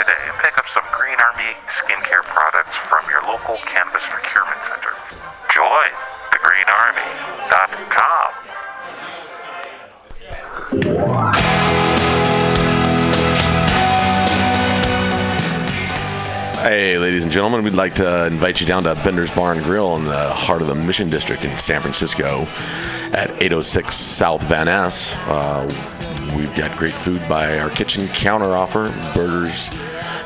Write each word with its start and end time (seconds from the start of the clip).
today 0.00 0.16
and 0.24 0.36
pick 0.40 0.56
up 0.56 0.64
some 0.72 0.84
Green 0.96 1.20
Army 1.28 1.52
skincare 1.76 2.24
products 2.24 2.72
from 2.88 3.04
your 3.12 3.20
local 3.28 3.60
cannabis 3.68 4.02
procurement 4.08 4.60
center. 4.64 4.96
Join. 5.52 5.90
Hey, 16.62 16.98
ladies 16.98 17.24
and 17.24 17.32
gentlemen, 17.32 17.64
we'd 17.64 17.72
like 17.72 17.94
to 17.94 18.26
invite 18.26 18.60
you 18.60 18.66
down 18.66 18.82
to 18.84 18.94
Bender's 18.96 19.30
Bar 19.30 19.54
and 19.54 19.64
Grill 19.64 19.96
in 19.96 20.04
the 20.04 20.28
heart 20.28 20.60
of 20.60 20.68
the 20.68 20.74
Mission 20.74 21.08
District 21.08 21.42
in 21.42 21.58
San 21.58 21.80
Francisco 21.80 22.46
at 23.12 23.30
806 23.42 23.94
South 23.94 24.42
Van 24.42 24.66
Ness. 24.66 25.14
Uh, 25.26 25.64
we've 26.36 26.54
got 26.54 26.76
great 26.76 26.92
food 26.92 27.26
by 27.30 27.58
our 27.58 27.70
kitchen 27.70 28.06
counter 28.08 28.54
offer 28.54 28.88
burgers, 29.14 29.70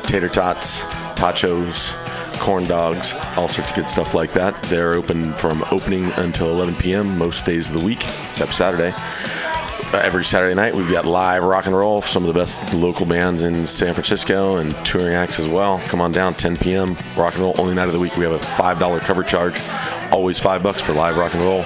tater 0.05 0.29
tots, 0.29 0.81
tachos, 1.15 1.93
corn 2.39 2.65
dogs, 2.67 3.13
all 3.35 3.47
sorts 3.47 3.71
of 3.71 3.75
good 3.75 3.89
stuff 3.89 4.13
like 4.13 4.31
that. 4.33 4.61
They're 4.63 4.93
open 4.93 5.33
from 5.33 5.65
opening 5.71 6.11
until 6.13 6.49
11 6.49 6.75
p.m. 6.75 7.17
most 7.17 7.45
days 7.45 7.69
of 7.69 7.79
the 7.79 7.85
week, 7.85 8.03
except 8.25 8.53
Saturday. 8.53 8.93
Uh, 9.93 9.97
every 9.97 10.25
Saturday 10.25 10.55
night, 10.55 10.75
we've 10.75 10.91
got 10.91 11.05
live 11.05 11.43
rock 11.43 11.67
and 11.67 11.75
roll, 11.75 12.01
some 12.01 12.23
of 12.23 12.33
the 12.33 12.39
best 12.39 12.73
local 12.73 13.05
bands 13.05 13.43
in 13.43 13.65
San 13.65 13.93
Francisco 13.93 14.57
and 14.57 14.73
touring 14.85 15.13
acts 15.13 15.39
as 15.39 15.47
well. 15.47 15.79
Come 15.87 16.01
on 16.01 16.11
down, 16.11 16.33
10 16.33 16.57
p.m. 16.57 16.97
Rock 17.15 17.33
and 17.33 17.43
roll, 17.43 17.55
only 17.59 17.73
night 17.73 17.87
of 17.87 17.93
the 17.93 17.99
week. 17.99 18.17
We 18.17 18.25
have 18.25 18.33
a 18.33 18.39
$5 18.39 18.99
cover 19.01 19.23
charge, 19.23 19.59
always 20.11 20.39
five 20.39 20.63
bucks 20.63 20.81
for 20.81 20.93
live 20.93 21.17
rock 21.17 21.33
and 21.33 21.43
roll. 21.43 21.65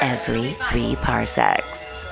every 0.00 0.52
three 0.68 0.96
parsecs. 0.96 2.04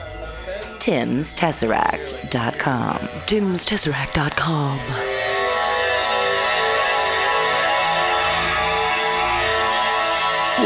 Tim'sTesseract.com. 0.78 2.98
Tim'sTesseract.com. 2.98 4.78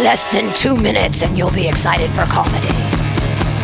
Less 0.03 0.33
than 0.33 0.53
two 0.55 0.77
minutes 0.77 1.23
and 1.23 1.37
you'll 1.37 1.51
be 1.51 1.69
excited 1.69 2.11
for 2.11 2.25
comedy. 2.25 2.92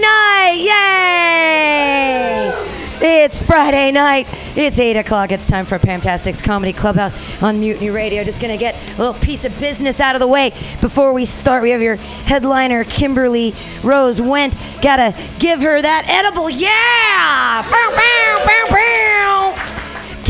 Night! 0.00 0.56
Yay! 0.56 2.52
It's 3.02 3.40
Friday 3.40 3.92
night. 3.92 4.26
It's 4.56 4.78
8 4.78 4.96
o'clock. 4.96 5.32
It's 5.32 5.48
time 5.48 5.66
for 5.66 5.78
Pamtastic's 5.78 6.42
Comedy 6.42 6.72
Clubhouse 6.72 7.42
on 7.42 7.60
Mutiny 7.60 7.90
Radio. 7.90 8.24
Just 8.24 8.40
going 8.40 8.52
to 8.52 8.58
get 8.58 8.74
a 8.74 8.98
little 8.98 9.14
piece 9.14 9.44
of 9.44 9.58
business 9.60 10.00
out 10.00 10.14
of 10.14 10.20
the 10.20 10.26
way 10.26 10.50
before 10.80 11.12
we 11.12 11.24
start. 11.24 11.62
We 11.62 11.70
have 11.70 11.82
your 11.82 11.96
headliner, 11.96 12.84
Kimberly 12.84 13.54
Rose 13.82 14.20
Went. 14.20 14.56
Got 14.82 14.96
to 14.96 15.14
give 15.38 15.60
her 15.60 15.80
that 15.80 16.06
edible. 16.08 16.50
Yeah! 16.50 17.62
Bow, 17.70 17.90
bow, 17.96 18.44
bow. 18.46 18.60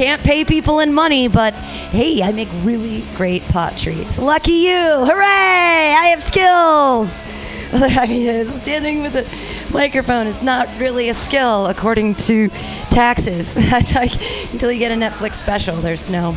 Can't 0.01 0.23
pay 0.23 0.47
people 0.47 0.81
in 0.81 0.95
money, 0.95 1.29
but 1.29 1.53
hey, 1.53 2.23
I 2.23 2.33
make 2.33 2.49
really 2.63 3.05
great 3.17 3.43
pot 3.49 3.77
treats. 3.77 4.19
Lucky 4.19 4.53
you! 4.53 5.05
Hooray! 5.05 5.95
I 5.95 6.07
have 6.07 6.23
skills! 6.23 7.23
I 7.73 8.07
mean, 8.07 8.47
standing 8.47 9.03
with 9.03 9.15
a 9.15 9.25
microphone 9.73 10.27
is 10.27 10.43
not 10.43 10.69
really 10.79 11.09
a 11.09 11.15
skill 11.15 11.67
according 11.67 12.15
to 12.17 12.49
taxes. 12.91 13.57
Until 14.53 14.73
you 14.73 14.79
get 14.79 14.93
a 14.93 14.95
Netflix 14.95 15.35
special, 15.35 15.77
there's 15.77 16.11
no, 16.11 16.37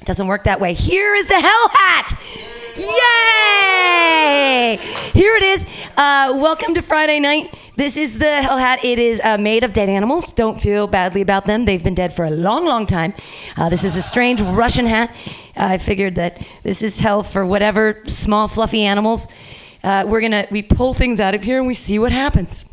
it 0.00 0.06
doesn't 0.06 0.26
work 0.26 0.44
that 0.44 0.60
way. 0.60 0.74
Here 0.74 1.14
is 1.14 1.26
the 1.26 1.40
Hell 1.40 1.68
Hat! 1.72 2.12
Yay! 2.76 4.78
Here 5.12 5.36
it 5.36 5.42
is. 5.42 5.66
Uh, 5.96 6.32
welcome 6.36 6.74
to 6.74 6.82
Friday 6.82 7.20
night. 7.20 7.54
This 7.76 7.96
is 7.96 8.18
the 8.18 8.42
Hell 8.42 8.56
Hat. 8.56 8.84
It 8.84 8.98
is 8.98 9.20
uh, 9.22 9.36
made 9.38 9.64
of 9.64 9.72
dead 9.72 9.90
animals. 9.90 10.32
Don't 10.32 10.60
feel 10.60 10.86
badly 10.86 11.20
about 11.20 11.44
them. 11.44 11.66
They've 11.66 11.84
been 11.84 11.94
dead 11.94 12.14
for 12.14 12.24
a 12.24 12.30
long, 12.30 12.64
long 12.64 12.86
time. 12.86 13.12
Uh, 13.56 13.68
this 13.68 13.84
is 13.84 13.96
a 13.96 14.02
strange 14.02 14.40
Russian 14.40 14.86
hat. 14.86 15.10
I 15.54 15.78
figured 15.78 16.14
that 16.14 16.46
this 16.62 16.82
is 16.82 16.98
hell 16.98 17.22
for 17.22 17.44
whatever 17.44 18.00
small, 18.06 18.48
fluffy 18.48 18.84
animals. 18.84 19.28
Uh, 19.82 20.04
we're 20.06 20.20
gonna 20.20 20.46
we 20.50 20.62
pull 20.62 20.94
things 20.94 21.20
out 21.20 21.34
of 21.34 21.42
here 21.42 21.58
and 21.58 21.66
we 21.66 21.74
see 21.74 21.98
what 21.98 22.12
happens. 22.12 22.72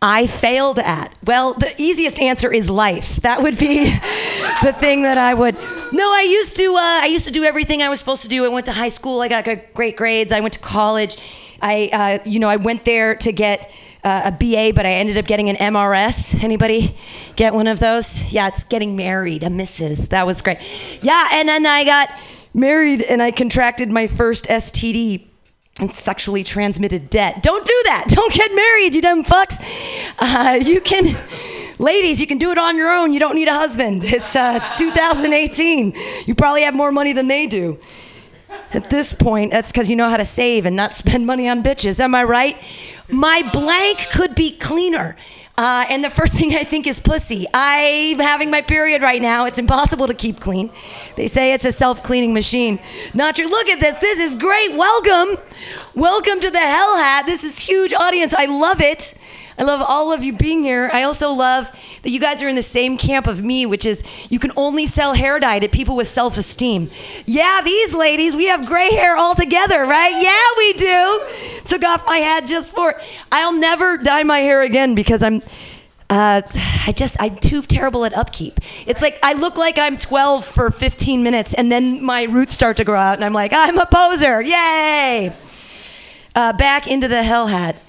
I 0.00 0.26
failed 0.26 0.78
at? 0.78 1.12
Well, 1.24 1.54
the 1.54 1.74
easiest 1.78 2.20
answer 2.20 2.52
is 2.52 2.68
life. 2.68 3.16
That 3.16 3.42
would 3.42 3.58
be 3.58 3.84
the 4.62 4.74
thing 4.78 5.02
that 5.02 5.16
I 5.16 5.32
would. 5.32 5.56
No, 5.92 6.12
I 6.12 6.26
used 6.28 6.56
to. 6.58 6.74
Uh, 6.76 7.00
I 7.02 7.06
used 7.06 7.26
to 7.26 7.32
do 7.32 7.44
everything 7.44 7.82
I 7.82 7.88
was 7.88 7.98
supposed 7.98 8.22
to 8.22 8.28
do. 8.28 8.44
I 8.44 8.48
went 8.48 8.66
to 8.66 8.72
high 8.72 8.88
school. 8.88 9.20
I 9.20 9.28
got 9.28 9.46
great 9.74 9.96
grades. 9.96 10.32
I 10.32 10.40
went 10.40 10.54
to 10.54 10.60
college. 10.60 11.16
I, 11.62 12.20
uh, 12.22 12.28
you 12.28 12.38
know, 12.38 12.48
I 12.48 12.56
went 12.56 12.84
there 12.84 13.14
to 13.14 13.32
get 13.32 13.72
uh, 14.04 14.30
a 14.30 14.32
BA, 14.32 14.72
but 14.74 14.84
I 14.84 14.92
ended 14.92 15.16
up 15.16 15.26
getting 15.26 15.48
an 15.48 15.56
MRS. 15.56 16.42
Anybody 16.44 16.96
get 17.34 17.54
one 17.54 17.66
of 17.66 17.80
those? 17.80 18.32
Yeah, 18.32 18.48
it's 18.48 18.64
getting 18.64 18.94
married, 18.96 19.42
a 19.42 19.48
Mrs. 19.48 20.10
That 20.10 20.26
was 20.26 20.42
great. 20.42 20.58
Yeah, 21.02 21.28
and 21.32 21.48
then 21.48 21.64
I 21.64 21.84
got 21.84 22.10
married 22.52 23.00
and 23.02 23.22
I 23.22 23.30
contracted 23.30 23.90
my 23.90 24.06
first 24.06 24.46
STD 24.46 25.26
and 25.80 25.90
sexually 25.90 26.42
transmitted 26.42 27.10
debt. 27.10 27.42
Don't 27.42 27.64
do 27.64 27.80
that. 27.84 28.06
Don't 28.08 28.32
get 28.32 28.54
married, 28.54 28.94
you 28.94 29.02
dumb 29.02 29.24
fucks. 29.24 29.60
Uh, 30.18 30.58
you 30.62 30.80
can, 30.80 31.18
ladies, 31.78 32.20
you 32.20 32.26
can 32.26 32.38
do 32.38 32.50
it 32.50 32.58
on 32.58 32.76
your 32.76 32.90
own. 32.90 33.12
You 33.12 33.20
don't 33.20 33.34
need 33.34 33.48
a 33.48 33.54
husband. 33.54 34.04
It's 34.04 34.34
uh, 34.34 34.58
it's 34.62 34.72
2018. 34.72 35.94
You 36.26 36.34
probably 36.34 36.62
have 36.62 36.74
more 36.74 36.92
money 36.92 37.12
than 37.12 37.28
they 37.28 37.46
do. 37.46 37.78
At 38.72 38.90
this 38.90 39.12
point, 39.14 39.52
that's 39.52 39.70
because 39.70 39.88
you 39.88 39.96
know 39.96 40.08
how 40.08 40.16
to 40.16 40.24
save 40.24 40.66
and 40.66 40.74
not 40.74 40.94
spend 40.94 41.26
money 41.26 41.48
on 41.48 41.62
bitches. 41.62 42.00
Am 42.00 42.14
I 42.14 42.24
right? 42.24 42.56
My 43.08 43.48
blank 43.52 44.08
could 44.10 44.34
be 44.34 44.56
cleaner. 44.56 45.16
Uh, 45.58 45.86
and 45.88 46.04
the 46.04 46.10
first 46.10 46.34
thing 46.34 46.54
I 46.54 46.64
think 46.64 46.86
is 46.86 47.00
pussy. 47.00 47.46
I'm 47.54 48.18
having 48.18 48.50
my 48.50 48.60
period 48.60 49.00
right 49.00 49.22
now. 49.22 49.46
It's 49.46 49.58
impossible 49.58 50.06
to 50.06 50.12
keep 50.12 50.38
clean. 50.38 50.70
They 51.16 51.28
say 51.28 51.54
it's 51.54 51.64
a 51.64 51.72
self 51.72 52.02
cleaning 52.02 52.34
machine. 52.34 52.78
Not 53.14 53.36
true. 53.36 53.46
Look 53.46 53.68
at 53.68 53.80
this. 53.80 53.98
This 53.98 54.20
is 54.20 54.36
great. 54.36 54.76
Welcome. 54.76 55.42
Welcome 55.94 56.40
to 56.40 56.50
the 56.50 56.58
Hell 56.58 56.98
Hat. 56.98 57.24
This 57.24 57.42
is 57.42 57.58
huge 57.58 57.94
audience. 57.94 58.34
I 58.34 58.44
love 58.46 58.82
it. 58.82 59.14
I 59.58 59.62
love 59.62 59.82
all 59.86 60.12
of 60.12 60.22
you 60.22 60.32
being 60.32 60.62
here. 60.62 60.90
I 60.92 61.02
also 61.02 61.32
love 61.32 61.70
that 62.02 62.10
you 62.10 62.20
guys 62.20 62.42
are 62.42 62.48
in 62.48 62.56
the 62.56 62.62
same 62.62 62.98
camp 62.98 63.26
of 63.26 63.42
me, 63.42 63.64
which 63.64 63.86
is 63.86 64.30
you 64.30 64.38
can 64.38 64.52
only 64.56 64.86
sell 64.86 65.14
hair 65.14 65.40
dye 65.40 65.58
to 65.60 65.68
people 65.68 65.96
with 65.96 66.08
self 66.08 66.36
esteem. 66.36 66.90
Yeah, 67.24 67.62
these 67.64 67.94
ladies, 67.94 68.36
we 68.36 68.46
have 68.46 68.66
gray 68.66 68.90
hair 68.90 69.16
all 69.16 69.34
together, 69.34 69.84
right? 69.84 70.12
Yeah, 70.22 70.44
we 70.58 70.72
do. 70.74 71.60
Took 71.64 71.84
off 71.84 72.04
my 72.06 72.18
hat 72.18 72.46
just 72.46 72.74
for 72.74 72.90
it. 72.90 72.96
I'll 73.32 73.54
never 73.54 73.96
dye 73.96 74.24
my 74.24 74.40
hair 74.40 74.62
again 74.62 74.94
because 74.94 75.22
I'm. 75.22 75.42
Uh, 76.08 76.40
I 76.86 76.92
just 76.92 77.16
I'm 77.18 77.34
too 77.34 77.62
terrible 77.62 78.04
at 78.04 78.14
upkeep. 78.14 78.60
It's 78.86 79.02
like 79.02 79.18
I 79.24 79.32
look 79.32 79.56
like 79.56 79.76
I'm 79.76 79.98
12 79.98 80.44
for 80.44 80.70
15 80.70 81.22
minutes, 81.22 81.52
and 81.54 81.72
then 81.72 82.04
my 82.04 82.24
roots 82.24 82.54
start 82.54 82.76
to 82.76 82.84
grow 82.84 83.00
out, 83.00 83.14
and 83.16 83.24
I'm 83.24 83.32
like, 83.32 83.52
I'm 83.52 83.76
a 83.78 83.86
poser! 83.86 84.40
Yay! 84.40 85.32
Uh, 86.36 86.52
back 86.52 86.86
into 86.86 87.08
the 87.08 87.22
hell 87.24 87.46
hat. 87.48 87.80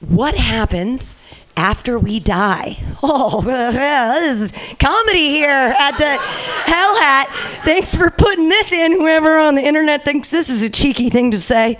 What 0.00 0.34
happens 0.34 1.16
after 1.56 1.98
we 1.98 2.20
die? 2.20 2.78
Oh, 3.08 3.40
this 3.42 4.50
is 4.50 4.74
comedy 4.80 5.28
here 5.28 5.48
at 5.50 5.92
the 5.92 6.16
Hell 6.16 6.98
Hat. 6.98 7.28
Thanks 7.64 7.94
for 7.94 8.10
putting 8.10 8.48
this 8.48 8.72
in, 8.72 8.92
whoever 8.92 9.38
on 9.38 9.54
the 9.54 9.62
internet 9.62 10.04
thinks 10.04 10.30
this 10.30 10.48
is 10.48 10.62
a 10.62 10.70
cheeky 10.70 11.08
thing 11.08 11.30
to 11.30 11.38
say. 11.38 11.78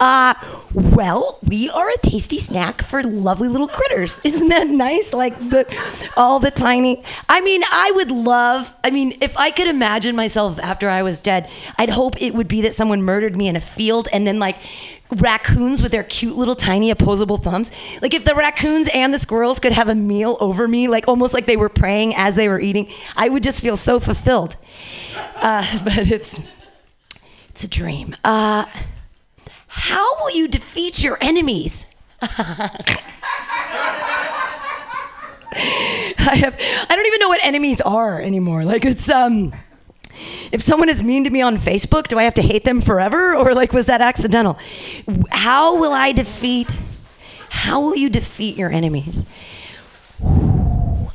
Uh, 0.00 0.34
well, 0.72 1.38
we 1.46 1.70
are 1.70 1.88
a 1.88 1.96
tasty 1.98 2.38
snack 2.38 2.82
for 2.82 3.02
lovely 3.02 3.48
little 3.48 3.68
critters. 3.68 4.20
Isn't 4.24 4.48
that 4.48 4.66
nice? 4.66 5.12
Like 5.12 5.38
the 5.38 5.66
all 6.16 6.40
the 6.40 6.50
tiny. 6.50 7.02
I 7.28 7.40
mean, 7.40 7.62
I 7.70 7.92
would 7.94 8.10
love. 8.10 8.74
I 8.82 8.90
mean, 8.90 9.16
if 9.20 9.36
I 9.36 9.50
could 9.50 9.68
imagine 9.68 10.16
myself 10.16 10.58
after 10.58 10.88
I 10.88 11.02
was 11.02 11.20
dead, 11.20 11.48
I'd 11.78 11.90
hope 11.90 12.20
it 12.20 12.34
would 12.34 12.48
be 12.48 12.62
that 12.62 12.74
someone 12.74 13.02
murdered 13.02 13.36
me 13.36 13.48
in 13.48 13.56
a 13.56 13.60
field 13.60 14.08
and 14.12 14.26
then 14.26 14.38
like 14.38 14.56
raccoons 15.10 15.82
with 15.82 15.92
their 15.92 16.02
cute 16.02 16.36
little 16.36 16.54
tiny 16.54 16.90
opposable 16.90 17.36
thumbs. 17.36 17.70
Like 18.02 18.14
if 18.14 18.24
the 18.24 18.34
raccoons 18.34 18.88
and 18.92 19.14
the 19.14 19.18
squirrels 19.18 19.60
could 19.60 19.72
have 19.72 19.88
a 19.88 19.94
meal 19.94 20.36
over 20.40 20.66
me, 20.66 20.88
like 20.88 21.06
almost 21.06 21.34
like 21.34 21.46
they 21.46 21.56
were 21.56 21.68
praying 21.68 22.14
as 22.16 22.34
they 22.34 22.48
were 22.48 22.60
eating, 22.60 22.90
I 23.16 23.28
would 23.28 23.42
just 23.42 23.60
feel 23.60 23.76
so 23.76 24.00
fulfilled. 24.00 24.56
Uh, 25.36 25.64
but 25.84 26.10
it's 26.10 26.48
it's 27.50 27.62
a 27.64 27.68
dream. 27.68 28.16
Uh, 28.24 28.64
how 29.76 30.16
will 30.20 30.30
you 30.30 30.46
defeat 30.46 31.02
your 31.02 31.18
enemies? 31.20 31.92
I 32.22 32.26
have 36.36 36.56
I 36.58 36.96
don't 36.96 37.06
even 37.06 37.18
know 37.18 37.28
what 37.28 37.44
enemies 37.44 37.80
are 37.80 38.20
anymore. 38.20 38.64
Like 38.64 38.84
it's 38.84 39.10
um 39.10 39.52
if 40.52 40.62
someone 40.62 40.88
is 40.88 41.02
mean 41.02 41.24
to 41.24 41.30
me 41.30 41.42
on 41.42 41.56
Facebook, 41.56 42.06
do 42.06 42.20
I 42.20 42.22
have 42.22 42.34
to 42.34 42.42
hate 42.42 42.64
them 42.64 42.80
forever 42.80 43.34
or 43.34 43.52
like 43.52 43.72
was 43.72 43.86
that 43.86 44.00
accidental? 44.00 44.58
How 45.30 45.80
will 45.80 45.92
I 45.92 46.12
defeat 46.12 46.78
how 47.50 47.80
will 47.80 47.96
you 47.96 48.08
defeat 48.08 48.56
your 48.56 48.70
enemies? 48.70 49.28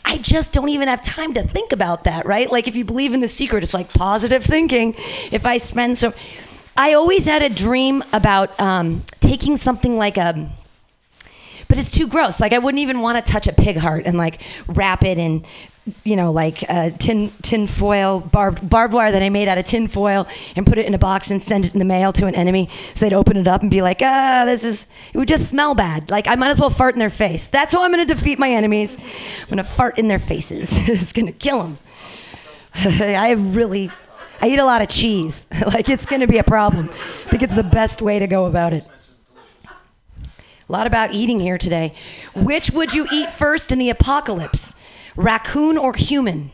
I 0.03 0.17
just 0.17 0.51
don't 0.51 0.69
even 0.69 0.89
have 0.89 1.01
time 1.01 1.33
to 1.35 1.43
think 1.43 1.71
about 1.71 2.03
that, 2.03 2.25
right? 2.25 2.51
Like 2.51 2.67
if 2.67 2.75
you 2.75 2.83
believe 2.83 3.13
in 3.13 3.21
the 3.21 3.27
secret, 3.27 3.63
it's 3.63 3.73
like 3.73 3.93
positive 3.93 4.43
thinking. 4.43 4.95
If 5.31 5.45
I 5.45 5.59
spend 5.59 5.97
so 5.97 6.13
I 6.79 6.93
always 6.93 7.25
had 7.25 7.41
a 7.41 7.49
dream 7.49 8.01
about 8.13 8.57
um, 8.57 9.03
taking 9.19 9.57
something 9.57 9.97
like 9.97 10.15
a 10.15 10.49
but 11.67 11.77
it's 11.77 11.91
too 11.91 12.07
gross. 12.07 12.39
Like 12.39 12.53
I 12.53 12.57
wouldn't 12.57 12.79
even 12.79 13.01
want 13.01 13.23
to 13.23 13.31
touch 13.31 13.47
a 13.49 13.53
pig 13.53 13.75
heart 13.75 14.03
and 14.05 14.17
like 14.17 14.41
wrap 14.65 15.03
it 15.03 15.17
in, 15.17 15.43
you 16.05 16.15
know, 16.15 16.31
like 16.31 16.63
uh, 16.69 16.91
tin 16.97 17.33
tin 17.41 17.67
foil 17.67 18.21
barbed 18.21 18.67
barbed 18.67 18.93
wire 18.93 19.11
that 19.11 19.21
I 19.21 19.29
made 19.29 19.49
out 19.49 19.57
of 19.57 19.65
tin 19.65 19.89
foil 19.89 20.25
and 20.55 20.65
put 20.65 20.77
it 20.77 20.85
in 20.85 20.93
a 20.93 20.97
box 20.97 21.31
and 21.31 21.41
send 21.41 21.65
it 21.65 21.73
in 21.73 21.79
the 21.79 21.85
mail 21.85 22.13
to 22.13 22.27
an 22.27 22.33
enemy. 22.33 22.69
So 22.93 23.05
they'd 23.05 23.13
open 23.13 23.35
it 23.35 23.45
up 23.45 23.61
and 23.61 23.69
be 23.69 23.81
like, 23.81 23.99
ah, 24.01 24.43
this 24.45 24.63
is. 24.63 24.87
It 25.13 25.17
would 25.17 25.27
just 25.27 25.49
smell 25.49 25.75
bad. 25.75 26.09
Like 26.09 26.27
I 26.27 26.35
might 26.35 26.49
as 26.49 26.61
well 26.61 26.69
fart 26.69 26.95
in 26.95 26.99
their 26.99 27.09
face. 27.09 27.47
That's 27.47 27.73
how 27.73 27.83
I'm 27.83 27.91
gonna 27.91 28.05
defeat 28.05 28.39
my 28.39 28.49
enemies. 28.49 28.97
I'm 29.41 29.49
gonna 29.49 29.65
fart 29.65 29.99
in 29.99 30.07
their 30.07 30.17
faces. 30.17 30.79
it's 30.87 31.11
gonna 31.11 31.33
kill 31.33 31.61
them. 31.61 31.77
I 32.75 33.31
really, 33.31 33.91
I 34.41 34.47
eat 34.47 34.59
a 34.59 34.65
lot 34.65 34.81
of 34.81 34.87
cheese. 34.87 35.47
like 35.65 35.89
it's 35.89 36.05
going 36.05 36.21
to 36.21 36.27
be 36.27 36.37
a 36.37 36.43
problem. 36.43 36.89
I 36.89 37.29
think 37.29 37.43
it's 37.43 37.55
the 37.55 37.63
best 37.63 38.01
way 38.01 38.19
to 38.19 38.27
go 38.27 38.45
about 38.45 38.73
it. 38.73 38.85
A 39.65 40.71
lot 40.71 40.85
about 40.87 41.13
eating 41.13 41.39
here 41.39 41.57
today. 41.57 41.93
Which 42.35 42.71
would 42.71 42.93
you 42.93 43.07
eat 43.11 43.31
first 43.31 43.71
in 43.71 43.79
the 43.79 43.89
apocalypse? 43.89 44.75
Raccoon 45.15 45.77
or 45.77 45.93
human? 45.95 46.51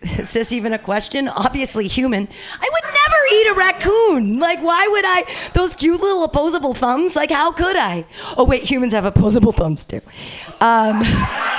Is 0.02 0.32
this 0.32 0.52
even 0.52 0.72
a 0.72 0.78
question? 0.78 1.28
Obviously, 1.28 1.88
human. 1.88 2.26
I 2.60 2.70
would 2.72 2.84
never 2.84 3.26
eat 3.32 3.46
a 3.48 3.54
raccoon. 3.54 4.38
Like, 4.38 4.62
why 4.62 4.88
would 4.88 5.04
I? 5.04 5.50
Those 5.54 5.74
cute 5.74 6.00
little 6.00 6.24
opposable 6.24 6.72
thumbs. 6.72 7.16
Like, 7.16 7.30
how 7.30 7.52
could 7.52 7.76
I? 7.76 8.06
Oh 8.36 8.44
wait, 8.44 8.62
humans 8.62 8.92
have 8.94 9.04
opposable 9.04 9.52
thumbs 9.52 9.84
too. 9.84 10.00
Um, 10.60 11.02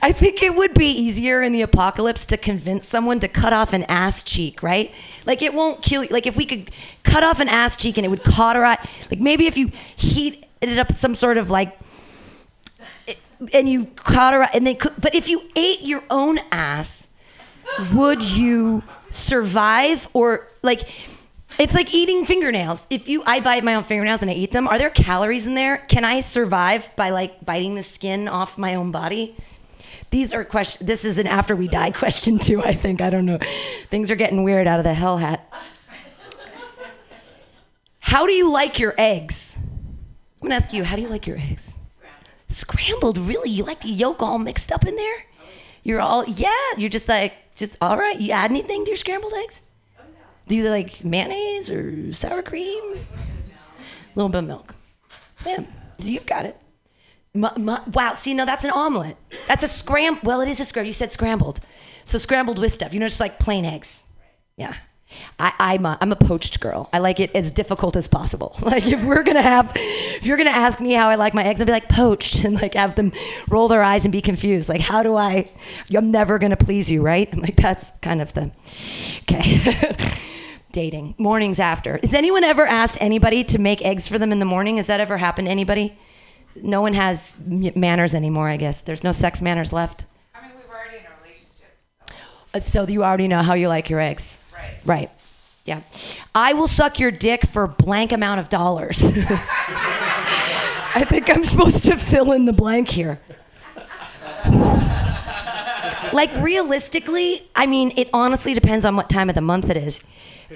I 0.00 0.12
think 0.12 0.42
it 0.42 0.54
would 0.54 0.74
be 0.74 0.86
easier 0.86 1.42
in 1.42 1.52
the 1.52 1.62
apocalypse 1.62 2.26
to 2.26 2.36
convince 2.36 2.86
someone 2.86 3.20
to 3.20 3.28
cut 3.28 3.52
off 3.52 3.72
an 3.72 3.84
ass 3.84 4.22
cheek, 4.24 4.62
right? 4.62 4.94
Like 5.26 5.42
it 5.42 5.54
won't 5.54 5.82
kill 5.82 6.04
you. 6.04 6.10
Like 6.10 6.26
if 6.26 6.36
we 6.36 6.44
could 6.44 6.70
cut 7.02 7.24
off 7.24 7.40
an 7.40 7.48
ass 7.48 7.76
cheek 7.76 7.96
and 7.98 8.06
it 8.06 8.08
would 8.08 8.24
cauterize, 8.24 8.78
like 9.10 9.20
maybe 9.20 9.46
if 9.46 9.56
you 9.56 9.70
heat 9.96 10.46
it 10.60 10.78
up 10.78 10.92
some 10.92 11.14
sort 11.14 11.38
of 11.38 11.50
like, 11.50 11.78
and 13.52 13.68
you 13.68 13.86
cauterize, 13.96 14.50
and 14.52 14.66
they 14.66 14.74
could, 14.74 14.94
but 15.00 15.14
if 15.14 15.28
you 15.28 15.42
ate 15.56 15.82
your 15.82 16.02
own 16.10 16.38
ass, 16.50 17.14
would 17.92 18.22
you 18.22 18.82
survive 19.10 20.08
or 20.12 20.48
like, 20.62 20.82
it's 21.58 21.74
like 21.74 21.92
eating 21.92 22.24
fingernails. 22.24 22.86
If 22.88 23.08
you, 23.08 23.22
I 23.26 23.40
bite 23.40 23.64
my 23.64 23.74
own 23.74 23.82
fingernails 23.82 24.22
and 24.22 24.30
I 24.30 24.34
eat 24.34 24.52
them, 24.52 24.68
are 24.68 24.78
there 24.78 24.90
calories 24.90 25.46
in 25.46 25.54
there? 25.54 25.78
Can 25.78 26.04
I 26.04 26.20
survive 26.20 26.94
by 26.94 27.10
like 27.10 27.44
biting 27.44 27.74
the 27.74 27.82
skin 27.82 28.28
off 28.28 28.58
my 28.58 28.74
own 28.74 28.92
body? 28.92 29.34
These 30.10 30.32
are 30.32 30.44
questions. 30.44 30.86
This 30.86 31.04
is 31.04 31.18
an 31.18 31.26
after 31.26 31.54
we 31.54 31.68
die 31.68 31.90
question 31.90 32.38
too. 32.38 32.62
I 32.62 32.72
think 32.72 33.00
I 33.00 33.10
don't 33.10 33.26
know. 33.26 33.38
Things 33.88 34.10
are 34.10 34.16
getting 34.16 34.42
weird 34.42 34.66
out 34.66 34.78
of 34.78 34.84
the 34.84 34.94
hell 34.94 35.18
hat. 35.18 35.52
How 38.00 38.26
do 38.26 38.32
you 38.32 38.50
like 38.50 38.78
your 38.78 38.94
eggs? 38.96 39.58
I'm 40.40 40.48
gonna 40.48 40.54
ask 40.54 40.72
you. 40.72 40.84
How 40.84 40.96
do 40.96 41.02
you 41.02 41.08
like 41.08 41.26
your 41.26 41.36
eggs? 41.36 41.78
Scrambled. 42.46 43.18
Really? 43.18 43.50
You 43.50 43.64
like 43.64 43.80
the 43.80 43.90
yolk 43.90 44.22
all 44.22 44.38
mixed 44.38 44.72
up 44.72 44.86
in 44.86 44.96
there? 44.96 45.16
You're 45.82 46.00
all 46.00 46.24
yeah. 46.24 46.54
You're 46.78 46.88
just 46.88 47.08
like 47.08 47.34
just 47.54 47.76
all 47.82 47.98
right. 47.98 48.18
You 48.18 48.32
add 48.32 48.50
anything 48.50 48.84
to 48.84 48.90
your 48.90 48.96
scrambled 48.96 49.34
eggs? 49.34 49.62
Do 50.46 50.56
you 50.56 50.70
like 50.70 51.04
mayonnaise 51.04 51.68
or 51.68 52.12
sour 52.14 52.42
cream? 52.42 52.82
A 52.94 54.14
little 54.14 54.30
bit 54.30 54.38
of 54.38 54.46
milk. 54.46 54.74
Yeah. 55.44 55.64
So 55.98 56.08
you've 56.08 56.24
got 56.24 56.46
it. 56.46 56.56
Mu- 57.34 57.48
mu- 57.56 57.76
wow, 57.92 58.14
see, 58.14 58.34
no, 58.34 58.44
that's 58.44 58.64
an 58.64 58.70
omelet. 58.70 59.16
That's 59.46 59.62
a 59.64 59.68
scram. 59.68 60.18
Well, 60.22 60.40
it 60.40 60.48
is 60.48 60.60
a 60.60 60.64
scrambled. 60.64 60.86
You 60.88 60.92
said 60.92 61.12
scrambled, 61.12 61.60
so 62.04 62.18
scrambled 62.18 62.58
with 62.58 62.72
stuff. 62.72 62.92
You 62.94 63.00
know, 63.00 63.06
just 63.06 63.20
like 63.20 63.38
plain 63.38 63.64
eggs. 63.64 64.04
Yeah, 64.56 64.74
I, 65.38 65.52
I'm 65.58 65.86
a, 65.86 65.98
I'm 66.00 66.10
a 66.10 66.16
poached 66.16 66.58
girl. 66.60 66.88
I 66.92 66.98
like 66.98 67.20
it 67.20 67.30
as 67.34 67.50
difficult 67.50 67.96
as 67.96 68.08
possible. 68.08 68.56
Like 68.62 68.86
if 68.86 69.02
we're 69.02 69.22
gonna 69.22 69.42
have, 69.42 69.72
if 69.76 70.26
you're 70.26 70.36
gonna 70.36 70.50
ask 70.50 70.80
me 70.80 70.92
how 70.92 71.08
I 71.08 71.14
like 71.14 71.32
my 71.32 71.44
eggs, 71.44 71.60
I'd 71.60 71.66
be 71.66 71.72
like 71.72 71.88
poached 71.88 72.44
and 72.44 72.60
like 72.60 72.74
have 72.74 72.94
them 72.96 73.12
roll 73.48 73.68
their 73.68 73.82
eyes 73.82 74.04
and 74.04 74.12
be 74.12 74.20
confused. 74.20 74.68
Like 74.68 74.80
how 74.80 75.02
do 75.02 75.14
I? 75.16 75.50
I'm 75.94 76.10
never 76.10 76.38
gonna 76.38 76.56
please 76.56 76.90
you, 76.90 77.02
right? 77.02 77.28
I'm 77.32 77.40
like 77.40 77.56
that's 77.56 77.96
kind 77.98 78.20
of 78.20 78.32
the, 78.34 78.50
okay. 79.22 79.94
Dating 80.72 81.14
mornings 81.18 81.60
after. 81.60 81.98
Has 82.02 82.12
anyone 82.12 82.44
ever 82.44 82.66
asked 82.66 82.98
anybody 83.00 83.42
to 83.44 83.58
make 83.58 83.82
eggs 83.82 84.06
for 84.06 84.18
them 84.18 84.32
in 84.32 84.38
the 84.38 84.44
morning? 84.44 84.76
Has 84.76 84.86
that 84.88 85.00
ever 85.00 85.16
happened 85.16 85.46
to 85.46 85.52
anybody? 85.52 85.96
No 86.56 86.80
one 86.80 86.94
has 86.94 87.36
m- 87.50 87.72
manners 87.76 88.14
anymore. 88.14 88.48
I 88.48 88.56
guess 88.56 88.80
there's 88.80 89.04
no 89.04 89.12
sex 89.12 89.40
manners 89.40 89.72
left. 89.72 90.04
I 90.34 90.42
mean, 90.42 90.50
we 90.56 90.62
were 90.68 90.74
already 90.76 90.98
in 90.98 91.04
a 91.04 91.22
relationship. 91.22 91.76
Uh, 92.54 92.60
So 92.60 92.86
you 92.86 93.04
already 93.04 93.28
know 93.28 93.42
how 93.42 93.54
you 93.54 93.68
like 93.68 93.88
your 93.90 94.00
eggs. 94.00 94.44
Right. 94.52 94.74
Right. 94.84 95.10
Yeah. 95.64 95.82
I 96.34 96.54
will 96.54 96.68
suck 96.68 96.98
your 96.98 97.10
dick 97.10 97.46
for 97.46 97.66
blank 97.66 98.12
amount 98.12 98.40
of 98.40 98.48
dollars. 98.48 99.02
I 100.94 101.04
think 101.06 101.28
I'm 101.30 101.44
supposed 101.44 101.84
to 101.84 101.96
fill 101.96 102.32
in 102.32 102.46
the 102.46 102.52
blank 102.54 102.88
here. 102.88 103.20
like 106.12 106.34
realistically, 106.36 107.42
I 107.54 107.66
mean, 107.66 107.92
it 107.96 108.08
honestly 108.12 108.54
depends 108.54 108.84
on 108.84 108.96
what 108.96 109.10
time 109.10 109.28
of 109.28 109.34
the 109.34 109.40
month 109.42 109.68
it 109.70 109.76
is. 109.76 110.06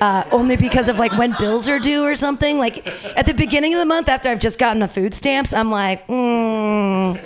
Uh, 0.00 0.25
only 0.32 0.56
because 0.56 0.88
of 0.88 0.99
like 0.99 1.12
when 1.18 1.34
bills 1.38 1.68
are 1.68 1.78
due 1.78 2.02
or 2.04 2.14
something. 2.14 2.58
Like 2.58 2.87
at 3.16 3.26
the 3.26 3.34
beginning 3.34 3.75
of 3.75 3.78
the 3.78 3.87
month, 3.87 4.08
after 4.08 4.28
I've 4.30 4.40
just 4.40 4.58
gotten 4.58 4.80
the 4.80 4.88
food 4.88 5.12
stamps, 5.12 5.52
I'm 5.52 5.70
like, 5.70 6.06
mm, 6.06 7.18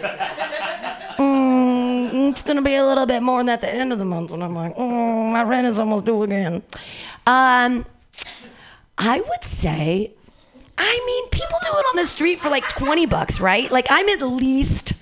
mm, 1.16 2.30
it's 2.30 2.42
gonna 2.42 2.62
be 2.62 2.74
a 2.74 2.84
little 2.84 3.06
bit 3.06 3.22
more 3.22 3.40
than 3.40 3.50
at 3.50 3.60
the 3.60 3.72
end 3.72 3.92
of 3.92 3.98
the 3.98 4.04
month. 4.04 4.30
when 4.32 4.42
I'm 4.42 4.54
like, 4.54 4.74
mm, 4.76 5.32
my 5.32 5.42
rent 5.44 5.66
is 5.66 5.78
almost 5.78 6.04
due 6.04 6.22
again. 6.24 6.62
Um, 7.26 7.86
I 8.98 9.20
would 9.20 9.44
say, 9.44 10.12
I 10.78 11.02
mean, 11.06 11.28
people 11.30 11.58
do 11.62 11.68
it 11.68 11.84
on 11.90 11.96
the 11.96 12.06
street 12.06 12.38
for 12.38 12.48
like 12.50 12.66
20 12.68 13.06
bucks, 13.06 13.40
right? 13.40 13.70
Like 13.70 13.86
I'm 13.90 14.08
at 14.08 14.22
least, 14.22 14.94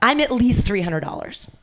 I'm 0.00 0.20
at 0.20 0.30
least 0.30 0.64
$300. 0.64 1.54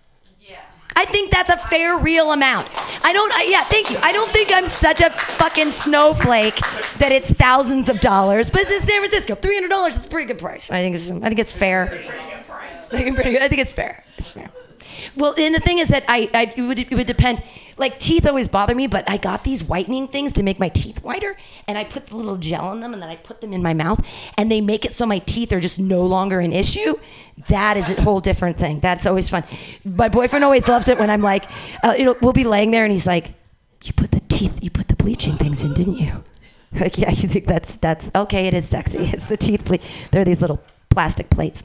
I 0.96 1.06
think 1.06 1.30
that's 1.30 1.50
a 1.50 1.58
fair, 1.58 1.98
real 1.98 2.32
amount. 2.32 2.70
I 3.04 3.12
don't, 3.12 3.32
I, 3.34 3.44
yeah, 3.50 3.64
thank 3.66 3.92
you. 3.92 3.98
I 4.02 4.12
don't 4.12 4.30
think 4.30 4.52
I'm 4.54 4.66
such 4.66 5.02
a 5.02 5.10
fucking 5.10 5.72
snowflake 5.72 6.56
that 7.00 7.12
it's 7.12 7.32
thousands 7.32 7.90
of 7.90 8.00
dollars, 8.00 8.50
but 8.50 8.62
it's 8.62 8.70
San 8.70 9.02
Francisco. 9.02 9.36
$300 9.36 9.90
is 9.90 10.06
a 10.06 10.10
pretty 10.10 10.28
good 10.28 10.40
price. 10.40 10.72
I 10.72 10.80
think 10.80 10.96
it's, 10.96 11.12
I 11.12 11.20
think 11.28 11.40
it's 11.40 11.58
fair. 11.58 11.84
I 11.84 12.98
think, 12.98 13.16
pretty 13.16 13.32
good. 13.32 13.42
I 13.42 13.50
think 13.50 13.62
it's 13.62 13.74
fair. 13.74 14.04
It's 14.18 14.32
fair. 14.32 14.50
Well, 15.16 15.34
and 15.38 15.54
the 15.54 15.60
thing 15.60 15.80
is 15.80 15.90
that 15.90 16.04
I, 16.08 16.30
I 16.34 16.54
it, 16.56 16.62
would, 16.62 16.80
it 16.80 16.92
would 16.92 17.08
depend. 17.08 17.42
Like 17.78 18.00
teeth 18.00 18.25
always 18.25 18.48
bother 18.48 18.74
me, 18.74 18.88
but 18.88 19.10
I 19.10 19.18
got 19.18 19.44
these 19.44 19.62
whitening 19.64 20.08
things 20.08 20.32
to 20.34 20.44
make 20.44 20.60
my 20.60 20.70
teeth 20.70 21.04
whiter, 21.04 21.36
and 21.68 21.78
I 21.78 21.84
put 21.84 22.08
the 22.08 22.16
little 22.16 22.38
gel 22.38 22.72
in 22.72 22.80
them, 22.80 22.94
and 22.94 23.02
then 23.02 23.10
I 23.10 23.18
put 23.18 23.42
them 23.42 23.52
in 23.52 23.62
my 23.62 23.74
mouth, 23.74 24.06
and 24.38 24.50
they 24.50 24.62
make 24.62 24.86
it 24.86 24.94
so 24.94 25.06
my 25.06 25.20
teeth 25.20 25.52
are 25.52 25.60
just 25.60 25.80
no 25.80 26.06
longer 26.06 26.40
an 26.40 26.54
issue. 26.54 26.96
That 27.50 27.75
is 27.75 27.98
a 27.98 28.02
whole 28.02 28.22
different 28.22 28.58
thing. 28.58 28.80
That's 28.80 29.06
always 29.06 29.30
fun. 29.30 29.44
My 29.84 30.08
boyfriend 30.08 30.46
always 30.46 30.68
loves 30.70 30.88
it 30.88 30.98
when 30.98 31.10
I'm 31.10 31.22
like, 31.22 31.46
uh, 31.84 32.14
we'll 32.22 32.32
be 32.34 32.46
laying 32.46 32.72
there, 32.72 32.86
and 32.86 32.94
he's 32.94 33.08
like, 33.08 33.34
"You 33.84 33.92
put 33.92 34.12
the 34.12 34.22
teeth, 34.30 34.64
you 34.64 34.70
put 34.70 34.88
the 34.88 34.96
bleaching 34.96 35.36
things 35.36 35.64
in, 35.64 35.74
didn't 35.74 35.98
you?" 35.98 36.24
Like, 36.78 36.98
yeah, 36.98 37.10
you 37.10 37.30
think 37.30 37.46
that's 37.46 37.78
that's 37.78 38.12
okay. 38.14 38.48
It 38.48 38.54
is 38.54 38.68
sexy. 38.68 39.00
It's 39.14 39.28
the 39.28 39.38
teeth. 39.38 39.64
Ble- 39.64 39.78
They're 40.12 40.25
these 40.25 40.42
little 40.42 40.62
plastic 40.90 41.30
plates. 41.30 41.64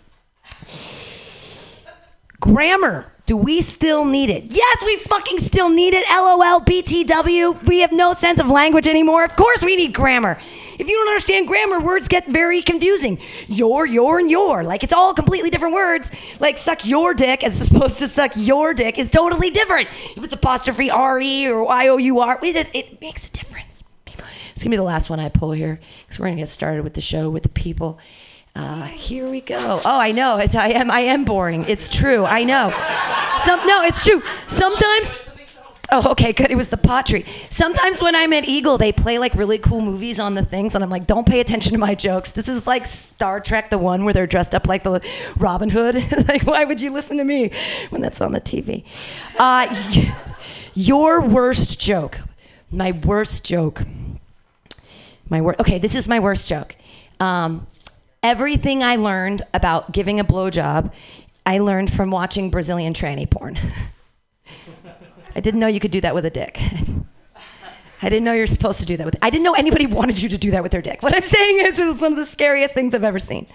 Grammar. 2.41 3.10
Do 3.31 3.37
we 3.37 3.61
still 3.61 4.05
need 4.05 4.29
it? 4.29 4.43
Yes, 4.47 4.83
we 4.85 4.97
fucking 4.97 5.39
still 5.39 5.69
need 5.69 5.95
it. 5.95 6.05
LOL, 6.11 6.63
BTW. 6.63 7.65
We 7.65 7.79
have 7.79 7.93
no 7.93 8.13
sense 8.13 8.41
of 8.41 8.51
language 8.51 8.89
anymore. 8.89 9.23
Of 9.23 9.37
course 9.37 9.65
we 9.65 9.77
need 9.77 9.95
grammar. 9.95 10.37
If 10.81 10.89
you 10.89 10.97
don't 10.97 11.07
understand 11.07 11.47
grammar, 11.47 11.79
words 11.79 12.09
get 12.09 12.27
very 12.27 12.61
confusing. 12.61 13.21
Your, 13.47 13.87
your, 13.87 14.19
and 14.19 14.29
your. 14.29 14.65
Like 14.65 14.83
it's 14.83 14.93
all 14.93 15.15
completely 15.15 15.49
different 15.49 15.75
words. 15.75 16.41
Like 16.41 16.59
suck 16.59 16.85
your 16.85 17.15
dick 17.15 17.45
as 17.45 17.71
opposed 17.71 18.01
to 18.01 18.09
suck 18.09 18.33
your 18.35 18.75
dick 18.75 18.99
is 18.99 19.13
totally 19.13 19.51
different. 19.51 19.87
If 20.17 20.25
it's 20.25 20.35
apostrophe 20.35 20.91
R-E 20.91 21.49
or 21.49 21.71
I-O-U-R, 21.71 22.41
it, 22.43 22.71
it 22.75 23.01
makes 23.01 23.29
a 23.29 23.31
difference. 23.31 23.85
It's 24.61 24.65
gonna 24.65 24.73
be 24.73 24.77
the 24.77 24.83
last 24.83 25.09
one 25.09 25.21
I 25.21 25.29
pull 25.29 25.53
here 25.53 25.79
because 26.03 26.19
we're 26.19 26.27
gonna 26.27 26.37
get 26.37 26.49
started 26.49 26.83
with 26.83 26.95
the 26.95 27.01
show 27.01 27.31
with 27.31 27.45
the 27.45 27.49
people. 27.49 28.01
Uh, 28.55 28.85
here 28.85 29.29
we 29.31 29.41
go. 29.41 29.81
Oh, 29.85 29.99
I 30.01 30.13
know. 30.13 30.39
It's 30.39 30.55
I 30.55 30.69
am 30.69 30.91
I 30.91 31.01
am 31.01 31.25
boring. 31.25 31.65
It's 31.69 31.89
true. 31.89 32.25
I 32.25 32.45
know. 32.45 32.71
Some 33.45 33.67
no, 33.67 33.83
it's 33.83 34.05
true. 34.05 34.23
Sometimes. 34.49 35.17
Oh, 35.93 36.13
okay, 36.13 36.33
good. 36.33 36.53
It 36.53 36.57
was 36.57 36.69
the 36.69 36.77
pottery. 36.77 37.23
Sometimes 37.49 38.01
when 38.01 38.15
I'm 38.15 38.33
at 38.33 38.45
Eagle, 38.45 38.79
they 38.79 38.93
play 38.93 39.19
like 39.19 39.35
really 39.35 39.59
cool 39.59 39.81
movies 39.81 40.21
on 40.21 40.35
the 40.35 40.45
things, 40.45 40.77
and 40.77 40.85
I'm 40.85 40.91
like, 40.91 41.07
don't 41.07 41.27
pay 41.27 41.41
attention 41.41 41.73
to 41.73 41.79
my 41.79 41.97
jokes. 41.97 42.31
This 42.31 42.49
is 42.49 42.65
like 42.65 42.87
Star 42.87 43.41
Trek, 43.41 43.71
the 43.71 43.79
one 43.79 44.05
where 44.05 44.15
they're 44.15 44.27
dressed 44.29 44.55
up 44.55 44.69
like 44.69 44.85
the 44.85 45.01
Robin 45.37 45.69
Hood. 45.69 45.97
like, 46.29 46.45
why 46.47 46.65
would 46.65 46.81
you 46.81 46.93
listen 46.93 47.17
to 47.17 47.25
me 47.25 47.51
when 47.89 48.03
that's 48.03 48.21
on 48.21 48.31
the 48.33 48.41
TV? 48.41 48.85
Uh, 49.37 49.67
your 50.75 51.23
worst 51.23 51.81
joke. 51.81 52.21
My 52.71 52.93
worst 52.93 53.45
joke. 53.45 53.83
My 55.29 55.41
wor- 55.41 55.57
Okay, 55.61 55.79
this 55.79 55.97
is 55.97 56.07
my 56.07 56.21
worst 56.21 56.49
joke. 56.49 56.77
Um, 57.19 57.67
everything 58.23 58.83
I 58.83 58.97
learned 58.97 59.43
about 59.55 59.93
giving 59.93 60.21
a 60.21 60.25
blowjob, 60.25 60.93
I 61.47 61.59
learned 61.59 61.93
from 61.93 62.11
watching 62.11 62.51
Brazilian 62.51 62.93
tranny 62.93 63.29
porn. 63.29 63.59
I 65.35 65.41
didn't 65.41 65.61
know 65.61 65.69
you 65.69 65.81
could 65.81 65.91
do 65.91 66.01
that 66.01 66.15
with 66.15 66.27
a 66.27 66.31
dick. 66.31 66.59
I 68.03 68.09
didn't 68.09 68.25
know 68.25 68.33
you're 68.33 68.47
supposed 68.47 68.81
to 68.81 68.87
do 68.87 68.97
that 68.97 69.05
with. 69.05 69.17
I 69.23 69.31
didn't 69.31 69.45
know 69.45 69.55
anybody 69.55 69.87
wanted 69.99 70.21
you 70.21 70.29
to 70.31 70.39
do 70.39 70.51
that 70.53 70.63
with 70.63 70.73
their 70.73 70.83
dick. 70.83 71.03
What 71.03 71.15
I'm 71.15 71.23
saying 71.23 71.61
is, 71.67 71.79
it 71.79 71.87
was 71.87 72.01
one 72.03 72.13
of 72.13 72.19
the 72.19 72.27
scariest 72.27 72.75
things 72.75 72.95
I've 72.95 73.05
ever 73.05 73.19
seen. 73.19 73.47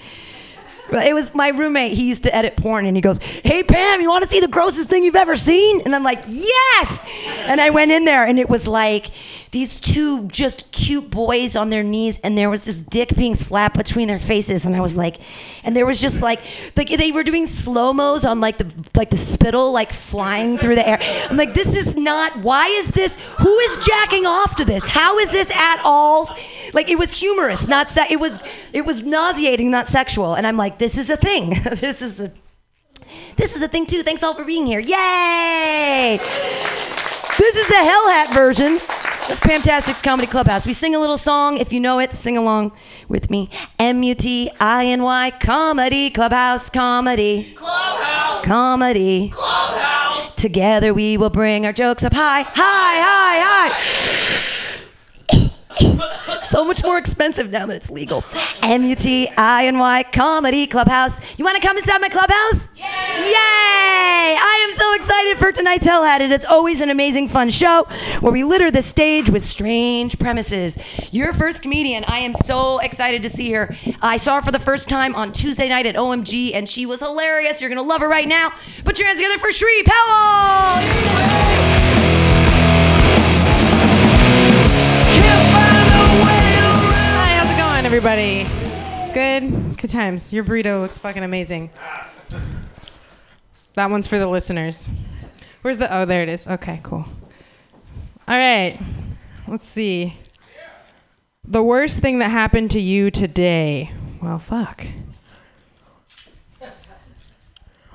But 0.90 1.08
It 1.08 1.14
was 1.14 1.34
my 1.34 1.48
roommate. 1.50 1.94
He 1.94 2.08
used 2.08 2.24
to 2.26 2.36
edit 2.36 2.56
porn, 2.56 2.86
and 2.86 2.96
he 2.96 3.02
goes, 3.02 3.18
"Hey 3.18 3.64
Pam, 3.64 4.02
you 4.02 4.10
want 4.10 4.24
to 4.24 4.30
see 4.30 4.40
the 4.40 4.48
grossest 4.48 4.88
thing 4.88 5.04
you've 5.04 5.16
ever 5.16 5.36
seen?" 5.36 5.82
And 5.82 5.96
I'm 5.96 6.04
like, 6.04 6.24
"Yes!" 6.28 7.44
And 7.48 7.60
I 7.60 7.72
went 7.72 7.92
in 7.92 8.06
there, 8.06 8.24
and 8.24 8.38
it 8.38 8.48
was 8.48 8.68
like 8.68 9.08
these 9.56 9.80
two 9.80 10.28
just 10.28 10.70
cute 10.74 11.10
boys 11.10 11.56
on 11.56 11.70
their 11.70 11.82
knees, 11.82 12.20
and 12.26 12.38
there 12.38 12.50
was 12.50 12.66
this 12.66 12.82
dick 12.82 13.16
being 13.16 13.34
slapped 13.34 13.78
between 13.78 14.10
their 14.10 14.20
faces, 14.20 14.66
and 14.66 14.76
I 14.76 14.82
was 14.82 14.98
like, 14.98 15.16
and 15.64 15.74
there 15.74 15.86
was 15.86 16.02
just 16.02 16.20
like, 16.20 16.42
like 16.76 16.90
they 16.90 17.14
were 17.14 17.24
doing 17.24 17.48
slow 17.48 17.94
mos 17.94 18.26
on 18.26 18.42
like 18.42 18.58
the 18.58 18.70
like 18.98 19.12
the 19.12 19.16
spittle 19.16 19.72
like 19.72 19.94
flying 19.94 20.58
through 20.58 20.76
the 20.76 20.86
air. 20.86 20.98
I'm 21.30 21.38
like, 21.38 21.54
this 21.54 21.74
is 21.74 21.96
not. 21.96 22.36
Why 22.40 22.68
is 22.68 22.90
this? 22.90 23.16
Who 23.40 23.58
is 23.60 23.78
jacking 23.86 24.26
off 24.26 24.58
to 24.58 24.66
this? 24.66 24.90
How 24.90 25.20
is 25.20 25.32
this 25.32 25.50
at 25.52 25.82
all? 25.86 26.36
Like 26.74 26.90
it 26.90 27.00
was 27.00 27.18
humorous, 27.18 27.70
not 27.70 27.90
se- 27.90 28.08
it 28.12 28.20
was 28.20 28.42
it 28.74 28.86
was 28.86 29.06
nauseating, 29.06 29.72
not 29.72 29.88
sexual. 29.88 30.34
And 30.34 30.46
I'm 30.46 30.58
like, 30.58 30.80
this 30.80 30.98
is 30.98 31.10
a 31.10 31.16
thing. 31.16 31.52
this 31.76 32.02
is 32.02 32.20
a 32.20 32.30
this 33.38 33.56
is 33.56 33.62
a 33.62 33.70
thing 33.70 33.86
too. 33.86 34.04
Thanks 34.04 34.22
all 34.22 34.34
for 34.34 34.44
being 34.44 34.66
here. 34.66 34.82
Yay! 34.82 36.20
This 37.38 37.56
is 37.56 37.68
the 37.70 37.76
Hell 37.76 38.10
Hat 38.10 38.34
version 38.34 38.80
of 39.30 39.40
Pamtastic's 39.40 40.02
Comedy 40.02 40.28
Clubhouse. 40.28 40.68
We 40.68 40.74
sing 40.74 40.96
a 40.96 41.00
little 41.00 41.18
song. 41.18 41.58
If 41.58 41.74
you 41.74 41.80
know 41.80 42.00
it, 42.00 42.14
sing 42.14 42.38
along 42.38 42.72
with 43.08 43.30
me. 43.30 43.50
M 43.80 44.04
U 44.04 44.14
T 44.14 44.52
I 44.60 44.86
N 44.86 45.04
Y 45.04 45.32
Comedy 45.40 46.10
Clubhouse 46.10 46.70
Comedy. 46.70 47.54
Clubhouse. 47.56 48.46
Comedy. 48.46 49.30
Clubhouse. 49.34 50.36
Together 50.36 50.94
we 50.94 51.18
will 51.18 51.30
bring 51.30 51.66
our 51.66 51.74
jokes 51.74 52.04
up 52.04 52.14
high, 52.14 52.44
high, 52.44 52.52
high, 52.54 53.70
high. 53.72 54.55
so 56.44 56.64
much 56.64 56.84
more 56.84 56.98
expensive 56.98 57.52
now 57.52 57.66
that 57.66 57.76
it's 57.76 57.92
legal. 57.92 58.24
M 58.62 58.84
U 58.86 58.96
T 58.96 59.30
I 59.38 59.68
N 59.68 59.80
Y 59.80 60.04
Comedy 60.12 60.68
Clubhouse. 60.68 61.38
You 61.38 61.46
want 61.46 61.62
to 61.62 61.68
come 61.68 61.78
inside 61.78 62.00
my 62.00 62.10
clubhouse? 62.10 62.70
Yay! 62.76 62.84
Yay! 62.84 64.38
I 64.38 64.68
am 64.68 64.74
so 64.76 64.94
excited 64.94 65.38
for 65.38 65.52
tonight's 65.52 65.86
Hell 65.86 66.04
Hat. 66.04 66.22
It 66.22 66.32
is 66.32 66.46
always 66.46 66.82
an 66.82 66.90
amazing, 66.90 67.28
fun 67.28 67.50
show 67.50 67.84
where 68.22 68.32
we 68.32 68.44
litter 68.44 68.72
the 68.72 68.82
stage 68.82 69.30
with 69.30 69.44
strange 69.44 70.18
premises. 70.18 70.78
Your 71.14 71.34
first 71.34 71.62
comedian, 71.62 72.04
I 72.06 72.20
am 72.20 72.34
so 72.34 72.80
excited 72.80 73.24
to 73.24 73.30
see 73.30 73.52
her. 73.52 73.76
I 74.02 74.18
saw 74.18 74.36
her 74.36 74.42
for 74.42 74.52
the 74.52 74.60
first 74.60 74.90
time 74.90 75.16
on 75.16 75.32
Tuesday 75.32 75.70
night 75.70 75.86
at 75.86 75.96
OMG, 75.96 76.54
and 76.54 76.68
she 76.68 76.86
was 76.86 77.02
hilarious. 77.02 77.62
You're 77.62 77.70
going 77.70 77.82
to 77.82 77.88
love 77.88 78.02
her 78.02 78.10
right 78.10 78.28
now. 78.28 78.54
Put 78.84 79.00
your 79.00 79.08
hands 79.08 79.20
together 79.20 79.38
for 79.38 79.52
Shree 79.52 79.84
Powell! 79.86 80.82
Hi, 86.18 87.36
how's 87.38 87.50
it 87.50 87.58
going, 87.58 87.86
everybody? 87.86 88.44
Good? 89.14 89.78
Good 89.78 89.90
times. 89.90 90.32
Your 90.32 90.46
burrito 90.46 90.82
looks 90.82 90.98
fucking 90.98 91.24
amazing. 91.24 91.70
That 93.74 93.90
one's 93.90 94.08
for 94.08 94.18
the 94.18 94.28
listeners. 94.28 94.90
Where's 95.62 95.78
the. 95.78 95.94
Oh, 95.94 96.06
there 96.06 96.24
it 96.24 96.30
is. 96.30 96.48
Okay, 96.48 96.80
cool. 96.84 97.06
All 98.28 98.38
right. 98.38 98.80
Let's 99.46 99.68
see. 99.68 100.18
The 101.44 101.62
worst 101.62 102.00
thing 102.00 102.20
that 102.20 102.30
happened 102.30 102.72
to 102.72 102.80
you 102.80 103.12
today. 103.12 103.92
Well, 104.22 104.40
fuck. 104.40 104.88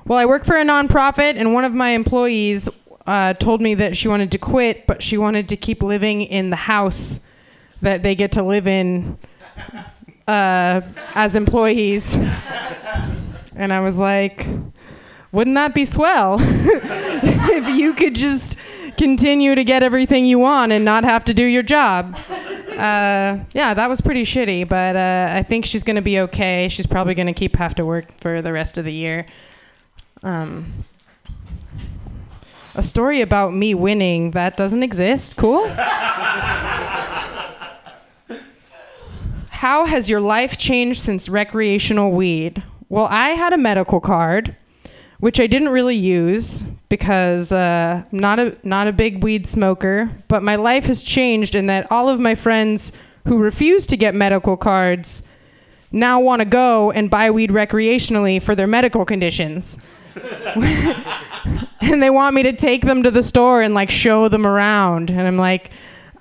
Well, 0.05 0.19
I 0.19 0.25
work 0.25 0.45
for 0.45 0.57
a 0.57 0.63
nonprofit, 0.63 1.35
and 1.37 1.53
one 1.53 1.65
of 1.65 1.73
my 1.73 1.89
employees 1.89 2.69
uh, 3.07 3.33
told 3.33 3.61
me 3.61 3.73
that 3.75 3.97
she 3.97 4.07
wanted 4.07 4.31
to 4.33 4.37
quit, 4.37 4.85
but 4.85 5.01
she 5.01 5.17
wanted 5.17 5.49
to 5.49 5.57
keep 5.57 5.81
living 5.81 6.21
in 6.21 6.51
the 6.51 6.55
house 6.55 7.25
that 7.81 8.03
they 8.03 8.15
get 8.15 8.33
to 8.33 8.43
live 8.43 8.67
in 8.67 9.17
uh, 10.27 10.81
as 11.15 11.35
employees. 11.35 12.15
And 13.55 13.73
I 13.73 13.81
was 13.81 13.99
like, 13.99 14.47
wouldn't 15.31 15.55
that 15.55 15.73
be 15.73 15.85
swell 15.85 16.37
if 16.41 17.67
you 17.77 17.93
could 17.93 18.15
just 18.15 18.59
continue 18.97 19.55
to 19.55 19.63
get 19.63 19.83
everything 19.83 20.25
you 20.25 20.39
want 20.39 20.71
and 20.71 20.83
not 20.83 21.03
have 21.03 21.23
to 21.25 21.33
do 21.33 21.43
your 21.43 21.63
job? 21.63 22.15
Uh, 22.71 23.37
yeah, 23.53 23.73
that 23.73 23.87
was 23.87 24.01
pretty 24.01 24.23
shitty, 24.23 24.67
but 24.67 24.95
uh, 24.95 25.37
I 25.37 25.43
think 25.43 25.65
she's 25.65 25.83
gonna 25.83 26.01
be 26.01 26.19
okay. 26.21 26.67
She's 26.69 26.87
probably 26.87 27.13
gonna 27.13 27.33
keep 27.33 27.55
have 27.57 27.75
to 27.75 27.85
work 27.85 28.11
for 28.13 28.41
the 28.41 28.51
rest 28.51 28.77
of 28.77 28.85
the 28.85 28.93
year. 28.93 29.25
Um, 30.23 30.73
a 32.73 32.81
story 32.81 33.21
about 33.21 33.53
me 33.53 33.73
winning 33.73 34.31
that 34.31 34.57
doesn't 34.57 34.81
exist. 34.81 35.37
Cool. 35.37 35.65
How 39.61 39.85
has 39.85 40.09
your 40.09 40.21
life 40.21 40.57
changed 40.57 41.01
since 41.01 41.29
recreational 41.29 42.13
weed? 42.13 42.63
Well, 42.89 43.05
I 43.11 43.29
had 43.29 43.53
a 43.53 43.59
medical 43.59 43.99
card, 43.99 44.57
which 45.19 45.39
I 45.39 45.45
didn't 45.45 45.69
really 45.69 45.95
use 45.95 46.63
because 46.89 47.51
uh, 47.51 48.03
not 48.11 48.39
a 48.39 48.57
not 48.63 48.87
a 48.87 48.91
big 48.91 49.23
weed 49.23 49.45
smoker. 49.45 50.09
But 50.27 50.41
my 50.41 50.55
life 50.55 50.85
has 50.85 51.03
changed 51.03 51.53
in 51.53 51.67
that 51.67 51.91
all 51.91 52.09
of 52.09 52.19
my 52.19 52.33
friends 52.33 52.97
who 53.27 53.37
refuse 53.37 53.85
to 53.85 53.97
get 53.97 54.15
medical 54.15 54.57
cards 54.57 55.29
now 55.91 56.19
want 56.19 56.41
to 56.41 56.47
go 56.47 56.89
and 56.89 57.07
buy 57.11 57.29
weed 57.29 57.51
recreationally 57.51 58.41
for 58.41 58.55
their 58.55 58.65
medical 58.65 59.05
conditions. 59.05 59.85
and 61.81 62.01
they 62.01 62.09
want 62.09 62.33
me 62.33 62.41
to 62.41 62.53
take 62.53 62.81
them 62.81 63.03
to 63.03 63.11
the 63.11 63.21
store 63.21 63.61
and 63.61 63.75
like 63.75 63.91
show 63.91 64.27
them 64.27 64.45
around 64.45 65.09
and 65.09 65.25
i'm 65.25 65.37
like 65.37 65.71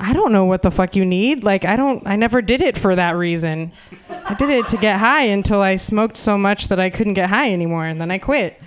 i 0.01 0.13
don't 0.13 0.33
know 0.33 0.45
what 0.47 0.63
the 0.63 0.71
fuck 0.71 0.97
you 0.97 1.05
need. 1.05 1.45
Like 1.45 1.65
i 1.65 1.77
don't 1.77 2.07
i 2.07 2.17
never 2.17 2.43
did 2.43 2.61
it 2.61 2.77
for 2.77 2.97
that 2.97 3.17
reason. 3.17 3.73
I 4.11 4.35
did 4.35 4.51
it 4.51 4.69
to 4.69 4.77
get 4.77 4.99
high 4.99 5.25
until 5.25 5.61
i 5.61 5.77
smoked 5.77 6.17
so 6.17 6.37
much 6.37 6.69
that 6.69 6.81
i 6.81 6.91
couldn't 6.91 7.15
get 7.15 7.29
high 7.29 7.53
anymore 7.53 7.87
and 7.87 8.01
then 8.01 8.11
i 8.11 8.19
quit. 8.19 8.61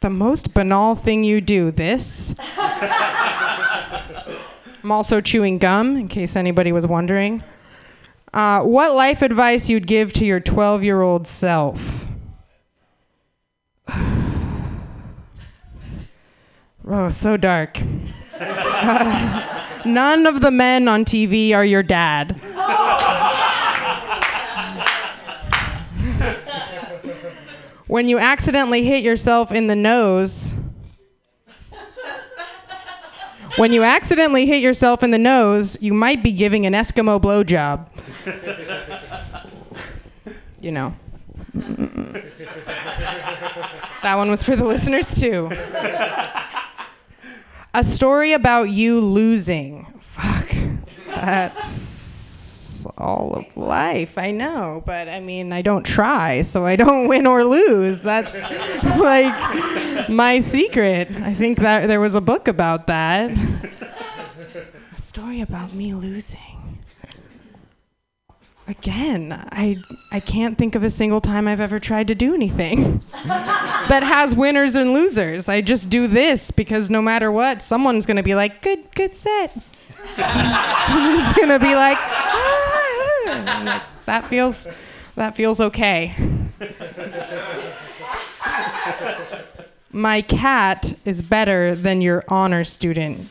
The 0.00 0.10
most 0.10 0.52
banal 0.52 0.94
thing 0.94 1.24
you 1.24 1.40
do 1.40 1.70
this. 1.70 2.34
I'm 4.84 4.92
also 4.92 5.22
chewing 5.22 5.56
gum 5.56 5.96
in 5.96 6.08
case 6.08 6.36
anybody 6.36 6.72
was 6.72 6.86
wondering. 6.86 7.42
Uh, 8.34 8.60
what 8.60 8.94
life 8.94 9.22
advice 9.22 9.70
you'd 9.70 9.86
give 9.86 10.12
to 10.12 10.26
your 10.26 10.40
12 10.40 10.84
year 10.84 11.00
old 11.00 11.26
self? 11.26 12.10
Oh, 16.86 17.08
so 17.08 17.38
dark. 17.38 17.78
none 19.84 20.26
of 20.26 20.40
the 20.40 20.50
men 20.50 20.88
on 20.88 21.04
TV 21.04 21.54
are 21.54 21.64
your 21.64 21.84
dad. 21.84 22.32
when 27.86 28.08
you 28.08 28.18
accidentally 28.18 28.84
hit 28.84 29.04
yourself 29.04 29.52
in 29.52 29.68
the 29.68 29.76
nose, 29.76 30.52
when 33.56 33.72
you 33.72 33.84
accidentally 33.84 34.46
hit 34.46 34.60
yourself 34.60 35.04
in 35.04 35.12
the 35.12 35.18
nose, 35.18 35.80
you 35.80 35.94
might 35.94 36.24
be 36.24 36.32
giving 36.32 36.66
an 36.66 36.72
Eskimo 36.72 37.20
blowjob. 37.20 37.88
you 40.60 40.72
know. 40.72 40.96
That 44.02 44.16
one 44.16 44.28
was 44.28 44.42
for 44.42 44.56
the 44.56 44.64
listeners 44.64 45.20
too. 45.20 45.50
A 47.76 47.82
story 47.82 48.32
about 48.32 48.70
you 48.70 49.00
losing. 49.00 49.84
Fuck. 49.98 50.48
That's 51.08 52.86
all 52.96 53.34
of 53.34 53.56
life. 53.56 54.16
I 54.16 54.30
know, 54.30 54.82
but 54.86 55.08
I 55.08 55.18
mean, 55.18 55.52
I 55.52 55.62
don't 55.62 55.84
try, 55.84 56.42
so 56.42 56.66
I 56.66 56.76
don't 56.76 57.08
win 57.12 57.26
or 57.26 57.44
lose. 57.44 58.00
That's 58.00 58.44
like 58.84 60.08
my 60.08 60.38
secret. 60.38 61.10
I 61.16 61.34
think 61.34 61.58
that 61.58 61.88
there 61.88 62.00
was 62.00 62.14
a 62.14 62.20
book 62.20 62.46
about 62.46 62.86
that. 62.86 63.36
A 64.94 65.00
story 65.00 65.40
about 65.40 65.72
me 65.72 65.94
losing. 65.94 66.53
Again, 68.66 69.32
I 69.52 69.76
I 70.10 70.20
can't 70.20 70.56
think 70.56 70.74
of 70.74 70.82
a 70.82 70.88
single 70.88 71.20
time 71.20 71.46
I've 71.46 71.60
ever 71.60 71.78
tried 71.78 72.08
to 72.08 72.14
do 72.14 72.34
anything 72.34 73.02
that 73.26 74.02
has 74.02 74.34
winners 74.34 74.74
and 74.74 74.94
losers. 74.94 75.50
I 75.50 75.60
just 75.60 75.90
do 75.90 76.06
this 76.06 76.50
because 76.50 76.88
no 76.88 77.02
matter 77.02 77.30
what, 77.30 77.60
someone's 77.60 78.06
gonna 78.06 78.22
be 78.22 78.34
like, 78.34 78.62
"Good, 78.62 78.94
good 78.94 79.14
set." 79.14 79.52
someone's 80.16 81.32
gonna 81.34 81.58
be 81.58 81.74
like, 81.74 81.98
"Ah," 82.00 83.86
"That 84.06 84.24
feels, 84.26 84.66
that 85.14 85.36
feels 85.36 85.60
okay." 85.60 86.14
My 89.92 90.22
cat 90.22 90.98
is 91.04 91.20
better 91.20 91.74
than 91.74 92.00
your 92.00 92.24
honor 92.28 92.64
student 92.64 93.28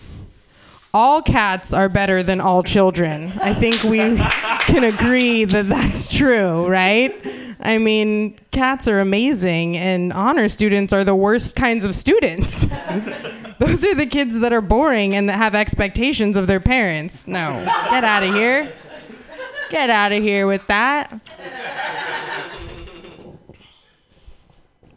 all 0.94 1.24
cats 1.24 1.74
are 1.74 1.90
better 1.90 2.22
than 2.22 2.40
all 2.40 2.62
children. 2.62 3.34
I 3.42 3.54
think 3.56 3.84
we 3.84 4.00
can 4.74 4.84
agree 4.84 5.46
that 5.46 5.70
that's 5.70 6.10
true, 6.10 6.68
right? 6.68 7.14
I 7.60 7.78
mean, 7.78 8.40
cats 8.50 8.88
are 8.88 9.00
amazing, 9.00 9.78
and 9.78 10.12
honor 10.12 10.50
students 10.50 10.92
are 10.92 11.04
the 11.04 11.16
worst 11.16 11.56
kinds 11.56 11.86
of 11.86 11.94
students. 11.94 12.66
Those 13.60 13.86
are 13.86 13.94
the 13.94 14.08
kids 14.08 14.40
that 14.40 14.52
are 14.52 14.62
boring 14.62 15.14
and 15.14 15.30
that 15.30 15.38
have 15.38 15.54
expectations 15.54 16.38
of 16.38 16.48
their 16.48 16.60
parents. 16.60 17.28
No, 17.28 17.64
get 17.92 18.04
out 18.04 18.24
of 18.24 18.34
here. 18.34 18.74
Get 19.70 19.92
out 19.92 20.12
of 20.12 20.24
here 20.24 20.48
with 20.48 20.66
that. 20.68 21.22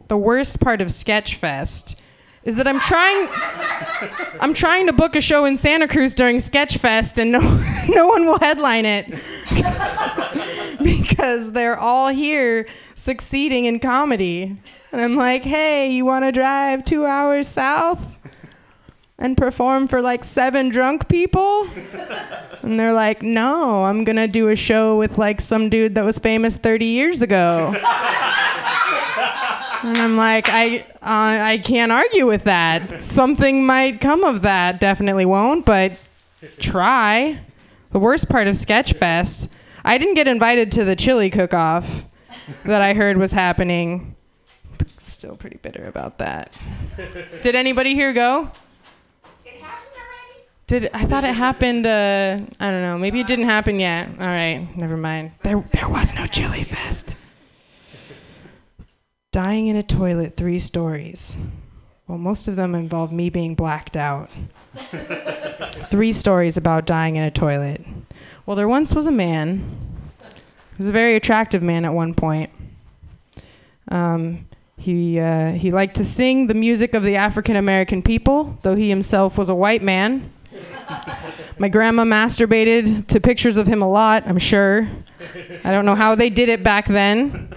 The 0.07 0.17
worst 0.17 0.59
part 0.59 0.81
of 0.81 0.87
Sketchfest 0.87 2.01
is 2.47 2.55
that 2.55 2.65
I'm 2.65 2.79
trying 2.79 3.27
I'm 4.39 4.53
trying 4.53 4.87
to 4.87 4.93
book 4.93 5.17
a 5.17 5.21
show 5.21 5.43
in 5.43 5.57
Santa 5.57 5.87
Cruz 5.87 6.15
during 6.15 6.37
Sketchfest 6.37 7.19
and 7.19 7.31
no 7.33 7.39
no 7.93 8.07
one 8.07 8.25
will 8.25 8.39
headline 8.39 8.85
it. 8.85 9.07
because 10.83 11.51
they're 11.51 11.77
all 11.77 12.07
here 12.07 12.65
succeeding 12.95 13.65
in 13.65 13.79
comedy. 13.79 14.55
And 14.93 15.01
I'm 15.01 15.15
like, 15.15 15.43
"Hey, 15.43 15.91
you 15.91 16.05
want 16.05 16.23
to 16.23 16.31
drive 16.31 16.85
2 16.85 17.05
hours 17.05 17.49
south 17.49 18.17
and 19.19 19.35
perform 19.35 19.89
for 19.89 19.99
like 20.01 20.23
seven 20.23 20.69
drunk 20.69 21.09
people?" 21.09 21.67
And 22.61 22.79
they're 22.79 22.93
like, 22.93 23.21
"No, 23.21 23.83
I'm 23.83 24.05
to 24.05 24.27
do 24.27 24.47
a 24.47 24.55
show 24.55 24.97
with 24.97 25.17
like 25.17 25.41
some 25.41 25.69
dude 25.69 25.95
that 25.95 26.05
was 26.05 26.17
famous 26.17 26.55
30 26.55 26.85
years 26.85 27.21
ago." 27.21 27.75
And 29.83 29.97
I'm 29.97 30.17
like, 30.17 30.49
I 30.49 30.79
uh, 31.01 31.43
I 31.45 31.61
can't 31.63 31.91
argue 31.91 32.25
with 32.25 32.43
that. 32.45 33.03
Something 33.03 33.65
might 33.65 34.01
come 34.01 34.23
of 34.23 34.41
that. 34.41 34.79
Definitely 34.79 35.25
won't, 35.25 35.65
but 35.65 35.99
try. 36.59 37.39
The 37.91 37.99
worst 37.99 38.29
part 38.29 38.47
of 38.47 38.55
Sketchfest, 38.55 39.55
I 39.85 39.97
didn't 39.97 40.15
get 40.15 40.27
invited 40.27 40.71
to 40.73 40.83
the 40.83 40.95
chili 40.95 41.29
cook-off 41.29 42.05
that 42.65 42.81
I 42.81 42.93
heard 42.93 43.17
was 43.17 43.31
happening. 43.31 44.15
Still 44.97 45.37
pretty 45.37 45.57
bitter 45.57 45.85
about 45.85 46.17
that. 46.17 46.57
Did 47.41 47.55
anybody 47.55 47.93
here 47.93 48.13
go? 48.13 48.51
Did 50.67 50.89
I 50.93 51.05
thought 51.05 51.23
it 51.23 51.33
happened? 51.33 51.85
Uh, 51.85 52.39
I 52.59 52.71
don't 52.71 52.81
know. 52.81 52.97
Maybe 52.97 53.21
it 53.21 53.27
didn't 53.27 53.45
happen 53.45 53.79
yet. 53.79 54.09
All 54.19 54.27
right, 54.27 54.67
never 54.75 54.97
mind. 54.97 55.31
There, 55.43 55.63
there 55.71 55.87
was 55.87 56.13
no 56.13 56.25
chili 56.25 56.63
fest. 56.63 57.15
Dying 59.31 59.67
in 59.67 59.75
a 59.75 59.83
toilet, 59.83 60.33
three 60.33 60.59
stories. 60.59 61.37
Well, 62.07 62.17
most 62.17 62.47
of 62.47 62.55
them 62.55 62.73
involve 62.73 63.11
me 63.11 63.29
being 63.29 63.55
blacked 63.55 63.97
out. 63.97 64.31
three 65.89 66.13
stories 66.13 66.55
about 66.57 66.85
dying 66.85 67.17
in 67.17 67.23
a 67.23 67.31
toilet. 67.31 67.85
Well, 68.45 68.55
there 68.55 68.67
once 68.67 68.95
was 68.95 69.07
a 69.07 69.11
man. 69.11 69.57
He 70.19 70.77
was 70.77 70.87
a 70.87 70.93
very 70.93 71.15
attractive 71.15 71.61
man 71.61 71.83
at 71.83 71.93
one 71.93 72.13
point. 72.13 72.49
Um, 73.89 74.47
he 74.77 75.19
uh, 75.19 75.53
he 75.53 75.71
liked 75.71 75.95
to 75.95 76.05
sing 76.05 76.47
the 76.47 76.53
music 76.53 76.93
of 76.93 77.03
the 77.03 77.15
African 77.15 77.55
American 77.55 78.01
people, 78.01 78.57
though 78.61 78.75
he 78.75 78.89
himself 78.89 79.37
was 79.37 79.49
a 79.49 79.55
white 79.55 79.81
man. 79.81 80.31
My 81.59 81.67
grandma 81.67 82.03
masturbated 82.03 83.07
to 83.07 83.19
pictures 83.19 83.57
of 83.57 83.67
him 83.67 83.81
a 83.81 83.89
lot, 83.89 84.23
I'm 84.25 84.37
sure. 84.37 84.87
I 85.63 85.71
don't 85.71 85.85
know 85.85 85.95
how 85.95 86.15
they 86.15 86.29
did 86.29 86.49
it 86.49 86.63
back 86.63 86.85
then, 86.85 87.53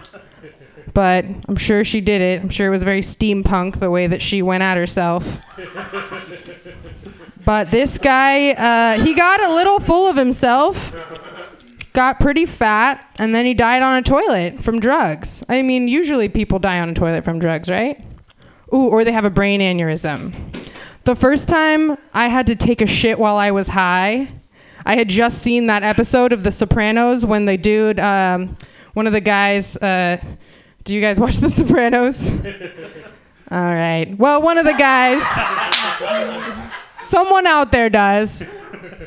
but 0.94 1.24
I'm 1.48 1.57
sure 1.57 1.85
she 1.85 2.00
did 2.00 2.20
it. 2.20 2.42
I'm 2.42 2.48
sure 2.48 2.66
it 2.66 2.70
was 2.70 2.83
very 2.83 3.00
steampunk 3.00 3.79
the 3.79 3.90
way 3.90 4.07
that 4.07 4.22
she 4.22 4.42
went 4.42 4.62
at 4.62 4.76
herself. 4.76 5.40
But 7.44 7.70
this 7.70 7.98
guy, 7.98 8.50
uh, 8.50 9.03
he 9.03 9.14
got 9.14 9.42
a 9.42 9.53
little 9.53 9.81
full 9.81 10.09
of 10.09 10.16
himself, 10.16 10.94
got 11.92 12.20
pretty 12.20 12.44
fat, 12.44 13.05
and 13.18 13.35
then 13.35 13.46
he 13.46 13.55
died 13.55 13.83
on 13.83 13.96
a 13.96 14.03
toilet 14.03 14.62
from 14.62 14.79
drugs. 14.79 15.44
I 15.48 15.62
mean, 15.62 15.88
usually 15.88 16.29
people 16.29 16.59
die 16.59 16.81
on 16.81 16.90
a 16.90 16.94
toilet 16.94 17.24
from 17.24 17.38
drugs, 17.38 17.70
right? 17.70 18.05
Ooh, 18.72 18.87
or 18.87 19.05
they 19.05 19.12
have 19.12 19.24
a 19.24 19.31
brain 19.31 19.61
aneurysm. 19.61 20.33
The 21.05 21.16
first 21.16 21.48
time 21.48 21.96
I 22.12 22.29
had 22.29 22.46
to 22.46 22.55
take 22.55 22.83
a 22.83 22.87
shit 22.87 23.18
while 23.18 23.37
I 23.37 23.50
was 23.50 23.70
high, 23.70 24.29
I 24.85 24.96
had 24.96 25.09
just 25.09 25.42
seen 25.42 25.66
that 25.66 25.83
episode 25.83 26.33
of 26.33 26.44
The 26.44 26.53
Sopranos 26.53 27.24
when 27.24 27.46
the 27.46 27.57
dude, 27.57 27.98
um, 27.98 28.57
one 28.92 29.07
of 29.07 29.12
the 29.12 29.20
guys, 29.20 29.76
uh, 29.79 30.22
do 30.90 30.96
you 30.96 31.00
guys 31.00 31.20
watch 31.20 31.37
The 31.37 31.48
Sopranos? 31.48 32.31
All 33.53 33.59
right. 33.74 34.12
Well, 34.18 34.42
one 34.42 34.59
of 34.59 34.64
the 34.64 34.72
guys, 34.72 35.22
someone 36.98 37.46
out 37.46 37.70
there 37.70 37.88
does. 37.88 38.42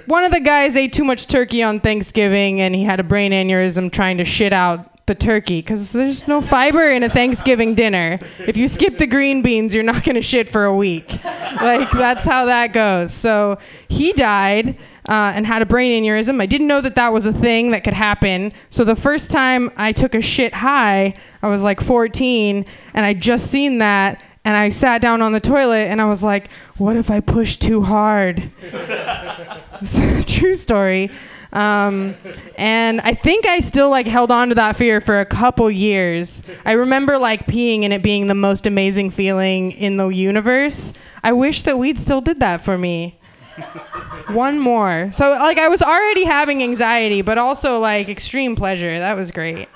One 0.05 0.23
of 0.23 0.31
the 0.31 0.39
guys 0.39 0.77
ate 0.77 0.93
too 0.93 1.03
much 1.03 1.27
turkey 1.27 1.61
on 1.61 1.81
Thanksgiving 1.81 2.61
and 2.61 2.73
he 2.73 2.85
had 2.85 3.01
a 3.01 3.03
brain 3.03 3.33
aneurysm 3.33 3.91
trying 3.91 4.19
to 4.19 4.23
shit 4.23 4.53
out 4.53 5.05
the 5.07 5.15
turkey 5.15 5.59
because 5.59 5.91
there's 5.91 6.25
no 6.25 6.39
fiber 6.41 6.89
in 6.89 7.03
a 7.03 7.09
Thanksgiving 7.09 7.75
dinner. 7.75 8.17
If 8.39 8.55
you 8.55 8.69
skip 8.69 8.97
the 8.97 9.07
green 9.07 9.41
beans, 9.41 9.75
you're 9.75 9.83
not 9.83 10.05
going 10.05 10.15
to 10.15 10.21
shit 10.21 10.47
for 10.47 10.63
a 10.63 10.73
week. 10.73 11.21
Like, 11.25 11.91
that's 11.91 12.23
how 12.23 12.45
that 12.45 12.71
goes. 12.71 13.13
So 13.13 13.57
he 13.89 14.13
died. 14.13 14.77
Uh, 15.07 15.33
and 15.35 15.45
had 15.45 15.61
a 15.61 15.65
brain 15.65 16.01
aneurysm. 16.01 16.41
I 16.41 16.45
didn't 16.45 16.67
know 16.67 16.79
that 16.79 16.95
that 16.95 17.11
was 17.11 17.25
a 17.25 17.33
thing 17.33 17.71
that 17.71 17.83
could 17.83 17.93
happen. 17.93 18.53
So 18.69 18.85
the 18.85 18.95
first 18.95 19.31
time 19.31 19.69
I 19.75 19.91
took 19.91 20.15
a 20.15 20.21
shit 20.21 20.53
high, 20.53 21.15
I 21.41 21.47
was 21.47 21.61
like 21.61 21.81
14, 21.81 22.65
and 22.93 23.05
I 23.05 23.13
just 23.13 23.47
seen 23.47 23.79
that, 23.79 24.23
and 24.45 24.55
I 24.55 24.69
sat 24.69 25.01
down 25.01 25.21
on 25.21 25.33
the 25.33 25.41
toilet, 25.41 25.87
and 25.89 26.01
I 26.01 26.05
was 26.05 26.23
like, 26.23 26.51
"What 26.77 26.95
if 26.95 27.11
I 27.11 27.19
push 27.19 27.57
too 27.57 27.81
hard?" 27.83 28.49
True 30.25 30.55
story. 30.55 31.11
Um, 31.53 32.15
and 32.57 32.99
I 33.01 33.13
think 33.13 33.45
I 33.45 33.59
still 33.59 33.89
like 33.89 34.07
held 34.07 34.31
on 34.31 34.49
to 34.49 34.55
that 34.55 34.75
fear 34.75 34.99
for 34.99 35.19
a 35.19 35.25
couple 35.25 35.69
years. 35.69 36.43
I 36.65 36.71
remember 36.71 37.19
like 37.19 37.45
peeing 37.45 37.83
and 37.83 37.93
it 37.93 38.01
being 38.01 38.27
the 38.27 38.35
most 38.35 38.65
amazing 38.65 39.11
feeling 39.11 39.71
in 39.71 39.97
the 39.97 40.07
universe. 40.07 40.93
I 41.23 41.31
wish 41.33 41.61
that 41.63 41.77
weed 41.77 41.99
still 41.99 42.21
did 42.21 42.39
that 42.39 42.61
for 42.61 42.77
me. 42.77 43.19
One 44.29 44.59
more. 44.59 45.11
So 45.11 45.31
like 45.31 45.57
I 45.57 45.67
was 45.67 45.81
already 45.81 46.25
having 46.25 46.63
anxiety, 46.63 47.21
but 47.21 47.37
also 47.37 47.79
like 47.79 48.09
extreme 48.09 48.55
pleasure. 48.55 48.99
That 48.99 49.15
was 49.15 49.31
great. 49.31 49.67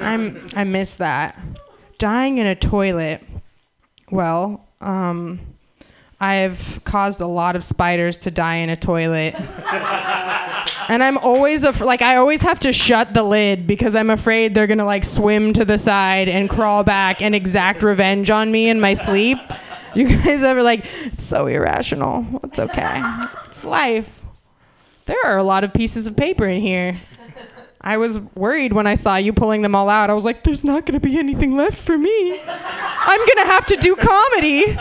I'm 0.00 0.46
I 0.54 0.64
miss 0.64 0.96
that. 0.96 1.38
Dying 1.98 2.38
in 2.38 2.46
a 2.46 2.54
toilet. 2.54 3.22
Well, 4.10 4.66
um, 4.80 5.40
I've 6.20 6.80
caused 6.84 7.20
a 7.20 7.26
lot 7.26 7.56
of 7.56 7.64
spiders 7.64 8.18
to 8.18 8.30
die 8.30 8.56
in 8.56 8.70
a 8.70 8.76
toilet. 8.76 9.34
and 10.88 11.02
I'm 11.02 11.18
always 11.18 11.64
af- 11.64 11.80
like 11.80 12.02
I 12.02 12.16
always 12.16 12.42
have 12.42 12.60
to 12.60 12.72
shut 12.72 13.12
the 13.12 13.22
lid 13.22 13.66
because 13.66 13.94
I'm 13.94 14.10
afraid 14.10 14.54
they're 14.54 14.66
going 14.66 14.78
to 14.78 14.84
like 14.84 15.04
swim 15.04 15.52
to 15.54 15.64
the 15.64 15.76
side 15.76 16.28
and 16.28 16.48
crawl 16.48 16.84
back 16.84 17.20
and 17.20 17.34
exact 17.34 17.82
revenge 17.82 18.30
on 18.30 18.50
me 18.50 18.68
in 18.68 18.80
my 18.80 18.94
sleep. 18.94 19.38
You 19.96 20.08
guys 20.08 20.42
ever 20.42 20.62
like 20.62 20.80
it's 20.84 21.24
so 21.24 21.46
irrational. 21.46 22.26
It's 22.44 22.58
okay. 22.58 23.00
It's 23.46 23.64
life. 23.64 24.22
There 25.06 25.16
are 25.24 25.38
a 25.38 25.42
lot 25.42 25.64
of 25.64 25.72
pieces 25.72 26.06
of 26.06 26.18
paper 26.18 26.46
in 26.46 26.60
here. 26.60 26.96
I 27.80 27.96
was 27.96 28.20
worried 28.34 28.74
when 28.74 28.86
I 28.86 28.94
saw 28.94 29.16
you 29.16 29.32
pulling 29.32 29.62
them 29.62 29.74
all 29.74 29.88
out. 29.88 30.10
I 30.10 30.12
was 30.12 30.26
like, 30.26 30.42
there's 30.42 30.64
not 30.64 30.84
going 30.84 31.00
to 31.00 31.08
be 31.08 31.18
anything 31.18 31.56
left 31.56 31.78
for 31.78 31.96
me. 31.96 32.38
I'm 32.46 33.18
going 33.18 33.46
to 33.46 33.46
have 33.46 33.64
to 33.66 33.76
do 33.76 33.96
comedy. 33.96 34.76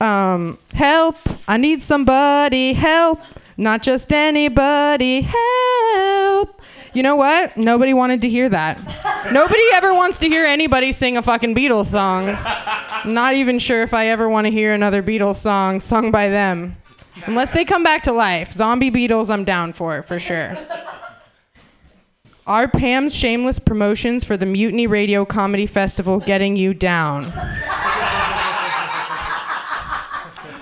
um, 0.00 0.58
help. 0.72 1.16
I 1.46 1.58
need 1.58 1.82
somebody. 1.82 2.72
Help. 2.72 3.20
Not 3.58 3.82
just 3.82 4.12
anybody. 4.12 5.22
Help. 5.22 6.55
You 6.96 7.02
know 7.02 7.16
what? 7.16 7.58
Nobody 7.58 7.92
wanted 7.92 8.22
to 8.22 8.28
hear 8.30 8.48
that. 8.48 8.78
Nobody 9.30 9.60
ever 9.74 9.92
wants 9.92 10.18
to 10.20 10.28
hear 10.28 10.46
anybody 10.46 10.92
sing 10.92 11.18
a 11.18 11.22
fucking 11.22 11.54
Beatles 11.54 11.84
song. 11.86 12.28
Not 13.04 13.34
even 13.34 13.58
sure 13.58 13.82
if 13.82 13.92
I 13.92 14.06
ever 14.06 14.30
want 14.30 14.46
to 14.46 14.50
hear 14.50 14.72
another 14.72 15.02
Beatles 15.02 15.34
song 15.34 15.80
sung 15.82 16.10
by 16.10 16.30
them. 16.30 16.78
Unless 17.26 17.52
they 17.52 17.66
come 17.66 17.82
back 17.82 18.04
to 18.04 18.12
life. 18.12 18.50
Zombie 18.50 18.90
Beatles, 18.90 19.30
I'm 19.30 19.44
down 19.44 19.74
for, 19.74 20.02
for 20.04 20.18
sure. 20.18 20.56
Are 22.46 22.66
Pam's 22.66 23.14
shameless 23.14 23.58
promotions 23.58 24.24
for 24.24 24.38
the 24.38 24.46
Mutiny 24.46 24.86
Radio 24.86 25.26
Comedy 25.26 25.66
Festival 25.66 26.18
getting 26.18 26.56
you 26.56 26.72
down? 26.72 27.24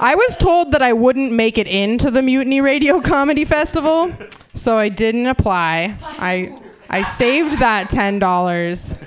I 0.05 0.17
was 0.17 0.37
told 0.37 0.73
that 0.73 0.83
I 0.83 0.93
wouldn't 0.93 1.33
make 1.33 1.57
it 1.57 1.67
into 1.67 2.11
the 2.11 2.21
Mutiny 2.21 2.61
Radio 2.61 3.01
Comedy 3.15 3.47
Festival, 3.47 4.13
so 4.53 4.77
I 4.77 4.91
didn't 4.91 5.25
apply. 5.25 5.97
I 6.03 6.55
I 6.91 7.01
saved 7.01 7.61
that 7.61 7.89
ten 7.89 8.19
dollars. 8.19 8.99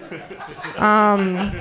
Um, 0.77 1.55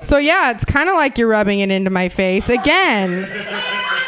so 0.00 0.18
yeah, 0.18 0.50
it's 0.50 0.64
kind 0.64 0.88
of 0.88 0.96
like 0.96 1.18
you're 1.18 1.28
rubbing 1.28 1.60
it 1.60 1.70
into 1.70 1.88
my 1.90 2.08
face 2.08 2.48
again. 2.48 3.28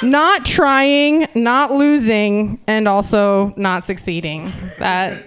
Not 0.02 0.44
trying, 0.44 1.28
not 1.36 1.70
losing, 1.70 2.60
and 2.66 2.88
also 2.88 3.54
not 3.56 3.84
succeeding. 3.84 4.52
That 4.80 5.24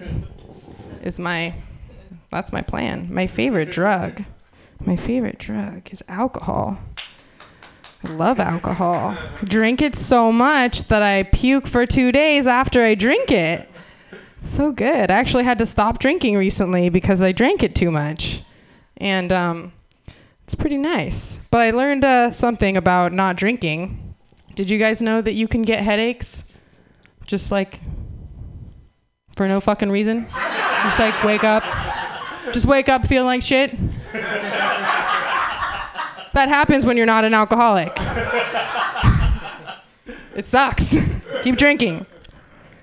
is 1.02 1.18
my 1.18 1.54
that's 2.30 2.52
my 2.52 2.60
plan. 2.60 3.08
My 3.10 3.26
favorite 3.26 3.70
drug. 3.70 4.22
My 4.84 4.96
favorite 4.96 5.38
drug 5.38 5.90
is 5.90 6.02
alcohol. 6.08 6.78
Love 8.10 8.40
alcohol. 8.40 9.16
Drink 9.44 9.82
it 9.82 9.94
so 9.94 10.30
much 10.32 10.84
that 10.84 11.02
I 11.02 11.24
puke 11.24 11.66
for 11.66 11.86
two 11.86 12.12
days 12.12 12.46
after 12.46 12.82
I 12.82 12.94
drink 12.94 13.30
it. 13.30 13.68
So 14.40 14.70
good. 14.72 15.10
I 15.10 15.14
actually 15.14 15.44
had 15.44 15.58
to 15.58 15.66
stop 15.66 15.98
drinking 15.98 16.36
recently 16.36 16.88
because 16.88 17.22
I 17.22 17.32
drank 17.32 17.62
it 17.62 17.74
too 17.74 17.90
much. 17.90 18.42
And 18.96 19.32
um, 19.32 19.72
It's 20.44 20.54
pretty 20.54 20.78
nice. 20.78 21.46
But 21.50 21.62
I 21.62 21.70
learned 21.72 22.04
uh, 22.04 22.30
something 22.30 22.76
about 22.76 23.12
not 23.12 23.36
drinking. 23.36 24.14
Did 24.54 24.70
you 24.70 24.78
guys 24.78 25.02
know 25.02 25.20
that 25.20 25.32
you 25.32 25.48
can 25.48 25.62
get 25.62 25.82
headaches 25.82 26.52
just 27.26 27.50
like 27.50 27.80
for 29.36 29.48
no 29.48 29.60
fucking 29.60 29.90
reason? 29.90 30.26
Just 30.84 30.98
like 31.00 31.24
wake 31.24 31.42
up, 31.44 31.64
just 32.52 32.66
wake 32.66 32.88
up 32.88 33.06
feeling 33.06 33.26
like 33.26 33.42
shit. 33.42 33.74
That 36.36 36.48
happens 36.50 36.84
when 36.84 36.98
you're 36.98 37.06
not 37.06 37.24
an 37.24 37.32
alcoholic. 37.32 37.88
it 40.36 40.46
sucks. 40.46 40.94
Keep 41.42 41.56
drinking. 41.56 42.06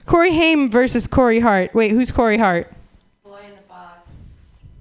Corey 0.08 0.34
Haim 0.34 0.72
versus 0.72 1.06
Corey 1.06 1.40
Hart. 1.40 1.72
Wait, 1.76 1.92
who's 1.92 2.12
Corey 2.12 2.40
Hart? 2.40 2.74
Boy 3.24 3.42
in 3.48 3.56
the 3.56 3.62
Box. 3.70 4.10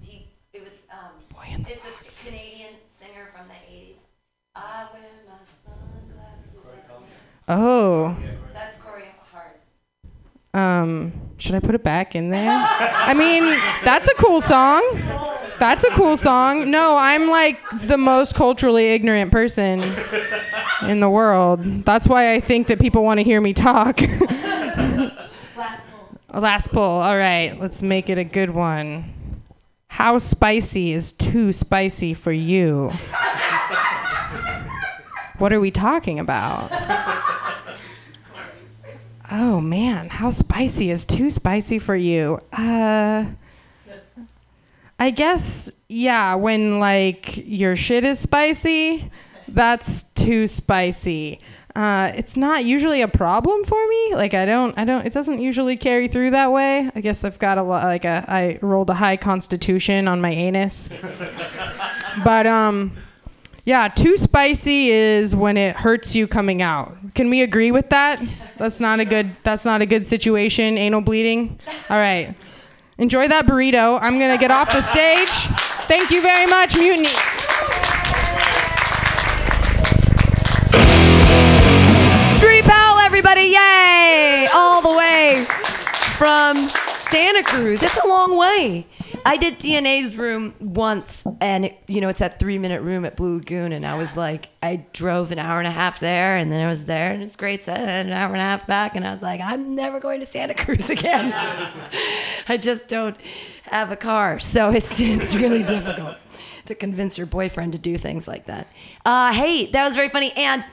He, 0.01 0.27
it 0.55 0.65
was, 0.65 0.85
um, 0.91 1.11
Boy 1.29 1.49
in 1.51 1.67
it's 1.69 1.85
a 1.85 1.91
Canadian 2.31 2.71
singer 2.89 3.29
from 3.37 3.47
the 3.49 3.53
80s. 3.53 3.97
I 4.57 4.87
wear 4.95 5.03
my 5.29 5.35
sunglasses. 5.67 6.73
Oh. 7.49 8.17
That's 8.55 8.79
Corey 8.79 9.05
Hart. 9.31 9.61
Um, 10.55 11.13
should 11.37 11.57
I 11.57 11.61
put 11.61 11.75
it 11.75 11.85
back 11.85 12.15
in 12.15 12.31
there? 12.31 12.51
I 12.51 13.13
mean, 13.13 13.45
that's 13.85 14.09
a 14.09 14.15
cool 14.15 14.41
song. 14.41 14.81
That's 15.63 15.85
a 15.85 15.91
cool 15.91 16.17
song. 16.17 16.73
No, 16.73 16.97
I'm 16.99 17.29
like 17.29 17.57
the 17.71 17.97
most 17.97 18.35
culturally 18.35 18.87
ignorant 18.87 19.31
person 19.31 19.81
in 20.89 20.99
the 20.99 21.09
world. 21.09 21.63
That's 21.85 22.09
why 22.09 22.33
I 22.35 22.41
think 22.41 22.67
that 22.67 22.81
people 22.81 23.05
want 23.05 23.21
to 23.21 23.23
hear 23.23 23.41
me 23.41 23.53
talk. 23.53 24.01
Last 24.03 25.85
poll. 25.89 26.41
Last 26.41 26.73
poll. 26.73 27.01
All 27.01 27.17
right, 27.17 27.57
let's 27.61 27.81
make 27.81 28.11
it 28.11 28.19
a 28.19 28.25
good 28.25 28.51
one. 28.51 29.05
How 29.87 30.19
spicy 30.19 30.91
is 30.91 31.13
too 31.13 31.53
spicy 31.53 32.13
for 32.13 32.33
you? 32.33 32.91
What 35.39 35.53
are 35.53 35.61
we 35.61 35.71
talking 35.71 36.19
about? 36.19 36.73
Oh 39.31 39.61
man, 39.61 40.09
how 40.09 40.31
spicy 40.31 40.91
is 40.91 41.07
too 41.07 41.31
spicy 41.31 41.79
for 41.79 41.95
you? 41.95 42.41
Uh 42.53 43.27
I 45.03 45.11
guess 45.11 45.81
yeah, 45.89 46.37
when 46.37 46.79
like 46.79 47.37
your 47.45 47.75
shit 47.75 48.05
is 48.05 48.21
spicy, 48.21 49.11
that's 49.49 50.05
too 50.13 50.47
spicy. 50.47 51.41
Uh, 51.75 52.13
it's 52.15 52.37
not 52.37 52.65
usually 52.65 53.03
a 53.03 53.09
problem 53.09 53.65
for 53.65 53.85
me. 53.89 54.15
Like 54.15 54.33
I 54.33 54.45
don't, 54.45 54.79
I 54.79 54.85
don't. 54.85 55.05
It 55.05 55.13
doesn't 55.13 55.41
usually 55.41 55.77
carry 55.77 56.07
through 56.07 56.31
that 56.31 56.53
way. 56.53 56.89
I 56.95 57.01
guess 57.01 57.25
I've 57.25 57.41
got 57.41 57.59
a 57.59 57.65
lot. 57.65 57.83
Like 57.83 58.05
a, 58.05 58.25
I 58.29 58.61
rolled 58.63 58.91
a 58.91 58.95
high 58.95 59.17
constitution 59.17 60.07
on 60.07 60.21
my 60.21 60.31
anus. 60.31 60.89
but 62.25 62.47
um, 62.47 62.97
yeah, 63.65 63.89
too 63.89 64.17
spicy 64.17 64.91
is 64.91 65.35
when 65.35 65.57
it 65.57 65.75
hurts 65.75 66.15
you 66.15 66.29
coming 66.29 66.63
out. 66.63 66.97
Can 67.17 67.29
we 67.29 67.43
agree 67.43 67.73
with 67.73 67.91
that? 67.91 68.23
That's 68.57 68.79
not 68.79 69.01
a 69.01 69.05
good. 69.05 69.33
That's 69.43 69.65
not 69.65 69.83
a 69.83 69.87
good 69.87 70.07
situation. 70.07 70.79
Anal 70.79 71.01
bleeding. 71.01 71.59
All 71.91 71.97
right. 71.97 72.37
Enjoy 73.03 73.27
that 73.27 73.47
burrito. 73.47 73.99
I'm 74.01 74.21
gonna 74.21 74.39
get 74.39 74.53
off 74.53 74.71
the 74.71 74.81
stage. 74.81 75.29
Thank 75.91 76.13
you 76.13 76.23
very 76.23 76.47
much, 76.47 76.77
Mutiny. 76.77 77.09
Shree 82.39 82.63
Powell, 82.63 83.01
everybody, 83.01 83.51
yay! 83.59 84.47
All 84.55 84.81
the 84.81 84.97
way 84.97 85.45
from 86.17 86.71
Santa 86.95 87.43
Cruz. 87.43 87.83
It's 87.83 87.99
a 87.99 88.07
long 88.07 88.37
way. 88.39 88.87
I 89.25 89.37
did 89.37 89.59
DNA's 89.59 90.17
room 90.17 90.55
once, 90.61 91.27
and 91.41 91.67
it, 91.67 91.83
you 91.87 92.01
know 92.01 92.09
it's 92.09 92.19
that 92.19 92.39
three-minute 92.39 92.83
room 92.83 93.05
at 93.05 93.17
Blue 93.17 93.37
Lagoon, 93.37 93.73
and 93.73 93.87
I 93.87 93.95
was 93.95 94.17
like, 94.17 94.49
I 94.63 94.85
drove 94.93 95.31
an 95.33 95.39
hour 95.39 95.59
and 95.59 95.69
a 95.69 95.73
half 95.73 96.01
there, 96.01 96.37
and 96.37 96.51
then 96.51 96.67
I 96.67 96.71
was 96.71 96.87
there, 96.87 97.13
and 97.13 97.23
it's 97.23 97.37
great. 97.37 97.65
Had 97.65 98.07
an 98.07 98.13
hour 98.13 98.33
and 98.33 98.41
a 98.41 98.45
half 98.45 98.67
back, 98.67 98.97
and 98.97 99.07
I 99.07 99.11
was 99.11 99.23
like, 99.23 99.41
I'm 99.41 99.75
never 99.75 100.01
going 100.01 100.21
to 100.21 100.27
Santa 100.27 100.55
Cruz 100.55 100.91
again. 100.99 101.33
I 102.49 102.57
just 102.57 102.89
don't 102.89 103.17
have 103.65 103.93
a 103.93 103.97
car, 103.97 104.39
so 104.39 104.71
it's 104.71 105.01
it's 105.01 105.35
really 105.35 105.63
difficult 105.63 106.17
to 106.67 106.75
convince 106.75 107.19
your 107.19 107.27
boyfriend 107.27 107.73
to 107.73 107.79
do 107.79 107.97
things 107.97 108.27
like 108.27 108.47
that. 108.47 108.69
Uh, 109.05 109.33
hey, 109.33 109.71
that 109.71 109.85
was 109.85 109.95
very 109.95 110.09
funny, 110.09 110.33
and 110.37 110.65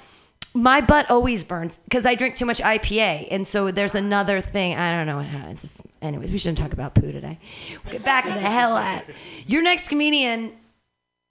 my 0.59 0.81
butt 0.81 1.09
always 1.09 1.43
burns 1.43 1.77
because 1.85 2.05
I 2.05 2.15
drink 2.15 2.35
too 2.35 2.45
much 2.45 2.59
IPA, 2.59 3.27
and 3.31 3.47
so 3.47 3.71
there's 3.71 3.95
another 3.95 4.41
thing. 4.41 4.75
I 4.77 4.91
don't 4.91 5.07
know 5.07 5.17
what 5.17 5.25
happens. 5.25 5.81
Anyways, 6.01 6.31
we 6.31 6.37
shouldn't 6.37 6.57
talk 6.57 6.73
about 6.73 6.95
poo 6.95 7.11
today. 7.11 7.39
We'll 7.83 7.93
get 7.93 8.03
back 8.03 8.25
to 8.25 8.31
the 8.31 8.39
hell 8.39 8.77
at 8.77 9.05
your 9.47 9.61
next 9.61 9.89
comedian 9.89 10.53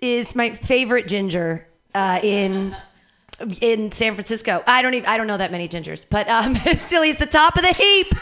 is 0.01 0.35
my 0.35 0.51
favorite 0.51 1.09
ginger 1.09 1.67
uh, 1.95 2.21
in 2.23 2.75
in 3.61 3.93
San 3.93 4.15
Francisco. 4.15 4.63
I 4.67 4.83
don't 4.83 4.95
even 4.95 5.09
I 5.09 5.17
don't 5.17 5.27
know 5.27 5.37
that 5.37 5.53
many 5.53 5.69
gingers, 5.69 6.07
but 6.09 6.29
um, 6.29 6.55
still 6.81 7.03
he's 7.03 7.19
the 7.19 7.27
top 7.27 7.57
of 7.57 7.63
the 7.63 7.73
heap. 7.75 8.15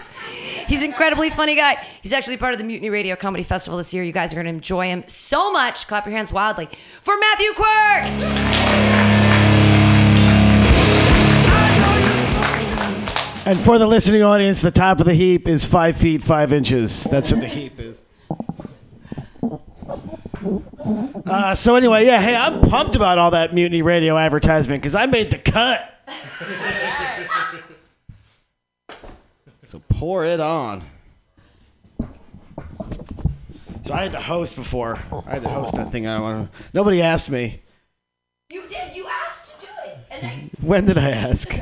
He's 0.66 0.82
an 0.82 0.90
incredibly 0.90 1.30
funny 1.30 1.54
guy. 1.54 1.76
He's 2.02 2.12
actually 2.12 2.38
part 2.38 2.52
of 2.52 2.58
the 2.58 2.64
Mutiny 2.64 2.90
Radio 2.90 3.14
Comedy 3.14 3.44
Festival 3.44 3.78
this 3.78 3.94
year. 3.94 4.02
You 4.02 4.10
guys 4.10 4.32
are 4.32 4.36
going 4.36 4.46
to 4.46 4.50
enjoy 4.50 4.86
him 4.86 5.04
so 5.06 5.52
much. 5.52 5.86
Clap 5.86 6.06
your 6.06 6.16
hands 6.16 6.32
wildly 6.32 6.68
for 7.02 7.16
Matthew 7.16 7.52
Quirk. 7.52 9.15
And 13.46 13.56
for 13.56 13.78
the 13.78 13.86
listening 13.86 14.24
audience, 14.24 14.60
the 14.60 14.72
top 14.72 14.98
of 14.98 15.06
the 15.06 15.14
heap 15.14 15.46
is 15.46 15.64
five 15.64 15.96
feet 15.96 16.20
five 16.20 16.52
inches. 16.52 17.04
That's 17.04 17.30
what 17.30 17.40
the 17.40 17.46
heap 17.46 17.78
is. 17.78 18.02
Uh, 21.24 21.54
so 21.54 21.76
anyway, 21.76 22.06
yeah, 22.06 22.20
hey, 22.20 22.34
I'm 22.34 22.60
pumped 22.60 22.96
about 22.96 23.18
all 23.18 23.30
that 23.30 23.54
Mutiny 23.54 23.82
Radio 23.82 24.18
advertisement 24.18 24.82
because 24.82 24.96
I 24.96 25.06
made 25.06 25.30
the 25.30 25.38
cut. 25.38 25.94
so 29.66 29.80
pour 29.90 30.24
it 30.24 30.40
on. 30.40 30.82
So 33.84 33.94
I 33.94 34.02
had 34.02 34.10
to 34.10 34.20
host 34.20 34.56
before. 34.56 34.98
I 35.24 35.34
had 35.34 35.44
to 35.44 35.48
host 35.48 35.76
that 35.76 35.92
thing. 35.92 36.08
I 36.08 36.18
want. 36.18 36.50
Nobody 36.74 37.00
asked 37.00 37.30
me. 37.30 37.62
You 38.50 38.66
did. 38.66 38.96
You 38.96 39.06
asked 39.06 39.60
to 39.60 39.66
do 39.66 39.72
it, 39.84 39.98
and 40.10 40.22
then 40.22 40.50
When 40.60 40.84
did 40.84 40.98
I 40.98 41.10
ask? 41.10 41.56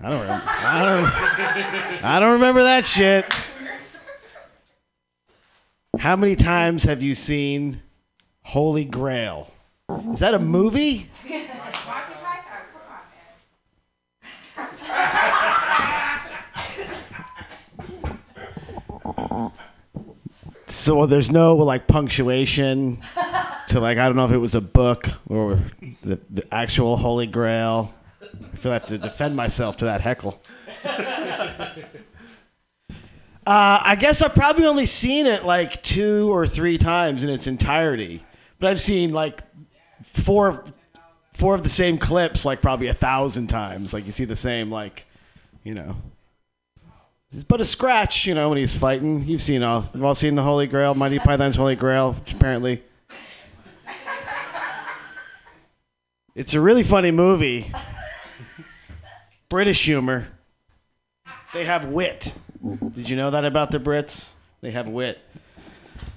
I 0.00 0.10
don't. 0.10 0.20
Remember. 0.20 0.44
I 0.46 0.84
don't. 0.84 2.04
I 2.04 2.20
don't 2.20 2.32
remember 2.32 2.62
that 2.62 2.86
shit. 2.86 3.34
How 5.98 6.14
many 6.14 6.36
times 6.36 6.84
have 6.84 7.02
you 7.02 7.16
seen 7.16 7.82
Holy 8.42 8.84
Grail? 8.84 9.52
Is 10.12 10.20
that 10.20 10.34
a 10.34 10.38
movie? 10.38 11.10
So 20.66 21.06
there's 21.06 21.30
no 21.30 21.56
like 21.56 21.86
punctuation 21.86 23.02
to 23.68 23.80
like 23.80 23.98
I 23.98 24.06
don't 24.06 24.16
know 24.16 24.26
if 24.26 24.32
it 24.32 24.38
was 24.38 24.54
a 24.54 24.60
book 24.60 25.08
or 25.26 25.58
the, 26.02 26.20
the 26.30 26.46
actual 26.54 26.96
Holy 26.96 27.26
Grail. 27.26 27.92
I 28.58 28.60
feel 28.60 28.72
I 28.72 28.74
have 28.74 28.86
to 28.86 28.98
defend 28.98 29.36
myself 29.36 29.76
to 29.76 29.84
that 29.84 30.00
heckle. 30.00 30.42
Uh, 33.46 33.80
I 33.82 33.96
guess 33.96 34.20
I've 34.20 34.34
probably 34.34 34.66
only 34.66 34.84
seen 34.84 35.24
it 35.24 35.42
like 35.42 35.82
two 35.82 36.30
or 36.30 36.46
three 36.46 36.76
times 36.76 37.24
in 37.24 37.30
its 37.30 37.46
entirety, 37.46 38.22
but 38.58 38.68
I've 38.68 38.78
seen 38.78 39.14
like 39.14 39.40
four, 40.02 40.64
four 41.32 41.54
of 41.54 41.62
the 41.62 41.70
same 41.70 41.96
clips 41.96 42.44
like 42.44 42.60
probably 42.60 42.88
a 42.88 42.92
thousand 42.92 43.46
times. 43.46 43.94
Like 43.94 44.04
you 44.04 44.12
see 44.12 44.26
the 44.26 44.36
same 44.36 44.70
like, 44.70 45.06
you 45.64 45.72
know, 45.72 45.96
it's 47.32 47.42
but 47.42 47.62
a 47.62 47.64
scratch. 47.64 48.26
You 48.26 48.34
know 48.34 48.50
when 48.50 48.58
he's 48.58 48.76
fighting. 48.76 49.26
You've 49.26 49.40
seen 49.40 49.62
all. 49.62 49.88
You've 49.94 50.04
all 50.04 50.14
seen 50.14 50.34
the 50.34 50.42
Holy 50.42 50.66
Grail, 50.66 50.94
Monty 50.94 51.18
Python's 51.18 51.56
Holy 51.56 51.74
Grail. 51.74 52.12
Which 52.12 52.34
apparently, 52.34 52.82
it's 56.34 56.52
a 56.52 56.60
really 56.60 56.82
funny 56.82 57.12
movie. 57.12 57.72
British 59.48 59.84
humor. 59.84 60.28
They 61.54 61.64
have 61.64 61.86
wit. 61.86 62.34
Did 62.94 63.08
you 63.08 63.16
know 63.16 63.30
that 63.30 63.44
about 63.44 63.70
the 63.70 63.78
Brits? 63.80 64.32
They 64.60 64.72
have 64.72 64.88
wit. 64.88 65.18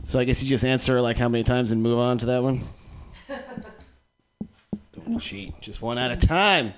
So 0.05 0.19
I 0.19 0.25
guess 0.25 0.43
you 0.43 0.49
just 0.49 0.65
answer 0.65 0.99
like 0.99 1.17
how 1.17 1.29
many 1.29 1.43
times 1.43 1.71
and 1.71 1.81
move 1.81 1.97
on 1.97 2.17
to 2.19 2.25
that 2.25 2.43
one. 2.43 2.61
Don't 4.93 5.19
cheat. 5.19 5.59
Just 5.61 5.81
one 5.81 5.97
at 5.97 6.11
a 6.11 6.17
time. 6.17 6.73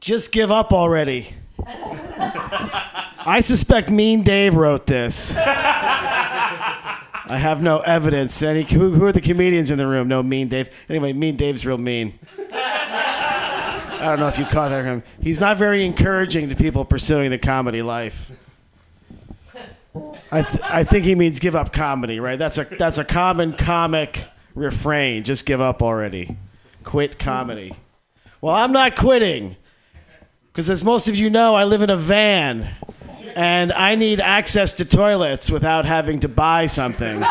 Just 0.00 0.32
give 0.32 0.50
up 0.50 0.72
already. 0.72 1.34
I 1.66 3.40
suspect 3.42 3.90
Mean 3.90 4.22
Dave 4.22 4.54
wrote 4.54 4.86
this. 4.86 5.36
I 7.26 7.38
have 7.38 7.62
no 7.62 7.80
evidence. 7.80 8.42
Any 8.42 8.62
who, 8.62 8.92
who 8.92 9.04
are 9.04 9.12
the 9.12 9.20
comedians 9.20 9.70
in 9.70 9.78
the 9.78 9.86
room? 9.86 10.08
No, 10.08 10.22
Mean 10.22 10.48
Dave. 10.48 10.70
Anyway, 10.88 11.12
Mean 11.12 11.36
Dave's 11.36 11.66
real 11.66 11.78
mean. 11.78 12.18
I 14.04 14.08
don't 14.08 14.20
know 14.20 14.28
if 14.28 14.38
you 14.38 14.44
caught 14.44 14.68
that. 14.68 14.84
Him. 14.84 15.02
He's 15.22 15.40
not 15.40 15.56
very 15.56 15.84
encouraging 15.84 16.50
to 16.50 16.54
people 16.54 16.84
pursuing 16.84 17.30
the 17.30 17.38
comedy 17.38 17.80
life. 17.80 18.30
I 20.30 20.42
th- 20.42 20.62
I 20.62 20.84
think 20.84 21.06
he 21.06 21.14
means 21.14 21.38
give 21.38 21.56
up 21.56 21.72
comedy, 21.72 22.20
right? 22.20 22.38
That's 22.38 22.58
a 22.58 22.64
that's 22.64 22.98
a 22.98 23.04
common 23.04 23.54
comic 23.54 24.26
refrain. 24.54 25.24
Just 25.24 25.46
give 25.46 25.62
up 25.62 25.82
already. 25.82 26.36
Quit 26.82 27.18
comedy. 27.18 27.72
Well, 28.42 28.54
I'm 28.54 28.72
not 28.72 28.94
quitting. 28.94 29.56
Because 30.52 30.68
as 30.68 30.84
most 30.84 31.08
of 31.08 31.16
you 31.16 31.30
know, 31.30 31.54
I 31.54 31.64
live 31.64 31.80
in 31.80 31.88
a 31.88 31.96
van 31.96 32.68
and 33.34 33.72
I 33.72 33.94
need 33.94 34.20
access 34.20 34.74
to 34.74 34.84
toilets 34.84 35.50
without 35.50 35.86
having 35.86 36.20
to 36.20 36.28
buy 36.28 36.66
something. 36.66 37.24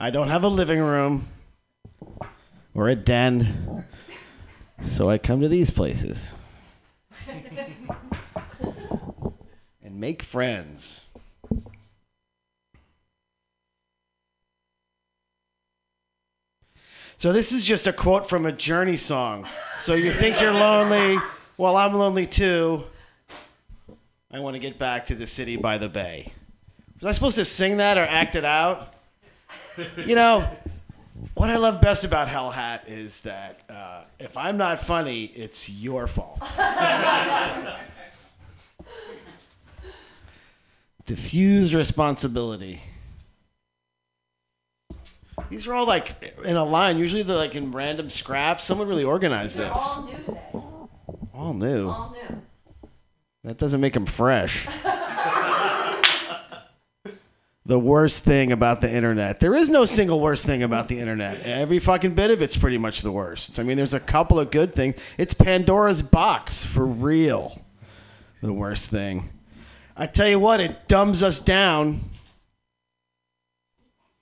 I 0.00 0.10
don't 0.10 0.28
have 0.28 0.44
a 0.44 0.48
living 0.48 0.78
room 0.78 1.26
or 2.72 2.88
a 2.88 2.94
den, 2.94 3.84
so 4.80 5.10
I 5.10 5.18
come 5.18 5.40
to 5.40 5.48
these 5.48 5.72
places 5.72 6.36
and 9.82 9.98
make 9.98 10.22
friends. 10.22 11.04
So 17.16 17.32
this 17.32 17.50
is 17.50 17.66
just 17.66 17.88
a 17.88 17.92
quote 17.92 18.28
from 18.28 18.46
a 18.46 18.52
Journey 18.52 18.96
song. 18.96 19.48
So 19.80 19.94
you 19.94 20.12
think 20.12 20.40
you're 20.40 20.52
lonely? 20.52 21.18
Well, 21.56 21.76
I'm 21.76 21.94
lonely 21.94 22.28
too. 22.28 22.84
I 24.30 24.38
want 24.38 24.54
to 24.54 24.60
get 24.60 24.78
back 24.78 25.06
to 25.06 25.16
the 25.16 25.26
city 25.26 25.56
by 25.56 25.76
the 25.76 25.88
bay. 25.88 26.32
Was 27.00 27.06
I 27.06 27.10
supposed 27.10 27.34
to 27.34 27.44
sing 27.44 27.78
that 27.78 27.98
or 27.98 28.02
act 28.02 28.36
it 28.36 28.44
out? 28.44 28.94
You 30.04 30.14
know, 30.14 30.48
what 31.34 31.50
I 31.50 31.56
love 31.56 31.80
best 31.80 32.04
about 32.04 32.28
Hell 32.28 32.50
Hat 32.50 32.84
is 32.86 33.22
that 33.22 33.60
uh, 33.68 34.02
if 34.18 34.36
I'm 34.36 34.56
not 34.56 34.80
funny, 34.80 35.24
it's 35.24 35.68
your 35.70 36.06
fault. 36.06 36.40
Diffused 41.06 41.74
responsibility. 41.74 42.80
These 45.48 45.66
are 45.66 45.74
all 45.74 45.86
like 45.86 46.36
in 46.44 46.56
a 46.56 46.64
line. 46.64 46.98
Usually 46.98 47.22
they're 47.22 47.36
like 47.36 47.54
in 47.54 47.72
random 47.72 48.08
scraps. 48.08 48.64
Someone 48.64 48.88
really 48.88 49.04
organized 49.04 49.56
this. 49.56 49.76
All 49.76 50.04
new 50.04 50.16
today. 50.16 50.40
All 51.32 51.54
new. 51.54 51.88
All 51.88 52.16
new. 52.28 52.42
That 53.44 53.56
doesn't 53.56 53.80
make 53.80 53.94
them 53.94 54.04
fresh. 54.06 54.66
the 57.68 57.78
worst 57.78 58.24
thing 58.24 58.50
about 58.50 58.80
the 58.80 58.90
internet. 58.90 59.40
There 59.40 59.54
is 59.54 59.68
no 59.68 59.84
single 59.84 60.20
worst 60.20 60.46
thing 60.46 60.62
about 60.62 60.88
the 60.88 60.98
internet. 60.98 61.42
Every 61.42 61.78
fucking 61.78 62.14
bit 62.14 62.30
of 62.30 62.40
it's 62.40 62.56
pretty 62.56 62.78
much 62.78 63.02
the 63.02 63.12
worst. 63.12 63.60
I 63.60 63.62
mean, 63.62 63.76
there's 63.76 63.92
a 63.92 64.00
couple 64.00 64.40
of 64.40 64.50
good 64.50 64.72
things. 64.72 64.94
It's 65.18 65.34
Pandora's 65.34 66.00
box 66.00 66.64
for 66.64 66.86
real. 66.86 67.62
The 68.42 68.54
worst 68.54 68.90
thing. 68.90 69.28
I 69.94 70.06
tell 70.06 70.26
you 70.28 70.40
what, 70.40 70.60
it 70.60 70.88
dumbs 70.88 71.22
us 71.22 71.40
down. 71.40 72.00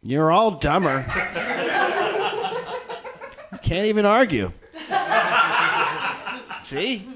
You're 0.02 0.32
all 0.32 0.50
dumber. 0.50 1.04
you 3.52 3.59
can't 3.59 3.87
even 3.87 4.06
argue. 4.06 4.50
See? 6.64 7.06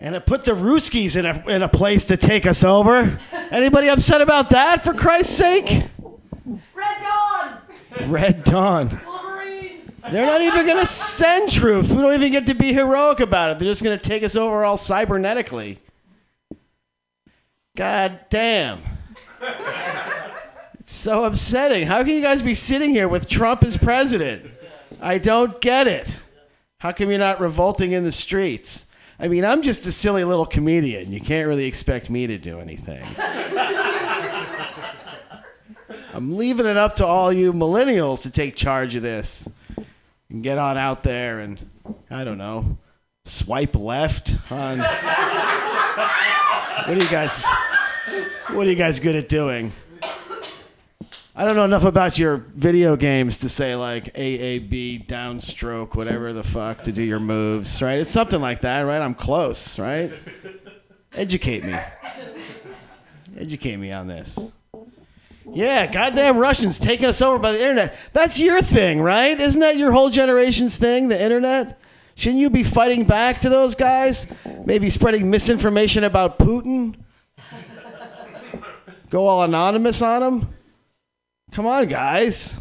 And 0.00 0.14
it 0.14 0.26
put 0.26 0.44
the 0.44 0.52
Ruskies 0.52 1.16
in 1.16 1.26
a, 1.26 1.48
in 1.48 1.62
a 1.62 1.68
place 1.68 2.04
to 2.04 2.16
take 2.16 2.46
us 2.46 2.62
over. 2.62 3.18
Anybody 3.50 3.88
upset 3.88 4.20
about 4.20 4.50
that, 4.50 4.84
for 4.84 4.94
Christ's 4.94 5.36
sake? 5.36 5.82
Red 6.74 6.96
Dawn! 7.02 7.58
Red 8.06 8.44
Dawn. 8.44 9.00
Wolverine! 9.04 9.90
They're 10.10 10.26
not 10.26 10.40
even 10.40 10.66
going 10.66 10.78
to 10.78 10.86
send 10.86 11.50
troops. 11.50 11.88
We 11.88 11.96
don't 11.96 12.14
even 12.14 12.30
get 12.30 12.46
to 12.46 12.54
be 12.54 12.72
heroic 12.72 13.18
about 13.18 13.50
it. 13.50 13.58
They're 13.58 13.68
just 13.68 13.82
going 13.82 13.98
to 13.98 14.08
take 14.08 14.22
us 14.22 14.36
over 14.36 14.64
all 14.64 14.76
cybernetically. 14.76 15.78
God 17.76 18.20
damn. 18.30 18.80
It's 20.78 20.92
so 20.92 21.24
upsetting. 21.24 21.86
How 21.86 22.04
can 22.04 22.14
you 22.14 22.22
guys 22.22 22.42
be 22.42 22.54
sitting 22.54 22.90
here 22.90 23.08
with 23.08 23.28
Trump 23.28 23.64
as 23.64 23.76
president? 23.76 24.50
I 25.00 25.18
don't 25.18 25.60
get 25.60 25.86
it. 25.86 26.18
How 26.78 26.92
come 26.92 27.10
you're 27.10 27.18
not 27.18 27.40
revolting 27.40 27.92
in 27.92 28.04
the 28.04 28.12
streets? 28.12 28.86
I 29.20 29.28
mean, 29.28 29.44
I'm 29.44 29.62
just 29.62 29.86
a 29.86 29.92
silly 29.92 30.22
little 30.24 30.46
comedian. 30.46 31.12
You 31.12 31.20
can't 31.20 31.48
really 31.48 31.64
expect 31.64 32.08
me 32.08 32.26
to 32.28 32.38
do 32.38 32.60
anything. 32.60 33.04
I'm 36.14 36.36
leaving 36.36 36.66
it 36.66 36.76
up 36.76 36.96
to 36.96 37.06
all 37.06 37.32
you 37.32 37.52
millennials 37.52 38.22
to 38.22 38.30
take 38.30 38.56
charge 38.56 38.94
of 38.94 39.02
this 39.02 39.48
and 40.30 40.42
get 40.42 40.58
on 40.58 40.76
out 40.76 41.02
there 41.02 41.40
and, 41.40 41.58
I 42.10 42.24
don't 42.24 42.38
know, 42.38 42.78
swipe 43.24 43.76
left 43.76 44.36
on. 44.50 44.84
What 46.86 46.96
are 46.96 47.02
you 47.02 47.10
guys? 47.10 47.44
What 48.52 48.66
are 48.66 48.70
you 48.70 48.76
guys 48.76 48.98
good 48.98 49.14
at 49.14 49.28
doing? 49.28 49.72
I 51.38 51.44
don't 51.44 51.54
know 51.54 51.64
enough 51.64 51.84
about 51.84 52.18
your 52.18 52.38
video 52.38 52.96
games 52.96 53.38
to 53.38 53.48
say 53.48 53.76
like 53.76 54.12
AAB, 54.14 55.06
downstroke, 55.06 55.94
whatever 55.94 56.32
the 56.32 56.42
fuck 56.42 56.82
to 56.82 56.90
do 56.90 57.00
your 57.00 57.20
moves, 57.20 57.80
right? 57.80 58.00
It's 58.00 58.10
something 58.10 58.40
like 58.40 58.62
that, 58.62 58.80
right? 58.80 59.00
I'm 59.00 59.14
close, 59.14 59.78
right? 59.78 60.12
Educate 61.12 61.64
me. 61.64 61.76
Educate 63.38 63.76
me 63.76 63.92
on 63.92 64.08
this. 64.08 64.36
Yeah, 65.48 65.86
goddamn 65.86 66.38
Russians 66.38 66.80
taking 66.80 67.06
us 67.06 67.22
over 67.22 67.38
by 67.38 67.52
the 67.52 67.60
internet. 67.60 67.96
That's 68.12 68.40
your 68.40 68.60
thing, 68.60 69.00
right? 69.00 69.40
Isn't 69.40 69.60
that 69.60 69.76
your 69.76 69.92
whole 69.92 70.10
generation's 70.10 70.76
thing, 70.76 71.06
the 71.06 71.22
internet? 71.22 71.78
Shouldn't 72.16 72.40
you 72.40 72.50
be 72.50 72.64
fighting 72.64 73.04
back 73.04 73.42
to 73.42 73.48
those 73.48 73.76
guys? 73.76 74.34
Maybe 74.64 74.90
spreading 74.90 75.30
misinformation 75.30 76.02
about 76.02 76.40
Putin? 76.40 76.96
Go 79.08 79.28
all 79.28 79.44
anonymous 79.44 80.02
on 80.02 80.20
them? 80.20 80.54
Come 81.52 81.66
on, 81.66 81.88
guys. 81.88 82.60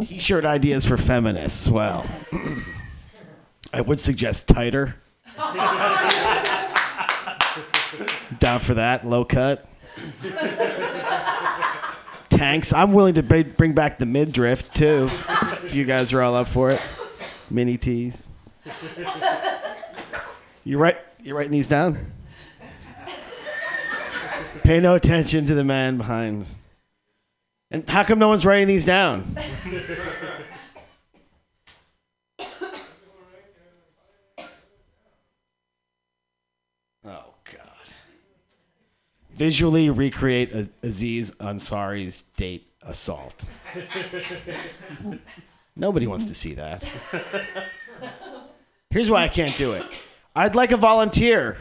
T-shirt 0.00 0.44
ideas 0.44 0.84
for 0.84 0.96
feminists. 0.96 1.68
Well, 1.68 2.04
I 3.72 3.80
would 3.80 3.98
suggest 3.98 4.48
tighter. 4.48 4.96
Down 8.38 8.60
for 8.60 8.74
that, 8.74 9.06
low 9.06 9.24
cut. 9.24 9.66
Tanks. 12.28 12.72
I'm 12.72 12.92
willing 12.92 13.14
to 13.14 13.22
ba- 13.22 13.44
bring 13.44 13.72
back 13.72 13.98
the 13.98 14.04
mid 14.06 14.32
drift 14.32 14.74
too, 14.76 15.08
if 15.64 15.74
you 15.74 15.84
guys 15.84 16.12
are 16.12 16.20
all 16.22 16.34
up 16.34 16.48
for 16.48 16.70
it. 16.70 16.82
Mini 17.50 17.78
tees. 17.78 18.26
You 20.64 20.78
write. 20.78 20.98
You 21.26 21.36
writing 21.36 21.50
these 21.50 21.66
down? 21.66 21.98
Pay 24.62 24.78
no 24.78 24.94
attention 24.94 25.44
to 25.46 25.56
the 25.56 25.64
man 25.64 25.96
behind. 25.96 26.46
And 27.68 27.88
how 27.90 28.04
come 28.04 28.20
no 28.20 28.28
one's 28.28 28.46
writing 28.46 28.68
these 28.68 28.84
down? 28.84 29.24
Oh 37.08 37.34
God! 37.44 37.94
Visually 39.36 39.90
recreate 39.90 40.52
A- 40.52 40.68
Aziz 40.82 41.30
Ansari's 41.36 42.22
date 42.36 42.66
assault. 42.82 43.44
Nobody 45.76 46.08
wants 46.08 46.24
to 46.24 46.34
see 46.34 46.54
that. 46.54 46.82
Here's 48.90 49.08
why 49.08 49.22
I 49.22 49.28
can't 49.28 49.56
do 49.56 49.74
it. 49.74 49.86
I'd 50.36 50.54
like 50.54 50.70
a 50.70 50.76
volunteer. 50.76 51.56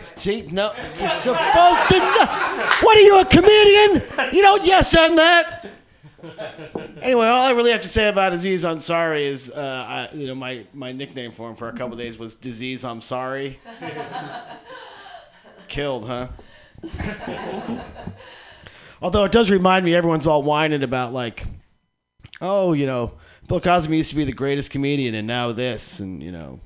See, 0.00 0.42
no, 0.50 0.72
you're 0.98 1.10
supposed 1.10 1.88
to 1.90 1.98
know. 1.98 2.26
What 2.80 2.96
are 2.96 3.00
you, 3.00 3.20
a 3.20 3.26
comedian? 3.26 4.34
You 4.34 4.40
don't 4.40 4.64
yes 4.64 4.96
on 4.96 5.16
that. 5.16 5.70
Anyway, 7.02 7.26
all 7.26 7.42
I 7.42 7.50
really 7.50 7.72
have 7.72 7.82
to 7.82 7.88
say 7.88 8.08
about 8.08 8.32
Aziz 8.32 8.64
Ansari 8.64 9.26
is, 9.26 9.50
uh, 9.50 10.08
I, 10.10 10.14
you 10.14 10.26
know, 10.26 10.34
my, 10.34 10.64
my 10.72 10.92
nickname 10.92 11.30
for 11.30 11.50
him 11.50 11.56
for 11.56 11.68
a 11.68 11.74
couple 11.74 11.94
days 11.98 12.18
was 12.18 12.34
Disease 12.36 12.84
I'm 12.84 13.02
Sorry. 13.02 13.58
Killed, 15.68 16.06
huh? 16.06 16.28
Although 19.02 19.24
it 19.24 19.32
does 19.32 19.50
remind 19.50 19.84
me, 19.84 19.94
everyone's 19.94 20.26
all 20.26 20.42
whining 20.42 20.82
about 20.82 21.12
like, 21.12 21.44
oh, 22.40 22.72
you 22.72 22.86
know, 22.86 23.12
Bill 23.46 23.60
Cosby 23.60 23.98
used 23.98 24.10
to 24.10 24.16
be 24.16 24.24
the 24.24 24.32
greatest 24.32 24.70
comedian, 24.70 25.14
and 25.14 25.26
now 25.26 25.52
this, 25.52 26.00
and 26.00 26.22
you 26.22 26.32
know, 26.32 26.60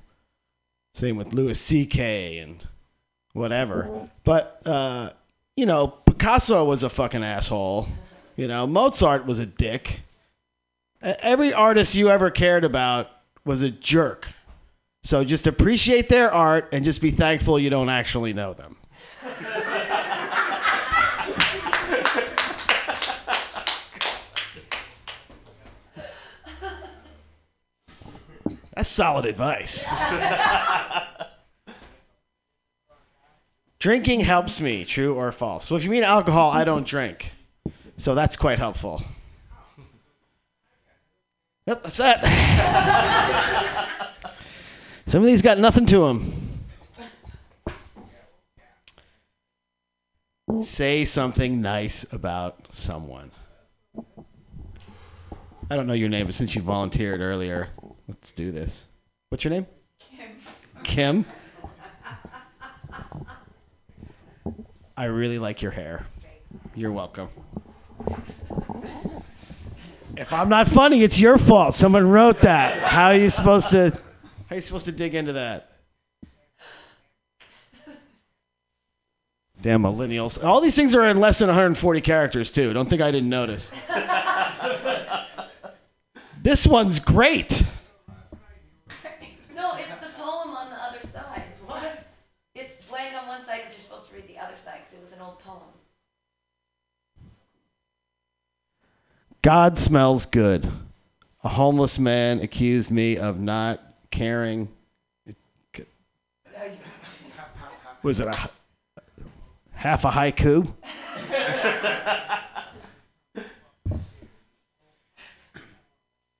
same 0.94 1.16
with 1.16 1.34
Louis 1.34 1.60
C.K. 1.60 2.38
and 2.38 2.66
whatever. 3.32 4.08
But 4.22 4.62
uh, 4.64 5.10
you 5.56 5.66
know, 5.66 5.88
Picasso 5.88 6.64
was 6.64 6.82
a 6.82 6.88
fucking 6.88 7.22
asshole. 7.22 7.88
You 8.36 8.48
know, 8.48 8.66
Mozart 8.66 9.26
was 9.26 9.38
a 9.38 9.46
dick. 9.46 10.00
Every 11.02 11.52
artist 11.52 11.94
you 11.94 12.08
ever 12.08 12.30
cared 12.30 12.64
about 12.64 13.10
was 13.44 13.60
a 13.60 13.70
jerk. 13.70 14.28
So 15.02 15.22
just 15.22 15.46
appreciate 15.46 16.08
their 16.08 16.32
art 16.32 16.70
and 16.72 16.84
just 16.84 17.02
be 17.02 17.10
thankful 17.10 17.58
you 17.58 17.68
don't 17.68 17.90
actually 17.90 18.32
know 18.32 18.54
them. 18.54 18.76
That's 28.74 28.88
solid 28.88 29.24
advice. 29.26 29.88
Drinking 33.78 34.20
helps 34.20 34.60
me, 34.60 34.84
true 34.84 35.14
or 35.14 35.30
false? 35.30 35.70
Well, 35.70 35.76
if 35.76 35.84
you 35.84 35.90
mean 35.90 36.04
alcohol, 36.04 36.50
I 36.50 36.64
don't 36.64 36.86
drink. 36.86 37.32
So 37.96 38.14
that's 38.14 38.34
quite 38.36 38.58
helpful. 38.58 39.02
Yep, 41.66 41.82
that's 41.82 41.96
that. 41.98 43.90
Some 45.06 45.22
of 45.22 45.26
these 45.26 45.42
got 45.42 45.58
nothing 45.58 45.86
to 45.86 45.98
them. 45.98 46.32
Say 50.62 51.04
something 51.04 51.60
nice 51.60 52.10
about 52.12 52.74
someone. 52.74 53.30
I 55.70 55.76
don't 55.76 55.86
know 55.86 55.94
your 55.94 56.08
name, 56.08 56.26
but 56.26 56.34
since 56.34 56.54
you 56.54 56.62
volunteered 56.62 57.20
earlier, 57.20 57.68
let's 58.08 58.32
do 58.32 58.50
this. 58.50 58.86
What's 59.28 59.44
your 59.44 59.52
name? 59.52 59.66
Kim. 59.98 60.30
Kim? 60.82 61.26
I 64.96 65.04
really 65.04 65.38
like 65.38 65.62
your 65.62 65.72
hair. 65.72 66.06
You're 66.74 66.92
welcome. 66.92 67.28
If 70.16 70.32
I'm 70.32 70.48
not 70.48 70.68
funny, 70.68 71.02
it's 71.02 71.20
your 71.20 71.38
fault. 71.38 71.74
Someone 71.74 72.08
wrote 72.08 72.38
that. 72.38 72.82
How 72.82 73.06
are 73.06 73.16
you 73.16 73.30
supposed 73.30 73.70
to 73.70 73.98
how 74.46 74.54
are 74.54 74.56
you 74.56 74.60
supposed 74.60 74.84
to 74.84 74.92
dig 74.92 75.14
into 75.14 75.32
that? 75.32 75.70
Damn 79.62 79.82
millennials. 79.82 80.44
All 80.44 80.60
these 80.60 80.76
things 80.76 80.94
are 80.94 81.08
in 81.08 81.18
less 81.18 81.38
than 81.38 81.48
140 81.48 82.00
characters 82.02 82.50
too. 82.50 82.74
Don't 82.74 82.88
think 82.88 83.00
I 83.00 83.10
didn't 83.10 83.30
notice. 83.30 83.72
this 86.42 86.66
one's 86.66 86.98
great. 86.98 87.62
No, 89.56 89.76
it's 89.76 89.96
the 89.96 90.10
poem 90.18 90.50
on 90.50 90.68
the 90.68 90.76
other 90.76 91.00
side. 91.06 91.44
What? 91.66 92.04
It's 92.54 92.84
blank 92.84 93.14
on 93.14 93.26
one 93.26 93.42
side 93.42 93.62
because 93.62 93.72
you're 93.72 93.84
supposed 93.84 94.10
to 94.10 94.16
read 94.16 94.28
the 94.28 94.38
other 94.38 94.58
side 94.58 94.80
because 94.80 94.94
it 94.94 95.00
was 95.00 95.12
an 95.12 95.22
old 95.22 95.38
poem. 95.38 95.62
God 99.44 99.76
smells 99.76 100.24
good. 100.24 100.66
A 101.42 101.50
homeless 101.50 101.98
man 101.98 102.40
accused 102.40 102.90
me 102.90 103.18
of 103.18 103.38
not 103.38 103.78
caring. 104.10 104.70
Was 108.02 108.20
it 108.20 108.28
a 108.28 108.50
half 109.74 110.06
a 110.06 110.10
haiku? 110.10 110.72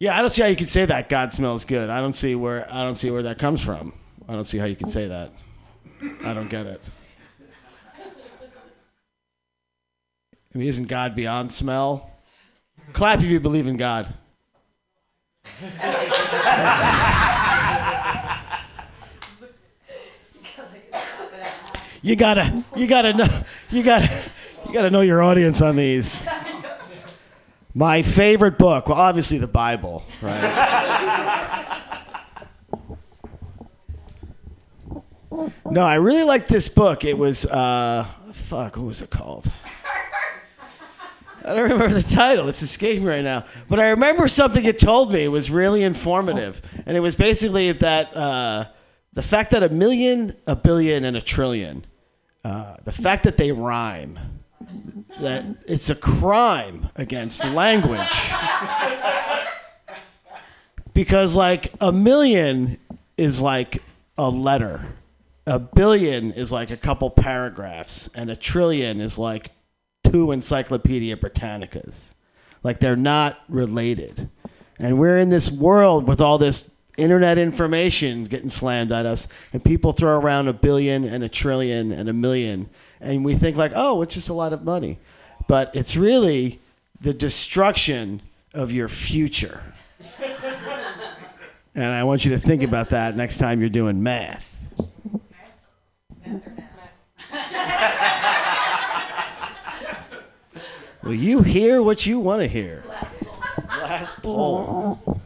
yeah, 0.01 0.17
I 0.17 0.23
don't 0.23 0.31
see 0.31 0.41
how 0.41 0.49
you 0.49 0.57
could 0.57 0.71
say 0.71 0.87
that. 0.87 1.11
God 1.11 1.31
smells 1.31 1.67
good. 1.67 1.91
I 1.91 2.01
don't 2.01 2.15
see 2.15 2.35
where 2.35 2.67
I 2.73 2.85
don't 2.85 2.97
see 2.97 3.11
where 3.11 3.25
that 3.25 3.37
comes 3.37 3.63
from. 3.63 3.93
I 4.27 4.33
don't 4.33 4.47
see 4.47 4.57
how 4.57 4.65
you 4.65 4.77
can 4.77 4.89
say 4.89 5.09
that. 5.09 5.31
I 6.25 6.33
don't 6.33 6.49
get 6.49 6.65
it. 6.65 6.81
I 10.55 10.59
mean, 10.59 10.69
isn't 10.69 10.89
God 10.89 11.15
beyond 11.15 11.53
smell? 11.53 12.14
Clap 12.93 13.21
if 13.21 13.27
you 13.27 13.41
believe 13.41 13.67
in 13.67 13.77
God. 13.77 14.13
you 22.03 22.17
gotta, 22.17 22.65
you 22.77 22.87
gotta 22.87 23.15
know, 23.15 23.27
you 23.71 23.83
gotta, 23.83 24.23
you 24.67 24.73
gotta 24.73 24.91
know 24.91 25.01
your 25.01 25.23
audience 25.23 25.63
on 25.63 25.77
these. 25.77 26.27
My 27.75 28.03
favorite 28.03 28.59
book, 28.59 28.89
well, 28.89 28.99
obviously 28.99 29.39
the 29.39 29.49
Bible, 29.49 30.05
right? 30.23 31.01
no, 35.71 35.81
I 35.85 35.95
really 35.95 36.23
like 36.23 36.47
this 36.47 36.69
book. 36.69 37.05
It 37.05 37.19
was, 37.19 37.47
uh, 37.47 38.07
fuck, 38.33 38.77
what 38.77 38.87
was 38.87 39.03
it 39.03 39.11
called? 39.11 39.51
I 41.45 41.55
don't 41.55 41.71
remember 41.71 41.89
the 41.89 42.03
title. 42.03 42.49
It's 42.49 42.63
escaping 42.63 43.05
right 43.05 43.23
now. 43.23 43.45
But 43.69 43.79
I 43.79 43.91
remember 43.91 44.29
something 44.29 44.65
it 44.65 44.79
told 44.79 45.13
me. 45.13 45.25
It 45.25 45.29
was 45.29 45.51
really 45.51 45.83
informative. 45.83 46.63
And 46.87 46.97
it 46.97 47.01
was 47.01 47.17
basically 47.17 47.73
that 47.73 48.17
uh, 48.17 48.65
the 49.13 49.23
fact 49.23 49.51
that 49.51 49.63
a 49.63 49.69
million, 49.69 50.35
a 50.47 50.57
billion, 50.57 51.05
and 51.05 51.17
a 51.17 51.21
trillion, 51.21 51.85
uh, 52.45 52.77
the 52.85 52.93
fact 52.93 53.25
that 53.25 53.37
they 53.37 53.53
rhyme, 53.53 54.19
that 55.21 55.45
it's 55.67 55.91
a 55.91 55.95
crime 55.95 56.89
against 56.97 57.45
language. 57.45 58.33
because, 60.95 61.37
like, 61.37 61.73
a 61.81 61.93
million 61.93 62.79
is 63.19 63.41
like 63.41 63.83
a 64.17 64.31
letter, 64.31 64.81
a 65.47 65.59
billion 65.59 66.33
is 66.33 66.51
like 66.51 66.71
a 66.71 66.77
couple 66.77 67.11
paragraphs, 67.11 68.09
and 68.15 68.31
a 68.31 68.37
trillion 68.37 69.01
is 69.01 69.19
like 69.19 69.51
two 70.05 70.33
Encyclopedia 70.33 71.17
Britannicas. 71.17 72.13
Like 72.63 72.79
they're 72.79 72.97
not 72.97 73.39
related. 73.49 74.29
And 74.79 74.99
we're 74.99 75.19
in 75.19 75.29
this 75.29 75.51
world 75.51 76.09
with 76.09 76.21
all 76.21 76.39
this 76.39 76.71
internet 76.97 77.39
information 77.39 78.25
getting 78.25 78.49
slammed 78.49 78.93
at 78.93 79.07
us, 79.07 79.29
and 79.53 79.65
people 79.65 79.93
throw 79.93 80.19
around 80.19 80.49
a 80.49 80.53
billion 80.53 81.05
and 81.05 81.25
a 81.25 81.29
trillion 81.29 81.93
and 81.93 82.09
a 82.09 82.13
million, 82.13 82.69
and 83.01 83.25
we 83.25 83.35
think 83.35 83.57
like, 83.57 83.73
oh, 83.75 84.03
it's 84.03 84.15
just 84.15 84.29
a 84.29 84.35
lot 84.35 84.53
of 84.53 84.65
money. 84.65 84.99
But 85.47 85.75
it's 85.75 85.97
really 85.97 86.61
the 87.01 87.13
destruction 87.13 88.23
of 88.53 88.73
your 88.73 88.89
future. 88.89 89.63
and 91.75 91.85
I 91.85 92.05
want 92.05 92.25
you 92.25 92.31
to 92.31 92.39
think 92.39 92.63
about 92.63 92.91
that 92.91 93.17
next 93.17 93.39
time 93.39 93.61
you're 93.61 93.69
doing 93.69 94.03
math. 94.03 94.51
Will 101.05 101.15
you 101.15 101.43
hear 101.43 101.83
what 101.83 102.07
you 102.07 102.19
want 102.19 102.43
to 102.43 102.49
hear? 102.49 102.83
Last 102.89 103.23
poll. 103.23 103.39
Last 103.83 104.23
poll. 104.23 105.21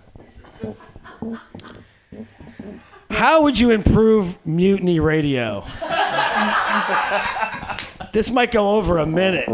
How 3.11 3.43
would 3.43 3.59
you 3.59 3.71
improve 3.71 4.45
mutiny 4.47 5.01
radio? 5.01 5.65
this 8.13 8.31
might 8.31 8.53
go 8.53 8.77
over 8.77 8.99
a 8.99 9.07
minute. 9.07 9.49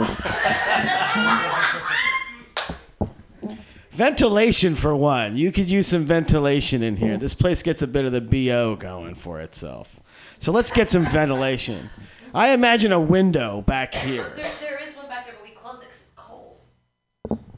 ventilation 3.90 4.74
for 4.74 4.94
one. 4.94 5.36
You 5.36 5.52
could 5.52 5.70
use 5.70 5.86
some 5.86 6.04
ventilation 6.04 6.82
in 6.82 6.96
here. 6.96 7.16
This 7.16 7.34
place 7.34 7.62
gets 7.62 7.80
a 7.80 7.86
bit 7.86 8.04
of 8.04 8.12
the 8.12 8.20
BO 8.20 8.76
going 8.76 9.14
for 9.14 9.40
itself. 9.40 10.00
So 10.38 10.52
let's 10.52 10.70
get 10.70 10.90
some 10.90 11.06
ventilation. 11.06 11.90
I 12.34 12.48
imagine 12.48 12.90
a 12.92 13.00
window 13.00 13.62
back 13.62 13.94
here. 13.94 14.32
There, 14.34 14.50
there 14.60 14.82
is 14.82 14.96
one 14.96 15.06
back 15.06 15.24
there, 15.26 15.34
but 15.34 15.44
we 15.44 15.54
close 15.54 15.82
it 15.82 15.88
because 15.88 16.02
it's 16.02 16.12
cold. 16.16 16.58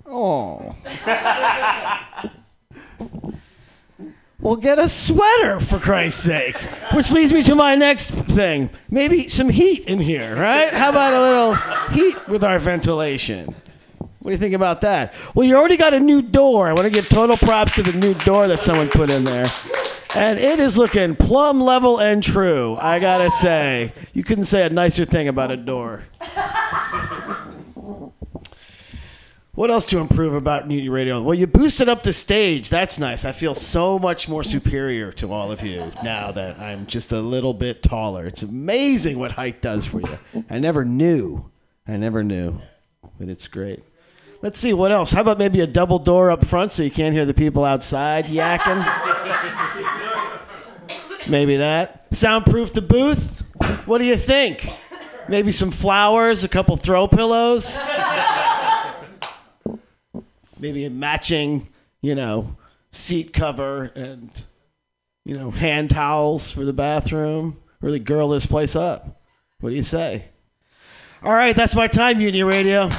Oh. 0.08 0.74
Well, 4.38 4.56
get 4.56 4.78
a 4.78 4.86
sweater 4.86 5.58
for 5.58 5.78
Christ's 5.80 6.22
sake. 6.22 6.56
Which 6.92 7.10
leads 7.10 7.32
me 7.32 7.42
to 7.44 7.54
my 7.56 7.74
next 7.74 8.10
thing. 8.10 8.70
Maybe 8.88 9.26
some 9.26 9.48
heat 9.48 9.86
in 9.86 9.98
here, 9.98 10.36
right? 10.36 10.72
How 10.72 10.90
about 10.90 11.14
a 11.14 11.20
little 11.20 11.54
heat 11.90 12.28
with 12.28 12.44
our 12.44 12.58
ventilation? 12.60 13.54
What 14.20 14.30
do 14.30 14.30
you 14.30 14.38
think 14.38 14.54
about 14.54 14.82
that? 14.82 15.14
Well, 15.34 15.46
you 15.46 15.56
already 15.56 15.76
got 15.76 15.94
a 15.94 16.00
new 16.00 16.22
door. 16.22 16.68
I 16.68 16.74
want 16.74 16.84
to 16.84 16.90
give 16.90 17.08
total 17.08 17.36
props 17.36 17.74
to 17.74 17.82
the 17.82 17.92
new 17.98 18.14
door 18.14 18.46
that 18.46 18.58
someone 18.58 18.88
put 18.88 19.10
in 19.10 19.24
there. 19.24 19.46
And 20.14 20.38
it 20.38 20.60
is 20.60 20.78
looking 20.78 21.16
plumb 21.16 21.60
level 21.60 21.98
and 21.98 22.22
true, 22.22 22.76
I 22.80 22.98
gotta 23.00 23.30
say. 23.30 23.92
You 24.14 24.24
couldn't 24.24 24.46
say 24.46 24.64
a 24.64 24.70
nicer 24.70 25.04
thing 25.04 25.28
about 25.28 25.50
a 25.50 25.56
door. 25.56 26.04
What 29.56 29.70
else 29.70 29.86
to 29.86 30.00
improve 30.00 30.34
about 30.34 30.68
Mutiny 30.68 30.90
Radio? 30.90 31.22
Well, 31.22 31.32
you 31.32 31.46
boosted 31.46 31.88
up 31.88 32.02
the 32.02 32.12
stage. 32.12 32.68
That's 32.68 32.98
nice. 32.98 33.24
I 33.24 33.32
feel 33.32 33.54
so 33.54 33.98
much 33.98 34.28
more 34.28 34.44
superior 34.44 35.12
to 35.12 35.32
all 35.32 35.50
of 35.50 35.62
you 35.62 35.90
now 36.04 36.30
that 36.32 36.58
I'm 36.58 36.84
just 36.84 37.10
a 37.10 37.20
little 37.20 37.54
bit 37.54 37.82
taller. 37.82 38.26
It's 38.26 38.42
amazing 38.42 39.18
what 39.18 39.32
height 39.32 39.62
does 39.62 39.86
for 39.86 40.02
you. 40.02 40.18
I 40.50 40.58
never 40.58 40.84
knew. 40.84 41.50
I 41.88 41.96
never 41.96 42.22
knew. 42.22 42.60
But 43.18 43.30
it's 43.30 43.48
great. 43.48 43.82
Let's 44.42 44.58
see 44.58 44.74
what 44.74 44.92
else. 44.92 45.10
How 45.10 45.22
about 45.22 45.38
maybe 45.38 45.62
a 45.62 45.66
double 45.66 46.00
door 46.00 46.30
up 46.30 46.44
front 46.44 46.70
so 46.70 46.82
you 46.82 46.90
can't 46.90 47.14
hear 47.14 47.24
the 47.24 47.32
people 47.32 47.64
outside 47.64 48.26
yakking? 48.26 48.84
maybe 51.30 51.56
that. 51.56 52.08
Soundproof 52.10 52.74
the 52.74 52.82
booth. 52.82 53.42
What 53.86 53.98
do 53.98 54.04
you 54.04 54.16
think? 54.16 54.68
Maybe 55.30 55.50
some 55.50 55.70
flowers, 55.70 56.44
a 56.44 56.48
couple 56.48 56.76
throw 56.76 57.08
pillows 57.08 57.78
maybe 60.58 60.84
a 60.84 60.90
matching, 60.90 61.68
you 62.00 62.14
know, 62.14 62.56
seat 62.90 63.32
cover 63.32 63.84
and, 63.94 64.30
you 65.24 65.36
know, 65.36 65.50
hand 65.50 65.90
towels 65.90 66.50
for 66.50 66.64
the 66.64 66.72
bathroom. 66.72 67.58
Really 67.80 67.98
girl 67.98 68.28
this 68.28 68.46
place 68.46 68.74
up. 68.74 69.20
What 69.60 69.70
do 69.70 69.76
you 69.76 69.82
say? 69.82 70.26
All 71.22 71.32
right, 71.32 71.56
that's 71.56 71.74
my 71.74 71.88
time, 71.88 72.18
Mutiny 72.18 72.42
Radio. 72.42 72.90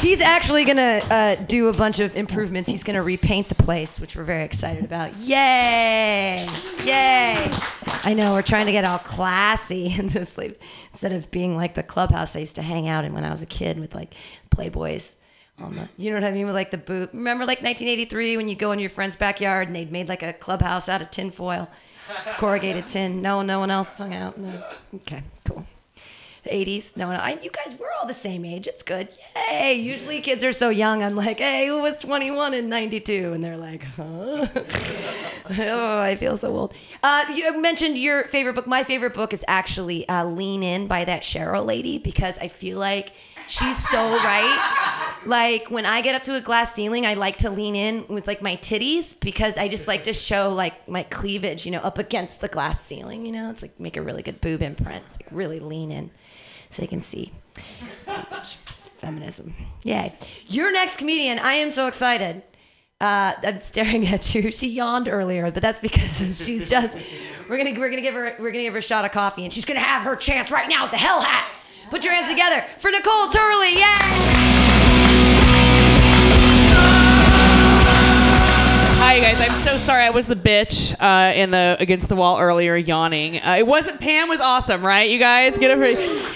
He's 0.00 0.20
actually 0.20 0.64
gonna 0.64 1.00
uh, 1.10 1.34
do 1.36 1.68
a 1.68 1.72
bunch 1.72 2.00
of 2.00 2.14
improvements. 2.14 2.70
He's 2.70 2.84
gonna 2.84 3.02
repaint 3.02 3.48
the 3.48 3.54
place, 3.54 3.98
which 3.98 4.14
we're 4.16 4.24
very 4.24 4.44
excited 4.44 4.84
about. 4.84 5.16
Yay! 5.16 6.46
Yay! 6.84 7.50
I 8.04 8.14
know 8.14 8.34
we're 8.34 8.42
trying 8.42 8.66
to 8.66 8.72
get 8.72 8.84
all 8.84 8.98
classy 8.98 9.94
in 9.98 10.08
this, 10.08 10.38
like, 10.38 10.60
instead 10.90 11.12
of 11.12 11.30
being 11.30 11.56
like 11.56 11.74
the 11.74 11.82
clubhouse 11.82 12.36
I 12.36 12.40
used 12.40 12.56
to 12.56 12.62
hang 12.62 12.88
out 12.88 13.04
in 13.04 13.14
when 13.14 13.24
I 13.24 13.30
was 13.30 13.42
a 13.42 13.46
kid 13.46 13.78
with 13.78 13.94
like 13.94 14.14
playboys. 14.50 15.16
The, 15.58 15.88
you 15.96 16.10
know 16.10 16.16
what 16.18 16.24
I 16.24 16.32
mean 16.32 16.44
with 16.44 16.54
like 16.54 16.70
the 16.70 16.78
boot. 16.78 17.10
Remember 17.14 17.46
like 17.46 17.62
1983 17.62 18.36
when 18.36 18.46
you 18.48 18.54
go 18.54 18.72
in 18.72 18.78
your 18.78 18.90
friend's 18.90 19.16
backyard 19.16 19.68
and 19.68 19.74
they'd 19.74 19.90
made 19.90 20.06
like 20.08 20.22
a 20.22 20.34
clubhouse 20.34 20.86
out 20.88 21.00
of 21.00 21.10
tinfoil, 21.10 21.70
corrugated 22.36 22.86
tin. 22.86 23.22
No, 23.22 23.40
no 23.40 23.58
one 23.58 23.70
else 23.70 23.96
hung 23.96 24.12
out. 24.12 24.36
No. 24.36 24.62
Okay, 24.96 25.22
cool. 25.44 25.66
The 26.46 26.52
80s. 26.52 26.96
No 26.96 27.08
one. 27.08 27.16
I, 27.16 27.38
you 27.42 27.50
guys, 27.50 27.76
we're 27.78 27.90
all 28.00 28.06
the 28.06 28.14
same 28.14 28.44
age. 28.44 28.68
It's 28.68 28.84
good. 28.84 29.08
Yay! 29.34 29.74
Usually 29.74 30.20
kids 30.20 30.44
are 30.44 30.52
so 30.52 30.68
young. 30.68 31.02
I'm 31.02 31.16
like, 31.16 31.38
hey, 31.38 31.66
who 31.66 31.78
was 31.78 31.98
21 31.98 32.54
in 32.54 32.68
92? 32.68 33.32
And 33.32 33.42
they're 33.42 33.56
like, 33.56 33.82
huh? 33.82 34.46
oh, 35.58 35.98
I 36.00 36.14
feel 36.14 36.36
so 36.36 36.56
old. 36.56 36.76
Uh, 37.02 37.24
you 37.34 37.60
mentioned 37.60 37.98
your 37.98 38.24
favorite 38.24 38.54
book. 38.54 38.68
My 38.68 38.84
favorite 38.84 39.14
book 39.14 39.32
is 39.32 39.44
actually 39.48 40.08
uh, 40.08 40.24
Lean 40.24 40.62
In 40.62 40.86
by 40.86 41.04
that 41.04 41.22
Sheryl 41.22 41.66
lady 41.66 41.98
because 41.98 42.38
I 42.38 42.46
feel 42.46 42.78
like 42.78 43.12
she's 43.48 43.88
so 43.88 44.10
right. 44.10 45.12
Like 45.26 45.68
when 45.70 45.84
I 45.84 46.00
get 46.00 46.14
up 46.14 46.22
to 46.24 46.36
a 46.36 46.40
glass 46.40 46.74
ceiling, 46.74 47.06
I 47.06 47.14
like 47.14 47.38
to 47.38 47.50
lean 47.50 47.74
in 47.74 48.06
with 48.06 48.28
like 48.28 48.40
my 48.40 48.56
titties 48.56 49.18
because 49.18 49.58
I 49.58 49.66
just 49.66 49.88
like 49.88 50.04
to 50.04 50.12
show 50.12 50.50
like 50.50 50.88
my 50.88 51.02
cleavage, 51.02 51.66
you 51.66 51.72
know, 51.72 51.80
up 51.80 51.98
against 51.98 52.40
the 52.40 52.48
glass 52.48 52.80
ceiling. 52.84 53.26
You 53.26 53.32
know, 53.32 53.50
it's 53.50 53.62
like 53.62 53.80
make 53.80 53.96
a 53.96 54.02
really 54.02 54.22
good 54.22 54.40
boob 54.40 54.62
imprint. 54.62 55.02
It's 55.06 55.18
like 55.20 55.28
really 55.32 55.58
lean 55.58 55.90
in 55.90 56.10
so 56.76 56.82
they 56.82 56.86
can 56.86 57.00
see. 57.00 57.32
Feminism. 58.98 59.54
Yay. 59.82 60.14
Your 60.46 60.72
next 60.72 60.98
comedian, 60.98 61.38
I 61.38 61.54
am 61.54 61.70
so 61.70 61.86
excited. 61.86 62.42
Uh, 63.00 63.32
I'm 63.42 63.58
staring 63.58 64.06
at 64.06 64.34
you. 64.34 64.50
She 64.50 64.68
yawned 64.68 65.08
earlier, 65.08 65.50
but 65.50 65.62
that's 65.62 65.78
because 65.78 66.42
she's 66.44 66.68
just. 66.68 66.96
We're 67.48 67.58
gonna 67.58 67.78
we're 67.78 67.90
gonna 67.90 68.02
give 68.02 68.14
her 68.14 68.36
we're 68.38 68.50
gonna 68.50 68.64
give 68.64 68.72
her 68.72 68.78
a 68.78 68.82
shot 68.82 69.04
of 69.04 69.12
coffee, 69.12 69.44
and 69.44 69.52
she's 69.52 69.64
gonna 69.64 69.80
have 69.80 70.02
her 70.02 70.16
chance 70.16 70.50
right 70.50 70.68
now 70.68 70.82
with 70.84 70.92
the 70.92 70.98
hell 70.98 71.20
hat. 71.20 71.52
Put 71.90 72.04
your 72.04 72.12
hands 72.12 72.28
together 72.28 72.64
for 72.78 72.90
Nicole 72.90 73.28
Turley. 73.28 73.74
Yay! 73.74 74.55
Hi, 79.08 79.20
guys. 79.20 79.40
I'm 79.40 79.62
so 79.62 79.78
sorry. 79.78 80.02
I 80.02 80.10
was 80.10 80.26
the 80.26 80.34
bitch 80.34 80.92
uh, 81.00 81.32
in 81.32 81.52
the 81.52 81.76
against 81.78 82.08
the 82.08 82.16
wall 82.16 82.40
earlier, 82.40 82.74
yawning. 82.74 83.36
Uh, 83.36 83.54
it 83.56 83.64
wasn't 83.64 84.00
Pam. 84.00 84.28
Was 84.28 84.40
awesome, 84.40 84.84
right? 84.84 85.08
You 85.08 85.20
guys 85.20 85.56
get 85.58 85.70
it. 85.70 85.78
For, 85.78 85.84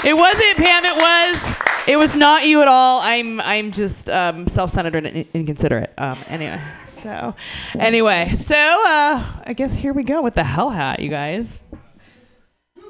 it 0.07 0.17
wasn't 0.17 0.57
Pam. 0.57 0.85
It 0.85 0.97
was. 0.97 1.89
It 1.89 1.97
was 1.97 2.15
not 2.15 2.47
you 2.47 2.63
at 2.63 2.69
all. 2.69 3.01
I'm. 3.03 3.41
I'm 3.41 3.73
just 3.73 4.09
um, 4.09 4.47
self-centered 4.47 4.95
and 5.05 5.27
inconsiderate. 5.35 5.93
Um, 5.99 6.17
anyway. 6.29 6.63
So, 6.87 7.35
anyway. 7.77 8.35
So, 8.37 8.55
uh, 8.55 9.25
I 9.45 9.53
guess 9.53 9.75
here 9.75 9.93
we 9.93 10.05
go 10.05 10.23
with 10.23 10.35
the 10.35 10.45
hell 10.45 10.71
hat, 10.71 11.01
you 11.01 11.09
guys. 11.09 11.59
It 12.77 12.85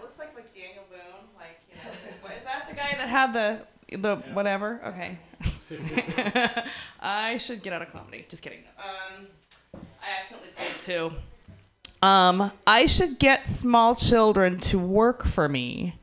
looks 0.00 0.20
like 0.20 0.36
like 0.36 0.54
Daniel 0.54 0.84
Boone. 0.88 1.26
Like, 1.36 1.58
you 1.68 1.74
know, 1.82 1.90
what, 2.22 2.32
is 2.38 2.44
that 2.44 2.68
the 2.68 2.76
guy 2.76 2.94
that 2.96 3.08
had 3.08 3.32
the 3.32 3.98
the 3.98 4.16
whatever? 4.34 4.80
Okay. 4.86 5.18
I 7.00 7.36
should 7.36 7.62
get 7.62 7.72
out 7.72 7.82
of 7.82 7.92
comedy. 7.92 8.26
Just 8.28 8.42
kidding. 8.42 8.60
Um, 8.78 9.26
I 9.74 10.20
accidentally 10.20 10.50
pulled 10.56 10.78
two. 10.80 11.12
Um, 12.00 12.52
I 12.66 12.86
should 12.86 13.18
get 13.18 13.46
small 13.46 13.94
children 13.94 14.58
to 14.58 14.78
work 14.78 15.24
for 15.24 15.48
me. 15.48 15.94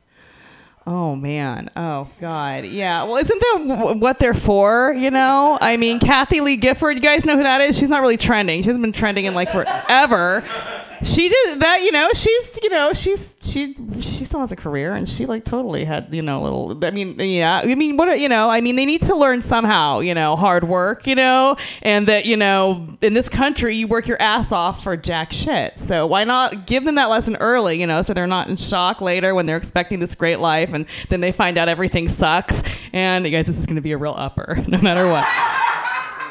Oh 0.88 1.16
man. 1.16 1.70
Oh 1.76 2.09
god. 2.20 2.66
Yeah. 2.66 3.03
Well, 3.03 3.16
isn't 3.16 3.39
that 3.39 3.66
w- 3.68 3.97
what 3.97 4.20
they're 4.20 4.36
for? 4.36 4.93
You 4.93 5.09
know. 5.09 5.57
I 5.61 5.78
mean, 5.78 5.99
Kathie 5.99 6.41
Lee 6.41 6.57
Gifford. 6.57 6.95
You 6.97 7.01
guys 7.01 7.26
know 7.26 7.36
who 7.36 7.43
that 7.43 7.61
is? 7.61 7.78
She's 7.78 7.89
not 7.89 8.01
really 8.01 8.18
trending. 8.18 8.61
She 8.61 8.68
hasn't 8.68 8.84
been 8.84 8.91
trending 8.91 9.26
in 9.26 9.34
like 9.34 9.51
forever. 9.51 10.43
She 11.03 11.29
did 11.29 11.59
that. 11.59 11.81
You 11.81 11.91
know. 11.91 12.09
She's. 12.13 12.59
You 12.61 12.69
know. 12.69 12.93
She's. 12.93 13.37
She. 13.41 13.75
She 13.99 14.25
still 14.25 14.39
has 14.39 14.51
a 14.51 14.55
career, 14.55 14.93
and 14.93 15.07
she 15.07 15.25
like 15.25 15.45
totally 15.45 15.85
had. 15.85 16.13
You 16.13 16.21
know. 16.21 16.41
Little. 16.41 16.85
I 16.85 16.91
mean. 16.91 17.19
Yeah. 17.19 17.61
I 17.63 17.75
mean. 17.75 17.97
What. 17.97 18.19
You 18.19 18.29
know. 18.29 18.49
I 18.49 18.61
mean. 18.61 18.75
They 18.75 18.85
need 18.85 19.01
to 19.03 19.15
learn 19.15 19.41
somehow. 19.41 19.99
You 19.99 20.13
know. 20.13 20.35
Hard 20.35 20.65
work. 20.65 21.07
You 21.07 21.15
know. 21.15 21.57
And 21.81 22.07
that. 22.07 22.25
You 22.25 22.37
know. 22.37 22.87
In 23.01 23.13
this 23.13 23.29
country, 23.29 23.75
you 23.75 23.87
work 23.87 24.07
your 24.07 24.21
ass 24.21 24.51
off 24.51 24.83
for 24.83 24.95
jack 24.97 25.31
shit. 25.31 25.77
So 25.77 26.05
why 26.05 26.23
not 26.23 26.65
give 26.65 26.83
them 26.83 26.95
that 26.95 27.09
lesson 27.09 27.35
early? 27.37 27.79
You 27.79 27.87
know. 27.87 28.01
So 28.01 28.13
they're 28.13 28.27
not 28.27 28.47
in 28.49 28.55
shock 28.55 29.01
later 29.01 29.35
when 29.35 29.45
they're 29.45 29.57
expecting 29.57 29.99
this 29.99 30.15
great 30.15 30.39
life, 30.39 30.73
and 30.73 30.85
then 31.09 31.21
they 31.21 31.31
find 31.31 31.57
out 31.57 31.69
everything 31.69 32.07
sucks. 32.07 32.63
And 32.93 33.25
you 33.25 33.31
guys, 33.31 33.47
this 33.47 33.57
is 33.57 33.65
going 33.65 33.75
to 33.75 33.81
be 33.81 33.91
a 33.91 33.97
real 33.97 34.15
upper, 34.15 34.63
no 34.67 34.79
matter 34.79 35.07
what. 35.07 35.25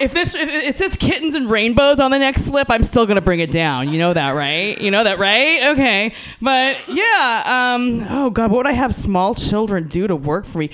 If 0.05 0.13
this 0.13 0.35
if 0.35 0.49
it 0.49 0.77
says 0.77 0.97
kittens 0.97 1.35
and 1.35 1.49
rainbows 1.49 1.99
on 1.99 2.11
the 2.11 2.19
next 2.19 2.45
slip, 2.45 2.67
I'm 2.71 2.83
still 2.83 3.07
gonna 3.07 3.23
bring 3.23 3.41
it 3.41 3.51
down. 3.51 3.89
You 3.89 3.99
know 3.99 4.13
that, 4.13 4.33
right? 4.33 4.79
You 4.81 4.91
know 4.91 5.03
that, 5.03 5.19
right? 5.19 5.71
Okay. 5.73 6.15
But 6.43 6.77
yeah, 6.89 7.75
um, 7.77 8.07
oh 8.11 8.31
god, 8.31 8.51
what 8.51 8.59
would 8.59 8.67
I 8.67 8.73
have 8.73 8.95
small 8.95 9.35
children 9.35 9.89
do 9.89 10.07
to 10.07 10.15
work 10.15 10.45
for 10.45 10.59
me? 10.59 10.71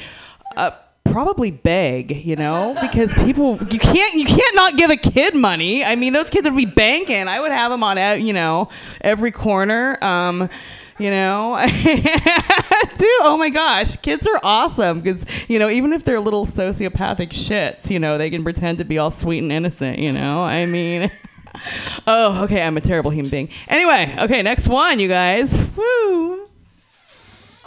Uh, 0.57 0.73
probably 1.05 1.51
beg, 1.53 2.25
you 2.25 2.35
know, 2.37 2.77
because 2.81 3.15
people 3.15 3.57
you 3.71 3.79
can't 3.79 4.15
you 4.15 4.25
can't 4.27 4.57
not 4.57 4.77
give 4.77 4.91
a 4.91 4.97
kid 4.97 5.35
money. 5.37 5.85
I 5.85 5.95
mean, 5.95 6.13
those 6.13 6.29
kids 6.29 6.45
would 6.49 6.57
be 6.57 6.67
banking. 6.67 7.29
I 7.29 7.39
would 7.41 7.53
have 7.53 7.71
them 7.71 7.83
on, 7.85 7.99
e- 7.99 8.17
you 8.27 8.33
know, 8.33 8.69
every 9.01 9.31
corner. 9.31 9.97
Um, 10.03 10.49
you 11.01 11.11
know, 11.11 11.57
dude. 11.85 13.09
Oh 13.23 13.37
my 13.39 13.49
gosh, 13.51 13.97
kids 13.99 14.27
are 14.27 14.39
awesome 14.43 15.01
because 15.01 15.25
you 15.49 15.59
know 15.59 15.69
even 15.71 15.93
if 15.93 16.05
they're 16.05 16.21
little 16.21 16.47
sociopathic 16.47 17.31
shits, 17.31 17.91
you 17.91 17.99
know 17.99 18.19
they 18.19 18.31
can 18.31 18.43
pretend 18.45 18.79
to 18.79 18.85
be 18.85 18.99
all 18.99 19.11
sweet 19.11 19.39
and 19.43 19.51
innocent. 19.51 19.99
You 19.99 20.13
know, 20.13 20.43
I 20.43 20.67
mean. 20.67 21.11
Oh, 22.07 22.45
okay. 22.45 22.63
I'm 22.63 22.77
a 22.77 22.81
terrible 22.81 23.11
human 23.11 23.29
being. 23.29 23.49
Anyway, 23.69 24.15
okay. 24.21 24.41
Next 24.41 24.69
one, 24.69 24.99
you 25.01 25.09
guys. 25.09 25.53
Woo. 25.77 26.45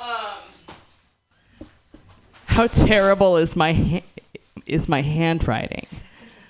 um, 0.01 0.23
How 2.45 2.67
terrible 2.67 3.35
is 3.37 3.55
my 3.57 3.73
ha- 3.73 4.05
is 4.65 4.87
my 4.87 5.01
handwriting? 5.01 5.85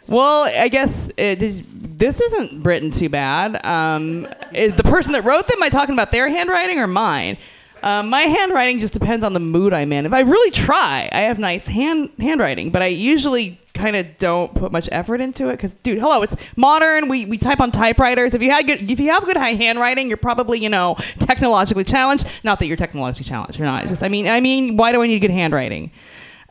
Well, 0.08 0.44
I 0.44 0.68
guess 0.68 1.12
it, 1.18 1.40
this 1.40 2.20
isn't 2.20 2.64
written 2.64 2.92
too 2.92 3.10
bad. 3.10 3.66
Um, 3.66 4.28
is 4.54 4.76
the 4.76 4.84
person 4.84 5.14
that 5.14 5.24
wrote 5.24 5.48
them, 5.48 5.58
am 5.58 5.64
I 5.64 5.70
talking 5.70 5.94
about 5.94 6.12
their 6.12 6.30
handwriting 6.30 6.80
or 6.80 6.88
mine? 6.88 7.38
Um, 7.84 8.10
my 8.10 8.22
handwriting 8.22 8.80
just 8.80 8.94
depends 8.94 9.26
on 9.26 9.34
the 9.34 9.42
mood 9.42 9.74
I'm 9.74 9.92
in. 9.92 10.06
If 10.06 10.14
I 10.14 10.22
really 10.22 10.52
try, 10.52 11.10
I 11.12 11.22
have 11.22 11.38
nice 11.38 11.68
hand 11.68 12.12
handwriting, 12.18 12.70
but 12.70 12.82
I 12.82 12.88
usually 12.88 13.60
kind 13.74 13.96
of 13.98 14.18
don't 14.18 14.54
put 14.56 14.72
much 14.72 14.88
effort 14.92 15.20
into 15.20 15.50
it 15.50 15.58
because, 15.58 15.76
dude, 15.76 16.00
hello, 16.00 16.22
it's 16.22 16.36
modern. 16.56 17.10
We, 17.10 17.26
we 17.26 17.38
type 17.38 17.60
on 17.60 17.72
typewriters. 17.72 18.34
If 18.34 18.42
you 18.42 18.52
had 18.52 18.68
good, 18.68 18.90
if 18.90 19.02
you 19.02 19.12
have 19.12 19.26
good 19.26 19.36
high 19.36 19.56
handwriting, 19.56 20.08
you're 20.08 20.16
probably 20.16 20.60
you 20.60 20.70
know 20.70 20.96
technologically 21.20 21.84
challenged. 21.84 22.26
Not 22.44 22.60
that 22.60 22.68
you're 22.68 22.78
technologically 22.78 23.26
challenged. 23.26 23.60
You're 23.60 23.68
not. 23.68 23.82
It's 23.84 23.92
just 23.92 24.04
I 24.04 24.08
mean 24.08 24.28
I 24.28 24.40
mean 24.40 24.78
why 24.78 24.94
do 24.94 25.02
I 25.02 25.08
need 25.08 25.20
good 25.20 25.32
handwriting? 25.32 25.92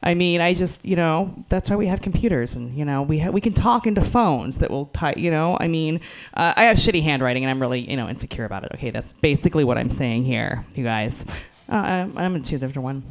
I 0.05 0.15
mean, 0.15 0.41
I 0.41 0.53
just, 0.55 0.85
you 0.85 0.97
know, 0.97 1.33
that's 1.49 1.71
why 1.71 1.77
we 1.77 1.87
have 1.87 2.01
computers, 2.03 2.57
and 2.57 2.77
you 2.77 2.85
know, 2.85 3.03
we 3.03 3.21
ha- 3.21 3.31
we 3.31 3.41
can 3.41 3.53
talk 3.53 3.87
into 3.87 4.03
phones 4.03 4.59
that 4.59 4.71
will 4.71 4.87
type. 4.87 5.17
You 5.17 5.31
know, 5.31 5.57
I 5.61 5.69
mean, 5.69 6.01
uh, 6.35 6.53
I 6.57 6.65
have 6.65 6.77
shitty 6.77 7.03
handwriting, 7.03 7.45
and 7.45 7.51
I'm 7.51 7.61
really, 7.61 7.89
you 7.89 7.97
know, 7.97 8.09
insecure 8.09 8.45
about 8.45 8.65
it. 8.65 8.73
Okay, 8.75 8.91
that's 8.91 9.13
basically 9.15 9.63
what 9.65 9.79
I'm 9.79 9.91
saying 9.91 10.25
here, 10.25 10.65
you 10.75 10.83
guys. 10.85 11.25
Uh, 11.71 11.77
I'm, 11.77 12.19
I'm 12.19 12.33
gonna 12.33 12.45
choose 12.45 12.65
after 12.65 12.81
one. 12.81 13.05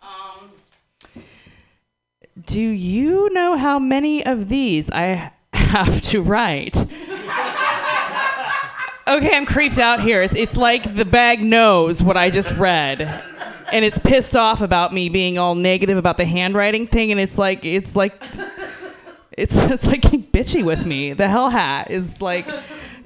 Um, 0.00 0.52
Do 2.46 2.60
you 2.60 3.28
know 3.32 3.56
how 3.56 3.78
many 3.80 4.24
of 4.24 4.48
these 4.48 4.88
I 4.90 5.32
have 5.52 6.00
to 6.02 6.22
write? 6.22 6.76
okay, 9.08 9.36
I'm 9.36 9.44
creeped 9.46 9.78
out 9.78 10.00
here. 10.00 10.22
It's 10.22 10.36
it's 10.36 10.56
like 10.56 10.94
the 10.94 11.04
bag 11.04 11.40
knows 11.42 12.00
what 12.02 12.16
I 12.16 12.30
just 12.30 12.54
read. 12.56 13.24
And 13.72 13.84
it's 13.84 13.98
pissed 13.98 14.36
off 14.36 14.60
about 14.60 14.92
me 14.92 15.08
being 15.08 15.38
all 15.38 15.54
negative 15.54 15.98
about 15.98 16.16
the 16.16 16.24
handwriting 16.24 16.86
thing, 16.86 17.10
and 17.10 17.20
it's 17.20 17.36
like 17.36 17.64
it's 17.64 17.94
like 17.94 18.22
it's 19.32 19.56
it's 19.70 19.86
like 19.86 20.02
bitchy 20.02 20.64
with 20.64 20.84
me. 20.84 21.12
The 21.12 21.28
hell 21.28 21.50
hat 21.50 21.90
is 21.90 22.20
like 22.20 22.46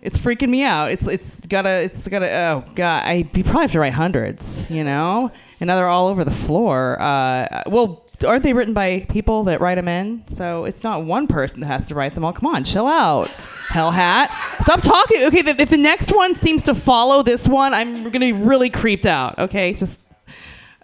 it's 0.02 0.18
freaking 0.18 0.48
me 0.48 0.64
out. 0.64 0.90
It's 0.90 1.06
it's 1.06 1.46
gotta 1.46 1.82
it's 1.82 2.08
gotta 2.08 2.28
oh 2.28 2.64
god. 2.74 3.04
I 3.04 3.28
you 3.34 3.44
probably 3.44 3.62
have 3.62 3.72
to 3.72 3.80
write 3.80 3.92
hundreds, 3.92 4.68
you 4.68 4.82
know, 4.82 5.30
and 5.60 5.68
now 5.68 5.76
they're 5.76 5.88
all 5.88 6.08
over 6.08 6.24
the 6.24 6.30
floor. 6.30 7.00
Uh, 7.00 7.62
well, 7.66 8.04
aren't 8.26 8.42
they 8.42 8.52
written 8.52 8.74
by 8.74 9.06
people 9.08 9.44
that 9.44 9.60
write 9.60 9.76
them 9.76 9.88
in? 9.88 10.26
So 10.26 10.64
it's 10.64 10.82
not 10.82 11.04
one 11.04 11.28
person 11.28 11.60
that 11.60 11.66
has 11.66 11.86
to 11.86 11.94
write 11.94 12.14
them 12.14 12.24
all. 12.24 12.32
Come 12.32 12.52
on, 12.52 12.64
chill 12.64 12.86
out, 12.86 13.28
hell 13.68 13.92
hat. 13.92 14.30
Stop 14.62 14.82
talking. 14.82 15.24
Okay, 15.26 15.44
if 15.46 15.70
the 15.70 15.76
next 15.76 16.12
one 16.12 16.34
seems 16.34 16.64
to 16.64 16.74
follow 16.74 17.22
this 17.22 17.48
one, 17.48 17.72
I'm 17.72 18.04
gonna 18.04 18.18
be 18.18 18.32
really 18.32 18.70
creeped 18.70 19.06
out. 19.06 19.38
Okay, 19.38 19.74
just 19.74 20.00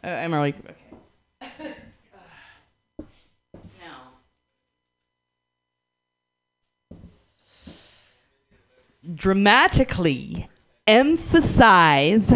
uh, 0.05 0.29
really. 0.29 0.55
Okay. 0.55 1.75
dramatically 9.15 10.49
emphasize 10.87 12.33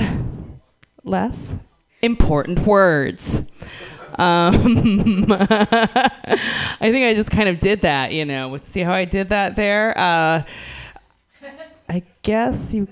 less 1.04 1.58
important 2.00 2.60
words. 2.60 3.50
Um, 4.18 5.26
I 5.30 6.78
think 6.80 7.06
I 7.06 7.14
just 7.14 7.30
kind 7.30 7.48
of 7.48 7.58
did 7.58 7.82
that, 7.82 8.12
you 8.12 8.24
know. 8.24 8.48
With 8.48 8.68
see 8.68 8.80
how 8.80 8.92
I 8.92 9.04
did 9.04 9.28
that 9.30 9.56
there. 9.56 9.96
Uh, 9.96 10.42
I 11.88 12.02
guess 12.22 12.74
you 12.74 12.88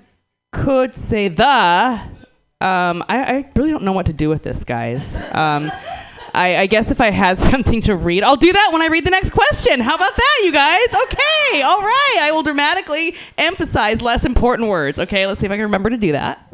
could 0.51 0.95
say 0.95 1.29
the. 1.29 2.20
Um, 2.61 3.02
I, 3.08 3.24
I 3.24 3.52
really 3.56 3.70
don't 3.70 3.84
know 3.84 3.92
what 3.92 4.06
to 4.06 4.12
do 4.12 4.28
with 4.28 4.42
this, 4.42 4.64
guys. 4.64 5.16
Um, 5.32 5.72
I, 6.34 6.58
I 6.58 6.66
guess 6.66 6.90
if 6.90 7.00
I 7.00 7.11
had 7.11 7.38
something 7.50 7.80
to 7.82 7.96
read, 7.96 8.22
I'll 8.22 8.36
do 8.36 8.52
that 8.52 8.70
when 8.72 8.82
I 8.82 8.86
read 8.86 9.04
the 9.04 9.11
next 9.11 9.30
question. 9.30 9.80
How 9.80 9.94
about 9.94 10.14
that, 10.14 10.40
you 10.44 10.52
guys? 10.52 10.88
Okay, 10.88 11.62
all 11.62 11.80
right. 11.80 12.18
I 12.20 12.30
will 12.32 12.42
dramatically 12.42 13.14
emphasize 13.38 14.02
less 14.02 14.24
important 14.24 14.68
words. 14.68 14.98
Okay, 14.98 15.26
let's 15.26 15.40
see 15.40 15.46
if 15.46 15.52
I 15.52 15.56
can 15.56 15.64
remember 15.64 15.90
to 15.90 15.96
do 15.96 16.12
that. 16.12 16.46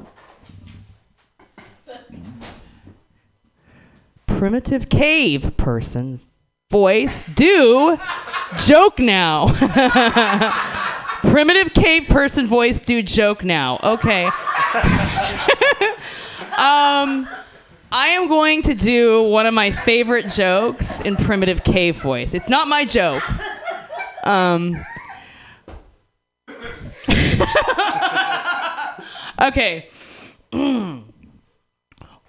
Primitive 4.27 4.89
cave 4.89 5.57
person. 5.57 6.21
Voice. 6.71 7.25
Do. 7.35 7.99
Joke 8.59 8.99
now. 8.99 9.49
Primitive 11.23 11.73
cave 11.73 12.09
person 12.09 12.47
voice. 12.47 12.81
Do 12.81 13.03
joke 13.03 13.45
now. 13.45 13.79
Okay. 13.83 14.31
um. 16.57 17.29
I 17.93 18.09
am 18.09 18.27
going 18.27 18.63
to 18.63 18.75
do 18.75 19.23
one 19.23 19.47
of 19.47 19.55
my 19.55 19.71
favorite 19.71 20.29
jokes 20.29 21.01
in 21.01 21.17
primitive 21.17 21.63
cave 21.63 21.97
voice. 21.97 22.35
It's 22.35 22.49
not 22.49 22.67
my 22.67 22.85
joke. 22.85 23.23
Um, 24.25 24.85
okay. 29.41 29.89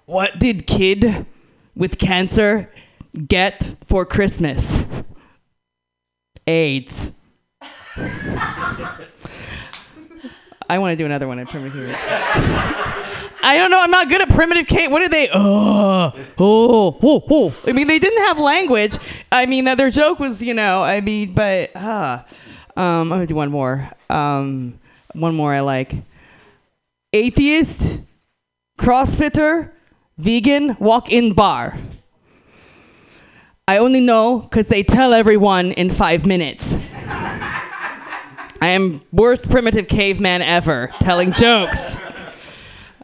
what 0.06 0.38
did 0.38 0.66
kid 0.66 1.26
with 1.74 1.98
cancer 1.98 2.70
get 3.26 3.74
for 3.84 4.06
Christmas? 4.06 4.84
AIDS. 6.46 7.18
I 10.70 10.78
want 10.78 10.92
to 10.92 10.96
do 10.96 11.04
another 11.04 11.26
one 11.26 11.38
in 11.38 11.46
primitive. 11.46 11.90
I 13.42 13.56
don't 13.56 13.70
know. 13.70 13.80
I'm 13.82 13.90
not 13.90 14.08
good 14.08 14.20
at 14.20 14.28
primitive 14.30 14.66
cave. 14.66 14.90
What 14.90 15.02
are 15.02 15.08
they? 15.08 15.28
Oh, 15.32 16.12
oh, 16.38 16.98
oh, 17.02 17.24
oh. 17.30 17.54
I 17.66 17.72
mean, 17.72 17.86
they 17.86 17.98
didn't 17.98 18.24
have 18.24 18.38
language. 18.38 18.96
I 19.30 19.46
mean, 19.46 19.68
uh, 19.68 19.74
their 19.74 19.90
joke 19.90 20.18
was, 20.18 20.42
you 20.42 20.54
know, 20.54 20.82
I 20.82 21.00
mean, 21.00 21.32
but, 21.32 21.74
uh, 21.76 22.22
um, 22.76 23.12
I'm 23.12 23.20
to 23.20 23.26
do 23.26 23.34
one 23.34 23.50
more. 23.50 23.90
Um, 24.10 24.78
one 25.12 25.34
more 25.34 25.52
I 25.54 25.60
like. 25.60 25.94
Atheist, 27.12 28.00
crossfitter, 28.78 29.72
vegan, 30.16 30.76
walk 30.78 31.10
in 31.10 31.32
bar. 31.32 31.76
I 33.66 33.78
only 33.78 34.00
know 34.00 34.40
because 34.40 34.68
they 34.68 34.82
tell 34.82 35.12
everyone 35.12 35.72
in 35.72 35.90
five 35.90 36.26
minutes. 36.26 36.76
I 38.60 38.70
am 38.70 39.02
worst 39.12 39.50
primitive 39.50 39.88
caveman 39.88 40.42
ever, 40.42 40.88
telling 41.00 41.32
jokes. 41.32 41.98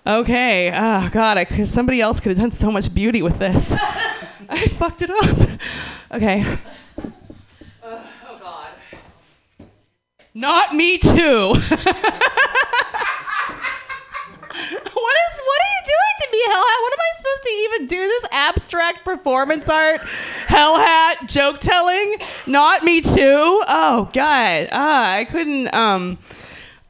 Okay. 0.07 0.70
Oh 0.74 1.09
God, 1.12 1.38
I, 1.38 1.44
somebody 1.64 2.00
else 2.00 2.20
could 2.20 2.30
have 2.30 2.38
done 2.38 2.50
so 2.50 2.70
much 2.70 2.94
beauty 2.94 3.22
with 3.22 3.38
this. 3.38 3.74
I 4.48 4.66
fucked 4.66 5.02
it 5.02 5.11
up. 5.11 5.61
Okay. 6.12 6.44
oh 7.82 8.38
God. 8.40 8.68
Not 10.34 10.74
me 10.74 10.98
too. 10.98 11.09
what 11.48 11.59
is? 11.59 11.80
What 15.40 15.61
are 15.61 15.72
you 15.72 15.82
doing 15.84 16.14
to 16.20 16.28
me, 16.30 16.42
Hell 16.46 16.62
Hat? 16.62 16.80
What 16.82 16.92
am 16.92 16.98
I 17.00 17.11
supposed 17.16 17.42
to 17.42 17.50
even 17.50 17.86
do? 17.86 17.96
This 17.96 18.26
abstract 18.32 19.05
performance 19.05 19.68
art, 19.68 20.00
Hell 20.46 20.76
Hat 20.76 21.26
joke 21.26 21.61
telling? 21.61 22.16
Not 22.46 22.84
me 22.84 23.00
too. 23.00 23.62
Oh 23.66 24.11
God. 24.12 24.68
Ah, 24.72 25.14
I 25.14 25.24
couldn't. 25.24 25.72
Um, 25.74 26.18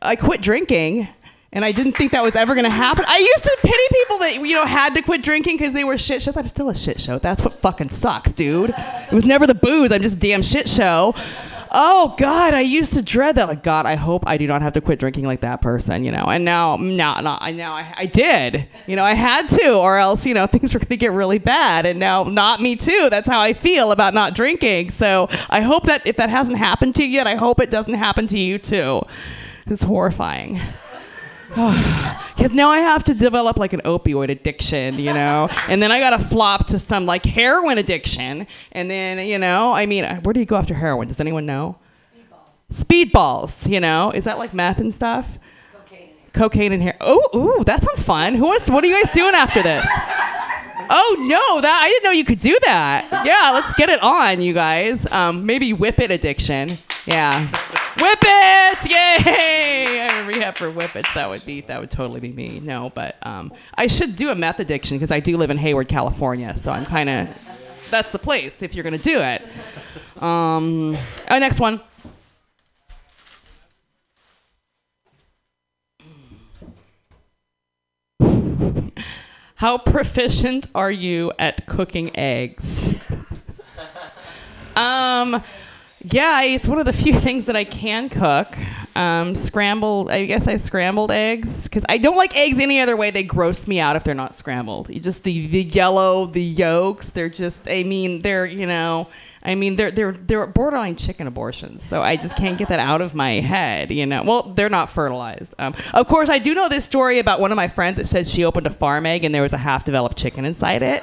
I 0.02 0.16
quit 0.16 0.40
drinking 0.40 1.08
and 1.54 1.64
I 1.64 1.70
didn't 1.72 1.92
think 1.92 2.12
that 2.12 2.22
was 2.22 2.34
ever 2.34 2.54
going 2.54 2.64
to 2.64 2.70
happen. 2.70 3.04
I 3.06 3.18
used 3.18 3.44
to 3.44 3.56
pity 3.62 3.82
people 3.92 4.18
that 4.18 4.34
you 4.34 4.54
know 4.54 4.66
had 4.66 4.94
to 4.94 5.02
quit 5.02 5.22
drinking 5.22 5.56
because 5.56 5.72
they 5.72 5.84
were 5.84 5.96
shit 5.96 6.20
shows. 6.20 6.36
I'm 6.36 6.48
still 6.48 6.68
a 6.68 6.74
shit 6.74 7.00
show. 7.00 7.18
That's 7.18 7.42
what 7.42 7.58
fucking 7.58 7.88
sucks, 7.88 8.32
dude. 8.32 8.70
It 8.76 9.12
was 9.12 9.24
never 9.24 9.46
the 9.46 9.54
booze. 9.54 9.92
I'm 9.92 10.02
just 10.02 10.16
a 10.16 10.20
damn 10.20 10.42
shit 10.42 10.68
show. 10.68 11.14
Oh 11.76 12.14
God, 12.18 12.54
I 12.54 12.60
used 12.60 12.94
to 12.94 13.02
dread 13.02 13.36
that. 13.36 13.48
Like 13.48 13.62
God, 13.62 13.86
I 13.86 13.94
hope 13.94 14.24
I 14.26 14.36
do 14.36 14.46
not 14.46 14.62
have 14.62 14.74
to 14.74 14.80
quit 14.80 14.98
drinking 14.98 15.26
like 15.26 15.40
that 15.40 15.60
person, 15.60 16.04
you 16.04 16.10
know. 16.10 16.24
And 16.24 16.44
now, 16.44 16.76
now, 16.76 17.14
now, 17.14 17.38
I 17.40 17.52
now 17.52 17.74
I, 17.74 17.94
I 17.96 18.06
did. 18.06 18.68
You 18.86 18.96
know, 18.96 19.04
I 19.04 19.14
had 19.14 19.48
to, 19.48 19.74
or 19.74 19.96
else 19.96 20.26
you 20.26 20.34
know 20.34 20.46
things 20.48 20.74
were 20.74 20.80
going 20.80 20.88
to 20.88 20.96
get 20.96 21.12
really 21.12 21.38
bad. 21.38 21.86
And 21.86 22.00
now, 22.00 22.24
not 22.24 22.60
me 22.60 22.74
too. 22.74 23.08
That's 23.10 23.28
how 23.28 23.40
I 23.40 23.52
feel 23.52 23.92
about 23.92 24.12
not 24.12 24.34
drinking. 24.34 24.90
So 24.90 25.28
I 25.50 25.60
hope 25.60 25.84
that 25.84 26.04
if 26.04 26.16
that 26.16 26.30
hasn't 26.30 26.58
happened 26.58 26.96
to 26.96 27.04
you 27.04 27.10
yet, 27.10 27.28
I 27.28 27.36
hope 27.36 27.60
it 27.60 27.70
doesn't 27.70 27.94
happen 27.94 28.26
to 28.28 28.38
you 28.38 28.58
too. 28.58 29.02
It's 29.66 29.82
horrifying. 29.82 30.60
Because 32.34 32.52
now 32.52 32.68
I 32.68 32.78
have 32.78 33.04
to 33.04 33.14
develop 33.14 33.58
like 33.58 33.72
an 33.72 33.80
opioid 33.82 34.28
addiction, 34.28 34.98
you 34.98 35.14
know? 35.14 35.48
And 35.68 35.80
then 35.80 35.92
I 35.92 36.00
got 36.00 36.10
to 36.10 36.18
flop 36.18 36.66
to 36.66 36.80
some 36.80 37.06
like 37.06 37.24
heroin 37.24 37.78
addiction. 37.78 38.48
And 38.72 38.90
then, 38.90 39.24
you 39.26 39.38
know, 39.38 39.72
I 39.72 39.86
mean, 39.86 40.04
where 40.22 40.32
do 40.32 40.40
you 40.40 40.46
go 40.46 40.56
after 40.56 40.74
heroin? 40.74 41.06
Does 41.06 41.20
anyone 41.20 41.46
know? 41.46 41.78
Speedballs. 42.70 42.84
Speedballs, 42.84 43.70
you 43.70 43.78
know? 43.78 44.10
Is 44.10 44.24
that 44.24 44.38
like 44.38 44.52
meth 44.52 44.80
and 44.80 44.92
stuff? 44.92 45.38
Cocaine 45.72 46.10
Cocaine 46.32 46.72
and 46.72 46.82
hair. 46.82 46.96
Oh, 47.00 47.30
ooh, 47.60 47.64
that 47.64 47.80
sounds 47.82 48.02
fun. 48.02 48.34
Who 48.34 48.46
wants, 48.46 48.68
what 48.68 48.82
are 48.82 48.88
you 48.88 49.02
guys 49.02 49.14
doing 49.14 49.34
after 49.34 49.62
this? 49.62 49.86
Oh 50.90 51.16
no, 51.20 51.60
that 51.60 51.80
I 51.82 51.88
didn't 51.88 52.04
know 52.04 52.10
you 52.10 52.24
could 52.24 52.40
do 52.40 52.58
that. 52.64 53.08
Yeah, 53.24 53.52
let's 53.54 53.72
get 53.74 53.88
it 53.88 54.02
on, 54.02 54.42
you 54.42 54.52
guys. 54.52 55.10
Um, 55.10 55.46
maybe 55.46 55.72
whip 55.72 55.98
it 55.98 56.10
addiction. 56.10 56.76
Yeah, 57.06 57.48
whip 57.96 58.18
it! 58.22 58.90
Yay! 58.90 60.00
I'm 60.00 60.24
a 60.24 60.28
rehab 60.28 60.56
for 60.56 60.70
whippets. 60.70 61.12
That 61.14 61.28
would 61.28 61.44
be 61.46 61.60
that 61.62 61.80
would 61.80 61.90
totally 61.90 62.20
be 62.20 62.32
me. 62.32 62.60
No, 62.60 62.90
but 62.94 63.16
um, 63.26 63.52
I 63.74 63.86
should 63.86 64.16
do 64.16 64.30
a 64.30 64.34
meth 64.34 64.60
addiction 64.60 64.96
because 64.96 65.10
I 65.10 65.20
do 65.20 65.36
live 65.36 65.50
in 65.50 65.58
Hayward, 65.58 65.88
California. 65.88 66.56
So 66.56 66.72
I'm 66.72 66.84
kind 66.84 67.08
of 67.08 67.28
that's 67.90 68.10
the 68.10 68.18
place 68.18 68.62
if 68.62 68.74
you're 68.74 68.84
gonna 68.84 68.98
do 68.98 69.20
it. 69.20 69.42
Um, 70.22 70.96
oh, 71.30 71.38
next 71.38 71.60
one. 71.60 71.80
How 79.56 79.78
proficient 79.78 80.66
are 80.74 80.90
you 80.90 81.32
at 81.38 81.66
cooking 81.66 82.14
eggs? 82.16 82.94
um, 84.76 85.42
yeah, 86.04 86.42
it's 86.42 86.68
one 86.68 86.78
of 86.78 86.86
the 86.86 86.92
few 86.92 87.14
things 87.18 87.46
that 87.46 87.56
I 87.56 87.64
can 87.64 88.08
cook. 88.08 88.56
Um, 88.96 89.34
scrambled, 89.34 90.08
I 90.08 90.24
guess 90.24 90.46
I 90.46 90.54
scrambled 90.54 91.10
eggs 91.10 91.64
because 91.64 91.84
I 91.88 91.98
don't 91.98 92.16
like 92.16 92.36
eggs 92.36 92.60
any 92.60 92.78
other 92.78 92.96
way. 92.96 93.10
They 93.10 93.24
gross 93.24 93.66
me 93.66 93.80
out 93.80 93.96
if 93.96 94.04
they're 94.04 94.14
not 94.14 94.36
scrambled. 94.36 94.88
Just 95.02 95.24
the, 95.24 95.48
the 95.48 95.62
yellow, 95.62 96.26
the 96.26 96.42
yolks. 96.42 97.10
They're 97.10 97.28
just, 97.28 97.68
I 97.68 97.82
mean, 97.82 98.22
they're 98.22 98.46
you 98.46 98.66
know, 98.66 99.08
I 99.42 99.56
mean, 99.56 99.74
they're 99.74 99.90
they're 99.90 100.12
they're 100.12 100.46
borderline 100.46 100.94
chicken 100.94 101.26
abortions. 101.26 101.82
So 101.82 102.02
I 102.02 102.14
just 102.14 102.36
can't 102.36 102.56
get 102.56 102.68
that 102.68 102.78
out 102.78 103.00
of 103.00 103.16
my 103.16 103.40
head. 103.40 103.90
You 103.90 104.06
know, 104.06 104.22
well, 104.22 104.42
they're 104.42 104.70
not 104.70 104.90
fertilized. 104.90 105.56
Um, 105.58 105.74
of 105.92 106.06
course, 106.06 106.28
I 106.28 106.38
do 106.38 106.54
know 106.54 106.68
this 106.68 106.84
story 106.84 107.18
about 107.18 107.40
one 107.40 107.50
of 107.50 107.56
my 107.56 107.66
friends 107.66 107.98
that 107.98 108.06
says 108.06 108.30
she 108.30 108.44
opened 108.44 108.68
a 108.68 108.70
farm 108.70 109.06
egg 109.06 109.24
and 109.24 109.34
there 109.34 109.42
was 109.42 109.52
a 109.52 109.58
half-developed 109.58 110.16
chicken 110.16 110.44
inside 110.44 110.82
it. 110.82 111.02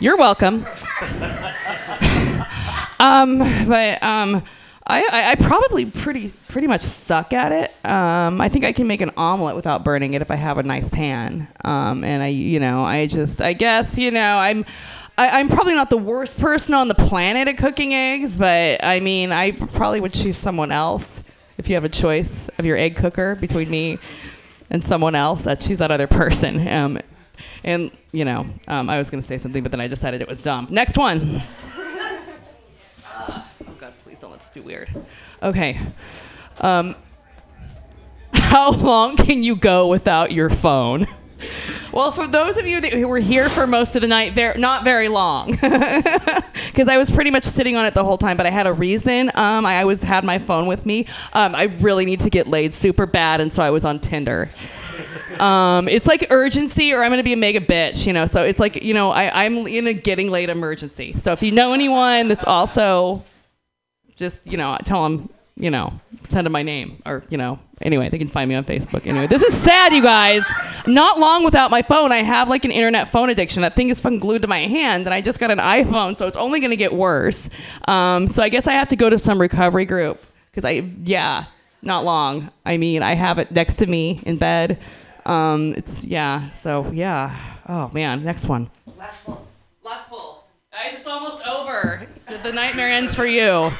You're 0.00 0.16
welcome. 0.16 0.66
Um, 3.06 3.38
but 3.68 4.02
um, 4.02 4.42
I, 4.86 5.02
I, 5.02 5.30
I 5.32 5.34
probably 5.36 5.86
pretty 5.86 6.32
pretty 6.48 6.66
much 6.66 6.82
suck 6.82 7.32
at 7.32 7.52
it. 7.52 7.86
Um, 7.88 8.40
I 8.40 8.48
think 8.48 8.64
I 8.64 8.72
can 8.72 8.86
make 8.86 9.00
an 9.00 9.10
omelet 9.16 9.56
without 9.56 9.84
burning 9.84 10.14
it 10.14 10.22
if 10.22 10.30
I 10.30 10.36
have 10.36 10.58
a 10.58 10.62
nice 10.62 10.90
pan. 10.90 11.48
Um, 11.64 12.04
and 12.04 12.22
I, 12.22 12.28
you 12.28 12.60
know, 12.60 12.82
I 12.84 13.06
just, 13.06 13.42
I 13.42 13.52
guess, 13.52 13.98
you 13.98 14.10
know, 14.10 14.38
I'm. 14.38 14.64
I, 15.18 15.40
I'm 15.40 15.48
probably 15.48 15.74
not 15.74 15.88
the 15.88 15.96
worst 15.96 16.38
person 16.38 16.74
on 16.74 16.88
the 16.88 16.94
planet 16.94 17.48
at 17.48 17.56
cooking 17.56 17.94
eggs, 17.94 18.36
but 18.36 18.84
I 18.84 19.00
mean, 19.00 19.32
I 19.32 19.52
probably 19.52 19.98
would 19.98 20.12
choose 20.12 20.36
someone 20.36 20.70
else 20.70 21.24
if 21.56 21.70
you 21.70 21.74
have 21.74 21.84
a 21.84 21.88
choice 21.88 22.50
of 22.58 22.66
your 22.66 22.76
egg 22.76 22.96
cooker 22.96 23.34
between 23.34 23.70
me 23.70 23.98
and 24.68 24.84
someone 24.84 25.14
else. 25.14 25.46
I'd 25.46 25.60
choose 25.60 25.78
that 25.78 25.90
other 25.90 26.06
person. 26.06 26.68
Um, 26.68 26.98
and 27.64 27.90
you 28.12 28.26
know, 28.26 28.46
um, 28.68 28.90
I 28.90 28.98
was 28.98 29.08
going 29.08 29.22
to 29.22 29.26
say 29.26 29.38
something, 29.38 29.62
but 29.62 29.72
then 29.72 29.80
I 29.80 29.88
decided 29.88 30.20
it 30.20 30.28
was 30.28 30.38
dumb. 30.38 30.68
Next 30.70 30.98
one. 30.98 31.40
Uh, 33.06 33.42
oh 33.68 33.74
God, 33.80 33.92
please 34.04 34.20
don't 34.20 34.25
let's 34.36 34.50
do 34.50 34.60
weird. 34.60 34.90
Okay. 35.42 35.80
Um, 36.60 36.94
how 38.34 38.70
long 38.70 39.16
can 39.16 39.42
you 39.42 39.56
go 39.56 39.88
without 39.88 40.30
your 40.30 40.50
phone? 40.50 41.06
Well, 41.90 42.10
for 42.10 42.26
those 42.26 42.58
of 42.58 42.66
you 42.66 42.82
that, 42.82 42.92
who 42.92 43.08
were 43.08 43.18
here 43.18 43.48
for 43.48 43.66
most 43.66 43.96
of 43.96 44.02
the 44.02 44.08
night, 44.08 44.34
very, 44.34 44.60
not 44.60 44.84
very 44.84 45.08
long, 45.08 45.52
because 45.52 46.86
I 46.86 46.98
was 46.98 47.10
pretty 47.10 47.30
much 47.30 47.44
sitting 47.44 47.76
on 47.76 47.86
it 47.86 47.94
the 47.94 48.04
whole 48.04 48.18
time. 48.18 48.36
But 48.36 48.44
I 48.44 48.50
had 48.50 48.66
a 48.66 48.74
reason. 48.74 49.30
Um, 49.34 49.64
I 49.64 49.80
always 49.80 50.02
had 50.02 50.22
my 50.22 50.38
phone 50.38 50.66
with 50.66 50.84
me. 50.84 51.06
Um, 51.32 51.54
I 51.54 51.64
really 51.80 52.04
need 52.04 52.20
to 52.20 52.30
get 52.30 52.46
laid 52.46 52.74
super 52.74 53.06
bad, 53.06 53.40
and 53.40 53.50
so 53.50 53.62
I 53.62 53.70
was 53.70 53.86
on 53.86 54.00
Tinder. 54.00 54.50
Um, 55.40 55.88
it's 55.88 56.06
like 56.06 56.26
urgency, 56.28 56.92
or 56.92 57.02
I'm 57.02 57.10
gonna 57.10 57.22
be 57.22 57.32
a 57.32 57.38
mega 57.38 57.60
bitch, 57.60 58.06
you 58.06 58.12
know. 58.12 58.26
So 58.26 58.44
it's 58.44 58.60
like, 58.60 58.82
you 58.82 58.92
know, 58.92 59.10
I, 59.10 59.44
I'm 59.44 59.66
in 59.66 59.86
a 59.86 59.94
getting 59.94 60.30
laid 60.30 60.50
emergency. 60.50 61.14
So 61.16 61.32
if 61.32 61.42
you 61.42 61.52
know 61.52 61.72
anyone 61.72 62.28
that's 62.28 62.44
also, 62.44 63.22
just 64.16 64.46
you 64.46 64.56
know, 64.56 64.76
tell 64.84 65.02
them, 65.02 65.28
you 65.56 65.70
know, 65.70 66.00
send 66.24 66.46
them 66.46 66.52
my 66.52 66.62
name, 66.62 67.02
or 67.06 67.22
you 67.30 67.38
know, 67.38 67.58
anyway, 67.82 68.08
they 68.08 68.18
can 68.18 68.28
find 68.28 68.48
me 68.48 68.54
on 68.54 68.64
Facebook. 68.64 69.06
Anyway, 69.06 69.26
this 69.26 69.42
is 69.42 69.54
sad, 69.54 69.92
you 69.92 70.02
guys. 70.02 70.42
Not 70.86 71.18
long 71.18 71.44
without 71.44 71.70
my 71.70 71.82
phone, 71.82 72.12
I 72.12 72.22
have 72.22 72.48
like 72.48 72.64
an 72.64 72.70
internet 72.70 73.08
phone 73.08 73.30
addiction. 73.30 73.62
That 73.62 73.74
thing 73.74 73.88
is 73.88 74.00
fucking 74.00 74.20
glued 74.20 74.42
to 74.42 74.48
my 74.48 74.60
hand, 74.60 75.06
and 75.06 75.14
I 75.14 75.20
just 75.20 75.40
got 75.40 75.50
an 75.50 75.58
iPhone, 75.58 76.16
so 76.16 76.26
it's 76.26 76.36
only 76.36 76.60
gonna 76.60 76.76
get 76.76 76.92
worse. 76.92 77.48
Um, 77.86 78.28
so 78.28 78.42
I 78.42 78.48
guess 78.48 78.66
I 78.66 78.72
have 78.72 78.88
to 78.88 78.96
go 78.96 79.10
to 79.10 79.18
some 79.18 79.40
recovery 79.40 79.84
group 79.84 80.24
because 80.50 80.64
I, 80.64 80.90
yeah, 81.04 81.46
not 81.82 82.04
long. 82.04 82.50
I 82.64 82.76
mean, 82.76 83.02
I 83.02 83.14
have 83.14 83.38
it 83.38 83.50
next 83.50 83.76
to 83.76 83.86
me 83.86 84.20
in 84.24 84.36
bed. 84.36 84.78
Um, 85.24 85.74
it's 85.76 86.04
yeah. 86.04 86.52
So 86.52 86.90
yeah. 86.92 87.36
Oh 87.68 87.90
man, 87.92 88.22
next 88.22 88.48
one. 88.48 88.70
Last 88.96 89.24
pull. 89.24 89.46
Last 89.82 90.08
pull. 90.08 90.35
It's 90.84 91.06
almost 91.06 91.46
over. 91.46 92.06
The, 92.42 92.52
nightmare 92.52 92.88
ends 92.88 93.16
for 93.16 93.26
you. 93.26 93.72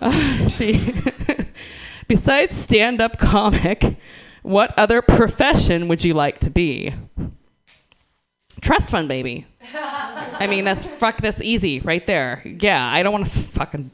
See, 0.50 0.94
besides 2.08 2.56
stand-up 2.56 3.18
comic, 3.18 3.98
what 4.42 4.72
other 4.78 5.02
profession 5.02 5.88
would 5.88 6.02
you 6.02 6.14
like 6.14 6.40
to 6.40 6.50
be? 6.50 6.94
Trust 8.62 8.90
fund 8.90 9.08
baby. 9.08 9.46
I 9.74 10.46
mean, 10.46 10.64
that's 10.64 10.84
fuck. 10.84 11.18
That's 11.18 11.42
easy 11.42 11.80
right 11.80 12.06
there. 12.06 12.42
Yeah, 12.44 12.86
I 12.90 13.02
don't 13.02 13.12
want 13.12 13.26
to 13.26 13.30
fucking 13.30 13.90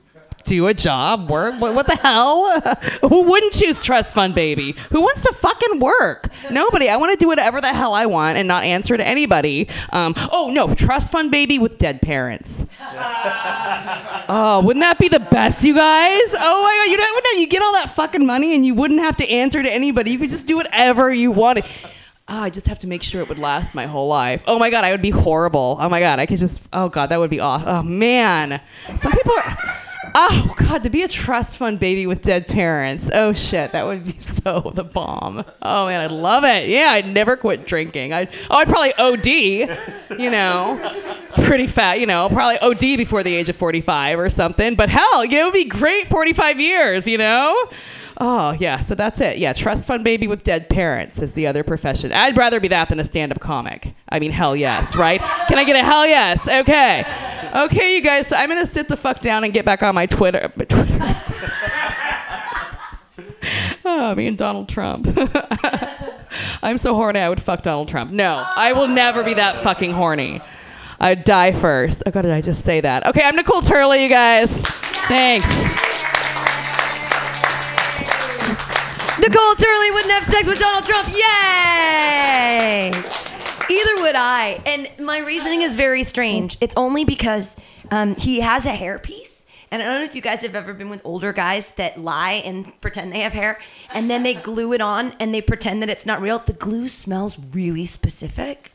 do 0.47 0.67
a 0.67 0.75
job, 0.75 1.29
work. 1.29 1.61
What, 1.61 1.75
what 1.75 1.87
the 1.87 1.97
hell? 1.97 2.61
Who 3.03 3.29
wouldn't 3.29 3.53
choose 3.53 3.83
trust 3.83 4.15
fund 4.15 4.35
baby? 4.35 4.73
Who 4.91 5.01
wants 5.03 5.23
to 5.23 5.33
fucking 5.33 5.79
work? 5.81 6.31
Nobody. 6.51 6.89
I 6.89 6.97
want 6.97 7.13
to 7.13 7.23
do 7.23 7.29
whatever 7.29 7.61
the 7.61 7.69
hell 7.69 7.93
I 7.95 8.07
want 8.07 8.39
and 8.39 8.49
not 8.49 8.65
answer 8.65 8.97
to 8.97 9.07
anybody. 9.07 9.69
Um, 9.91 10.15
oh 10.33 10.51
no, 10.53 10.75
trust 10.75 11.13
fund 11.13 11.31
baby 11.31 11.59
with 11.59 11.79
dead 11.79 12.01
parents. 12.03 12.67
Oh, 14.29 14.61
wouldn't 14.61 14.83
that 14.83 14.99
be 14.99 15.09
the 15.09 15.21
best, 15.21 15.63
you 15.65 15.73
guys? 15.73 16.35
Oh 16.35 16.63
my 16.63 16.85
god, 16.85 16.91
you 16.91 16.97
don't 16.97 17.25
know 17.25 17.41
you 17.41 17.47
get 17.47 17.63
all 17.63 17.73
that 17.75 17.93
fucking 17.95 18.27
money 18.27 18.57
and 18.57 18.67
you 18.67 18.75
wouldn't 18.75 18.99
have 18.99 19.17
to 19.19 19.31
answer 19.31 19.63
to 19.63 19.73
anybody. 19.73 20.11
You 20.11 20.19
could 20.19 20.31
just 20.31 20.49
do 20.49 20.57
whatever 20.57 21.13
you 21.13 21.31
wanted. 21.31 21.65
Oh, 22.29 22.43
I 22.43 22.51
just 22.51 22.67
have 22.67 22.81
to 22.81 22.89
make 22.89 23.05
sure 23.05 23.21
it 23.23 23.29
would 23.29 23.39
last 23.39 23.73
my 23.73 23.87
whole 23.87 24.09
life. 24.09 24.43
Oh 24.49 24.59
my 24.59 24.69
god, 24.71 24.83
I 24.83 24.91
would 24.91 25.03
be 25.03 25.11
horrible. 25.11 25.79
Oh 25.81 25.89
my 25.89 26.01
god, 26.01 26.19
I 26.19 26.27
could 26.27 26.39
just. 26.39 26.67
Oh 26.73 26.89
god, 26.89 27.11
that 27.11 27.21
would 27.21 27.31
be 27.31 27.39
awesome. 27.39 27.69
Oh 27.69 27.83
man, 27.85 28.61
some 28.99 29.13
people. 29.13 29.33
Are, 29.33 29.59
oh 30.15 30.55
god, 30.57 30.83
to 30.83 30.91
be 30.91 31.03
a 31.03 31.09
trust 31.09 31.59
fund 31.59 31.79
baby 31.81 32.07
with 32.07 32.23
dead 32.23 32.49
parents. 32.49 33.11
Oh 33.13 33.33
shit, 33.33 33.73
that 33.73 33.87
would 33.87 34.05
be 34.05 34.13
so 34.19 34.73
the 34.75 34.85
bomb. 34.85 35.45
Oh 35.63 35.87
man, 35.87 36.01
I'd 36.01 36.13
love 36.13 36.45
it. 36.45 36.69
Yeah, 36.69 36.91
I'd 36.93 37.13
never 37.13 37.37
quit 37.37 37.67
drinking. 37.67 38.13
I'd. 38.13 38.29
Oh, 38.51 38.57
I'd 38.57 38.69
probably 38.69 38.95
OD. 38.95 39.27
You 40.19 40.31
know, 40.31 40.95
pretty 41.39 41.67
fat. 41.67 42.01
You 42.01 42.07
know, 42.07 42.29
probably 42.29 42.59
OD 42.59 42.97
before 42.97 43.23
the 43.23 43.35
age 43.35 43.49
of 43.49 43.57
forty-five 43.57 44.19
or 44.19 44.31
something. 44.31 44.75
But 44.75 44.89
hell, 44.89 45.25
you 45.25 45.33
know, 45.33 45.43
it 45.43 45.45
would 45.45 45.53
be 45.55 45.65
great 45.65 46.09
forty-five 46.09 46.61
years. 46.61 47.07
You 47.07 47.19
know. 47.19 47.69
Oh, 48.19 48.53
yeah. 48.53 48.81
So 48.81 48.95
that's 48.95 49.21
it. 49.21 49.39
Yeah. 49.39 49.53
Trust 49.53 49.87
fund 49.87 50.03
baby 50.03 50.27
with 50.27 50.43
dead 50.43 50.71
parents 50.71 51.21
is 51.21 51.35
the 51.35 51.47
other 51.47 51.63
profession. 51.63 52.13
I'd 52.13 52.37
rather 52.37 52.61
be 52.61 52.69
that 52.69 52.89
than 52.89 52.99
a 52.99 53.05
stand 53.05 53.33
up 53.33 53.41
comic. 53.41 53.95
I 54.09 54.19
mean, 54.19 54.31
hell 54.31 54.57
yes, 54.57 54.97
right? 54.97 55.21
Can 55.49 55.59
I 55.59 55.65
get 55.65 55.77
a 55.77 55.85
hell 55.85 56.07
yes? 56.07 56.49
Okay. 56.49 57.05
Okay, 57.55 57.97
you 57.97 58.03
guys. 58.03 58.29
So 58.29 58.37
I'm 58.37 58.49
going 58.49 58.65
to 58.65 58.71
sit 58.71 58.89
the 58.89 58.97
fuck 58.97 59.21
down 59.21 59.45
and 59.45 59.53
get 59.53 59.65
back 59.65 59.83
on 59.83 59.95
my 59.95 60.07
Twitter. 60.07 60.51
Twitter. 60.57 60.99
oh, 63.85 64.15
me 64.15 64.27
and 64.27 64.39
Donald 64.39 64.69
Trump. 64.69 65.07
I'm 66.63 66.79
so 66.79 66.95
horny, 66.95 67.21
I 67.21 67.29
would 67.29 67.43
fuck 67.43 67.63
Donald 67.63 67.89
Trump. 67.89 68.11
No, 68.11 68.45
I 68.57 68.73
will 68.73 68.89
never 68.89 69.25
be 69.25 69.35
that 69.35 69.59
fucking 69.59 69.93
horny. 69.93 70.41
I'd 70.99 71.25
die 71.25 71.53
first. 71.53 72.03
Oh, 72.07 72.11
God, 72.11 72.23
did 72.23 72.33
I 72.33 72.41
just 72.41 72.65
say 72.65 72.81
that? 72.81 73.07
Okay, 73.07 73.23
I'm 73.23 73.37
Nicole 73.37 73.61
Turley, 73.61 74.03
you 74.03 74.09
guys. 74.09 74.63
Thanks. 74.63 75.47
Nicole 79.27 79.57
Turley 79.57 79.91
wouldn't 79.91 80.13
have 80.13 80.23
sex 80.23 80.49
with 80.49 80.61
Donald 80.61 80.85
Trump. 80.85 81.09
Yay! 81.09 82.93
Either 83.69 84.03
would 84.03 84.15
I. 84.15 84.63
And 84.65 84.89
my 85.05 85.19
reasoning 85.19 85.63
is 85.63 85.75
very 85.75 86.05
strange. 86.05 86.57
It's 86.61 86.77
only 86.77 87.05
because 87.05 87.57
um, 87.91 88.15
he 88.15 88.39
has 88.39 88.67
a 88.67 88.73
hairpiece. 88.73 89.45
And 89.73 89.83
I 89.83 89.87
don't 89.87 89.95
know 89.97 90.05
if 90.05 90.15
you 90.15 90.23
guys 90.23 90.43
have 90.43 90.55
ever 90.55 90.73
been 90.73 90.91
with 90.91 91.01
older 91.05 91.33
guys 91.33 91.73
that 91.73 91.99
lie 91.99 92.41
and 92.45 92.81
pretend 92.81 93.13
they 93.13 93.19
have 93.19 93.33
hair, 93.33 93.59
and 93.93 94.09
then 94.09 94.23
they 94.23 94.35
glue 94.35 94.73
it 94.73 94.81
on 94.81 95.13
and 95.19 95.35
they 95.35 95.43
pretend 95.43 95.83
that 95.83 95.91
it's 95.91 96.07
not 96.07 96.21
real. 96.21 96.39
The 96.39 96.53
glue 96.53 96.87
smells 96.87 97.37
really 97.53 97.85
specific, 97.85 98.71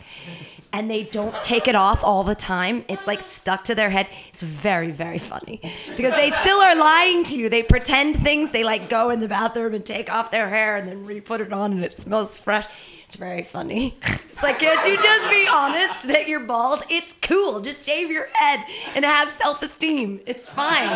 and 0.74 0.90
they 0.90 1.04
don't 1.04 1.36
take 1.44 1.68
it 1.68 1.76
off 1.76 2.04
all 2.04 2.24
the 2.24 2.36
time. 2.36 2.86
It's 2.88 3.08
like 3.08 3.22
stuck 3.22 3.66
to 3.66 3.76
their 3.76 3.90
head. 3.90 4.08
It's 4.30 4.44
very, 4.44 4.92
very 4.92 5.18
funny 5.18 5.62
because 5.96 6.14
they 6.14 6.32
still 6.42 6.60
are 6.60 6.76
lying 6.76 7.24
to 7.26 7.38
you. 7.38 7.50
They 7.50 7.64
pretend 7.64 8.16
things. 8.18 8.52
They 8.52 8.64
like 8.64 8.90
go 8.90 9.10
in 9.10 9.20
the 9.20 9.28
bathroom 9.28 9.74
and 9.74 9.86
take 9.86 10.12
off 10.12 10.32
their 10.32 10.50
hair 10.50 10.78
and 10.78 10.88
then 10.88 11.06
re 11.06 11.22
put 11.22 11.42
it 11.42 11.52
on, 11.54 11.74
and 11.74 11.84
it 11.84 12.00
smells 12.00 12.38
fresh. 12.38 12.66
It's 13.06 13.18
very 13.18 13.44
funny. 13.44 13.98
It's 14.32 14.44
like, 14.48 14.58
can't 14.58 14.84
you 14.88 14.98
just 14.98 15.30
be 15.30 15.48
honest 15.48 16.08
that 16.08 16.28
you're 16.28 16.40
bald? 16.40 16.82
It's 16.90 17.14
cool. 17.22 17.60
Just 17.60 17.86
shave 17.86 18.10
your 18.10 18.28
head 18.34 18.66
and 18.96 19.06
have 19.06 19.30
self 19.30 19.62
esteem. 19.62 20.20
It's 20.26 20.50
fine. 20.50 20.90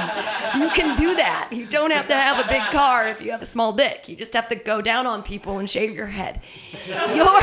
You 0.60 0.70
can 0.72 0.96
do 0.96 1.14
that. 1.16 1.50
You 1.52 1.68
don't 1.68 1.92
have 1.92 2.08
to 2.08 2.16
have 2.16 2.44
a 2.44 2.48
big 2.48 2.64
car 2.72 3.08
if 3.08 3.22
you 3.22 3.30
have 3.30 3.44
a 3.44 3.46
small 3.46 3.72
dick. 3.72 4.10
You 4.10 4.16
just 4.16 4.34
have 4.34 4.50
to 4.50 4.56
go 4.56 4.82
down 4.82 5.06
on 5.06 5.22
people 5.22 5.60
and 5.60 5.70
shave 5.70 5.94
your 5.94 6.08
head. 6.08 6.42
You're. 6.88 7.42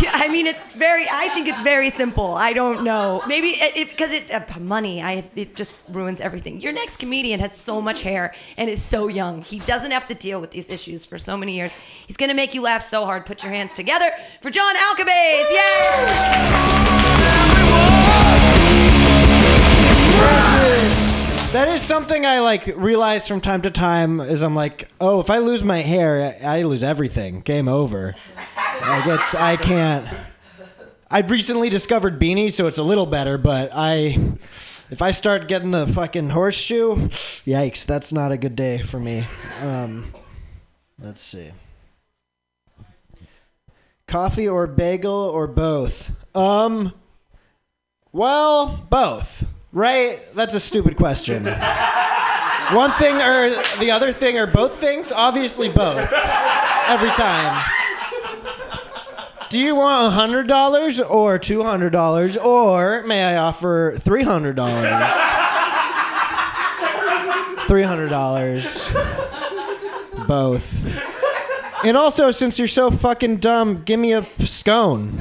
Yeah, 0.00 0.12
I 0.14 0.28
mean, 0.28 0.46
it's 0.46 0.74
very. 0.74 1.06
I 1.10 1.28
think 1.30 1.48
it's 1.48 1.60
very 1.62 1.90
simple. 1.90 2.34
I 2.34 2.52
don't 2.52 2.84
know. 2.84 3.20
Maybe 3.26 3.48
it 3.48 3.90
because 3.90 4.12
it, 4.12 4.30
uh, 4.30 4.60
money. 4.60 5.02
I 5.02 5.28
it 5.34 5.56
just 5.56 5.74
ruins 5.88 6.20
everything. 6.20 6.60
Your 6.60 6.72
next 6.72 6.98
comedian 6.98 7.40
has 7.40 7.56
so 7.56 7.80
much 7.80 8.02
hair 8.02 8.34
and 8.56 8.70
is 8.70 8.80
so 8.80 9.08
young. 9.08 9.42
He 9.42 9.58
doesn't 9.60 9.90
have 9.90 10.06
to 10.06 10.14
deal 10.14 10.40
with 10.40 10.52
these 10.52 10.70
issues 10.70 11.04
for 11.04 11.18
so 11.18 11.36
many 11.36 11.56
years. 11.56 11.72
He's 12.06 12.16
gonna 12.16 12.34
make 12.34 12.54
you 12.54 12.62
laugh 12.62 12.82
so 12.82 13.04
hard. 13.04 13.26
Put 13.26 13.42
your 13.42 13.50
hands 13.52 13.74
together 13.74 14.10
for 14.40 14.50
John 14.50 14.76
Alcabez. 14.76 15.50
Yay! 21.00 21.07
That 21.52 21.68
is 21.68 21.80
something 21.80 22.26
I 22.26 22.40
like 22.40 22.66
realize 22.76 23.26
from 23.26 23.40
time 23.40 23.62
to 23.62 23.70
time. 23.70 24.20
Is 24.20 24.42
I'm 24.44 24.54
like, 24.54 24.86
oh, 25.00 25.18
if 25.18 25.30
I 25.30 25.38
lose 25.38 25.64
my 25.64 25.78
hair, 25.78 26.36
I 26.44 26.62
lose 26.62 26.82
everything. 26.82 27.40
Game 27.40 27.68
over. 27.68 28.14
Like 28.82 29.06
it's 29.06 29.34
I 29.34 29.56
can't. 29.56 30.06
I've 31.10 31.30
recently 31.30 31.70
discovered 31.70 32.20
beanies, 32.20 32.52
so 32.52 32.66
it's 32.66 32.76
a 32.76 32.82
little 32.82 33.06
better. 33.06 33.38
But 33.38 33.70
I, 33.72 34.18
if 34.90 35.00
I 35.00 35.10
start 35.10 35.48
getting 35.48 35.70
the 35.70 35.86
fucking 35.86 36.28
horseshoe, 36.28 37.08
yikes, 37.46 37.86
that's 37.86 38.12
not 38.12 38.30
a 38.30 38.36
good 38.36 38.54
day 38.54 38.78
for 38.82 39.00
me. 39.00 39.24
Um, 39.62 40.12
let's 41.00 41.22
see. 41.22 41.52
Coffee 44.06 44.48
or 44.48 44.66
bagel 44.66 45.12
or 45.12 45.46
both? 45.46 46.14
Um, 46.36 46.92
well, 48.12 48.86
both. 48.90 49.46
Right? 49.78 50.20
That's 50.34 50.54
a 50.56 50.60
stupid 50.60 50.96
question. 50.96 51.44
One 51.44 52.90
thing 52.98 53.22
or 53.22 53.50
the 53.78 53.92
other 53.92 54.10
thing 54.10 54.36
or 54.36 54.48
both 54.48 54.74
things? 54.74 55.12
Obviously 55.12 55.68
both. 55.68 56.12
Every 56.88 57.10
time. 57.10 57.64
Do 59.50 59.60
you 59.60 59.76
want 59.76 60.12
$100 60.12 61.08
or 61.08 61.38
$200 61.38 62.44
or 62.44 63.04
may 63.04 63.22
I 63.22 63.36
offer 63.36 63.94
$300? 63.98 64.56
$300. 67.68 70.26
Both. 70.26 70.84
And 71.84 71.96
also, 71.96 72.32
since 72.32 72.58
you're 72.58 72.66
so 72.66 72.90
fucking 72.90 73.36
dumb, 73.36 73.84
give 73.84 74.00
me 74.00 74.12
a 74.12 74.26
scone. 74.40 75.18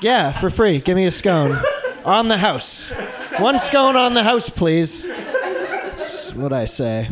Yeah, 0.00 0.30
for 0.30 0.48
free. 0.48 0.78
Give 0.78 0.94
me 0.94 1.06
a 1.06 1.10
scone. 1.10 1.60
On 2.04 2.28
the 2.28 2.38
house. 2.38 2.90
One 3.38 3.58
scone 3.58 3.96
on 3.96 4.14
the 4.14 4.22
house, 4.22 4.48
please. 4.48 5.06
That's 5.06 6.34
what 6.34 6.52
I 6.52 6.64
say. 6.64 7.08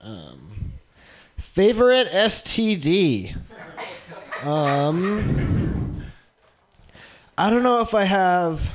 Um, 0.00 0.72
favorite 1.36 2.08
STD? 2.08 3.36
Um, 4.44 6.02
I 7.36 7.50
don't 7.50 7.62
know 7.62 7.80
if 7.80 7.94
I 7.94 8.04
have 8.04 8.70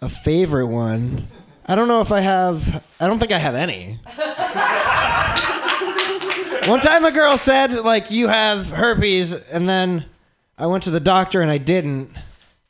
a 0.00 0.08
favorite 0.08 0.68
one. 0.68 1.28
I 1.66 1.74
don't 1.74 1.88
know 1.88 2.00
if 2.00 2.12
I 2.12 2.20
have. 2.20 2.82
I 2.98 3.06
don't 3.06 3.18
think 3.18 3.32
I 3.32 3.38
have 3.38 3.54
any. 3.54 3.98
One 6.68 6.80
time 6.80 7.04
a 7.04 7.10
girl 7.10 7.36
said, 7.38 7.72
like, 7.72 8.10
you 8.10 8.28
have 8.28 8.70
herpes, 8.70 9.32
and 9.32 9.68
then 9.68 10.04
I 10.58 10.66
went 10.66 10.84
to 10.84 10.90
the 10.90 11.00
doctor 11.00 11.40
and 11.40 11.50
I 11.50 11.58
didn't. 11.58 12.10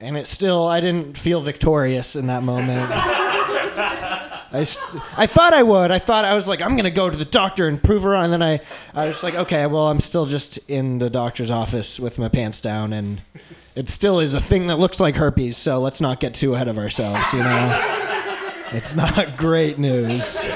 And 0.01 0.17
it 0.17 0.27
still, 0.29 0.67
I 0.67 0.81
didn't 0.81 1.19
feel 1.19 1.41
victorious 1.41 2.15
in 2.15 2.29
that 2.29 2.43
moment. 2.45 2.89
I 4.51 4.65
st- 4.65 5.03
I 5.17 5.27
thought 5.27 5.53
I 5.53 5.63
would. 5.63 5.91
I 5.91 5.99
thought 5.99 6.25
I 6.25 6.35
was 6.35 6.47
like, 6.47 6.63
I'm 6.63 6.77
gonna 6.77 6.91
go 6.91 7.11
to 7.11 7.17
the 7.17 7.25
doctor 7.25 7.67
and 7.69 7.83
prove 7.83 8.03
her 8.05 8.11
wrong. 8.11 8.25
And 8.25 8.33
then 8.33 8.43
I, 8.43 8.61
I 8.95 9.09
was 9.09 9.23
like, 9.23 9.35
okay, 9.35 9.67
well, 9.67 9.89
I'm 9.89 10.01
still 10.01 10.25
just 10.25 10.59
in 10.71 10.99
the 10.99 11.11
doctor's 11.11 11.51
office 11.51 12.01
with 12.01 12.19
my 12.19 12.29
pants 12.29 12.61
down, 12.61 12.93
and 12.93 13.21
it 13.75 13.89
still 13.91 14.21
is 14.21 14.35
a 14.35 14.41
thing 14.41 14.69
that 14.69 14.79
looks 14.79 15.01
like 15.01 15.17
herpes. 15.17 15.57
So 15.57 15.81
let's 15.81 16.01
not 16.01 16.21
get 16.21 16.35
too 16.35 16.55
ahead 16.55 16.69
of 16.69 16.79
ourselves, 16.79 17.31
you 17.33 17.41
know. 17.41 18.65
it's 18.73 18.95
not 18.95 19.37
great 19.37 19.79
news. 19.79 20.49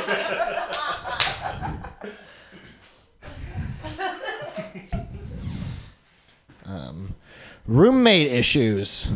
Roommate 7.66 8.28
issues. 8.28 9.10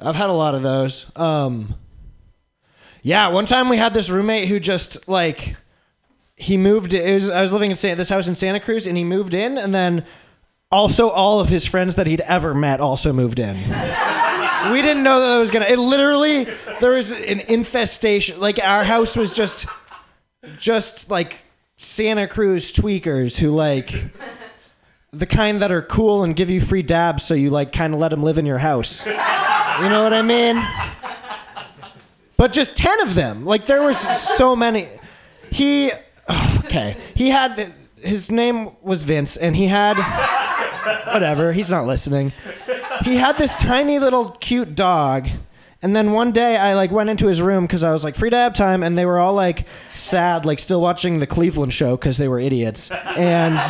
I've 0.00 0.16
had 0.16 0.30
a 0.30 0.34
lot 0.34 0.54
of 0.54 0.62
those. 0.62 1.10
Um, 1.16 1.74
yeah, 3.02 3.28
one 3.28 3.46
time 3.46 3.68
we 3.68 3.76
had 3.76 3.94
this 3.94 4.10
roommate 4.10 4.48
who 4.48 4.60
just 4.60 5.08
like 5.08 5.56
he 6.36 6.56
moved. 6.56 6.92
Was, 6.92 7.30
I 7.30 7.42
was 7.42 7.52
living 7.52 7.70
in 7.70 7.76
San, 7.76 7.96
this 7.96 8.08
house 8.08 8.28
in 8.28 8.34
Santa 8.34 8.60
Cruz, 8.60 8.86
and 8.86 8.96
he 8.96 9.04
moved 9.04 9.34
in, 9.34 9.58
and 9.58 9.74
then 9.74 10.04
also 10.70 11.10
all 11.10 11.40
of 11.40 11.48
his 11.48 11.66
friends 11.66 11.96
that 11.96 12.06
he'd 12.06 12.20
ever 12.22 12.54
met 12.54 12.80
also 12.80 13.12
moved 13.12 13.38
in. 13.38 13.56
we 14.72 14.82
didn't 14.82 15.02
know 15.02 15.20
that, 15.20 15.34
that 15.34 15.38
was 15.38 15.50
gonna. 15.50 15.66
It 15.66 15.78
literally 15.78 16.44
there 16.80 16.92
was 16.92 17.12
an 17.12 17.40
infestation. 17.40 18.40
Like 18.40 18.58
our 18.58 18.84
house 18.84 19.16
was 19.16 19.36
just, 19.36 19.66
just 20.58 21.10
like 21.10 21.38
Santa 21.76 22.28
Cruz 22.28 22.72
tweakers 22.72 23.38
who 23.38 23.50
like 23.50 23.90
the 25.14 25.26
kind 25.26 25.60
that 25.60 25.70
are 25.70 25.82
cool 25.82 26.24
and 26.24 26.34
give 26.34 26.48
you 26.48 26.58
free 26.58 26.82
dabs, 26.82 27.22
so 27.22 27.34
you 27.34 27.50
like 27.50 27.70
kind 27.70 27.92
of 27.92 28.00
let 28.00 28.08
them 28.08 28.22
live 28.22 28.38
in 28.38 28.46
your 28.46 28.56
house. 28.56 29.04
You 29.04 29.12
know 29.12 30.02
what 30.02 30.14
I 30.14 30.22
mean? 30.22 30.56
But 32.38 32.52
just 32.52 32.78
10 32.78 33.00
of 33.02 33.14
them. 33.14 33.44
Like 33.44 33.66
there 33.66 33.82
was 33.82 33.98
so 33.98 34.56
many. 34.56 34.88
He 35.50 35.92
oh, 36.28 36.62
okay. 36.64 36.96
He 37.14 37.28
had 37.28 37.74
his 38.02 38.32
name 38.32 38.70
was 38.80 39.04
Vince 39.04 39.36
and 39.36 39.54
he 39.54 39.66
had 39.66 39.98
whatever, 41.12 41.52
he's 41.52 41.70
not 41.70 41.86
listening. 41.86 42.32
He 43.04 43.16
had 43.16 43.36
this 43.36 43.54
tiny 43.56 43.98
little 43.98 44.30
cute 44.30 44.74
dog. 44.74 45.28
And 45.82 45.94
then 45.94 46.12
one 46.12 46.32
day 46.32 46.56
I 46.56 46.72
like 46.72 46.90
went 46.90 47.10
into 47.10 47.26
his 47.26 47.42
room 47.42 47.68
cuz 47.68 47.82
I 47.82 47.92
was 47.92 48.02
like 48.02 48.16
free 48.16 48.30
dab 48.30 48.54
time 48.54 48.82
and 48.82 48.96
they 48.96 49.04
were 49.04 49.18
all 49.18 49.34
like 49.34 49.66
sad 49.92 50.46
like 50.46 50.58
still 50.58 50.80
watching 50.80 51.18
the 51.18 51.26
Cleveland 51.26 51.74
show 51.74 51.98
cuz 51.98 52.16
they 52.16 52.28
were 52.28 52.40
idiots. 52.40 52.90
And 52.90 53.60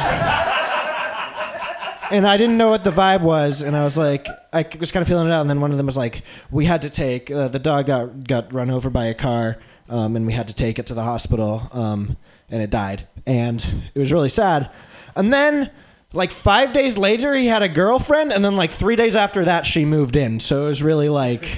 and 2.12 2.26
I 2.26 2.36
didn't 2.36 2.58
know 2.58 2.70
what 2.70 2.84
the 2.84 2.90
vibe 2.90 3.22
was, 3.22 3.62
and 3.62 3.74
I 3.74 3.82
was 3.84 3.96
like, 3.96 4.28
I 4.52 4.64
was 4.78 4.92
kind 4.92 5.00
of 5.02 5.08
feeling 5.08 5.26
it 5.26 5.32
out, 5.32 5.40
and 5.40 5.50
then 5.50 5.60
one 5.60 5.72
of 5.72 5.78
them 5.78 5.86
was 5.86 5.96
like, 5.96 6.22
we 6.50 6.66
had 6.66 6.82
to 6.82 6.90
take 6.90 7.30
uh, 7.30 7.48
the 7.48 7.58
dog 7.58 7.86
got 7.86 8.28
got 8.28 8.52
run 8.54 8.70
over 8.70 8.90
by 8.90 9.06
a 9.06 9.14
car, 9.14 9.58
um, 9.88 10.14
and 10.14 10.26
we 10.26 10.32
had 10.32 10.46
to 10.48 10.54
take 10.54 10.78
it 10.78 10.86
to 10.86 10.94
the 10.94 11.02
hospital, 11.02 11.68
um, 11.72 12.16
and 12.50 12.62
it 12.62 12.70
died, 12.70 13.08
and 13.26 13.64
it 13.94 13.98
was 13.98 14.12
really 14.12 14.28
sad, 14.28 14.70
and 15.16 15.32
then. 15.32 15.70
Like 16.14 16.30
five 16.30 16.74
days 16.74 16.98
later, 16.98 17.34
he 17.34 17.46
had 17.46 17.62
a 17.62 17.70
girlfriend, 17.70 18.34
and 18.34 18.44
then 18.44 18.54
like 18.54 18.70
three 18.70 18.96
days 18.96 19.16
after 19.16 19.46
that, 19.46 19.64
she 19.64 19.86
moved 19.86 20.14
in. 20.14 20.40
So 20.40 20.66
it 20.66 20.68
was 20.68 20.82
really 20.82 21.08
like, 21.08 21.48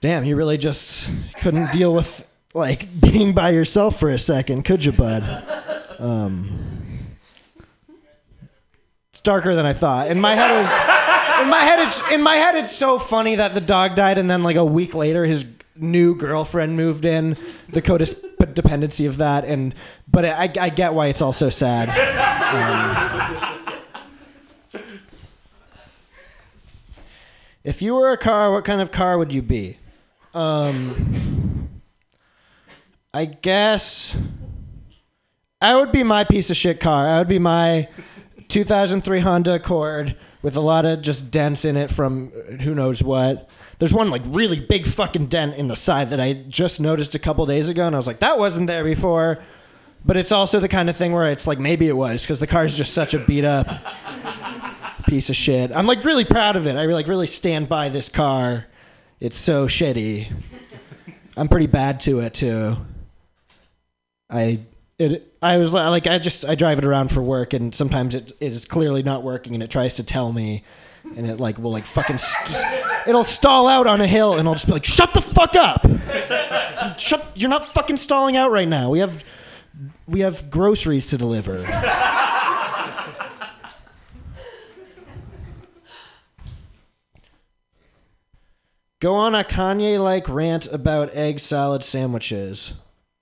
damn, 0.00 0.24
you 0.24 0.34
really 0.34 0.56
just 0.56 1.10
couldn't 1.42 1.72
deal 1.72 1.92
with 1.92 2.26
like 2.54 2.88
being 3.02 3.34
by 3.34 3.50
yourself 3.50 4.00
for 4.00 4.08
a 4.08 4.18
second, 4.18 4.64
could 4.64 4.82
you, 4.86 4.92
bud? 4.92 5.22
Um, 5.98 6.71
darker 9.22 9.54
than 9.54 9.66
I 9.66 9.72
thought. 9.72 10.10
In 10.10 10.20
my 10.20 10.34
head, 10.34 10.50
it 10.50 10.58
was. 10.58 10.68
In 11.42 11.48
my 11.48 11.60
head, 11.60 11.78
it's 11.80 12.10
in 12.10 12.22
my 12.22 12.36
head. 12.36 12.54
It's 12.54 12.74
so 12.74 12.98
funny 12.98 13.36
that 13.36 13.54
the 13.54 13.60
dog 13.60 13.94
died, 13.94 14.18
and 14.18 14.30
then 14.30 14.42
like 14.42 14.56
a 14.56 14.64
week 14.64 14.94
later, 14.94 15.24
his 15.24 15.46
new 15.76 16.14
girlfriend 16.14 16.76
moved 16.76 17.04
in. 17.04 17.36
The 17.68 17.82
codependency 17.82 19.08
of 19.08 19.16
that, 19.16 19.44
and 19.44 19.74
but 20.06 20.24
I, 20.24 20.52
I 20.60 20.68
get 20.68 20.94
why 20.94 21.08
it's 21.08 21.22
all 21.22 21.32
so 21.32 21.50
sad. 21.50 21.88
Um, 22.52 23.58
if 27.64 27.80
you 27.82 27.94
were 27.94 28.12
a 28.12 28.18
car, 28.18 28.52
what 28.52 28.64
kind 28.64 28.80
of 28.80 28.90
car 28.90 29.18
would 29.18 29.32
you 29.32 29.42
be? 29.42 29.78
Um, 30.34 31.70
I 33.14 33.24
guess 33.24 34.16
I 35.60 35.76
would 35.76 35.92
be 35.92 36.02
my 36.02 36.24
piece 36.24 36.50
of 36.50 36.56
shit 36.56 36.80
car. 36.80 37.06
I 37.08 37.18
would 37.18 37.28
be 37.28 37.38
my 37.38 37.88
2003 38.48 39.20
Honda 39.20 39.54
Accord 39.54 40.16
with 40.42 40.56
a 40.56 40.60
lot 40.60 40.84
of 40.84 41.02
just 41.02 41.30
dents 41.30 41.64
in 41.64 41.76
it 41.76 41.90
from 41.90 42.32
uh, 42.34 42.56
who 42.62 42.74
knows 42.74 43.02
what. 43.02 43.48
There's 43.78 43.94
one 43.94 44.10
like 44.10 44.22
really 44.26 44.60
big 44.60 44.86
fucking 44.86 45.26
dent 45.26 45.56
in 45.56 45.68
the 45.68 45.76
side 45.76 46.10
that 46.10 46.20
I 46.20 46.34
just 46.34 46.80
noticed 46.80 47.14
a 47.14 47.18
couple 47.18 47.44
days 47.46 47.68
ago, 47.68 47.86
and 47.86 47.94
I 47.94 47.98
was 47.98 48.06
like, 48.06 48.20
that 48.20 48.38
wasn't 48.38 48.66
there 48.66 48.84
before. 48.84 49.42
But 50.04 50.16
it's 50.16 50.32
also 50.32 50.58
the 50.58 50.68
kind 50.68 50.90
of 50.90 50.96
thing 50.96 51.12
where 51.12 51.30
it's 51.30 51.46
like 51.46 51.58
maybe 51.58 51.88
it 51.88 51.96
was 51.96 52.22
because 52.22 52.40
the 52.40 52.46
car's 52.46 52.76
just 52.76 52.92
such 52.92 53.14
a 53.14 53.18
beat 53.20 53.44
up 53.44 53.68
piece 55.06 55.30
of 55.30 55.36
shit. 55.36 55.70
I'm 55.74 55.86
like 55.86 56.04
really 56.04 56.24
proud 56.24 56.56
of 56.56 56.66
it. 56.66 56.76
I 56.76 56.86
like 56.86 57.06
really 57.06 57.28
stand 57.28 57.68
by 57.68 57.88
this 57.88 58.08
car. 58.08 58.66
It's 59.20 59.38
so 59.38 59.66
shitty. 59.66 60.32
I'm 61.36 61.48
pretty 61.48 61.68
bad 61.68 62.00
to 62.00 62.20
it 62.20 62.34
too. 62.34 62.76
I 64.28 64.60
it 64.98 65.34
I 65.42 65.56
was 65.58 65.72
like 65.72 66.06
I 66.06 66.18
just 66.18 66.44
I 66.44 66.54
drive 66.54 66.78
it 66.78 66.84
around 66.84 67.10
for 67.10 67.22
work 67.22 67.52
and 67.52 67.74
sometimes 67.74 68.14
it 68.14 68.32
it 68.40 68.52
is 68.52 68.64
clearly 68.64 69.02
not 69.02 69.22
working 69.22 69.54
and 69.54 69.62
it 69.62 69.70
tries 69.70 69.94
to 69.94 70.04
tell 70.04 70.32
me 70.32 70.64
and 71.16 71.26
it 71.26 71.40
like 71.40 71.58
will 71.58 71.72
like 71.72 71.86
fucking 71.86 72.18
st- 72.18 72.64
it'll 73.06 73.24
stall 73.24 73.68
out 73.68 73.86
on 73.86 74.00
a 74.00 74.06
hill 74.06 74.34
and 74.38 74.46
I'll 74.48 74.54
just 74.54 74.66
be 74.66 74.72
like 74.72 74.84
shut 74.84 75.14
the 75.14 75.20
fuck 75.22 75.56
up. 75.56 75.86
Shut 76.98 77.26
you're 77.34 77.50
not 77.50 77.64
fucking 77.64 77.96
stalling 77.96 78.36
out 78.36 78.50
right 78.50 78.68
now. 78.68 78.90
We 78.90 79.00
have 79.00 79.24
we 80.06 80.20
have 80.20 80.50
groceries 80.50 81.08
to 81.10 81.18
deliver. 81.18 81.64
Go 89.00 89.14
on 89.16 89.34
a 89.34 89.42
Kanye 89.42 89.98
like 89.98 90.28
rant 90.28 90.72
about 90.72 91.10
egg 91.12 91.40
salad 91.40 91.82
sandwiches. 91.82 92.74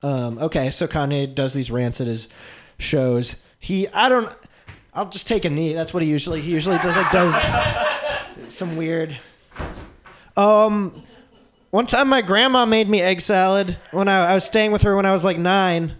Um, 0.03 0.39
okay, 0.39 0.71
so 0.71 0.87
Kanye 0.87 1.35
does 1.35 1.53
these 1.53 1.71
rants 1.71 2.01
at 2.01 2.07
his 2.07 2.29
shows. 2.79 3.37
He, 3.59 3.89
I 3.89 4.09
don't, 4.09 4.29
I'll 4.95 5.09
just 5.09 5.29
take 5.29 5.45
a 5.45 5.51
knee. 5.51 5.75
That's 5.75 5.93
what 5.93 6.03
he 6.03 6.09
usually, 6.09 6.41
he 6.41 6.53
usually 6.53 6.79
does, 6.79 6.97
like, 6.97 7.13
does 7.13 7.35
some 8.49 8.77
weird. 8.77 9.17
Um, 10.37 11.03
one 11.71 11.87
time 11.87 12.09
my 12.09 12.23
grandma 12.23 12.65
made 12.67 12.89
me 12.89 13.01
egg 13.01 13.21
salad 13.21 13.77
when 13.93 14.09
I, 14.09 14.31
I 14.31 14.35
was 14.35 14.45
staying 14.45 14.73
with 14.73 14.83
her 14.83 14.97
when 14.97 15.07
I 15.07 15.13
was 15.13 15.25
like 15.25 15.39
nine. 15.39 15.95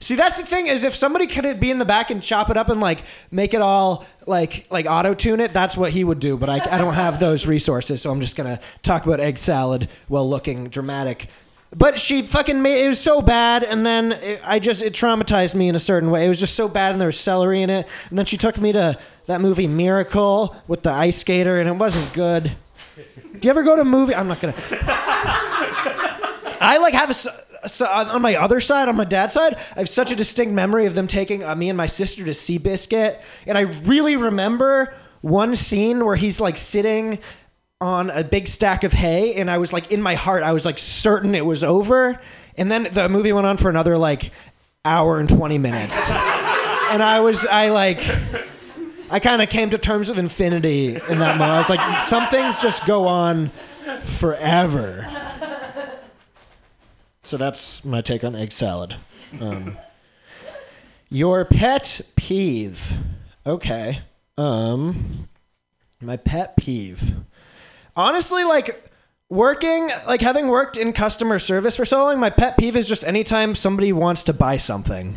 See, 0.00 0.16
that's 0.16 0.36
the 0.36 0.44
thing 0.44 0.66
is 0.66 0.82
if 0.82 0.94
somebody 0.94 1.28
could 1.28 1.60
be 1.60 1.70
in 1.70 1.78
the 1.78 1.84
back 1.84 2.10
and 2.10 2.20
chop 2.20 2.50
it 2.50 2.56
up 2.56 2.68
and 2.68 2.80
like 2.80 3.04
make 3.30 3.54
it 3.54 3.62
all 3.62 4.04
like 4.26 4.66
like 4.68 4.86
auto 4.86 5.14
tune 5.14 5.38
it, 5.38 5.52
that's 5.52 5.76
what 5.76 5.92
he 5.92 6.02
would 6.02 6.18
do. 6.18 6.36
But 6.36 6.50
I, 6.50 6.56
I 6.74 6.78
don't 6.78 6.94
have 6.94 7.20
those 7.20 7.46
resources, 7.46 8.02
so 8.02 8.10
I'm 8.10 8.20
just 8.20 8.34
gonna 8.36 8.58
talk 8.82 9.06
about 9.06 9.20
egg 9.20 9.38
salad 9.38 9.88
while 10.08 10.28
looking 10.28 10.68
dramatic. 10.68 11.28
But 11.74 11.98
she 11.98 12.22
fucking 12.22 12.60
made 12.60 12.84
it 12.84 12.88
was 12.88 13.00
so 13.00 13.22
bad, 13.22 13.64
and 13.64 13.84
then 13.86 14.12
it, 14.12 14.40
I 14.44 14.58
just 14.58 14.82
it 14.82 14.92
traumatized 14.92 15.54
me 15.54 15.68
in 15.68 15.74
a 15.74 15.80
certain 15.80 16.10
way. 16.10 16.26
It 16.26 16.28
was 16.28 16.38
just 16.38 16.54
so 16.54 16.68
bad, 16.68 16.92
and 16.92 17.00
there 17.00 17.06
was 17.06 17.18
celery 17.18 17.62
in 17.62 17.70
it. 17.70 17.88
And 18.10 18.18
then 18.18 18.26
she 18.26 18.36
took 18.36 18.58
me 18.58 18.72
to 18.72 18.98
that 19.26 19.40
movie 19.40 19.66
Miracle 19.66 20.54
with 20.68 20.82
the 20.82 20.90
ice 20.90 21.18
skater, 21.18 21.58
and 21.60 21.68
it 21.68 21.76
wasn't 21.76 22.12
good. 22.12 22.52
Do 22.94 23.38
you 23.42 23.50
ever 23.50 23.62
go 23.62 23.76
to 23.76 23.84
movie? 23.84 24.14
I'm 24.14 24.28
not 24.28 24.40
gonna. 24.40 24.54
I 26.60 26.78
like 26.80 26.92
have 26.92 27.10
a. 27.10 27.14
So 27.14 27.86
on 27.86 28.08
on 28.08 28.20
my 28.20 28.36
other 28.36 28.60
side, 28.60 28.88
on 28.88 28.96
my 28.96 29.04
dad's 29.04 29.32
side, 29.32 29.54
I 29.74 29.78
have 29.78 29.88
such 29.88 30.12
a 30.12 30.16
distinct 30.16 30.52
memory 30.52 30.84
of 30.84 30.94
them 30.94 31.06
taking 31.06 31.42
uh, 31.42 31.54
me 31.54 31.70
and 31.70 31.76
my 31.76 31.86
sister 31.86 32.22
to 32.24 32.32
Seabiscuit, 32.32 33.18
and 33.46 33.56
I 33.56 33.62
really 33.62 34.16
remember 34.16 34.92
one 35.22 35.56
scene 35.56 36.04
where 36.04 36.16
he's 36.16 36.38
like 36.40 36.56
sitting 36.58 37.18
on 37.82 38.08
a 38.10 38.24
big 38.24 38.46
stack 38.46 38.84
of 38.84 38.92
hay, 38.92 39.34
and 39.34 39.50
I 39.50 39.58
was 39.58 39.72
like 39.72 39.90
in 39.90 40.00
my 40.00 40.14
heart, 40.14 40.42
I 40.42 40.52
was 40.52 40.64
like 40.64 40.78
certain 40.78 41.34
it 41.34 41.44
was 41.44 41.62
over, 41.64 42.20
and 42.56 42.70
then 42.70 42.88
the 42.92 43.08
movie 43.08 43.32
went 43.32 43.46
on 43.46 43.56
for 43.56 43.68
another 43.68 43.98
like 43.98 44.30
hour 44.84 45.18
and 45.18 45.28
twenty 45.28 45.58
minutes, 45.58 46.08
and 46.08 47.02
I 47.02 47.20
was 47.20 47.44
I 47.44 47.68
like. 47.68 48.00
I 49.10 49.20
kind 49.20 49.42
of 49.42 49.50
came 49.50 49.68
to 49.68 49.76
terms 49.76 50.08
with 50.08 50.18
infinity 50.18 50.94
in 50.94 51.18
that 51.18 51.36
moment. 51.36 51.42
I 51.42 51.58
was 51.58 51.68
like, 51.68 51.98
some 51.98 52.28
things 52.28 52.62
just 52.62 52.86
go 52.86 53.06
on 53.06 53.50
forever. 54.02 55.06
So 57.22 57.36
that's 57.36 57.84
my 57.84 58.00
take 58.00 58.24
on 58.24 58.34
egg 58.34 58.52
salad. 58.52 58.96
Um, 59.38 59.76
your 61.10 61.44
pet 61.44 62.00
peeve. 62.16 62.94
Okay. 63.44 64.00
Um, 64.38 65.28
my 66.00 66.16
pet 66.16 66.56
peeve. 66.56 67.14
Honestly, 67.96 68.44
like 68.44 68.90
working, 69.28 69.90
like 70.06 70.20
having 70.20 70.48
worked 70.48 70.76
in 70.76 70.92
customer 70.92 71.38
service 71.38 71.76
for 71.76 71.84
so 71.84 72.04
long, 72.04 72.18
my 72.18 72.30
pet 72.30 72.56
peeve 72.56 72.76
is 72.76 72.88
just 72.88 73.04
anytime 73.04 73.54
somebody 73.54 73.92
wants 73.92 74.24
to 74.24 74.32
buy 74.32 74.56
something. 74.56 75.14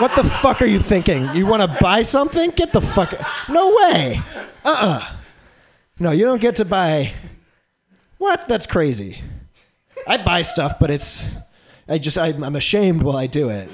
what 0.00 0.14
the 0.16 0.24
fuck 0.24 0.62
are 0.62 0.66
you 0.66 0.80
thinking? 0.80 1.34
You 1.34 1.46
want 1.46 1.62
to 1.62 1.78
buy 1.80 2.02
something? 2.02 2.50
Get 2.50 2.72
the 2.72 2.80
fuck. 2.80 3.14
No 3.48 3.74
way. 3.74 4.20
Uh 4.64 4.76
uh 4.78 5.16
No, 5.98 6.10
you 6.10 6.24
don't 6.24 6.40
get 6.40 6.56
to 6.56 6.64
buy. 6.64 7.12
What? 8.18 8.46
That's 8.48 8.66
crazy. 8.66 9.22
I 10.06 10.16
buy 10.16 10.42
stuff, 10.42 10.78
but 10.78 10.90
it's 10.90 11.28
I 11.88 11.98
just 11.98 12.18
I'm 12.18 12.56
ashamed 12.56 13.02
while 13.02 13.16
I 13.16 13.26
do 13.26 13.50
it. 13.50 13.68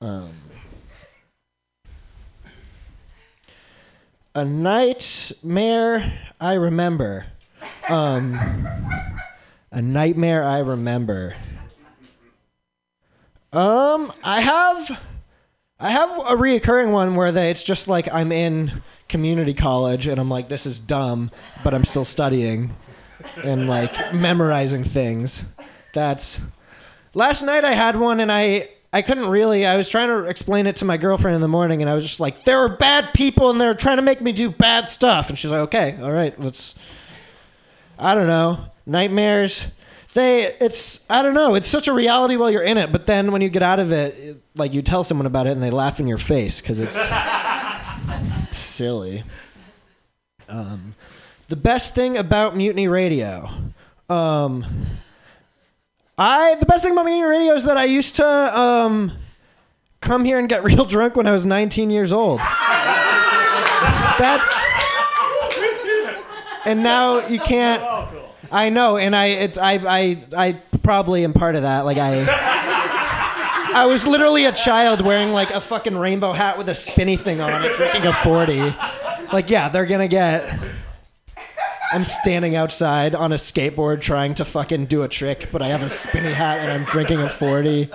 Um, 0.00 0.30
a 4.36 4.44
nightmare 4.44 6.12
I 6.38 6.54
remember. 6.54 7.24
Um, 7.88 8.38
a 9.72 9.80
nightmare 9.80 10.44
I 10.44 10.58
remember. 10.58 11.34
Um, 13.50 14.12
I 14.22 14.42
have, 14.42 15.02
I 15.80 15.90
have 15.90 16.10
a 16.10 16.36
reoccurring 16.36 16.92
one 16.92 17.14
where 17.14 17.32
they, 17.32 17.50
it's 17.50 17.64
just 17.64 17.88
like 17.88 18.12
I'm 18.12 18.30
in 18.30 18.82
community 19.08 19.54
college 19.54 20.06
and 20.06 20.20
I'm 20.20 20.28
like, 20.28 20.48
this 20.48 20.66
is 20.66 20.80
dumb, 20.80 21.30
but 21.64 21.72
I'm 21.72 21.84
still 21.84 22.04
studying 22.04 22.74
and 23.42 23.66
like 23.66 24.12
memorizing 24.12 24.84
things. 24.84 25.46
That's 25.94 26.42
last 27.14 27.42
night 27.42 27.64
I 27.64 27.72
had 27.72 27.96
one 27.96 28.20
and 28.20 28.30
I 28.30 28.68
I 28.96 29.02
couldn't 29.02 29.28
really 29.28 29.66
I 29.66 29.76
was 29.76 29.90
trying 29.90 30.08
to 30.08 30.24
explain 30.24 30.66
it 30.66 30.76
to 30.76 30.86
my 30.86 30.96
girlfriend 30.96 31.34
in 31.34 31.42
the 31.42 31.48
morning 31.48 31.82
and 31.82 31.90
I 31.90 31.92
was 31.92 32.02
just 32.02 32.18
like 32.18 32.44
there 32.44 32.60
are 32.60 32.68
bad 32.70 33.12
people 33.12 33.50
and 33.50 33.60
they're 33.60 33.74
trying 33.74 33.96
to 33.96 34.02
make 34.02 34.22
me 34.22 34.32
do 34.32 34.50
bad 34.50 34.88
stuff 34.88 35.28
and 35.28 35.38
she's 35.38 35.50
like 35.50 35.60
okay 35.68 35.98
all 36.00 36.10
right 36.10 36.40
let's 36.40 36.74
I 37.98 38.14
don't 38.14 38.26
know 38.26 38.64
nightmares 38.86 39.66
they 40.14 40.44
it's 40.44 41.04
I 41.10 41.20
don't 41.20 41.34
know 41.34 41.56
it's 41.56 41.68
such 41.68 41.88
a 41.88 41.92
reality 41.92 42.36
while 42.36 42.50
you're 42.50 42.62
in 42.62 42.78
it 42.78 42.90
but 42.90 43.04
then 43.04 43.32
when 43.32 43.42
you 43.42 43.50
get 43.50 43.62
out 43.62 43.80
of 43.80 43.92
it, 43.92 44.14
it 44.18 44.42
like 44.54 44.72
you 44.72 44.80
tell 44.80 45.04
someone 45.04 45.26
about 45.26 45.46
it 45.46 45.50
and 45.50 45.62
they 45.62 45.70
laugh 45.70 46.00
in 46.00 46.06
your 46.06 46.16
face 46.16 46.62
cuz 46.62 46.80
it's 46.80 46.98
silly 48.56 49.24
um 50.48 50.94
the 51.48 51.56
best 51.56 51.94
thing 51.94 52.16
about 52.16 52.56
Mutiny 52.56 52.88
Radio. 52.88 53.50
Um, 54.08 54.64
I 56.18 56.54
the 56.54 56.66
best 56.66 56.82
thing 56.82 56.92
about 56.92 57.04
me 57.04 57.12
Mutiny 57.12 57.28
Radio 57.28 57.54
is 57.54 57.64
that 57.64 57.76
I 57.76 57.84
used 57.84 58.16
to 58.16 58.26
um, 58.26 59.12
come 60.00 60.24
here 60.24 60.38
and 60.38 60.48
get 60.48 60.64
real 60.70 60.84
drunk 60.84 61.16
when 61.16 61.26
I 61.26 61.32
was 61.32 61.44
19 61.44 61.90
years 61.90 62.12
old. 62.12 62.40
That's 64.18 64.64
and 66.64 66.82
now 66.82 67.26
you 67.26 67.38
can't. 67.38 67.82
I 68.50 68.70
know, 68.70 68.96
and 68.96 69.14
I 69.14 69.26
it's 69.26 69.58
I 69.58 69.72
I 69.74 70.24
I 70.36 70.52
probably 70.82 71.24
am 71.24 71.32
part 71.32 71.56
of 71.56 71.62
that. 71.62 71.80
Like 71.80 71.98
I. 71.98 72.64
I 73.68 73.84
was 73.84 74.06
literally 74.06 74.46
a 74.46 74.52
child 74.52 75.02
wearing 75.02 75.32
like 75.32 75.50
a 75.50 75.60
fucking 75.60 75.98
rainbow 75.98 76.32
hat 76.32 76.56
with 76.56 76.66
a 76.70 76.74
spinny 76.74 77.16
thing 77.16 77.42
on 77.42 77.62
it, 77.62 77.74
drinking 77.74 78.06
a 78.06 78.12
40. 78.12 78.74
Like, 79.34 79.50
yeah, 79.50 79.68
they're 79.68 79.84
gonna 79.84 80.08
get 80.08 80.58
I'm 81.92 82.04
standing 82.04 82.56
outside 82.56 83.14
on 83.14 83.32
a 83.32 83.36
skateboard 83.36 84.00
trying 84.00 84.34
to 84.34 84.44
fucking 84.44 84.86
do 84.86 85.02
a 85.02 85.08
trick, 85.08 85.48
but 85.52 85.62
I 85.62 85.68
have 85.68 85.82
a 85.82 85.88
spinny 85.88 86.32
hat 86.32 86.58
and 86.58 86.70
I'm 86.72 86.84
drinking 86.84 87.20
a 87.20 87.28
40. 87.28 87.90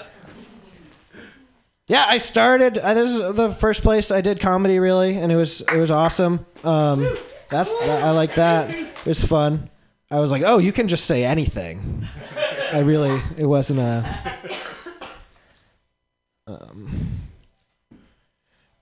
Yeah, 1.87 2.05
I 2.07 2.19
started. 2.19 2.77
Uh, 2.77 2.93
this 2.93 3.11
is 3.11 3.35
the 3.35 3.51
first 3.51 3.81
place 3.81 4.11
I 4.11 4.21
did 4.21 4.39
comedy, 4.39 4.79
really, 4.79 5.17
and 5.17 5.29
it 5.29 5.35
was 5.35 5.59
it 5.61 5.75
was 5.75 5.91
awesome. 5.91 6.45
Um, 6.63 7.17
that's 7.49 7.73
I 7.81 8.11
like 8.11 8.35
that. 8.35 8.69
It 8.69 9.05
was 9.05 9.21
fun. 9.25 9.69
I 10.09 10.19
was 10.19 10.31
like, 10.31 10.43
oh, 10.43 10.57
you 10.57 10.71
can 10.71 10.87
just 10.87 11.05
say 11.05 11.25
anything. 11.25 12.07
I 12.71 12.79
really, 12.79 13.21
it 13.37 13.45
wasn't 13.45 13.81
a. 13.81 14.39
Um, 16.47 17.11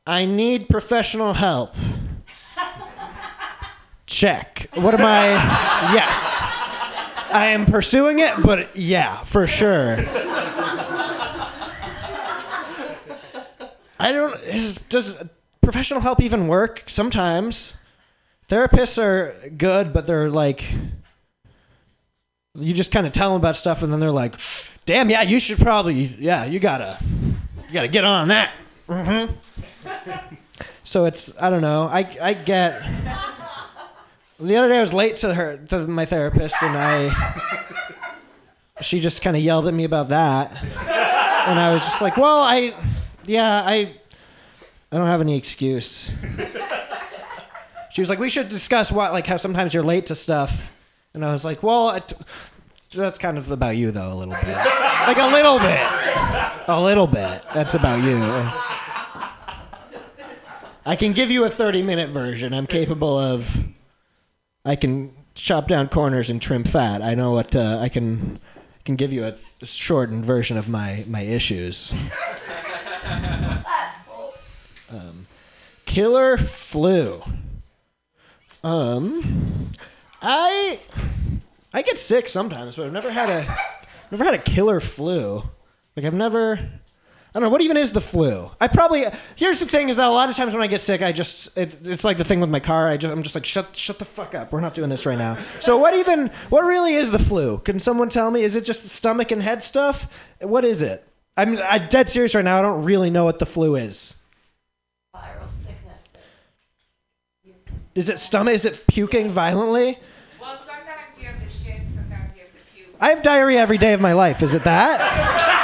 I 0.06 0.26
need 0.26 0.70
professional 0.70 1.34
help. 1.34 1.76
Check. 4.10 4.70
What 4.74 4.96
am 4.96 5.06
I? 5.06 5.28
Yes. 5.94 6.42
I 7.32 7.50
am 7.54 7.68
pursuing 7.68 8.18
it, 8.18 8.34
but 8.44 8.76
yeah, 8.76 9.22
for 9.22 9.46
sure. 9.46 9.98
I 14.00 14.12
don't. 14.12 14.34
Is, 14.46 14.78
does 14.90 15.24
professional 15.62 16.00
help 16.00 16.22
even 16.22 16.48
work? 16.48 16.84
Sometimes. 16.88 17.76
Therapists 18.50 18.98
are 18.98 19.36
good, 19.52 19.94
but 19.94 20.08
they're 20.08 20.30
like. 20.30 20.66
You 22.56 22.74
just 22.74 22.92
kind 22.92 23.06
of 23.06 23.14
tell 23.14 23.30
them 23.30 23.40
about 23.40 23.58
stuff, 23.58 23.84
and 23.84 23.94
then 23.94 24.00
they're 24.00 24.10
like, 24.10 24.34
"Damn, 24.88 25.12
yeah, 25.12 25.22
you 25.22 25.38
should 25.38 25.60
probably, 25.60 25.94
yeah, 25.94 26.46
you 26.46 26.60
gotta, 26.60 26.98
you 27.68 27.74
gotta 27.74 27.88
get 27.88 28.04
on 28.04 28.30
that." 28.30 28.52
Mm-hmm. 28.90 29.36
So 30.84 31.06
it's, 31.06 31.40
I 31.40 31.52
don't 31.52 31.62
know. 31.62 31.84
I 31.84 32.18
I 32.20 32.34
get. 32.34 32.82
The 34.40 34.56
other 34.56 34.70
day 34.70 34.78
I 34.78 34.82
was 34.82 34.94
late 34.94 35.18
to 35.18 35.34
her 35.34 35.58
to 35.68 35.86
my 35.88 36.06
therapist 36.06 36.56
and 36.64 36.78
I 36.78 37.60
she 38.82 39.02
just 39.02 39.22
kind 39.22 39.36
of 39.36 39.44
yelled 39.44 39.68
at 39.68 39.74
me 39.74 39.84
about 39.84 40.10
that. 40.10 40.64
And 40.64 41.60
I 41.60 41.74
was 41.74 41.82
just 41.82 42.02
like, 42.02 42.16
"Well, 42.16 42.40
I 42.42 42.74
yeah, 43.26 43.64
I 43.66 43.94
I 44.92 44.98
don't 44.98 45.08
have 45.08 45.22
any 45.22 45.38
excuse." 45.38 46.12
She 47.92 48.02
was 48.02 48.10
like, 48.10 48.20
"We 48.20 48.30
should 48.30 48.50
discuss 48.50 48.92
what 48.92 49.12
like 49.12 49.28
how 49.28 49.38
sometimes 49.38 49.74
you're 49.74 49.84
late 49.84 50.06
to 50.08 50.16
stuff." 50.16 50.72
And 51.14 51.26
I 51.26 51.32
was 51.34 51.44
like, 51.44 51.62
"Well, 51.64 52.00
that's 52.94 53.18
kind 53.18 53.38
of 53.38 53.52
about 53.52 53.76
you 53.76 53.92
though 53.92 54.14
a 54.14 54.16
little 54.16 54.36
bit. 54.36 54.56
like 54.56 55.18
a 55.18 55.28
little 55.28 55.60
bit. 55.60 56.68
A 56.68 56.82
little 56.82 57.08
bit. 57.08 57.44
That's 57.54 57.74
about 57.74 58.04
you." 58.04 58.18
I 60.86 60.96
can 60.96 61.12
give 61.14 61.30
you 61.30 61.44
a 61.44 61.50
30 61.50 61.84
minute 61.84 62.10
version. 62.10 62.54
I'm 62.54 62.68
capable 62.68 63.18
of 63.18 63.64
I 64.66 64.76
can 64.76 65.12
chop 65.36 65.68
down 65.68 65.90
corners 65.90 66.30
and 66.30 66.42
trim 66.42 66.64
fat. 66.64 67.02
I 67.02 67.16
know 67.16 67.32
what 67.32 67.56
uh, 67.56 67.80
I 67.80 67.90
can. 67.90 68.40
Can 68.86 68.96
give 68.96 69.14
you 69.14 69.24
a 69.26 69.36
shortened 69.66 70.26
version 70.26 70.58
of 70.58 70.68
my 70.68 71.04
my 71.08 71.22
issues. 71.22 71.94
Um, 74.92 75.28
killer 75.86 76.38
flu. 76.38 77.22
Um, 78.64 79.72
I 80.22 80.80
I 81.74 81.82
get 81.84 81.98
sick 81.98 82.28
sometimes, 82.28 82.76
but 82.76 82.88
I've 82.88 82.94
never 82.94 83.12
had 83.12 83.30
a 83.30 83.56
never 84.12 84.24
had 84.24 84.34
a 84.34 84.40
killer 84.40 84.80
flu. 84.80 85.44
Like 85.96 86.06
I've 86.06 86.14
never. 86.14 86.60
I 87.30 87.40
don't 87.40 87.44
know 87.44 87.50
what 87.52 87.62
even 87.62 87.78
is 87.78 87.92
the 87.92 88.02
flu. 88.02 88.50
I 88.60 88.68
probably 88.68 89.06
here's 89.36 89.60
the 89.60 89.68
thing 89.68 89.90
is 89.90 89.98
that 89.98 90.08
a 90.08 90.12
lot 90.12 90.32
of 90.32 90.36
times 90.36 90.56
when 90.56 90.64
I 90.64 90.68
get 90.68 90.82
sick, 90.82 91.04
I 91.04 91.12
just 91.12 91.56
it, 91.56 91.78
it's 91.88 92.04
like 92.04 92.18
the 92.18 92.24
thing 92.24 92.40
with 92.40 92.50
my 92.50 92.60
car. 92.60 92.88
I 92.88 92.98
just 92.98 93.14
I'm 93.14 93.22
just 93.22 93.36
like 93.36 93.46
shut 93.46 93.76
shut 93.76 94.00
the 94.00 94.06
fuck 94.06 94.34
up. 94.34 94.52
We're 94.52 94.62
not 94.62 94.74
doing 94.74 94.90
this 94.90 95.06
right 95.06 95.18
now. 95.18 95.38
So 95.60 95.78
what 95.78 95.94
even 95.94 96.30
what 96.50 96.62
really 96.62 96.96
is 96.96 97.12
the 97.12 97.20
flu? 97.20 97.60
Can 97.60 97.78
someone 97.78 98.10
tell 98.10 98.32
me? 98.32 98.42
Is 98.42 98.56
it 98.56 98.66
just 98.66 98.84
stomach 98.90 99.30
and 99.30 99.44
head 99.44 99.62
stuff? 99.62 100.28
What 100.42 100.66
is 100.66 100.82
it? 100.82 101.08
I'm 101.38 101.60
I'm 101.60 101.88
dead 101.88 102.10
serious 102.10 102.34
right 102.34 102.44
now. 102.44 102.58
I 102.58 102.64
don't 102.64 102.84
really 102.84 103.12
know 103.12 103.26
what 103.26 103.38
the 103.38 103.46
flu 103.46 103.76
is. 103.76 104.20
Viral 105.16 105.52
sickness. 105.52 106.10
Is 107.94 108.10
it 108.10 108.18
stomach? 108.18 108.56
Is 108.56 108.66
it 108.66 108.88
puking 108.88 109.30
violently? 109.30 110.00
Well, 110.42 110.58
sometimes 110.58 110.90
you 111.20 111.28
have 111.28 111.40
to 111.40 111.50
shit, 111.50 111.82
sometimes 111.94 112.36
you 112.36 112.42
have 112.42 112.52
to 112.52 112.74
puke. 112.74 112.96
I 113.00 113.10
have 113.10 113.22
diarrhea 113.22 113.60
every 113.60 113.78
day 113.78 113.94
of 113.94 114.02
my 114.02 114.14
life. 114.14 114.42
Is 114.42 114.56
it 114.56 114.64
that? 114.64 115.58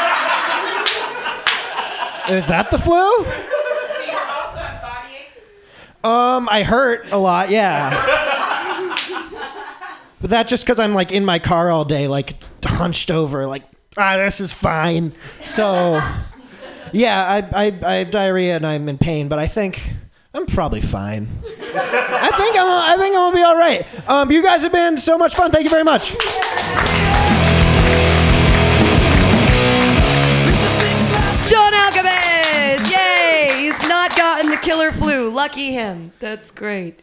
is 2.29 2.47
that 2.47 2.71
the 2.71 2.77
flu? 2.77 3.25
Um, 6.03 6.47
I 6.51 6.61
hurt 6.61 7.11
a 7.11 7.17
lot, 7.17 7.49
yeah. 7.49 7.89
but 10.21 10.29
that's 10.29 10.49
just 10.51 10.63
because 10.63 10.79
I'm 10.79 10.93
like 10.93 11.11
in 11.11 11.25
my 11.25 11.39
car 11.39 11.71
all 11.71 11.83
day, 11.83 12.07
like 12.07 12.35
hunched 12.63 13.09
over, 13.09 13.47
like 13.47 13.63
ah, 13.97 14.17
this 14.17 14.39
is 14.39 14.51
fine. 14.51 15.13
So, 15.43 16.01
yeah, 16.91 17.25
I, 17.25 17.65
I, 17.65 17.79
I 17.83 17.93
have 17.95 18.11
diarrhea 18.11 18.55
and 18.55 18.67
I'm 18.67 18.87
in 18.87 18.99
pain, 18.99 19.29
but 19.29 19.39
I 19.39 19.47
think 19.47 19.81
I'm 20.33 20.45
probably 20.45 20.81
fine. 20.81 21.27
I 21.43 22.31
think 22.37 22.55
I'm, 22.55 22.67
I 22.67 22.95
think 22.99 23.15
I'm 23.15 23.31
gonna 23.31 23.35
be 23.35 23.43
all 23.43 23.57
right. 23.57 24.09
Um, 24.09 24.31
you 24.31 24.43
guys 24.43 24.61
have 24.61 24.71
been 24.71 24.97
so 24.97 25.17
much 25.17 25.33
fun. 25.35 25.51
Thank 25.51 25.63
you 25.63 25.71
very 25.71 25.83
much. 25.83 26.15
Gotten 34.15 34.51
the 34.51 34.57
killer 34.57 34.91
flu. 34.91 35.29
Lucky 35.29 35.71
him. 35.71 36.11
That's 36.19 36.51
great. 36.51 37.01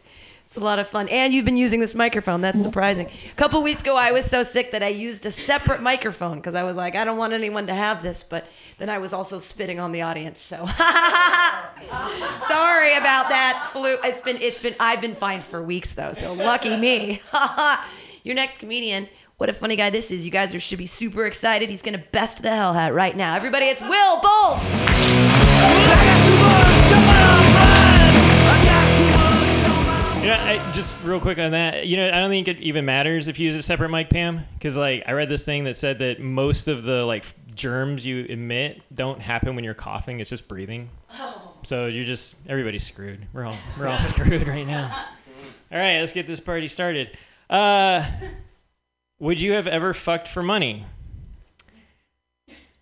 It's 0.53 0.57
a 0.59 0.63
lot 0.63 0.77
of 0.77 0.87
fun. 0.87 1.09
And 1.09 1.33
you've 1.33 1.45
been 1.45 1.57
using 1.57 1.79
this 1.79 1.95
microphone. 1.95 2.41
That's 2.41 2.61
surprising. 2.61 3.07
A 3.07 3.35
couple 3.35 3.63
weeks 3.63 3.81
ago, 3.81 3.97
I 3.97 4.11
was 4.11 4.23
so 4.25 4.43
sick 4.43 4.69
that 4.73 4.83
I 4.83 4.89
used 4.89 5.25
a 5.25 5.31
separate 5.31 5.81
microphone 5.81 6.37
because 6.37 6.53
I 6.53 6.61
was 6.61 6.77
like, 6.77 6.95
I 6.95 7.03
don't 7.05 7.17
want 7.17 7.33
anyone 7.33 7.65
to 7.65 7.73
have 7.73 8.03
this. 8.03 8.21
But 8.21 8.45
then 8.77 8.87
I 8.87 8.99
was 8.99 9.13
also 9.13 9.39
spitting 9.39 9.79
on 9.79 9.91
the 9.91 10.03
audience. 10.03 10.39
So 10.39 10.57
sorry 10.67 10.67
about 12.97 13.29
that 13.29 13.67
flu. 13.71 13.97
It's 14.03 14.21
been, 14.21 14.37
it's 14.37 14.59
been, 14.59 14.75
I've 14.79 15.01
been 15.01 15.15
fine 15.15 15.41
for 15.41 15.63
weeks 15.63 15.95
though. 15.95 16.13
So 16.13 16.33
lucky 16.33 16.77
me. 16.77 17.23
Your 18.23 18.35
next 18.35 18.59
comedian. 18.59 19.07
What 19.37 19.49
a 19.49 19.53
funny 19.53 19.75
guy 19.75 19.89
this 19.89 20.11
is. 20.11 20.23
You 20.23 20.31
guys 20.31 20.53
are, 20.53 20.59
should 20.59 20.77
be 20.77 20.85
super 20.85 21.25
excited. 21.25 21.71
He's 21.71 21.81
going 21.81 21.97
to 21.97 22.05
best 22.11 22.43
the 22.43 22.51
hell 22.51 22.73
hat 22.73 22.93
right 22.93 23.17
now. 23.17 23.35
Everybody, 23.35 23.65
it's 23.65 23.81
Will 23.81 24.21
Bolt. 24.21 24.59
Know, 30.23 30.35
I, 30.39 30.71
just 30.71 30.95
real 31.03 31.19
quick 31.19 31.37
on 31.37 31.51
that. 31.51 31.85
You 31.85 31.97
know, 31.97 32.07
I 32.07 32.21
don't 32.21 32.29
think 32.29 32.47
it 32.47 32.59
even 32.59 32.85
matters 32.85 33.27
if 33.27 33.39
you 33.39 33.45
use 33.45 33.55
a 33.57 33.63
separate 33.63 33.89
mic, 33.89 34.09
Pam, 34.09 34.45
because 34.53 34.77
like 34.77 35.03
I 35.05 35.11
read 35.11 35.27
this 35.27 35.43
thing 35.43 35.65
that 35.65 35.75
said 35.75 35.99
that 35.99 36.21
most 36.21 36.69
of 36.69 36.83
the 36.83 37.03
like 37.05 37.25
germs 37.55 38.05
you 38.05 38.23
emit 38.25 38.81
don't 38.95 39.19
happen 39.19 39.53
when 39.55 39.65
you're 39.65 39.73
coughing. 39.73 40.21
It's 40.21 40.29
just 40.29 40.47
breathing. 40.47 40.89
So 41.63 41.87
you're 41.87 42.05
just 42.05 42.37
everybody's 42.47 42.85
screwed. 42.85 43.27
We're 43.33 43.43
all 43.43 43.57
we're 43.77 43.87
all 43.87 43.99
screwed 43.99 44.47
right 44.47 44.65
now. 44.65 45.05
All 45.71 45.79
right, 45.79 45.99
let's 45.99 46.13
get 46.13 46.27
this 46.27 46.39
party 46.39 46.67
started. 46.67 47.17
Uh, 47.49 48.07
would 49.17 49.41
you 49.41 49.53
have 49.53 49.65
ever 49.65 49.91
fucked 49.91 50.27
for 50.27 50.43
money? 50.43 50.85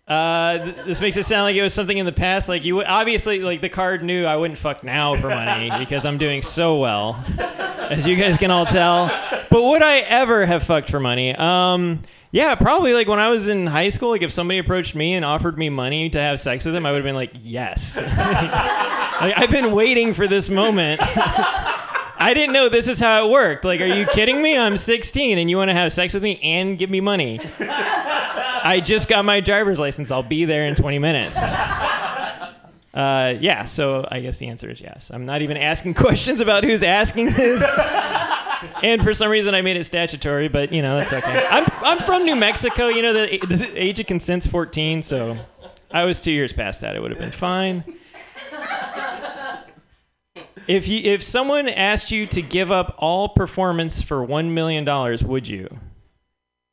Uh, 0.08 0.58
th- 0.58 0.76
this 0.84 1.00
makes 1.00 1.16
it 1.16 1.24
sound 1.24 1.44
like 1.44 1.54
it 1.54 1.62
was 1.62 1.72
something 1.72 1.96
in 1.96 2.06
the 2.06 2.12
past. 2.12 2.48
Like 2.48 2.64
you, 2.64 2.82
obviously, 2.82 3.38
like 3.40 3.60
the 3.60 3.68
card 3.68 4.02
knew 4.02 4.24
I 4.24 4.36
wouldn't 4.36 4.58
fuck 4.58 4.82
now 4.82 5.16
for 5.16 5.28
money 5.28 5.70
because 5.78 6.04
I'm 6.04 6.18
doing 6.18 6.42
so 6.42 6.78
well, 6.78 7.24
as 7.38 8.06
you 8.06 8.16
guys 8.16 8.36
can 8.36 8.50
all 8.50 8.66
tell. 8.66 9.06
But 9.50 9.62
would 9.62 9.82
I 9.82 9.98
ever 9.98 10.44
have 10.44 10.64
fucked 10.64 10.90
for 10.90 10.98
money? 10.98 11.34
Um, 11.34 12.00
yeah, 12.32 12.54
probably. 12.54 12.94
Like 12.94 13.06
when 13.06 13.20
I 13.20 13.28
was 13.28 13.46
in 13.46 13.66
high 13.66 13.90
school, 13.90 14.10
like 14.10 14.22
if 14.22 14.32
somebody 14.32 14.58
approached 14.58 14.94
me 14.94 15.14
and 15.14 15.24
offered 15.24 15.56
me 15.56 15.68
money 15.68 16.10
to 16.10 16.18
have 16.18 16.40
sex 16.40 16.64
with 16.64 16.74
them, 16.74 16.84
I 16.84 16.90
would 16.90 16.98
have 16.98 17.04
been 17.04 17.14
like, 17.14 17.32
yes. 17.42 17.96
like, 18.00 19.38
I've 19.38 19.50
been 19.50 19.72
waiting 19.72 20.14
for 20.14 20.26
this 20.26 20.48
moment. 20.48 21.00
I 22.22 22.34
didn't 22.34 22.52
know 22.52 22.68
this 22.68 22.88
is 22.88 23.00
how 23.00 23.26
it 23.26 23.30
worked. 23.30 23.64
Like, 23.64 23.80
are 23.80 23.86
you 23.86 24.06
kidding 24.06 24.40
me? 24.40 24.56
I'm 24.56 24.76
16 24.76 25.38
and 25.38 25.50
you 25.50 25.56
want 25.56 25.68
to 25.70 25.74
have 25.74 25.92
sex 25.92 26.14
with 26.14 26.22
me 26.22 26.40
and 26.42 26.78
give 26.78 26.88
me 26.88 27.00
money. 27.00 27.40
I 28.62 28.80
just 28.80 29.08
got 29.08 29.24
my 29.24 29.40
driver's 29.40 29.78
license. 29.78 30.10
I'll 30.10 30.22
be 30.22 30.44
there 30.44 30.66
in 30.66 30.74
20 30.74 30.98
minutes. 30.98 31.40
Uh, 32.94 33.34
yeah, 33.40 33.64
so 33.64 34.06
I 34.10 34.20
guess 34.20 34.36
the 34.36 34.48
answer 34.48 34.70
is 34.70 34.80
yes. 34.80 35.10
I'm 35.10 35.24
not 35.24 35.40
even 35.40 35.56
asking 35.56 35.94
questions 35.94 36.40
about 36.40 36.62
who's 36.62 36.82
asking 36.82 37.30
this. 37.30 37.62
and 38.82 39.02
for 39.02 39.14
some 39.14 39.30
reason, 39.30 39.54
I 39.54 39.62
made 39.62 39.76
it 39.78 39.84
statutory, 39.84 40.48
but 40.48 40.72
you 40.72 40.82
know 40.82 40.98
that's 40.98 41.12
okay. 41.12 41.46
I'm 41.50 41.64
I'm 41.82 41.98
from 42.00 42.24
New 42.24 42.36
Mexico. 42.36 42.88
You 42.88 43.00
know 43.00 43.12
the, 43.14 43.38
the 43.46 43.72
age 43.74 43.98
of 43.98 44.06
consent's 44.06 44.46
14, 44.46 45.02
so 45.02 45.38
I 45.90 46.04
was 46.04 46.20
two 46.20 46.32
years 46.32 46.52
past 46.52 46.82
that. 46.82 46.94
It 46.94 47.00
would 47.00 47.12
have 47.12 47.20
been 47.20 47.30
fine. 47.30 47.82
If 50.68 50.86
you 50.86 51.00
if 51.10 51.22
someone 51.22 51.68
asked 51.68 52.10
you 52.10 52.26
to 52.26 52.42
give 52.42 52.70
up 52.70 52.94
all 52.98 53.30
performance 53.30 54.02
for 54.02 54.22
one 54.22 54.52
million 54.52 54.84
dollars, 54.84 55.24
would 55.24 55.48
you? 55.48 55.78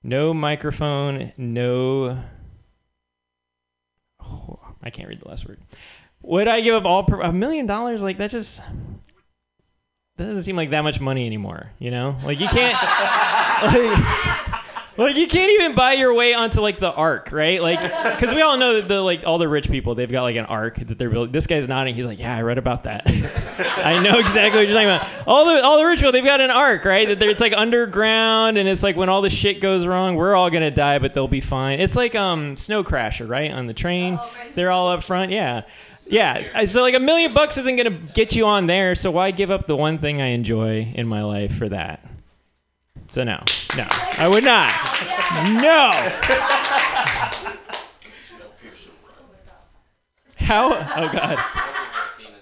No 0.04 0.34
microphone, 0.34 1.34
no. 1.38 2.24
Oh, 4.24 4.60
I 4.82 4.90
can't 4.90 5.10
read 5.10 5.20
the 5.20 5.28
last 5.28 5.48
word. 5.48 5.60
Would 6.22 6.48
I 6.48 6.62
give 6.62 6.76
up 6.76 6.86
all 6.86 7.04
per- 7.04 7.22
a 7.22 7.34
million 7.34 7.66
dollars? 7.66 8.02
Like 8.02 8.18
that 8.18 8.32
just 8.32 8.62
that 10.18 10.26
doesn't 10.26 10.44
seem 10.44 10.56
like 10.56 10.70
that 10.72 10.82
much 10.82 11.00
money 11.00 11.26
anymore. 11.26 11.72
You 11.80 11.92
know, 11.92 12.18
like 12.24 12.40
you 12.40 12.48
can't. 12.48 12.74
like, 13.64 14.59
like 15.06 15.16
you 15.16 15.28
can't 15.28 15.52
even 15.52 15.76
buy 15.76 15.94
your 15.94 16.14
way 16.14 16.34
onto 16.34 16.62
like 16.62 16.80
the 16.80 16.92
ark, 16.92 17.30
right? 17.32 17.62
Like, 17.62 17.82
because 18.20 18.34
we 18.34 18.42
all 18.42 18.58
know 18.58 18.76
that 18.76 18.88
the 18.88 19.02
like 19.02 19.24
all 19.26 19.38
the 19.38 19.48
rich 19.48 19.70
people 19.70 19.96
they've 19.96 20.12
got 20.12 20.24
like 20.24 20.36
an 20.36 20.46
ark 20.46 20.76
that 20.78 20.98
they're 20.98 21.10
building. 21.10 21.32
This 21.32 21.48
guy's 21.48 21.68
nodding. 21.68 21.96
He's 21.96 22.06
like, 22.06 22.20
yeah, 22.20 22.36
I 22.36 22.42
read 22.42 22.58
about 22.58 22.84
that. 22.84 23.04
I 23.78 24.02
know 24.02 24.20
exactly 24.20 24.60
what 24.60 24.68
you're 24.68 24.76
talking 24.76 24.90
about. 24.90 25.28
All 25.28 25.46
the 25.46 25.64
all 25.64 25.78
the 25.78 25.86
rich 25.86 26.00
people 26.00 26.12
they've 26.12 26.24
got 26.24 26.42
an 26.42 26.52
ark, 26.52 26.86
right? 26.86 27.08
That 27.08 27.22
it's 27.22 27.42
like 27.42 27.54
underground, 27.54 28.58
and 28.58 28.68
it's 28.68 28.84
like 28.84 28.96
when 28.96 29.10
all 29.10 29.22
the 29.22 29.30
shit 29.30 29.62
goes 29.62 29.86
wrong, 29.86 30.16
we're 30.16 30.36
all 30.36 30.50
gonna 30.50 30.72
die, 30.72 31.00
but 31.00 31.14
they'll 31.14 31.28
be 31.28 31.42
fine. 31.42 31.80
It's 31.80 31.96
like 31.96 32.16
um 32.16 32.58
Snow 32.58 32.84
Crasher, 32.84 33.28
right? 33.28 33.52
On 33.52 33.68
the 33.68 33.74
train, 33.74 34.20
they're 34.56 34.72
all 34.72 34.90
up 34.90 35.04
front. 35.04 35.32
Yeah. 35.32 35.64
Yeah, 36.12 36.66
so 36.66 36.82
like 36.82 36.96
a 36.96 37.00
million 37.00 37.36
bucks 37.36 37.60
isn't 37.60 37.76
gonna 37.76 37.92
get 37.92 38.36
you 38.36 38.48
on 38.48 38.66
there, 38.66 38.96
so 38.96 39.12
why 39.12 39.30
give 39.30 39.52
up 39.52 39.68
the 39.68 39.76
one 39.76 40.00
thing 40.00 40.24
I 40.24 40.28
enjoy 40.28 40.92
in 40.96 41.08
my 41.08 41.22
life 41.22 41.56
for 41.56 41.70
that? 41.70 42.04
So 43.10 43.24
no, 43.24 43.44
no, 43.76 43.88
I 43.90 44.28
would 44.30 44.44
not. 44.44 44.72
No. 45.62 45.92
How? 50.36 50.74
Oh 50.74 51.12
God. 51.12 51.38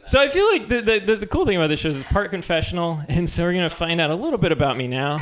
So 0.05 0.19
I 0.19 0.29
feel 0.29 0.47
like 0.47 0.67
the, 0.69 0.81
the, 0.81 1.15
the, 1.15 1.27
cool 1.27 1.45
thing 1.45 1.57
about 1.57 1.67
this 1.67 1.81
show 1.81 1.89
is 1.89 1.99
it's 1.99 2.11
part 2.11 2.31
confessional, 2.31 3.01
and 3.09 3.29
so 3.29 3.43
we're 3.43 3.53
gonna 3.53 3.69
find 3.69 3.99
out 3.99 4.09
a 4.09 4.15
little 4.15 4.39
bit 4.39 4.53
about 4.53 4.77
me 4.77 4.87
now. 4.87 5.21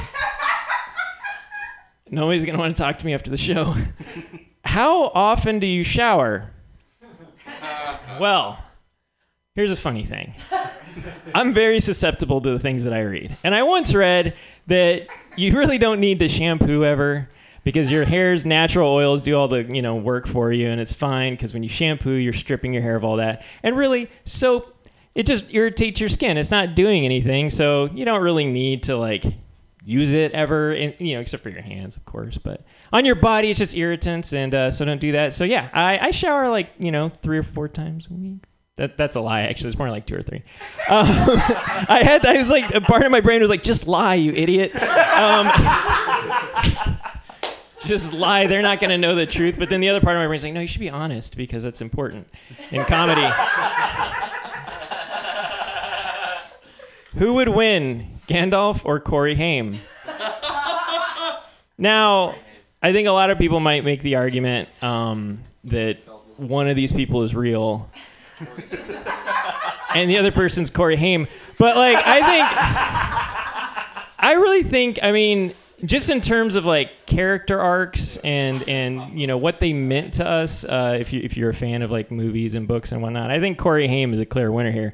Nobody's 2.09 2.45
gonna 2.45 2.59
want 2.59 2.75
to 2.75 2.83
talk 2.83 2.97
to 2.97 3.05
me 3.05 3.13
after 3.15 3.31
the 3.31 3.37
show. 3.37 3.75
How 4.63 5.07
often 5.09 5.59
do 5.59 5.65
you 5.65 5.83
shower? 5.83 6.51
Well, 8.19 8.63
here's 9.55 9.71
a 9.71 9.75
funny 9.75 10.03
thing. 10.03 10.35
I'm 11.33 11.53
very 11.53 11.79
susceptible 11.79 12.41
to 12.41 12.51
the 12.51 12.59
things 12.59 12.83
that 12.83 12.93
I 12.93 13.01
read. 13.01 13.35
And 13.43 13.55
I 13.55 13.63
once 13.63 13.93
read 13.93 14.35
that 14.67 15.07
you 15.37 15.57
really 15.57 15.77
don't 15.77 15.99
need 15.99 16.19
to 16.19 16.27
shampoo 16.27 16.83
ever 16.83 17.29
because 17.63 17.91
your 17.91 18.05
hair's 18.05 18.45
natural 18.45 18.91
oils 18.91 19.21
do 19.21 19.35
all 19.35 19.47
the, 19.47 19.63
you 19.63 19.81
know, 19.81 19.95
work 19.95 20.27
for 20.27 20.51
you 20.51 20.67
and 20.67 20.79
it's 20.79 20.93
fine 20.93 21.33
because 21.33 21.53
when 21.53 21.63
you 21.63 21.69
shampoo, 21.69 22.13
you're 22.13 22.33
stripping 22.33 22.73
your 22.73 22.83
hair 22.83 22.95
of 22.95 23.03
all 23.03 23.17
that. 23.17 23.43
And 23.63 23.75
really, 23.75 24.09
soap 24.23 24.75
it 25.15 25.25
just 25.25 25.51
irritates 25.53 25.99
your 25.99 26.09
skin. 26.09 26.37
It's 26.37 26.51
not 26.51 26.75
doing 26.75 27.05
anything, 27.05 27.49
so 27.49 27.85
you 27.85 28.03
don't 28.03 28.21
really 28.21 28.45
need 28.45 28.83
to 28.83 28.97
like 28.97 29.23
use 29.83 30.11
it 30.11 30.33
ever, 30.33 30.73
in, 30.73 30.93
you 30.99 31.15
know, 31.15 31.21
except 31.21 31.41
for 31.41 31.49
your 31.49 31.61
hands, 31.61 31.95
of 31.95 32.03
course. 32.03 32.37
But 32.37 32.65
on 32.91 33.05
your 33.05 33.15
body, 33.15 33.49
it's 33.49 33.59
just 33.59 33.75
irritants, 33.77 34.33
and 34.33 34.53
uh, 34.53 34.71
so 34.71 34.83
don't 34.83 34.99
do 34.99 35.13
that. 35.13 35.33
So 35.33 35.45
yeah, 35.45 35.69
I, 35.73 35.99
I 35.99 36.11
shower 36.11 36.49
like 36.49 36.71
you 36.77 36.91
know 36.91 37.07
three 37.07 37.37
or 37.37 37.43
four 37.43 37.69
times 37.69 38.07
a 38.11 38.13
week. 38.13 38.43
That, 38.77 38.97
that's 38.97 39.15
a 39.15 39.21
lie. 39.21 39.43
Actually, 39.43 39.69
it's 39.69 39.77
more 39.77 39.89
like 39.89 40.05
two 40.05 40.15
or 40.15 40.21
three. 40.21 40.43
Um, 40.89 41.05
I 41.87 42.01
had 42.03 42.25
I 42.25 42.37
was 42.37 42.49
like 42.49 42.73
a 42.75 42.81
part 42.81 43.03
of 43.03 43.11
my 43.11 43.21
brain 43.21 43.39
was 43.41 43.49
like, 43.49 43.63
just 43.63 43.87
lie, 43.87 44.15
you 44.15 44.33
idiot. 44.33 44.75
Um, 44.75 45.49
just 47.85 48.11
lie. 48.11 48.47
They're 48.47 48.61
not 48.61 48.81
going 48.81 48.89
to 48.89 48.97
know 48.97 49.15
the 49.15 49.25
truth. 49.25 49.57
But 49.57 49.69
then 49.69 49.79
the 49.79 49.87
other 49.89 50.01
part 50.01 50.17
of 50.17 50.21
my 50.21 50.27
brain's 50.27 50.43
like, 50.43 50.51
no, 50.53 50.59
you 50.59 50.67
should 50.67 50.81
be 50.81 50.89
honest 50.89 51.37
because 51.37 51.63
that's 51.63 51.79
important 51.81 52.27
in 52.71 52.83
comedy. 52.83 53.21
Who 57.17 57.35
would 57.35 57.47
win, 57.47 58.07
Gandalf 58.27 58.83
or 58.83 58.99
Corey 58.99 59.35
Haim? 59.35 59.79
Now, 61.77 62.35
I 62.81 62.91
think 62.93 63.07
a 63.07 63.11
lot 63.11 63.29
of 63.29 63.37
people 63.37 63.59
might 63.59 63.83
make 63.83 64.01
the 64.01 64.15
argument 64.15 64.69
um, 64.83 65.39
that 65.65 65.97
one 66.37 66.67
of 66.67 66.75
these 66.75 66.91
people 66.93 67.23
is 67.23 67.33
real, 67.35 67.89
and 69.95 70.09
the 70.09 70.17
other 70.17 70.31
person's 70.31 70.69
Corey 70.69 70.95
Haim. 70.95 71.27
But 71.57 71.77
like, 71.77 71.97
I 71.97 72.19
think, 72.19 74.19
I 74.19 74.33
really 74.33 74.63
think, 74.63 74.99
I 75.01 75.11
mean, 75.11 75.53
just 75.83 76.09
in 76.09 76.21
terms 76.21 76.55
of 76.55 76.65
like 76.65 77.05
character 77.05 77.59
arcs 77.59 78.17
and 78.17 78.67
and 78.67 79.19
you 79.19 79.27
know 79.27 79.37
what 79.37 79.59
they 79.59 79.73
meant 79.73 80.15
to 80.15 80.27
us, 80.27 80.63
uh, 80.63 80.97
if 80.99 81.13
you 81.13 81.21
if 81.21 81.37
you're 81.37 81.49
a 81.49 81.53
fan 81.53 81.81
of 81.81 81.91
like 81.91 82.11
movies 82.11 82.53
and 82.53 82.67
books 82.67 82.91
and 82.91 83.01
whatnot, 83.01 83.29
I 83.29 83.39
think 83.39 83.57
Corey 83.57 83.87
Haim 83.87 84.13
is 84.13 84.19
a 84.19 84.25
clear 84.25 84.51
winner 84.51 84.71
here. 84.71 84.93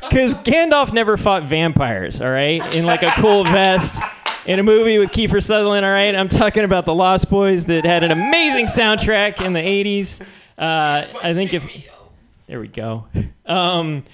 Because 0.00 0.34
Gandalf 0.36 0.92
never 0.92 1.16
fought 1.16 1.44
vampires, 1.44 2.20
all 2.20 2.30
right? 2.30 2.74
In 2.74 2.86
like 2.86 3.02
a 3.02 3.10
cool 3.12 3.44
vest. 3.44 4.02
In 4.44 4.58
a 4.58 4.62
movie 4.64 4.98
with 4.98 5.10
Kiefer 5.10 5.40
Sutherland, 5.40 5.86
all 5.86 5.92
right? 5.92 6.12
I'm 6.12 6.28
talking 6.28 6.64
about 6.64 6.84
The 6.84 6.94
Lost 6.94 7.30
Boys 7.30 7.66
that 7.66 7.84
had 7.84 8.02
an 8.02 8.10
amazing 8.10 8.66
soundtrack 8.66 9.44
in 9.44 9.52
the 9.52 9.60
80s. 9.60 10.20
Uh, 10.58 11.06
I 11.22 11.32
think 11.32 11.54
if. 11.54 11.91
There 12.46 12.60
we 12.60 12.68
go. 12.68 13.06
Um, 13.44 14.04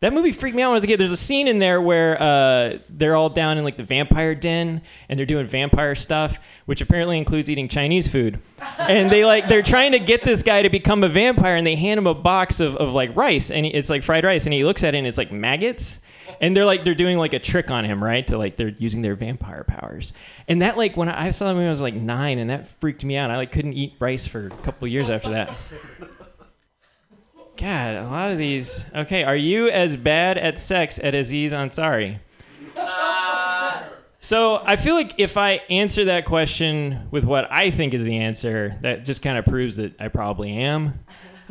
that 0.00 0.12
movie 0.12 0.32
freaked 0.32 0.54
me 0.54 0.62
out 0.62 0.66
when 0.66 0.72
I 0.72 0.74
was 0.74 0.84
a 0.84 0.86
kid. 0.86 1.00
There's 1.00 1.10
a 1.10 1.16
scene 1.16 1.48
in 1.48 1.58
there 1.58 1.80
where 1.80 2.20
uh, 2.20 2.78
they're 2.90 3.16
all 3.16 3.30
down 3.30 3.56
in 3.56 3.64
like 3.64 3.78
the 3.78 3.82
vampire 3.82 4.34
den 4.34 4.82
and 5.08 5.18
they're 5.18 5.24
doing 5.24 5.46
vampire 5.46 5.94
stuff, 5.94 6.38
which 6.66 6.82
apparently 6.82 7.16
includes 7.16 7.48
eating 7.48 7.68
Chinese 7.68 8.06
food. 8.06 8.38
And 8.78 9.10
they 9.10 9.24
like 9.24 9.48
they're 9.48 9.62
trying 9.62 9.92
to 9.92 9.98
get 9.98 10.22
this 10.22 10.42
guy 10.42 10.60
to 10.60 10.68
become 10.68 11.04
a 11.04 11.08
vampire, 11.08 11.56
and 11.56 11.66
they 11.66 11.76
hand 11.76 11.96
him 11.96 12.06
a 12.06 12.14
box 12.14 12.60
of, 12.60 12.76
of 12.76 12.92
like 12.92 13.16
rice, 13.16 13.50
and 13.50 13.64
it's 13.64 13.88
like 13.88 14.02
fried 14.02 14.24
rice, 14.24 14.44
and 14.44 14.52
he 14.52 14.64
looks 14.64 14.84
at 14.84 14.94
it 14.94 14.98
and 14.98 15.06
it's 15.06 15.16
like 15.16 15.32
maggots. 15.32 16.00
And 16.40 16.54
they're 16.54 16.66
like 16.66 16.84
they're 16.84 16.94
doing 16.94 17.16
like 17.16 17.32
a 17.32 17.38
trick 17.38 17.70
on 17.70 17.84
him, 17.84 18.04
right? 18.04 18.26
To 18.26 18.36
like 18.36 18.56
they're 18.56 18.74
using 18.78 19.00
their 19.00 19.14
vampire 19.14 19.64
powers. 19.64 20.12
And 20.48 20.60
that 20.60 20.76
like 20.76 20.98
when 20.98 21.08
I 21.08 21.30
saw 21.30 21.46
that 21.46 21.54
when 21.54 21.66
I 21.66 21.70
was 21.70 21.80
like 21.80 21.94
nine, 21.94 22.38
and 22.38 22.50
that 22.50 22.66
freaked 22.66 23.04
me 23.04 23.16
out. 23.16 23.30
I 23.30 23.36
like 23.36 23.52
couldn't 23.52 23.72
eat 23.72 23.94
rice 24.00 24.26
for 24.26 24.48
a 24.48 24.50
couple 24.50 24.86
years 24.86 25.08
after 25.08 25.30
that. 25.30 25.54
God, 27.56 27.94
a 27.94 28.08
lot 28.08 28.30
of 28.30 28.38
these. 28.38 28.90
Okay, 28.94 29.22
are 29.24 29.36
you 29.36 29.68
as 29.70 29.96
bad 29.96 30.38
at 30.38 30.58
sex 30.58 30.98
at 30.98 31.14
Aziz 31.14 31.52
Ansari? 31.52 32.18
So 34.24 34.56
I 34.64 34.76
feel 34.76 34.94
like 34.94 35.16
if 35.18 35.36
I 35.36 35.60
answer 35.68 36.06
that 36.06 36.24
question 36.24 37.08
with 37.10 37.24
what 37.24 37.46
I 37.52 37.70
think 37.70 37.92
is 37.92 38.04
the 38.04 38.16
answer, 38.20 38.74
that 38.80 39.04
just 39.04 39.20
kind 39.20 39.36
of 39.36 39.44
proves 39.44 39.76
that 39.76 40.00
I 40.00 40.08
probably 40.08 40.50
am. 40.50 40.98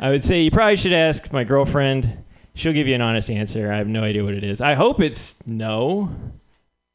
I 0.00 0.10
would 0.10 0.24
say 0.24 0.40
you 0.40 0.50
probably 0.50 0.74
should 0.74 0.92
ask 0.92 1.32
my 1.32 1.44
girlfriend. 1.44 2.24
She'll 2.56 2.72
give 2.72 2.88
you 2.88 2.96
an 2.96 3.00
honest 3.00 3.30
answer. 3.30 3.72
I 3.72 3.76
have 3.76 3.86
no 3.86 4.02
idea 4.02 4.24
what 4.24 4.34
it 4.34 4.42
is. 4.42 4.60
I 4.60 4.74
hope 4.74 5.00
it's 5.00 5.36
no. 5.46 6.16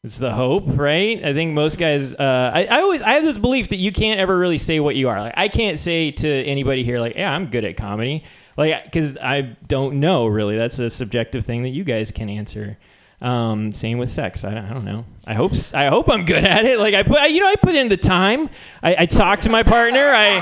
It's 0.03 0.18
the 0.18 0.34
hope, 0.34 0.64
right? 0.68 1.23
I 1.23 1.34
think 1.34 1.53
most 1.53 1.80
guys. 1.80 2.14
Uh, 2.14 2.52
I, 2.53 2.65
I 2.65 2.81
always 2.81 3.02
I 3.02 3.11
have 3.11 3.23
this 3.23 3.38
belief 3.38 3.69
that 3.69 3.77
you 3.77 3.94
can't 3.94 4.19
ever 4.19 4.38
really 4.38 4.57
say 4.57 4.81
what 4.81 4.98
you 4.98 5.07
are. 5.07 5.22
Like 5.22 5.34
I 5.38 5.48
can't 5.48 5.80
say 5.80 6.11
to 6.11 6.27
anybody 6.27 6.84
here, 6.84 6.99
like, 6.99 7.15
"Yeah, 7.15 7.31
I'm 7.31 7.45
good 7.45 7.64
at 7.64 7.77
comedy," 7.77 8.26
like 8.57 8.85
because 8.85 9.17
I 9.17 9.55
don't 9.67 9.99
know 9.99 10.27
really. 10.27 10.57
That's 10.57 10.80
a 10.80 10.89
subjective 10.89 11.45
thing 11.45 11.63
that 11.63 11.69
you 11.69 11.84
guys 11.84 12.11
can 12.11 12.30
answer. 12.30 12.77
Um, 13.21 13.73
same 13.73 13.97
with 13.97 14.09
sex. 14.09 14.45
I 14.45 14.53
don't, 14.53 14.65
I 14.65 14.73
don't 14.73 14.85
know. 14.85 15.05
I 15.27 15.34
hope 15.34 15.51
I 15.73 15.88
hope 15.88 16.09
I'm 16.09 16.23
good 16.23 16.45
at 16.45 16.65
it. 16.65 16.80
Like 16.80 16.93
I 16.93 17.03
put, 17.03 17.17
I, 17.17 17.27
you 17.27 17.41
know, 17.41 17.49
I 17.49 17.55
put 17.55 17.76
in 17.76 17.89
the 17.89 17.97
time. 17.97 18.49
I, 18.81 18.95
I 18.99 19.05
talk 19.07 19.39
to 19.39 19.49
my 19.49 19.61
partner. 19.61 19.99
I 19.99 20.41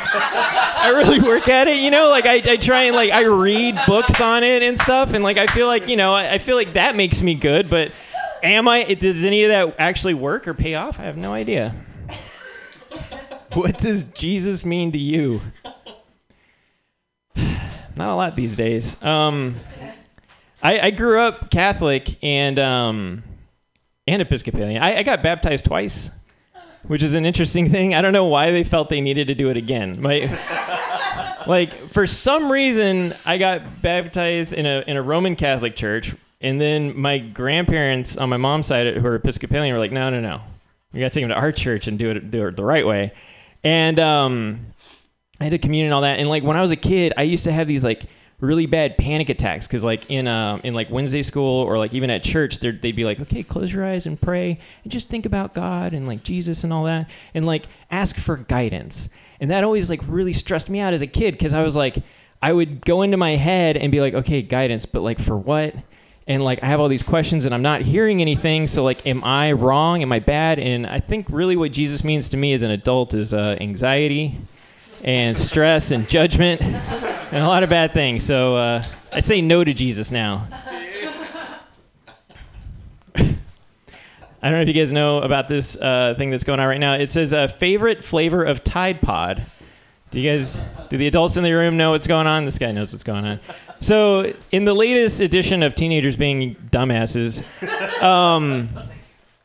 I 0.77 0.89
really 0.89 1.19
work 1.19 1.47
at 1.47 1.67
it. 1.67 1.81
You 1.81 1.89
know, 1.89 2.09
like 2.09 2.25
I, 2.25 2.35
I 2.35 2.57
try 2.57 2.83
and 2.83 2.95
like 2.95 3.11
I 3.11 3.25
read 3.25 3.79
books 3.87 4.21
on 4.21 4.43
it 4.43 4.61
and 4.61 4.77
stuff. 4.77 5.13
And 5.13 5.23
like 5.23 5.37
I 5.37 5.47
feel 5.47 5.65
like 5.65 5.87
you 5.87 5.95
know, 5.95 6.13
I, 6.13 6.33
I 6.33 6.37
feel 6.37 6.55
like 6.55 6.73
that 6.73 6.95
makes 6.95 7.23
me 7.23 7.33
good. 7.33 7.67
But 7.67 7.91
am 8.43 8.67
I? 8.67 8.93
Does 8.93 9.25
any 9.25 9.43
of 9.43 9.49
that 9.49 9.79
actually 9.79 10.13
work 10.13 10.47
or 10.47 10.53
pay 10.53 10.75
off? 10.75 10.99
I 10.99 11.03
have 11.03 11.17
no 11.17 11.33
idea. 11.33 11.73
What 13.53 13.79
does 13.79 14.03
Jesus 14.03 14.65
mean 14.65 14.91
to 14.91 14.99
you? 14.99 15.41
Not 17.97 18.09
a 18.09 18.15
lot 18.15 18.35
these 18.35 18.55
days. 18.55 19.01
Um, 19.03 19.55
I, 20.61 20.79
I 20.79 20.91
grew 20.91 21.19
up 21.19 21.49
Catholic 21.49 22.23
and 22.23 22.59
um, 22.59 23.23
and 24.07 24.21
Episcopalian. 24.21 24.81
I, 24.81 24.97
I 24.97 25.03
got 25.03 25.23
baptized 25.23 25.65
twice, 25.65 26.11
which 26.83 27.01
is 27.01 27.15
an 27.15 27.25
interesting 27.25 27.69
thing. 27.69 27.95
I 27.95 28.01
don't 28.01 28.13
know 28.13 28.25
why 28.25 28.51
they 28.51 28.63
felt 28.63 28.89
they 28.89 29.01
needed 29.01 29.27
to 29.27 29.35
do 29.35 29.49
it 29.49 29.57
again. 29.57 29.99
My, 29.99 30.29
like 31.47 31.89
for 31.89 32.05
some 32.05 32.51
reason, 32.51 33.13
I 33.25 33.39
got 33.39 33.81
baptized 33.81 34.53
in 34.53 34.65
a 34.67 34.83
in 34.85 34.95
a 34.95 35.01
Roman 35.01 35.35
Catholic 35.35 35.75
church, 35.75 36.15
and 36.39 36.61
then 36.61 36.99
my 36.99 37.17
grandparents 37.17 38.15
on 38.15 38.29
my 38.29 38.37
mom's 38.37 38.67
side, 38.67 38.95
who 38.97 39.07
are 39.07 39.15
Episcopalian, 39.15 39.73
were 39.73 39.79
like, 39.79 39.91
"No, 39.91 40.11
no, 40.11 40.19
no, 40.19 40.41
you 40.93 40.99
got 40.99 41.11
to 41.11 41.13
take 41.15 41.23
them 41.23 41.29
to 41.29 41.35
our 41.35 41.51
church 41.51 41.87
and 41.87 41.97
do 41.97 42.11
it 42.11 42.29
do 42.29 42.45
it 42.47 42.55
the 42.55 42.65
right 42.65 42.85
way." 42.85 43.11
And 43.63 43.99
um, 43.99 44.67
I 45.39 45.43
had 45.45 45.53
a 45.53 45.57
communion 45.57 45.87
and 45.87 45.93
all 45.93 46.01
that. 46.01 46.19
And 46.19 46.29
like 46.29 46.43
when 46.43 46.57
I 46.57 46.61
was 46.61 46.71
a 46.71 46.75
kid, 46.75 47.13
I 47.17 47.23
used 47.23 47.43
to 47.45 47.51
have 47.51 47.67
these 47.67 47.83
like 47.83 48.03
really 48.39 48.65
bad 48.65 48.97
panic 48.97 49.29
attacks 49.29 49.67
because 49.67 49.83
like 49.83 50.09
in 50.09 50.27
uh, 50.27 50.59
in 50.63 50.73
like 50.73 50.89
Wednesday 50.89 51.23
school 51.23 51.63
or 51.63 51.77
like 51.77 51.93
even 51.93 52.09
at 52.09 52.23
church, 52.23 52.59
they'd 52.59 52.81
be 52.95 53.05
like, 53.05 53.19
okay, 53.19 53.43
close 53.43 53.71
your 53.71 53.85
eyes 53.85 54.05
and 54.05 54.19
pray 54.19 54.59
and 54.83 54.91
just 54.91 55.09
think 55.09 55.25
about 55.25 55.53
God 55.53 55.93
and 55.93 56.07
like 56.07 56.23
Jesus 56.23 56.63
and 56.63 56.73
all 56.73 56.85
that 56.85 57.09
and 57.33 57.45
like 57.45 57.65
ask 57.91 58.15
for 58.15 58.37
guidance. 58.37 59.09
And 59.39 59.51
that 59.51 59.63
always 59.63 59.89
like 59.89 60.01
really 60.07 60.33
stressed 60.33 60.69
me 60.69 60.79
out 60.79 60.93
as 60.93 61.01
a 61.01 61.07
kid 61.07 61.33
because 61.33 61.53
I 61.53 61.63
was 61.63 61.75
like, 61.75 61.97
I 62.41 62.53
would 62.53 62.85
go 62.85 63.03
into 63.03 63.17
my 63.17 63.35
head 63.35 63.77
and 63.77 63.91
be 63.91 64.01
like, 64.01 64.13
okay, 64.13 64.41
guidance, 64.41 64.85
but 64.85 65.01
like 65.01 65.19
for 65.19 65.37
what? 65.37 65.75
and 66.29 66.43
like 66.43 66.61
I 66.61 66.65
have 66.65 66.81
all 66.81 66.89
these 66.89 67.03
questions 67.03 67.45
and 67.45 67.55
I'm 67.55 67.61
not 67.61 67.81
hearing 67.81 68.19
anything. 68.19 68.67
So 68.67 68.83
like, 68.83 69.07
am 69.07 69.23
I 69.23 69.53
wrong? 69.53 70.01
Am 70.01 70.11
I 70.11 70.19
bad? 70.19 70.59
And 70.59 70.85
I 70.85 70.99
think 70.99 71.27
really 71.29 71.55
what 71.55 71.71
Jesus 71.71 72.03
means 72.03 72.27
to 72.29 72.37
me 72.37 72.51
as 72.51 72.63
an 72.63 72.71
adult 72.71 73.13
is 73.13 73.33
uh, 73.33 73.55
anxiety 73.61 74.37
and 75.03 75.37
stress 75.37 75.91
and 75.91 76.07
judgment 76.09 76.61
and 76.61 77.43
a 77.43 77.47
lot 77.47 77.63
of 77.63 77.69
bad 77.69 77.93
things. 77.93 78.25
So 78.25 78.55
uh, 78.55 78.83
I 79.11 79.19
say 79.19 79.41
no 79.41 79.63
to 79.63 79.73
Jesus 79.73 80.11
now. 80.11 80.47
I 83.15 84.51
don't 84.51 84.51
know 84.51 84.61
if 84.61 84.67
you 84.67 84.73
guys 84.73 84.91
know 84.91 85.21
about 85.21 85.47
this 85.47 85.75
uh, 85.77 86.13
thing 86.17 86.29
that's 86.29 86.43
going 86.43 86.59
on 86.59 86.67
right 86.67 86.79
now. 86.79 86.93
It 86.93 87.09
says 87.09 87.33
uh, 87.33 87.47
favorite 87.47 88.03
flavor 88.03 88.43
of 88.43 88.63
Tide 88.63 89.01
Pod. 89.01 89.45
Do 90.11 90.19
you 90.19 90.31
guys, 90.31 90.61
do 90.89 90.97
the 90.97 91.07
adults 91.07 91.35
in 91.35 91.43
the 91.43 91.51
room 91.51 91.75
know 91.75 91.91
what's 91.91 92.07
going 92.07 92.27
on? 92.27 92.45
This 92.45 92.57
guy 92.57 92.71
knows 92.71 92.93
what's 92.93 93.03
going 93.03 93.25
on. 93.25 93.39
So, 93.81 94.33
in 94.51 94.63
the 94.63 94.73
latest 94.73 95.19
edition 95.19 95.63
of 95.63 95.75
Teenagers 95.75 96.15
Being 96.15 96.55
Dumbasses, 96.71 97.43
um, 98.01 98.69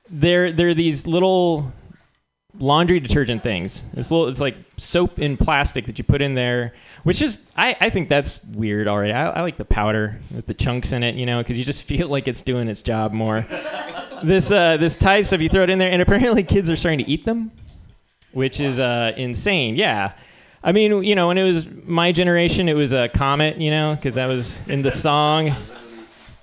there, 0.09 0.53
there 0.53 0.69
are 0.69 0.75
these 0.75 1.07
little 1.07 1.73
laundry 2.59 3.01
detergent 3.01 3.43
things. 3.43 3.85
It's 3.95 4.11
little, 4.11 4.29
it's 4.29 4.41
like 4.41 4.57
soap 4.77 5.19
in 5.19 5.37
plastic 5.37 5.87
that 5.87 5.99
you 5.99 6.05
put 6.05 6.21
in 6.21 6.35
there, 6.35 6.75
which 7.03 7.23
is, 7.23 7.47
I, 7.57 7.77
I 7.81 7.91
think 7.91 8.09
that's 8.09 8.45
weird 8.45 8.89
already. 8.89 9.13
I, 9.13 9.31
I 9.31 9.41
like 9.43 9.57
the 9.57 9.65
powder 9.65 10.21
with 10.35 10.47
the 10.47 10.55
chunks 10.55 10.93
in 10.93 11.03
it, 11.03 11.15
you 11.15 11.27
know, 11.27 11.39
because 11.39 11.59
you 11.59 11.65
just 11.65 11.83
feel 11.89 12.09
like 12.09 12.29
it's 12.29 12.43
doing 12.43 12.69
its 12.69 12.83
job 12.83 13.13
more. 13.13 13.47
this, 14.23 14.51
uh, 14.51 14.77
this 14.77 14.97
Tide 14.97 15.27
stuff, 15.27 15.41
you 15.41 15.49
throw 15.49 15.63
it 15.63 15.71
in 15.71 15.79
there, 15.79 15.91
and 15.91 16.03
apparently 16.03 16.43
kids 16.43 16.71
are 16.71 16.77
starting 16.77 17.05
to 17.05 17.11
eat 17.11 17.25
them, 17.25 17.51
which 18.33 18.61
is 18.61 18.79
uh, 18.79 19.13
insane. 19.17 19.77
Yeah. 19.77 20.13
I 20.65 20.73
mean, 20.73 21.03
you 21.03 21.17
know, 21.17 21.27
when 21.29 21.39
it 21.39 21.45
was 21.45 21.69
my 21.71 22.13
generation, 22.13 22.69
it 22.69 22.75
was 22.75 22.93
a 22.93 23.09
comet, 23.09 23.57
you 23.61 23.71
know, 23.71 23.97
because 23.97 24.15
that 24.15 24.27
was 24.27 24.59
in 24.69 24.83
the 24.83 24.93
song. 24.93 25.47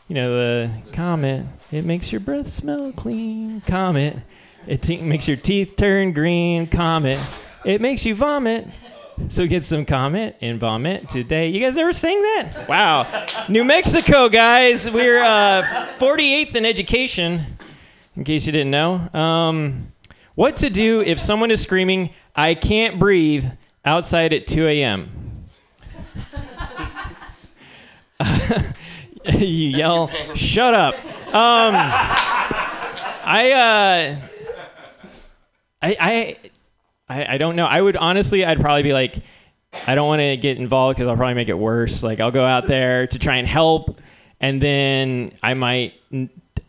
You 0.09 0.15
know, 0.15 0.35
the 0.35 0.71
comet, 0.91 1.45
it 1.71 1.85
makes 1.85 2.11
your 2.11 2.19
breath 2.19 2.47
smell 2.47 2.91
clean. 2.91 3.61
Comet, 3.61 4.17
it 4.67 4.81
te- 4.81 5.01
makes 5.01 5.27
your 5.27 5.37
teeth 5.37 5.75
turn 5.75 6.13
green. 6.13 6.67
Comet, 6.67 7.19
it 7.65 7.81
makes 7.81 8.05
you 8.05 8.15
vomit. 8.15 8.67
So 9.27 9.45
get 9.45 9.65
some 9.65 9.85
comet 9.85 10.37
and 10.39 10.59
vomit 10.59 11.09
today. 11.09 11.49
You 11.49 11.59
guys 11.59 11.77
ever 11.77 11.91
sing 11.91 12.21
that? 12.21 12.65
Wow. 12.69 13.25
New 13.49 13.65
Mexico, 13.65 14.29
guys. 14.29 14.89
We're 14.89 15.21
uh, 15.21 15.87
48th 15.99 16.55
in 16.55 16.65
education, 16.65 17.41
in 18.15 18.23
case 18.23 18.45
you 18.45 18.53
didn't 18.53 18.71
know. 18.71 19.09
Um, 19.13 19.91
what 20.35 20.55
to 20.57 20.69
do 20.69 21.01
if 21.01 21.19
someone 21.19 21.51
is 21.51 21.61
screaming, 21.61 22.11
I 22.33 22.53
can't 22.55 22.97
breathe 22.97 23.45
outside 23.83 24.31
at 24.31 24.47
2 24.47 24.67
a.m. 24.67 25.11
you 29.25 29.69
yell, 29.69 30.07
"Shut 30.35 30.73
up!" 30.73 30.95
Um, 31.27 31.75
I, 33.25 33.51
uh, 33.51 34.28
I, 35.81 35.97
I, 35.99 36.37
I, 37.09 37.35
I 37.35 37.37
don't 37.37 37.55
know. 37.55 37.65
I 37.65 37.81
would 37.81 37.97
honestly, 37.97 38.45
I'd 38.45 38.59
probably 38.59 38.83
be 38.83 38.93
like, 38.93 39.15
I 39.87 39.95
don't 39.95 40.07
want 40.07 40.21
to 40.21 40.37
get 40.37 40.57
involved 40.57 40.97
because 40.97 41.09
I'll 41.09 41.17
probably 41.17 41.35
make 41.35 41.49
it 41.49 41.57
worse. 41.57 42.03
Like 42.03 42.19
I'll 42.19 42.31
go 42.31 42.45
out 42.45 42.67
there 42.67 43.07
to 43.07 43.19
try 43.19 43.37
and 43.37 43.47
help, 43.47 43.99
and 44.39 44.61
then 44.61 45.33
I 45.43 45.53
might. 45.53 45.93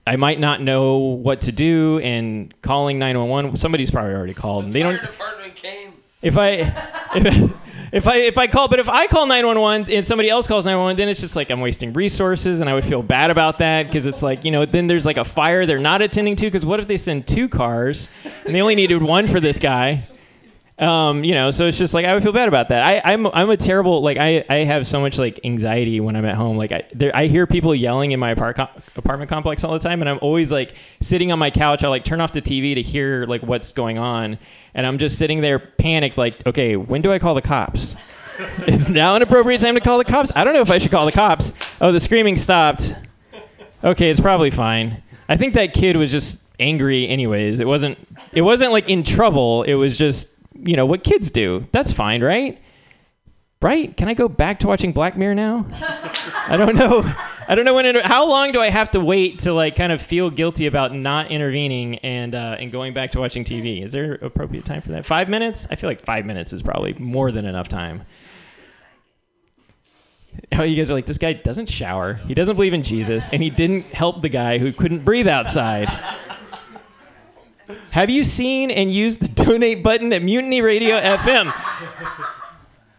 I 0.07 0.17
might 0.17 0.41
not 0.41 0.61
know 0.61 0.99
what 0.99 1.43
to 1.43 1.53
do, 1.53 2.01
and 2.01 2.53
calling 2.63 2.99
911. 2.99 3.57
Somebody's 3.57 3.91
probably 3.91 4.15
already 4.15 4.35
called. 4.35 4.65
And 4.65 4.73
they 4.73 4.83
don't. 4.83 5.01
department 5.01 5.55
came. 5.55 5.93
If 6.21 6.37
I, 6.37 6.73
if, 7.15 7.53
if 7.93 8.07
I 8.07 8.17
if 8.17 8.39
I 8.39 8.47
call, 8.47 8.69
but 8.69 8.79
if 8.79 8.89
I 8.89 9.07
call 9.07 9.27
911 9.27 9.93
and 9.93 10.07
somebody 10.07 10.31
else 10.31 10.47
calls 10.47 10.65
911, 10.65 10.97
then 10.97 11.09
it's 11.09 11.21
just 11.21 11.37
like 11.37 11.51
I'm 11.51 11.61
wasting 11.61 11.93
resources, 11.93 12.61
and 12.61 12.71
I 12.71 12.75
would 12.75 12.85
feel 12.85 13.03
bad 13.03 13.31
about 13.31 13.59
that 13.59 13.87
because 13.87 14.07
it's 14.07 14.23
like 14.23 14.45
you 14.45 14.51
know 14.51 14.65
then 14.65 14.87
there's 14.87 15.07
like 15.07 15.17
a 15.17 15.25
fire 15.25 15.67
they're 15.67 15.79
not 15.79 16.03
attending 16.03 16.37
to 16.37 16.47
because 16.47 16.65
what 16.65 16.81
if 16.81 16.87
they 16.87 16.97
send 16.97 17.27
two 17.27 17.49
cars 17.49 18.09
and 18.45 18.55
they 18.55 18.61
only 18.61 18.75
needed 18.75 19.03
one 19.03 19.27
for 19.27 19.41
this 19.41 19.59
guy? 19.59 19.99
Um, 20.81 21.25
you 21.25 21.35
know, 21.35 21.51
so 21.51 21.67
it's 21.67 21.77
just 21.77 21.93
like 21.93 22.07
I 22.07 22.15
would 22.15 22.23
feel 22.23 22.33
bad 22.33 22.49
about 22.49 22.71
that. 22.71 22.83
I, 22.83 23.13
I'm 23.13 23.27
I'm 23.27 23.51
a 23.51 23.57
terrible 23.59 24.01
like 24.01 24.17
I, 24.17 24.43
I 24.49 24.65
have 24.65 24.87
so 24.87 24.99
much 24.99 25.19
like 25.19 25.39
anxiety 25.45 26.01
when 26.01 26.17
I'm 26.17 26.25
at 26.25 26.37
home. 26.37 26.57
Like 26.57 26.73
I 26.73 26.85
there, 26.95 27.15
I 27.15 27.27
hear 27.27 27.47
people 27.47 27.75
yelling 27.75 28.13
in 28.13 28.19
my 28.19 28.31
apart- 28.31 28.59
apartment 28.97 29.29
complex 29.29 29.63
all 29.63 29.75
the 29.75 29.79
time, 29.79 30.01
and 30.01 30.09
I'm 30.09 30.19
always 30.23 30.51
like 30.51 30.75
sitting 31.01 31.33
on 31.33 31.39
my 31.39 31.51
couch. 31.51 31.85
I 31.85 31.89
like 31.89 32.05
turn 32.05 32.23
off 32.23 32.33
the 32.33 32.41
TV 32.41 32.75
to 32.77 32.83
hear 32.83 33.27
like 33.27 33.43
what's 33.43 33.73
going 33.73 33.99
on, 33.99 34.39
and 34.73 34.87
I'm 34.87 34.97
just 34.97 35.19
sitting 35.19 35.43
there 35.43 35.59
panicked. 35.59 36.17
Like, 36.17 36.47
okay, 36.47 36.77
when 36.77 37.03
do 37.03 37.13
I 37.13 37.19
call 37.19 37.35
the 37.35 37.43
cops? 37.43 37.97
Is 38.67 38.89
now 38.89 39.17
an 39.17 39.21
appropriate 39.21 39.61
time 39.61 39.75
to 39.75 39.83
call 39.83 39.99
the 39.99 40.05
cops? 40.07 40.33
I 40.35 40.45
don't 40.45 40.55
know 40.55 40.63
if 40.63 40.71
I 40.71 40.79
should 40.79 40.91
call 40.91 41.05
the 41.05 41.13
cops. 41.13 41.53
Oh, 41.83 41.93
the 41.93 42.01
screaming 42.01 42.39
stopped. 42.39 42.95
Okay, 43.85 44.09
it's 44.09 44.21
probably 44.21 44.51
fine. 44.51 45.03
I 45.29 45.37
think 45.37 45.53
that 45.55 45.75
kid 45.75 45.97
was 45.97 46.11
just 46.11 46.49
angry 46.59 47.07
anyways. 47.07 47.61
It 47.61 47.67
wasn't 47.67 47.99
it 48.33 48.41
wasn't 48.41 48.73
like 48.73 48.89
in 48.89 49.03
trouble. 49.03 49.63
It 49.65 49.75
was 49.75 49.99
just, 49.99 50.40
you 50.63 50.77
know, 50.77 50.87
what 50.87 51.05
kids 51.05 51.31
do. 51.31 51.65
That's 51.73 51.93
fine, 51.93 52.23
right? 52.23 52.61
Right? 53.63 53.95
Can 53.95 54.09
I 54.09 54.15
go 54.15 54.29
back 54.29 54.61
to 54.61 54.67
watching 54.67 54.93
Black 54.93 55.17
Mirror 55.17 55.35
now? 55.35 55.67
I 56.49 56.57
don't 56.57 56.77
know. 56.77 57.05
I 57.47 57.55
don't 57.55 57.65
know 57.65 57.75
when. 57.75 57.85
It, 57.85 58.07
how 58.07 58.29
long 58.29 58.53
do 58.53 58.61
I 58.61 58.71
have 58.71 58.93
to 58.93 59.01
wait 59.01 59.41
to 59.41 59.53
like 59.53 59.77
kind 59.77 59.93
of 59.93 60.01
feel 60.01 60.31
guilty 60.31 60.67
about 60.67 60.95
not 60.95 61.31
intervening 61.31 61.97
and 61.99 62.35
uh, 62.35 62.57
and 62.59 62.71
going 62.71 62.95
back 62.95 63.11
to 63.11 63.21
watching 63.21 63.45
TV? 63.45 63.83
Is 63.83 63.93
there 63.93 64.15
appropriate 64.15 64.65
time 64.65 64.81
for 64.81 64.93
that? 64.93 65.05
Five 65.05 65.29
minutes? 65.29 65.67
I 65.71 65.75
feel 65.75 65.91
like 65.91 66.01
five 66.01 66.25
minutes 66.25 66.53
is 66.53 66.63
probably 66.63 66.95
more 66.95 67.33
than 67.33 67.45
enough 67.45 67.69
time. 67.69 68.03
Oh, 70.53 70.63
you 70.63 70.77
guys 70.77 70.91
are 70.91 70.95
like, 70.95 71.07
this 71.07 71.19
guy 71.19 71.33
doesn't 71.33 71.69
shower. 71.69 72.15
He 72.15 72.35
doesn't 72.35 72.55
believe 72.55 72.73
in 72.73 72.83
Jesus, 72.83 73.31
and 73.31 73.43
he 73.43 73.51
didn't 73.51 73.87
help 73.87 74.23
the 74.23 74.29
guy 74.29 74.59
who 74.59 74.73
couldn't 74.73 75.05
breathe 75.05 75.27
outside. 75.27 75.89
Have 77.91 78.11
you 78.11 78.25
seen 78.25 78.71
and 78.71 78.93
used 78.93 79.21
the 79.21 79.45
donate 79.45 79.83
button 79.83 80.13
at 80.13 80.23
Mutiny 80.23 80.63
Radio 80.63 81.01
FM? 81.01 81.53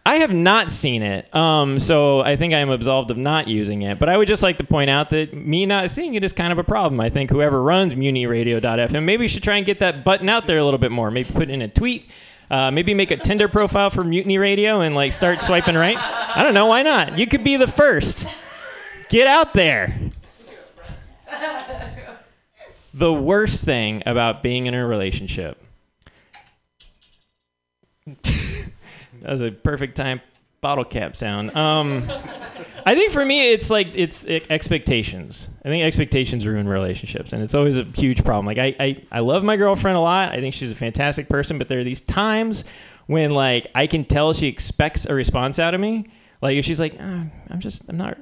I 0.03 0.15
have 0.15 0.33
not 0.33 0.71
seen 0.71 1.03
it, 1.03 1.33
um, 1.35 1.79
so 1.79 2.21
I 2.21 2.35
think 2.35 2.55
I 2.55 2.57
am 2.57 2.71
absolved 2.71 3.11
of 3.11 3.17
not 3.17 3.47
using 3.47 3.83
it. 3.83 3.99
But 3.99 4.09
I 4.09 4.17
would 4.17 4.27
just 4.27 4.41
like 4.41 4.57
to 4.57 4.63
point 4.63 4.89
out 4.89 5.11
that 5.11 5.33
me 5.33 5.67
not 5.67 5.91
seeing 5.91 6.15
it 6.15 6.23
is 6.23 6.33
kind 6.33 6.51
of 6.51 6.57
a 6.57 6.63
problem. 6.63 6.99
I 6.99 7.09
think 7.09 7.29
whoever 7.29 7.61
runs 7.61 7.93
MutinyRadio.fm 7.93 9.03
maybe 9.03 9.27
should 9.27 9.43
try 9.43 9.57
and 9.57 9.65
get 9.65 9.77
that 9.79 10.03
button 10.03 10.27
out 10.27 10.47
there 10.47 10.57
a 10.57 10.63
little 10.63 10.79
bit 10.79 10.91
more. 10.91 11.11
Maybe 11.11 11.31
put 11.31 11.49
in 11.49 11.61
a 11.61 11.67
tweet. 11.67 12.09
Uh, 12.49 12.69
maybe 12.69 12.93
make 12.93 13.11
a 13.11 13.17
Tinder 13.17 13.47
profile 13.47 13.89
for 13.89 14.03
Mutiny 14.03 14.37
Radio 14.37 14.81
and 14.81 14.93
like 14.95 15.13
start 15.13 15.39
swiping 15.39 15.75
right. 15.75 15.97
I 15.97 16.43
don't 16.43 16.53
know. 16.53 16.65
Why 16.65 16.81
not? 16.81 17.17
You 17.17 17.25
could 17.27 17.43
be 17.43 17.55
the 17.55 17.67
first. 17.67 18.27
Get 19.07 19.27
out 19.27 19.53
there. 19.53 19.97
The 22.93 23.13
worst 23.13 23.63
thing 23.63 24.03
about 24.05 24.43
being 24.43 24.65
in 24.65 24.73
a 24.73 24.85
relationship. 24.85 25.61
that 28.05 28.71
was 29.23 29.41
a 29.41 29.51
perfect 29.51 29.95
time 29.95 30.21
bottle 30.61 30.85
cap 30.85 31.15
sound. 31.15 31.55
Um, 31.55 32.03
I 32.85 32.95
think 32.95 33.11
for 33.11 33.25
me, 33.25 33.51
it's 33.51 33.69
like 33.69 33.87
it's 33.93 34.25
expectations. 34.25 35.49
I 35.65 35.69
think 35.69 35.83
expectations 35.83 36.45
ruin 36.45 36.67
relationships, 36.67 37.33
and 37.33 37.43
it's 37.43 37.53
always 37.53 37.77
a 37.77 37.83
huge 37.83 38.23
problem. 38.23 38.45
Like 38.45 38.57
I, 38.57 38.75
I, 38.79 39.03
I 39.11 39.19
love 39.19 39.43
my 39.43 39.57
girlfriend 39.57 39.97
a 39.97 40.01
lot. 40.01 40.31
I 40.31 40.39
think 40.39 40.53
she's 40.53 40.71
a 40.71 40.75
fantastic 40.75 41.29
person, 41.29 41.57
but 41.57 41.67
there 41.67 41.79
are 41.79 41.83
these 41.83 42.01
times 42.01 42.63
when 43.07 43.31
like 43.31 43.67
I 43.75 43.87
can 43.87 44.05
tell 44.05 44.33
she 44.33 44.47
expects 44.47 45.05
a 45.05 45.13
response 45.13 45.59
out 45.59 45.73
of 45.73 45.81
me. 45.81 46.05
Like 46.41 46.57
if 46.57 46.65
she's 46.65 46.79
like, 46.79 46.95
"Ah, 46.99 47.25
I'm 47.49 47.59
just, 47.59 47.89
I'm 47.89 47.97
not 47.97 48.17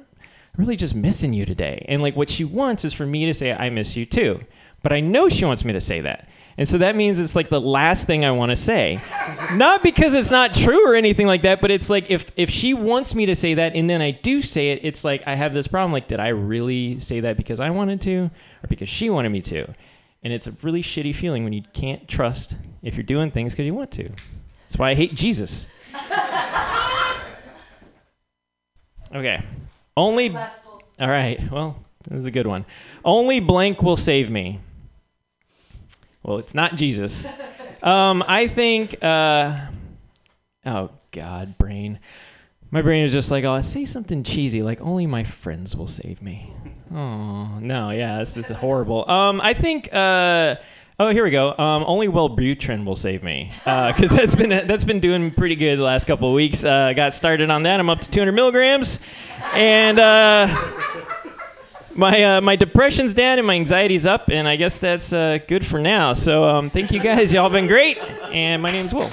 really 0.56 0.76
just 0.76 0.94
missing 0.94 1.32
you 1.32 1.46
today, 1.46 1.84
and 1.88 2.02
like 2.02 2.16
what 2.16 2.30
she 2.30 2.44
wants 2.44 2.84
is 2.84 2.92
for 2.92 3.06
me 3.06 3.26
to 3.26 3.34
say 3.34 3.52
I 3.52 3.70
miss 3.70 3.96
you 3.96 4.04
too, 4.04 4.40
but 4.82 4.92
I 4.92 5.00
know 5.00 5.28
she 5.28 5.44
wants 5.44 5.64
me 5.64 5.72
to 5.72 5.80
say 5.80 6.00
that. 6.02 6.28
And 6.56 6.68
so 6.68 6.78
that 6.78 6.94
means 6.94 7.18
it's 7.18 7.34
like 7.34 7.48
the 7.48 7.60
last 7.60 8.06
thing 8.06 8.24
I 8.24 8.32
want 8.32 8.50
to 8.50 8.56
say. 8.56 9.00
Not 9.54 9.82
because 9.82 10.12
it's 10.14 10.30
not 10.30 10.52
true 10.52 10.90
or 10.90 10.94
anything 10.94 11.26
like 11.26 11.42
that, 11.42 11.60
but 11.60 11.70
it's 11.70 11.88
like 11.88 12.10
if 12.10 12.30
if 12.36 12.50
she 12.50 12.74
wants 12.74 13.14
me 13.14 13.26
to 13.26 13.34
say 13.34 13.54
that 13.54 13.74
and 13.74 13.88
then 13.88 14.02
I 14.02 14.10
do 14.10 14.42
say 14.42 14.72
it, 14.72 14.80
it's 14.82 15.02
like 15.02 15.26
I 15.26 15.36
have 15.36 15.54
this 15.54 15.66
problem 15.66 15.92
like 15.92 16.08
did 16.08 16.20
I 16.20 16.28
really 16.28 16.98
say 16.98 17.20
that 17.20 17.36
because 17.36 17.60
I 17.60 17.70
wanted 17.70 18.00
to 18.02 18.30
or 18.62 18.68
because 18.68 18.88
she 18.88 19.08
wanted 19.08 19.30
me 19.30 19.40
to? 19.42 19.72
And 20.22 20.32
it's 20.34 20.46
a 20.46 20.52
really 20.62 20.82
shitty 20.82 21.14
feeling 21.14 21.44
when 21.44 21.54
you 21.54 21.62
can't 21.72 22.06
trust 22.06 22.56
if 22.82 22.94
you're 22.94 23.04
doing 23.04 23.30
things 23.30 23.54
because 23.54 23.66
you 23.66 23.74
want 23.74 23.90
to. 23.92 24.10
That's 24.62 24.76
why 24.76 24.90
I 24.90 24.94
hate 24.94 25.14
Jesus. 25.14 25.70
Okay. 29.12 29.42
Only 29.96 30.34
All 30.36 31.08
right. 31.08 31.50
Well, 31.50 31.84
this 32.08 32.18
is 32.18 32.26
a 32.26 32.30
good 32.30 32.46
one. 32.46 32.64
Only 33.04 33.40
blank 33.40 33.82
will 33.82 33.96
save 33.96 34.30
me. 34.30 34.60
Well, 36.30 36.38
it's 36.38 36.54
not 36.54 36.76
Jesus. 36.76 37.26
Um, 37.82 38.22
I 38.28 38.46
think. 38.46 39.02
Uh, 39.02 39.66
oh 40.64 40.90
God, 41.10 41.58
brain. 41.58 41.98
My 42.70 42.82
brain 42.82 43.04
is 43.04 43.10
just 43.10 43.32
like, 43.32 43.42
oh, 43.42 43.52
I 43.52 43.62
say 43.62 43.84
something 43.84 44.22
cheesy, 44.22 44.62
like 44.62 44.80
only 44.80 45.08
my 45.08 45.24
friends 45.24 45.74
will 45.74 45.88
save 45.88 46.22
me. 46.22 46.52
Oh 46.94 47.58
no, 47.58 47.90
yeah, 47.90 48.20
it's, 48.20 48.36
it's 48.36 48.48
horrible. 48.50 49.10
Um, 49.10 49.40
I 49.40 49.54
think. 49.54 49.92
Uh, 49.92 50.54
oh, 51.00 51.08
here 51.08 51.24
we 51.24 51.30
go. 51.30 51.50
Um, 51.58 51.82
only 51.84 52.06
Wellbutrin 52.06 52.84
will 52.84 52.94
save 52.94 53.24
me 53.24 53.50
because 53.64 54.10
that's 54.10 54.36
been 54.36 54.50
that's 54.50 54.84
been 54.84 55.00
doing 55.00 55.32
pretty 55.32 55.56
good 55.56 55.80
the 55.80 55.82
last 55.82 56.04
couple 56.04 56.28
of 56.28 56.34
weeks. 56.34 56.62
Uh, 56.62 56.92
got 56.92 57.12
started 57.12 57.50
on 57.50 57.64
that. 57.64 57.80
I'm 57.80 57.90
up 57.90 58.02
to 58.02 58.08
200 58.08 58.30
milligrams, 58.30 59.00
and. 59.54 59.98
Uh, 59.98 60.99
my 62.00 62.24
uh, 62.24 62.40
my 62.40 62.56
depression's 62.56 63.12
down 63.12 63.38
and 63.38 63.46
my 63.46 63.54
anxiety's 63.54 64.06
up, 64.06 64.30
and 64.30 64.48
I 64.48 64.56
guess 64.56 64.78
that's 64.78 65.12
uh, 65.12 65.38
good 65.46 65.64
for 65.64 65.78
now. 65.78 66.14
So 66.14 66.44
um, 66.44 66.70
thank 66.70 66.90
you 66.90 66.98
guys, 66.98 67.30
y'all 67.30 67.50
been 67.50 67.66
great, 67.66 67.98
and 68.32 68.62
my 68.62 68.72
name's 68.72 68.94
Will. 68.94 69.10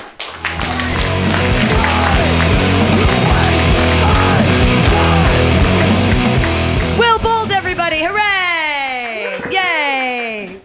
Will 6.98 7.20
Bold, 7.20 7.52
everybody! 7.52 8.00
Hooray! 8.00 9.42
Yay! 9.52 10.62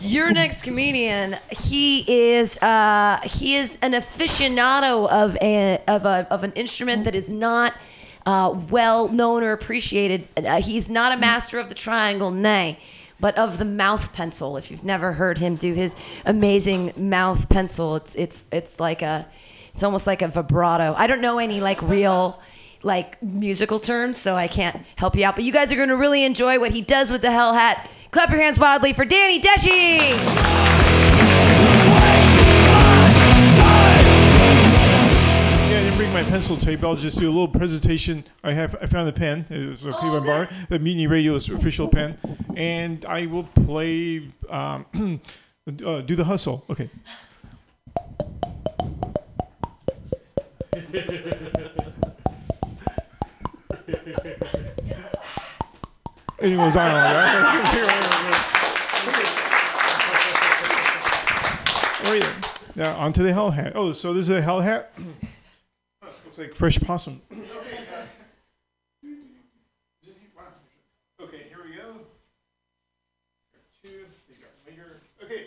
Your 0.00 0.32
next 0.32 0.62
comedian, 0.62 1.36
he 1.50 2.00
is 2.38 2.56
uh, 2.62 3.20
he 3.24 3.56
is 3.56 3.78
an 3.82 3.92
aficionado 3.92 5.06
of 5.10 5.36
a 5.42 5.82
of 5.86 6.06
a 6.06 6.26
of 6.30 6.44
an 6.44 6.52
instrument 6.52 7.04
that 7.04 7.14
is 7.14 7.30
not 7.30 7.74
uh, 8.26 8.58
well 8.70 9.08
known 9.08 9.42
or 9.42 9.52
appreciated. 9.52 10.28
Uh, 10.36 10.60
he's 10.60 10.90
not 10.90 11.12
a 11.12 11.16
master 11.16 11.58
of 11.58 11.68
the 11.68 11.74
triangle, 11.74 12.30
nay, 12.30 12.78
but 13.20 13.38
of 13.38 13.58
the 13.58 13.64
mouth 13.64 14.12
pencil. 14.12 14.56
If 14.56 14.70
you've 14.70 14.84
never 14.84 15.12
heard 15.12 15.38
him 15.38 15.56
do 15.56 15.72
his 15.72 15.96
amazing 16.26 16.92
mouth 16.96 17.48
pencil, 17.48 17.96
it's 17.96 18.14
it's 18.16 18.44
it's 18.50 18.80
like 18.80 19.00
a 19.00 19.26
it's 19.72 19.82
almost 19.82 20.06
like 20.06 20.22
a 20.22 20.28
vibrato. 20.28 20.94
I 20.96 21.06
don't 21.06 21.20
know 21.20 21.38
any 21.38 21.60
like 21.60 21.80
real 21.82 22.42
like 22.82 23.22
musical 23.22 23.78
terms, 23.78 24.16
so 24.18 24.34
I 24.36 24.48
can't 24.48 24.84
help 24.96 25.16
you 25.16 25.24
out. 25.24 25.36
But 25.36 25.44
you 25.44 25.52
guys 25.52 25.72
are 25.72 25.76
going 25.76 25.88
to 25.88 25.96
really 25.96 26.24
enjoy 26.24 26.58
what 26.58 26.72
he 26.72 26.82
does 26.82 27.10
with 27.10 27.22
the 27.22 27.30
hell 27.30 27.54
hat. 27.54 27.88
Clap 28.10 28.30
your 28.30 28.40
hands 28.40 28.58
wildly 28.58 28.92
for 28.92 29.04
Danny 29.04 29.40
Deshi. 29.40 31.15
My 36.16 36.22
pencil 36.22 36.56
tape. 36.56 36.82
I'll 36.82 36.96
just 36.96 37.18
do 37.18 37.26
a 37.26 37.28
little 37.28 37.46
presentation. 37.46 38.24
I 38.42 38.54
have 38.54 38.74
I 38.80 38.86
found 38.86 39.06
a 39.06 39.12
pen. 39.12 39.44
It 39.50 39.68
was 39.68 39.86
okay 39.86 40.08
by 40.08 40.20
bar. 40.20 40.48
The 40.70 40.78
Mutiny 40.78 41.06
Radio's 41.06 41.50
official 41.50 41.88
pen, 41.88 42.16
and 42.56 43.04
I 43.04 43.26
will 43.26 43.42
play. 43.44 44.30
Um, 44.48 44.86
uh, 45.84 46.00
do 46.00 46.16
the 46.16 46.24
hustle. 46.24 46.64
Okay. 46.70 46.88
Anyone's 56.40 56.76
on, 56.76 56.94
right? 56.94 57.72
There. 62.06 62.34
Now 62.76 62.96
onto 62.98 63.22
the 63.22 63.32
hell 63.32 63.50
hat. 63.50 63.72
Oh, 63.74 63.92
so 63.92 64.14
this 64.14 64.24
is 64.26 64.30
a 64.30 64.40
hell 64.40 64.60
hat. 64.60 64.92
Looks 66.36 66.50
like 66.50 66.56
fresh 66.56 66.78
possum. 66.80 67.22
Okay, 71.18 71.44
here 71.48 71.58
we 71.64 71.74
go. 71.74 71.94
Two, 73.82 74.04
they 74.28 74.34
got 74.34 74.50
later. 74.68 75.00
Okay. 75.24 75.46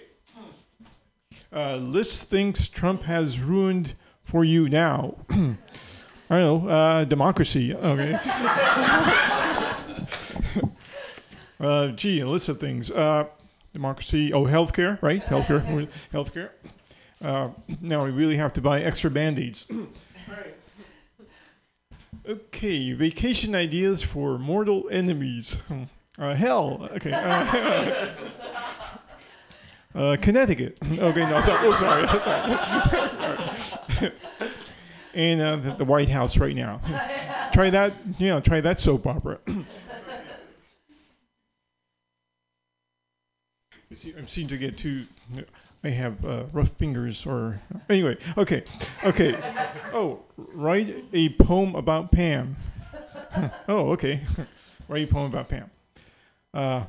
Uh, 1.53 1.75
List 1.75 2.27
thinks 2.27 2.67
Trump 2.67 3.03
has 3.03 3.39
ruined 3.39 3.93
for 4.23 4.43
you 4.43 4.67
now. 4.67 5.15
I 5.29 5.55
don't 6.29 6.65
know. 6.65 6.69
Uh, 6.69 7.05
democracy. 7.05 7.75
Okay. 7.75 8.13
uh, 11.59 11.89
gee, 11.89 12.19
a 12.19 12.27
list 12.27 12.49
of 12.49 12.59
things. 12.59 12.89
Uh, 12.89 13.25
democracy. 13.73 14.33
Oh, 14.33 14.45
healthcare, 14.45 14.99
right? 15.03 15.23
Healthcare. 15.23 15.87
healthcare. 16.11 16.49
Uh, 17.21 17.49
now 17.79 18.03
we 18.03 18.09
really 18.11 18.37
have 18.37 18.53
to 18.53 18.61
buy 18.61 18.81
extra 18.81 19.11
band-aids. 19.11 19.69
Okay, 22.30 22.93
vacation 22.93 23.56
ideas 23.56 24.03
for 24.03 24.38
mortal 24.38 24.88
enemies. 24.91 25.56
Hmm. 25.68 25.84
Uh, 26.19 26.35
hell. 26.35 26.88
Okay. 26.95 27.11
Uh, 27.11 28.07
uh, 29.95 30.15
Connecticut. 30.22 30.77
Okay, 30.99 31.22
no, 31.22 31.41
sorry. 31.41 31.68
Oh, 31.68 31.76
sorry. 31.80 32.07
sorry. 33.97 34.11
and 35.15 35.41
uh, 35.41 35.56
the, 35.56 35.72
the 35.77 35.85
White 35.85 36.10
House 36.10 36.38
right 36.38 36.56
now. 36.56 36.81
try 37.51 37.72
that. 37.72 37.93
You 38.19 38.27
know, 38.27 38.41
try 38.41 38.61
that 38.61 38.80
soap 38.80 39.07
opera. 39.07 39.39
I 43.91 43.95
see- 43.95 44.14
I 44.15 44.23
seem 44.27 44.47
to 44.49 44.57
get 44.57 44.77
too. 44.77 45.06
I 45.84 45.89
have 45.89 46.26
uh, 46.26 46.43
rough 46.51 46.72
fingers, 46.72 47.26
or 47.26 47.61
anyway. 47.89 48.18
Okay, 48.38 48.64
okay. 49.06 49.35
Oh, 49.93 50.19
write 50.38 51.06
a 51.14 51.30
poem 51.30 51.76
about 51.76 52.11
Pam. 52.11 52.56
Oh, 53.68 53.91
okay. 53.91 54.22
write 54.88 55.07
a 55.07 55.11
poem 55.11 55.27
about 55.27 55.49
Pam. 55.49 55.69
Uh, 56.51 56.85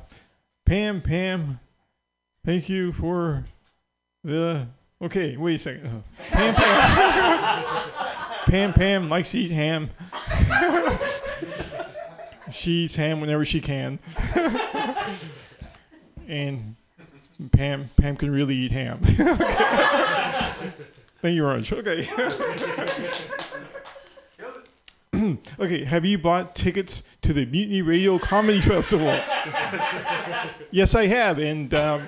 Pam, 0.65 0.99
Pam. 1.01 1.59
Thank 2.43 2.67
you 2.67 2.91
for 2.91 3.45
the. 4.23 4.65
Okay, 4.99 5.37
wait 5.37 5.55
a 5.55 5.59
second. 5.59 5.85
Uh, 5.85 6.01
Pam, 6.31 6.55
Pam. 6.55 7.83
Pam, 8.47 8.73
Pam 8.73 9.09
likes 9.09 9.31
to 9.31 9.37
eat 9.37 9.51
ham. 9.51 9.91
she 12.51 12.71
eats 12.85 12.95
ham 12.95 13.21
whenever 13.21 13.45
she 13.45 13.61
can. 13.61 13.99
and 16.27 16.75
Pam 17.49 17.89
Pam 17.97 18.15
can 18.17 18.31
really 18.31 18.55
eat 18.55 18.71
ham. 18.71 18.99
Thank 21.21 21.35
you 21.35 21.43
much. 21.43 21.71
Okay. 21.71 22.07
okay, 25.59 25.83
have 25.83 26.05
you 26.05 26.17
bought 26.17 26.55
tickets 26.55 27.03
to 27.21 27.33
the 27.33 27.45
Mutiny 27.45 27.81
Radio 27.81 28.17
Comedy 28.17 28.61
Festival? 28.69 29.19
yes, 30.71 30.95
I 30.95 31.07
have, 31.07 31.37
and 31.39 31.73
um, 31.73 32.07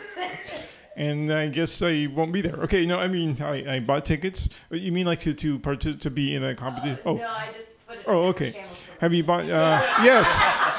and 0.95 1.31
I 1.31 1.47
guess 1.49 1.81
I 1.81 2.07
won't 2.13 2.31
be 2.31 2.41
there. 2.41 2.55
Okay, 2.63 2.85
no, 2.85 2.99
I 2.99 3.07
mean 3.07 3.41
I, 3.41 3.75
I 3.75 3.79
bought 3.79 4.05
tickets. 4.05 4.49
You 4.71 4.91
mean 4.91 5.05
like 5.05 5.19
to 5.21 5.33
to 5.33 5.59
partic- 5.59 5.99
to 6.01 6.09
be 6.09 6.33
in 6.33 6.43
a 6.43 6.55
competition? 6.55 6.97
Oh, 7.05 7.15
No, 7.15 7.27
I 7.27 7.49
just 7.53 7.67
put 7.87 7.97
it 7.97 8.03
Oh, 8.07 8.23
okay. 8.29 8.65
Have 8.99 9.13
you 9.13 9.23
bought? 9.23 9.43
Uh, 9.45 9.81
yes, 10.01 10.27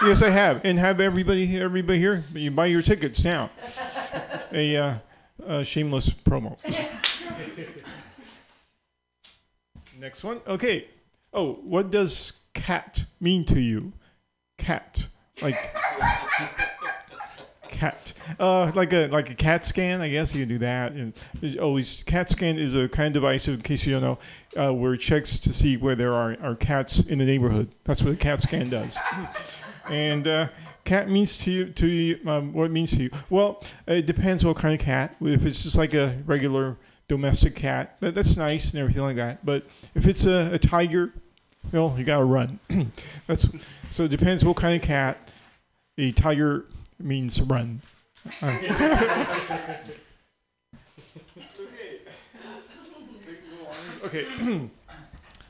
yes, 0.02 0.22
I 0.22 0.31
have, 0.31 0.60
and 0.64 0.78
have 0.78 1.01
everybody 1.01 1.60
everybody 1.60 1.98
here. 1.98 2.24
You 2.35 2.51
buy 2.51 2.66
your 2.66 2.82
tickets 2.82 3.22
now. 3.22 3.51
A, 4.55 4.76
uh, 4.76 4.94
a 5.47 5.64
shameless 5.64 6.09
promo. 6.10 6.56
Next 9.98 10.22
one. 10.22 10.40
Okay. 10.47 10.86
Oh, 11.32 11.55
what 11.64 11.90
does 11.90 12.32
cat 12.52 13.05
mean 13.20 13.44
to 13.47 13.60
you? 13.60 13.93
Cat, 14.56 15.09
like 15.43 15.56
cat. 17.68 18.12
Uh, 18.39 18.70
like 18.74 18.93
a 18.93 19.09
like 19.09 19.31
a 19.31 19.35
CAT 19.35 19.64
scan, 19.64 20.01
I 20.01 20.09
guess 20.09 20.35
you 20.35 20.43
can 20.43 20.48
do 20.48 20.59
that. 20.59 20.93
And 20.93 21.12
always 21.59 22.02
CAT 22.05 22.28
scan 22.28 22.59
is 22.59 22.74
a 22.74 22.89
kind 22.89 23.09
of 23.09 23.12
device, 23.14 23.48
in 23.48 23.60
case 23.62 23.85
you 23.86 23.98
don't 23.98 24.02
know, 24.02 24.18
uh, 24.56 24.72
where 24.72 24.94
it 24.94 24.98
checks 24.98 25.39
to 25.40 25.52
see 25.52 25.76
where 25.76 25.97
there 25.97 26.12
are, 26.12 26.36
are 26.40 26.55
cats 26.55 27.01
in 27.01 27.18
the 27.18 27.24
neighborhood. 27.24 27.70
That's 27.85 28.02
what 28.02 28.12
a 28.12 28.16
CAT 28.16 28.40
scan 28.40 28.68
does. 28.68 28.97
and 29.90 30.26
uh, 30.26 30.48
cat 30.85 31.09
means 31.09 31.39
to 31.39 31.51
you 31.51 31.66
to 31.66 31.86
you, 31.86 32.19
um, 32.27 32.52
what 32.52 32.65
it 32.65 32.70
means 32.70 32.93
to 32.97 33.02
you. 33.05 33.11
Well, 33.31 33.62
it 33.86 34.06
depends 34.06 34.44
what 34.44 34.56
kind 34.56 34.74
of 34.74 34.81
cat. 34.81 35.16
If 35.20 35.47
it's 35.47 35.62
just 35.62 35.77
like 35.77 35.94
a 35.94 36.23
regular 36.27 36.77
domestic 37.09 37.55
cat, 37.55 37.97
that, 38.01 38.15
that's 38.15 38.36
nice 38.36 38.70
and 38.70 38.81
everything 38.81 39.02
like 39.02 39.16
that. 39.16 39.44
But 39.44 39.66
if 39.94 40.06
it's 40.06 40.27
a, 40.27 40.51
a 40.55 40.59
tiger, 40.59 41.12
well, 41.73 41.94
you 41.97 42.05
gotta 42.05 42.24
run. 42.24 42.61
that's 43.27 43.47
so 43.90 44.05
it 44.05 44.09
depends 44.09 44.44
what 44.44 44.56
kind 44.56 44.81
of 44.81 44.86
cat. 44.86 45.32
A 45.97 46.12
tiger 46.12 46.66
means 46.98 47.40
run. 47.40 47.81
Okay. 54.05 54.27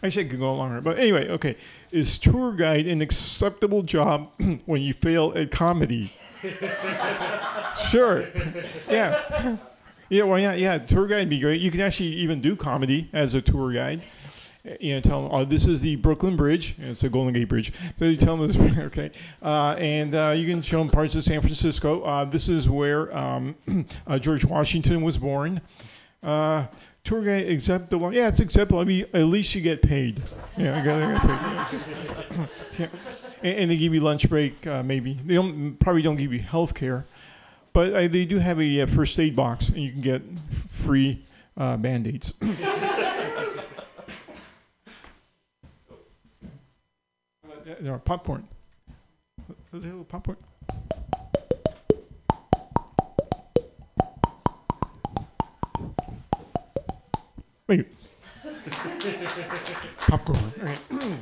I 0.03 0.11
could 0.11 0.39
go 0.39 0.55
longer, 0.55 0.81
but 0.81 0.99
anyway, 0.99 1.29
okay. 1.29 1.57
Is 1.95 2.19
tour 2.19 2.53
guide 2.53 2.89
an 2.89 3.01
acceptable 3.01 3.83
job 3.83 4.35
when 4.67 4.83
you 4.83 4.93
fail 4.93 5.33
at 5.37 5.53
comedy? 5.53 6.13
sure. 7.89 8.27
Yeah. 8.91 9.57
Yeah, 10.09 10.25
well, 10.25 10.41
yeah, 10.41 10.55
yeah. 10.55 10.79
Tour 10.79 11.07
guide 11.07 11.21
would 11.21 11.31
be 11.31 11.39
great. 11.39 11.61
You 11.61 11.71
can 11.71 11.81
actually 11.81 12.09
even 12.09 12.41
do 12.41 12.57
comedy 12.57 13.11
as 13.13 13.37
a 13.37 13.41
tour 13.41 13.73
guide. 13.73 14.03
You 14.81 14.97
know, 14.97 15.01
tell 15.03 15.23
them, 15.23 15.31
oh, 15.33 15.45
this 15.45 15.69
is 15.69 15.83
the 15.83 15.95
Brooklyn 15.95 16.35
Bridge. 16.35 16.75
It's 16.81 17.03
the 17.03 17.09
Golden 17.09 17.33
Gate 17.33 17.49
Bridge. 17.49 17.73
So 17.97 18.07
you 18.07 18.17
tell 18.17 18.39
them 18.39 18.49
this, 18.49 18.77
okay. 18.79 19.13
Uh, 19.41 19.77
and 19.79 20.17
uh, 20.17 20.35
you 20.37 20.49
can 20.49 20.63
show 20.63 20.81
them 20.81 20.91
parts 20.91 21.15
of 21.15 21.23
San 21.23 21.43
Francisco. 21.43 22.03
Uh, 22.03 22.25
this 22.25 22.49
is 22.49 22.69
where 22.69 23.17
um, 23.17 23.55
uh, 24.09 24.19
George 24.19 24.45
Washington 24.45 25.03
was 25.03 25.17
born. 25.17 25.61
Uh, 27.05 27.09
tour 27.09 27.23
guide 27.23 27.49
acceptable? 27.49 28.13
Yeah, 28.13 28.29
it's 28.29 28.41
acceptable. 28.41 28.81
I 28.81 28.85
mean, 28.85 29.07
at 29.13 29.25
least 29.25 29.55
you 29.55 29.61
get 29.61 29.83
paid. 29.83 30.23
Yeah, 30.57 30.79
you 30.79 30.85
gotta 30.85 31.13
get 31.13 31.23
paid. 31.23 32.49
Yeah. 32.79 32.89
And, 33.43 33.59
and 33.59 33.71
they 33.71 33.77
give 33.77 33.93
you 33.95 34.01
lunch 34.01 34.29
break, 34.29 34.67
uh, 34.67 34.83
maybe. 34.83 35.21
They 35.25 35.35
don't, 35.35 35.77
probably 35.79 36.03
don't 36.03 36.17
give 36.17 36.33
you 36.33 36.41
health 36.41 36.75
care. 36.75 37.05
But 37.73 37.93
uh, 37.93 38.09
they 38.09 38.25
do 38.25 38.39
have 38.39 38.61
a 38.61 38.81
uh, 38.81 38.87
first 38.87 39.19
aid 39.19 39.37
box, 39.37 39.69
and 39.69 39.79
you 39.79 39.93
can 39.93 40.01
get 40.01 40.23
free 40.71 41.25
uh, 41.57 41.77
band 41.77 42.07
aids. 42.07 42.35
no, 47.81 47.99
popcorn. 48.05 48.47
Let's 49.73 49.85
have 49.85 49.99
a 49.99 50.05
popcorn. 50.05 50.37
Wait. 57.67 57.87
popcorn. 59.99 60.53
Right. 60.61 60.79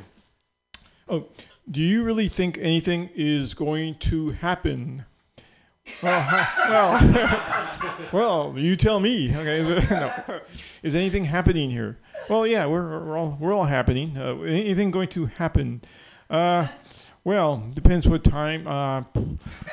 oh, 1.09 1.27
do 1.69 1.81
you 1.81 2.03
really 2.03 2.27
think 2.27 2.57
anything 2.57 3.09
is 3.15 3.53
going 3.53 3.95
to 3.99 4.31
happen? 4.31 5.05
Well, 6.01 6.47
well, 6.69 8.09
well, 8.13 8.53
you 8.57 8.75
tell 8.75 8.99
me. 8.99 9.35
Okay, 9.35 9.87
no. 9.89 10.41
is 10.81 10.95
anything 10.95 11.25
happening 11.25 11.71
here? 11.71 11.97
Well, 12.29 12.47
yeah, 12.47 12.65
we're, 12.65 12.99
we're 13.03 13.17
all 13.17 13.37
we're 13.39 13.53
all 13.53 13.65
happening. 13.65 14.17
Uh, 14.17 14.39
anything 14.41 14.91
going 14.91 15.09
to 15.09 15.27
happen? 15.27 15.81
Uh, 16.29 16.67
well, 17.23 17.69
depends 17.73 18.07
what 18.07 18.23
time. 18.23 18.67
Uh, 18.67 19.03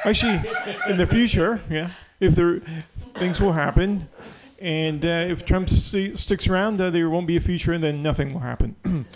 actually, 0.05 0.41
in 0.89 0.97
the 0.97 1.07
future, 1.07 1.63
yeah, 1.69 1.91
if 2.21 2.37
there 2.37 2.61
things 2.97 3.41
will 3.41 3.53
happen, 3.53 4.09
and 4.61 5.05
uh, 5.05 5.27
if 5.29 5.45
Trump 5.45 5.69
st- 5.69 6.19
sticks 6.19 6.49
around, 6.49 6.81
uh, 6.81 6.91
there 6.91 7.09
won't 7.09 7.27
be 7.27 7.37
a 7.37 7.41
future, 7.41 7.73
and 7.73 7.83
then 7.83 8.01
nothing 8.01 8.33
will 8.33 8.41
happen. 8.41 8.77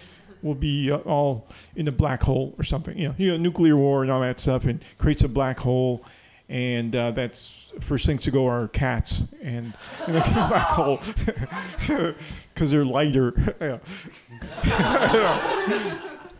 we'll 0.42 0.54
be 0.54 0.90
uh, 0.90 0.98
all 0.98 1.48
in 1.76 1.88
a 1.88 1.92
black 1.92 2.22
hole 2.22 2.54
or 2.58 2.64
something. 2.64 2.96
You 2.98 3.08
know, 3.08 3.14
you 3.18 3.30
know, 3.32 3.36
nuclear 3.36 3.76
war 3.76 4.02
and 4.02 4.10
all 4.10 4.20
that 4.20 4.40
stuff, 4.40 4.64
and 4.64 4.82
creates 4.98 5.22
a 5.22 5.28
black 5.28 5.60
hole 5.60 6.04
and 6.48 6.94
uh, 6.94 7.10
that's 7.10 7.72
first 7.80 8.06
things 8.06 8.22
to 8.22 8.30
go 8.30 8.46
are 8.46 8.68
cats 8.68 9.34
and 9.42 9.72
black 10.06 10.66
hole 10.68 11.00
because 12.54 12.70
they're 12.70 12.84
lighter. 12.84 13.32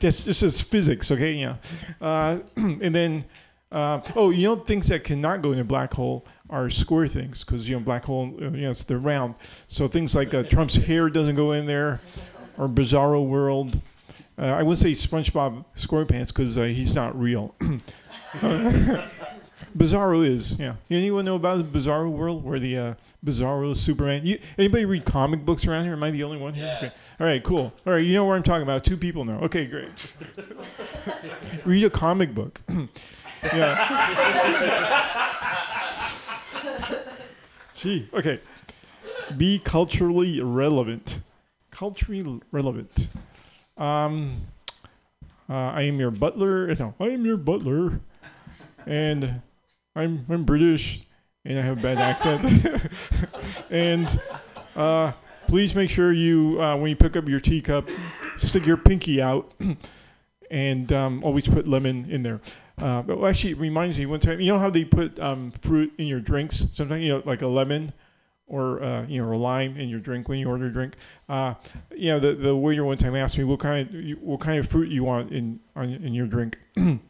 That's 0.01 0.25
just 0.25 0.65
physics, 0.65 1.11
okay? 1.11 1.33
Yeah, 1.33 1.57
uh, 2.01 2.41
and 2.57 2.95
then 2.95 3.25
uh, 3.73 4.01
oh, 4.15 4.29
you 4.31 4.47
know 4.49 4.57
things 4.57 4.89
that 4.89 5.03
cannot 5.05 5.41
go 5.41 5.53
in 5.53 5.59
a 5.59 5.65
black 5.65 5.95
hole 5.95 6.27
are 6.51 6.69
square 6.71 7.09
things 7.09 7.45
because 7.45 7.69
you 7.69 7.77
know 7.77 7.81
black 7.81 8.05
hole, 8.05 8.35
you 8.39 8.51
know, 8.51 8.71
it's 8.71 8.83
they're 8.83 8.99
round. 8.99 9.35
So 9.69 9.89
things 9.89 10.15
like 10.15 10.35
uh, 10.35 10.43
Trump's 10.45 10.77
hair 10.77 11.09
doesn't 11.09 11.37
go 11.37 11.53
in 11.53 11.67
there, 11.67 12.01
or 12.59 12.69
Bizarro 12.69 13.27
World. 13.27 13.81
Uh, 14.37 14.47
I 14.47 14.63
would 14.63 14.79
say 14.79 14.93
SpongeBob 14.93 15.65
SquarePants 15.77 16.29
because 16.29 16.59
uh, 16.59 16.65
he's 16.65 16.95
not 16.95 17.19
real. 17.19 17.55
Bizarro 19.77 20.27
is, 20.27 20.59
yeah. 20.59 20.75
Anyone 20.91 21.25
know 21.25 21.37
about 21.37 21.59
the 21.59 21.79
Bizarro 21.79 22.11
world 22.11 22.45
where 22.45 22.59
the 22.59 22.77
uh, 22.77 22.95
Bizarro 23.25 23.77
Superman? 23.77 24.27
You, 24.27 24.41
anybody 24.59 24.85
read 24.85 25.05
comic 25.05 25.45
books 25.45 25.67
around 25.67 25.85
here? 25.85 25.93
Am 25.95 26.03
I 26.03 26.11
the 26.11 26.25
only 26.25 26.39
one 26.39 26.55
here? 26.55 26.65
Yes. 26.65 26.83
Okay. 26.83 26.95
All 27.21 27.27
right, 27.27 27.43
cool. 27.43 27.73
All 27.87 27.93
right, 27.93 28.05
you 28.05 28.15
know 28.15 28.25
what 28.25 28.35
I'm 28.35 28.43
talking 28.43 28.63
about. 28.63 28.85
Two 28.85 28.97
people 28.97 29.25
know. 29.25 29.39
Okay, 29.41 29.67
great. 29.67 29.89
read 31.65 31.85
a 31.85 31.91
comic 31.91 32.35
book. 32.35 32.61
yeah. 33.45 35.01
Gee, 37.85 38.09
okay. 38.15 38.41
Be 39.37 39.59
culturally 39.59 40.41
relevant. 40.41 41.21
Culturally 41.71 42.41
relevant. 42.51 43.11
Um, 43.77 44.37
uh, 45.51 45.53
I 45.53 45.83
am 45.83 46.01
your 46.01 46.11
butler. 46.11 46.75
No, 46.77 46.95
I 46.99 47.09
am 47.11 47.27
your 47.27 47.37
butler 47.37 48.01
and 48.87 49.43
I'm 49.95 50.25
I'm 50.31 50.45
British 50.45 51.05
and 51.45 51.59
I 51.59 51.61
have 51.61 51.77
a 51.79 51.83
bad 51.83 51.99
accent. 51.99 52.67
and 53.71 54.19
uh, 54.75 55.13
please 55.47 55.75
make 55.75 55.91
sure 55.91 56.11
you 56.11 56.63
uh, 56.63 56.77
when 56.77 56.89
you 56.89 56.97
pick 56.97 57.17
up 57.17 57.29
your 57.29 57.41
teacup, 57.41 57.91
stick 58.37 58.65
your 58.65 58.79
pinky 58.79 59.21
out, 59.21 59.53
and 60.51 60.91
um, 60.91 61.23
always 61.23 61.47
put 61.47 61.69
lemon 61.69 62.11
in 62.11 62.23
there. 62.23 62.41
Uh, 62.79 63.03
but 63.03 63.23
actually, 63.25 63.53
it 63.53 63.59
reminds 63.59 63.99
me 63.99 64.07
one 64.07 64.21
time. 64.21 64.41
You 64.41 64.53
know 64.53 64.59
how 64.59 64.71
they 64.71 64.85
put 64.85 65.19
um, 65.21 65.53
fruit 65.61 65.93
in 65.99 66.07
your 66.07 66.21
drinks? 66.21 66.67
Sometimes 66.75 67.03
you 67.03 67.11
know, 67.11 67.23
like 67.25 67.43
a 67.43 67.47
lemon 67.47 67.93
or 68.47 68.83
uh, 68.83 69.07
you 69.07 69.23
know, 69.23 69.33
a 69.33 69.37
lime 69.37 69.77
in 69.77 69.89
your 69.89 70.01
drink 70.01 70.29
when 70.29 70.39
you 70.39 70.49
order 70.49 70.67
a 70.67 70.73
drink. 70.73 70.97
Uh, 71.29 71.55
you 71.97 72.11
know, 72.11 72.19
the 72.19 72.35
the 72.35 72.57
waiter 72.57 72.85
one 72.85 72.99
time 72.99 73.15
asked 73.15 73.39
me 73.39 73.45
what 73.45 73.61
kind 73.61 73.89
of, 73.89 74.19
what 74.21 74.41
kind 74.41 74.59
of 74.59 74.69
fruit 74.69 74.91
you 74.91 75.05
want 75.05 75.31
in 75.31 75.61
on, 75.77 75.89
in 75.91 76.15
your 76.15 76.27
drink. 76.27 76.59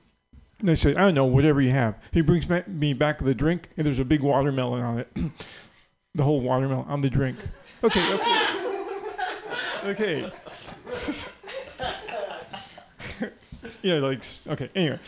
And 0.60 0.70
I 0.70 0.74
said, 0.74 0.96
I 0.96 1.00
don't 1.00 1.14
know, 1.14 1.26
whatever 1.26 1.60
you 1.60 1.72
have. 1.72 1.98
He 2.10 2.22
brings 2.22 2.48
me 2.48 2.94
back 2.94 3.18
the 3.18 3.34
drink, 3.34 3.68
and 3.76 3.86
there's 3.86 3.98
a 3.98 4.04
big 4.04 4.22
watermelon 4.22 4.82
on 4.82 4.98
it. 5.00 5.08
the 6.14 6.22
whole 6.22 6.40
watermelon 6.40 6.86
on 6.88 7.02
the 7.02 7.10
drink. 7.10 7.36
Okay, 7.82 8.00
that's 8.00 8.26
it. 8.26 8.60
Okay. 9.84 10.32
yeah, 13.82 13.94
like, 13.94 14.24
okay, 14.48 14.70
anyway. 14.74 14.98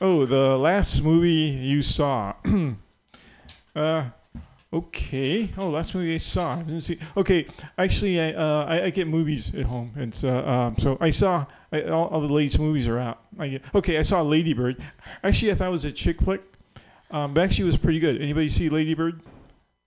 oh, 0.00 0.26
the 0.26 0.56
last 0.56 1.02
movie 1.02 1.30
you 1.30 1.82
saw. 1.82 2.34
uh, 3.76 4.04
okay. 4.72 5.50
Oh, 5.56 5.70
last 5.70 5.94
movie 5.94 6.14
I 6.14 6.18
saw. 6.18 6.54
I 6.54 6.62
didn't 6.62 6.82
see. 6.82 6.98
Okay, 7.16 7.46
actually, 7.76 8.20
I, 8.20 8.32
uh, 8.32 8.64
I, 8.68 8.82
I 8.84 8.90
get 8.90 9.06
movies 9.06 9.54
at 9.54 9.66
home, 9.66 9.92
and 9.96 10.14
so, 10.14 10.38
um, 10.46 10.76
so 10.78 10.96
I 11.00 11.10
saw 11.10 11.46
I, 11.72 11.82
all, 11.84 12.08
all 12.08 12.20
the 12.20 12.32
latest 12.32 12.58
movies 12.58 12.86
are 12.86 12.98
out. 12.98 13.22
I 13.38 13.48
get, 13.48 13.74
okay, 13.74 13.98
I 13.98 14.02
saw 14.02 14.22
Lady 14.22 14.52
Bird. 14.52 14.82
Actually, 15.24 15.52
I 15.52 15.54
thought 15.54 15.68
it 15.68 15.72
was 15.72 15.84
a 15.84 15.92
chick 15.92 16.20
flick, 16.20 16.42
um, 17.10 17.34
but 17.34 17.44
actually, 17.44 17.64
it 17.64 17.66
was 17.66 17.78
pretty 17.78 17.98
good. 17.98 18.20
Anybody 18.20 18.48
see 18.48 18.68
Lady 18.68 18.94
Bird? 18.94 19.20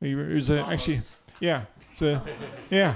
Lady 0.02 0.16
Bird 0.16 0.32
is 0.34 0.50
a, 0.50 0.66
actually, 0.66 1.02
yeah, 1.40 1.66
so 1.96 2.22
yeah. 2.70 2.96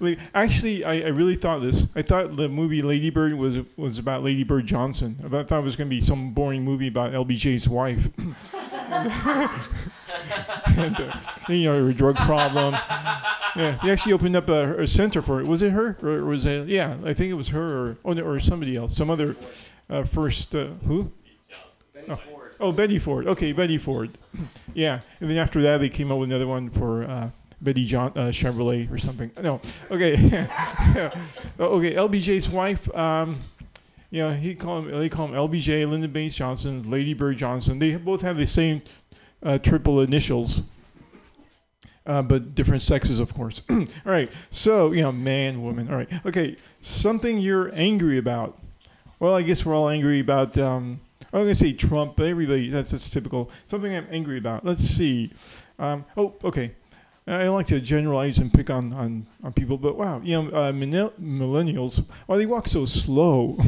Like, 0.00 0.18
Actually, 0.34 0.84
I, 0.84 1.00
I 1.00 1.08
really 1.08 1.34
thought 1.34 1.60
this. 1.60 1.88
I 1.94 2.02
thought 2.02 2.36
the 2.36 2.48
movie 2.48 2.82
Lady 2.82 3.10
Bird 3.10 3.34
was 3.34 3.58
was 3.76 3.98
about 3.98 4.22
Lady 4.22 4.44
Bird 4.44 4.66
Johnson. 4.66 5.16
I 5.24 5.42
thought 5.42 5.58
it 5.58 5.64
was 5.64 5.76
going 5.76 5.88
to 5.88 5.94
be 5.94 6.00
some 6.00 6.32
boring 6.32 6.64
movie 6.64 6.88
about 6.88 7.12
LBJ's 7.12 7.68
wife. 7.68 8.08
and, 10.76 11.00
uh, 11.00 11.20
you 11.48 11.64
know, 11.64 11.84
her 11.84 11.92
drug 11.92 12.16
problem. 12.16 12.74
Yeah, 13.56 13.78
he 13.82 13.90
actually 13.90 14.12
opened 14.12 14.36
up 14.36 14.48
a, 14.48 14.82
a 14.82 14.86
center 14.86 15.20
for 15.20 15.40
it. 15.40 15.46
Was 15.46 15.62
it 15.62 15.72
her 15.72 15.98
or 16.02 16.24
was 16.24 16.46
it? 16.46 16.68
Yeah, 16.68 16.96
I 17.04 17.12
think 17.12 17.30
it 17.30 17.34
was 17.34 17.48
her 17.48 17.88
or 17.88 17.98
oh, 18.04 18.12
no, 18.12 18.22
or 18.22 18.38
somebody 18.38 18.76
else, 18.76 18.96
some 18.96 19.10
other 19.10 19.36
uh, 19.90 20.04
first 20.04 20.54
uh, 20.54 20.68
who? 20.86 21.12
Oh. 22.08 22.20
oh, 22.60 22.72
Betty 22.72 22.98
Ford. 22.98 23.26
Okay, 23.26 23.52
Betty 23.52 23.76
Ford. 23.78 24.16
yeah, 24.74 25.00
and 25.20 25.28
then 25.30 25.38
after 25.38 25.60
that, 25.62 25.78
they 25.78 25.88
came 25.88 26.12
up 26.12 26.18
with 26.18 26.30
another 26.30 26.46
one 26.46 26.70
for 26.70 27.04
uh, 27.04 27.30
Betty 27.60 27.84
John 27.84 28.12
uh, 28.14 28.28
Chevrolet 28.28 28.90
or 28.90 28.98
something. 28.98 29.30
No, 29.42 29.60
okay, 29.90 30.14
Oh, 31.58 31.78
okay. 31.78 31.94
LBJ's 31.94 32.48
wife. 32.48 32.94
Um, 32.94 33.38
Yeah, 34.10 34.32
he 34.34 34.54
call 34.54 34.78
him, 34.80 34.98
they 34.98 35.08
call 35.08 35.26
him 35.26 35.34
LBJ, 35.34 35.88
Lyndon 35.90 36.10
Baines 36.12 36.34
Johnson, 36.34 36.88
Lady 36.90 37.12
Bird 37.14 37.36
Johnson. 37.36 37.78
They 37.78 37.96
both 37.96 38.22
have 38.22 38.36
the 38.38 38.46
same 38.46 38.80
uh, 39.42 39.58
triple 39.58 40.00
initials, 40.00 40.62
uh, 42.06 42.22
but 42.22 42.54
different 42.54 42.80
sexes, 42.82 43.18
of 43.20 43.34
course. 43.34 43.62
All 43.70 43.84
right, 44.06 44.32
so, 44.50 44.92
you 44.92 45.02
know, 45.02 45.12
man, 45.12 45.62
woman. 45.62 45.90
All 45.90 45.96
right, 45.96 46.08
okay, 46.24 46.56
something 46.80 47.38
you're 47.38 47.70
angry 47.74 48.16
about. 48.18 48.58
Well, 49.20 49.34
I 49.34 49.42
guess 49.42 49.66
we're 49.66 49.74
all 49.74 49.88
angry 49.88 50.20
about, 50.20 50.56
um, 50.58 51.00
I'm 51.32 51.44
to 51.44 51.54
say 51.54 51.72
Trump, 51.72 52.14
but 52.16 52.26
everybody, 52.26 52.70
that's, 52.70 52.92
that's 52.92 53.10
typical. 53.10 53.50
Something 53.66 53.94
I'm 53.94 54.06
angry 54.12 54.38
about. 54.38 54.64
Let's 54.64 54.84
see. 54.84 55.32
Um, 55.76 56.04
oh, 56.16 56.34
okay. 56.44 56.76
I 57.28 57.48
like 57.48 57.66
to 57.66 57.80
generalize 57.80 58.38
and 58.38 58.52
pick 58.52 58.70
on, 58.70 58.92
on, 58.92 59.26
on 59.42 59.52
people, 59.52 59.76
but 59.76 59.96
wow, 59.96 60.20
you 60.22 60.42
know, 60.42 60.48
uh, 60.50 60.72
millenn- 60.72 61.12
millennials, 61.20 62.08
why 62.26 62.38
they 62.38 62.46
walk 62.46 62.66
so 62.66 62.86
slow. 62.86 63.58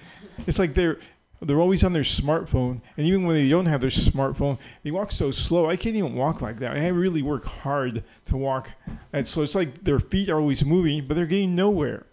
it's 0.46 0.58
like 0.58 0.74
they're 0.74 0.98
they're 1.42 1.60
always 1.60 1.82
on 1.84 1.94
their 1.94 2.02
smartphone, 2.02 2.82
and 2.96 3.06
even 3.06 3.24
when 3.24 3.34
they 3.34 3.48
don't 3.48 3.66
have 3.66 3.80
their 3.80 3.90
smartphone, 3.90 4.58
they 4.82 4.90
walk 4.90 5.10
so 5.10 5.30
slow. 5.30 5.70
I 5.70 5.76
can't 5.76 5.96
even 5.96 6.14
walk 6.14 6.42
like 6.42 6.58
that. 6.58 6.76
I 6.76 6.88
really 6.88 7.22
work 7.22 7.46
hard 7.46 8.04
to 8.26 8.36
walk 8.36 8.70
that 9.10 9.26
slow. 9.26 9.44
It's 9.44 9.54
like 9.54 9.84
their 9.84 10.00
feet 10.00 10.28
are 10.28 10.38
always 10.38 10.64
moving, 10.64 11.06
but 11.06 11.14
they're 11.14 11.26
getting 11.26 11.54
nowhere. 11.54 12.06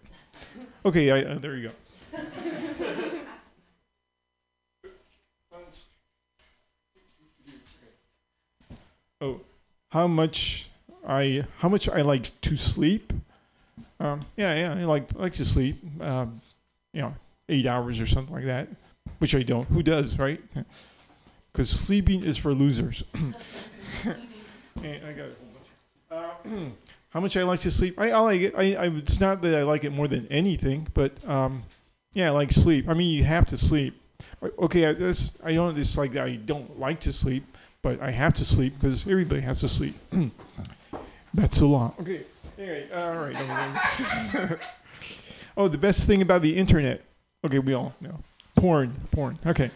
Okay, 0.84 1.10
I, 1.10 1.22
uh, 1.32 1.38
there 1.38 1.56
you 1.56 1.72
go. 2.12 2.18
Oh, 9.20 9.40
how 9.88 10.06
much 10.06 10.67
I 11.08 11.46
how 11.58 11.68
much 11.68 11.88
I 11.88 12.02
like 12.02 12.30
to 12.42 12.56
sleep. 12.56 13.12
Um, 13.98 14.20
yeah, 14.36 14.54
yeah, 14.54 14.80
I 14.80 14.84
like 14.84 15.14
like 15.14 15.34
to 15.34 15.44
sleep. 15.44 15.82
Um, 16.00 16.42
you 16.92 17.02
know, 17.02 17.14
eight 17.48 17.66
hours 17.66 17.98
or 17.98 18.06
something 18.06 18.34
like 18.34 18.44
that, 18.44 18.68
which 19.18 19.34
I 19.34 19.42
don't. 19.42 19.66
Who 19.68 19.82
does, 19.82 20.18
right? 20.18 20.40
Because 21.50 21.70
sleeping 21.70 22.22
is 22.22 22.36
for 22.36 22.52
losers. 22.52 23.02
I 24.76 25.14
got. 25.16 25.28
Uh, 26.10 26.30
how 27.10 27.20
much 27.20 27.36
I 27.36 27.42
like 27.42 27.60
to 27.60 27.70
sleep? 27.70 27.98
I, 27.98 28.10
I 28.10 28.18
like 28.18 28.40
it. 28.42 28.54
I, 28.56 28.74
I 28.74 28.86
it's 28.88 29.18
not 29.18 29.40
that 29.42 29.54
I 29.54 29.62
like 29.62 29.84
it 29.84 29.90
more 29.90 30.08
than 30.08 30.26
anything, 30.28 30.86
but 30.92 31.12
um, 31.28 31.62
yeah, 32.12 32.28
I 32.28 32.30
like 32.30 32.52
sleep. 32.52 32.88
I 32.88 32.94
mean, 32.94 33.16
you 33.16 33.24
have 33.24 33.46
to 33.46 33.56
sleep. 33.56 34.00
Okay, 34.42 34.86
I, 34.86 34.90
I 35.42 35.54
don't. 35.54 35.78
It's 35.78 35.96
like 35.96 36.16
I 36.16 36.36
don't 36.36 36.78
like 36.78 37.00
to 37.00 37.12
sleep, 37.12 37.56
but 37.80 38.00
I 38.02 38.10
have 38.10 38.34
to 38.34 38.44
sleep 38.44 38.74
because 38.78 39.06
everybody 39.06 39.40
has 39.40 39.60
to 39.60 39.68
sleep. 39.68 39.96
That's 41.34 41.60
a 41.60 41.66
lot. 41.66 41.94
Okay. 42.00 42.24
Anyway, 42.58 42.88
all 42.92 43.16
right. 43.16 43.36
oh, 45.56 45.68
the 45.68 45.78
best 45.78 46.06
thing 46.06 46.22
about 46.22 46.42
the 46.42 46.56
internet. 46.56 47.04
Okay, 47.44 47.60
we 47.60 47.74
all 47.74 47.94
know. 48.00 48.18
Porn. 48.56 48.92
Porn. 49.12 49.38
Okay. 49.46 49.70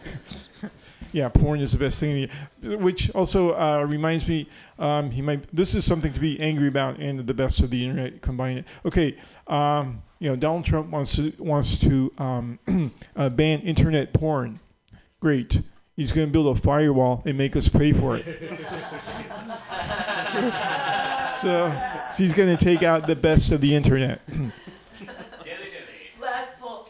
yeah, 1.13 1.29
porn 1.29 1.61
is 1.61 1.71
the 1.71 1.77
best 1.77 1.99
thing. 1.99 2.29
Which 2.61 3.09
also 3.11 3.55
uh, 3.55 3.85
reminds 3.87 4.27
me, 4.27 4.49
um, 4.77 5.11
he 5.11 5.21
might. 5.21 5.47
This 5.55 5.75
is 5.75 5.85
something 5.85 6.11
to 6.11 6.19
be 6.19 6.37
angry 6.39 6.67
about, 6.67 6.99
and 6.99 7.25
the 7.25 7.33
best 7.33 7.61
of 7.61 7.69
the 7.69 7.85
internet 7.85 8.21
combine 8.21 8.57
it. 8.59 8.67
Okay. 8.85 9.17
Um, 9.47 10.03
you 10.19 10.29
know, 10.29 10.35
Donald 10.35 10.65
Trump 10.65 10.89
wants 10.89 11.15
to 11.15 11.31
wants 11.37 11.79
to 11.79 12.11
um, 12.17 12.59
uh, 13.15 13.29
ban 13.29 13.61
internet 13.61 14.13
porn. 14.13 14.59
Great. 15.21 15.61
He's 15.95 16.11
going 16.11 16.27
to 16.27 16.31
build 16.31 16.57
a 16.57 16.59
firewall 16.59 17.21
and 17.25 17.37
make 17.37 17.55
us 17.55 17.69
pay 17.69 17.93
for 17.93 18.17
it. 18.17 18.25
so, 21.43 21.73
she's 22.15 22.33
going 22.33 22.55
to 22.55 22.63
take 22.63 22.83
out 22.83 23.05
the 23.05 23.15
best 23.15 23.51
of 23.51 23.61
the 23.61 23.75
internet. 23.75 24.21
Last 26.21 26.59
pull. 26.59 26.89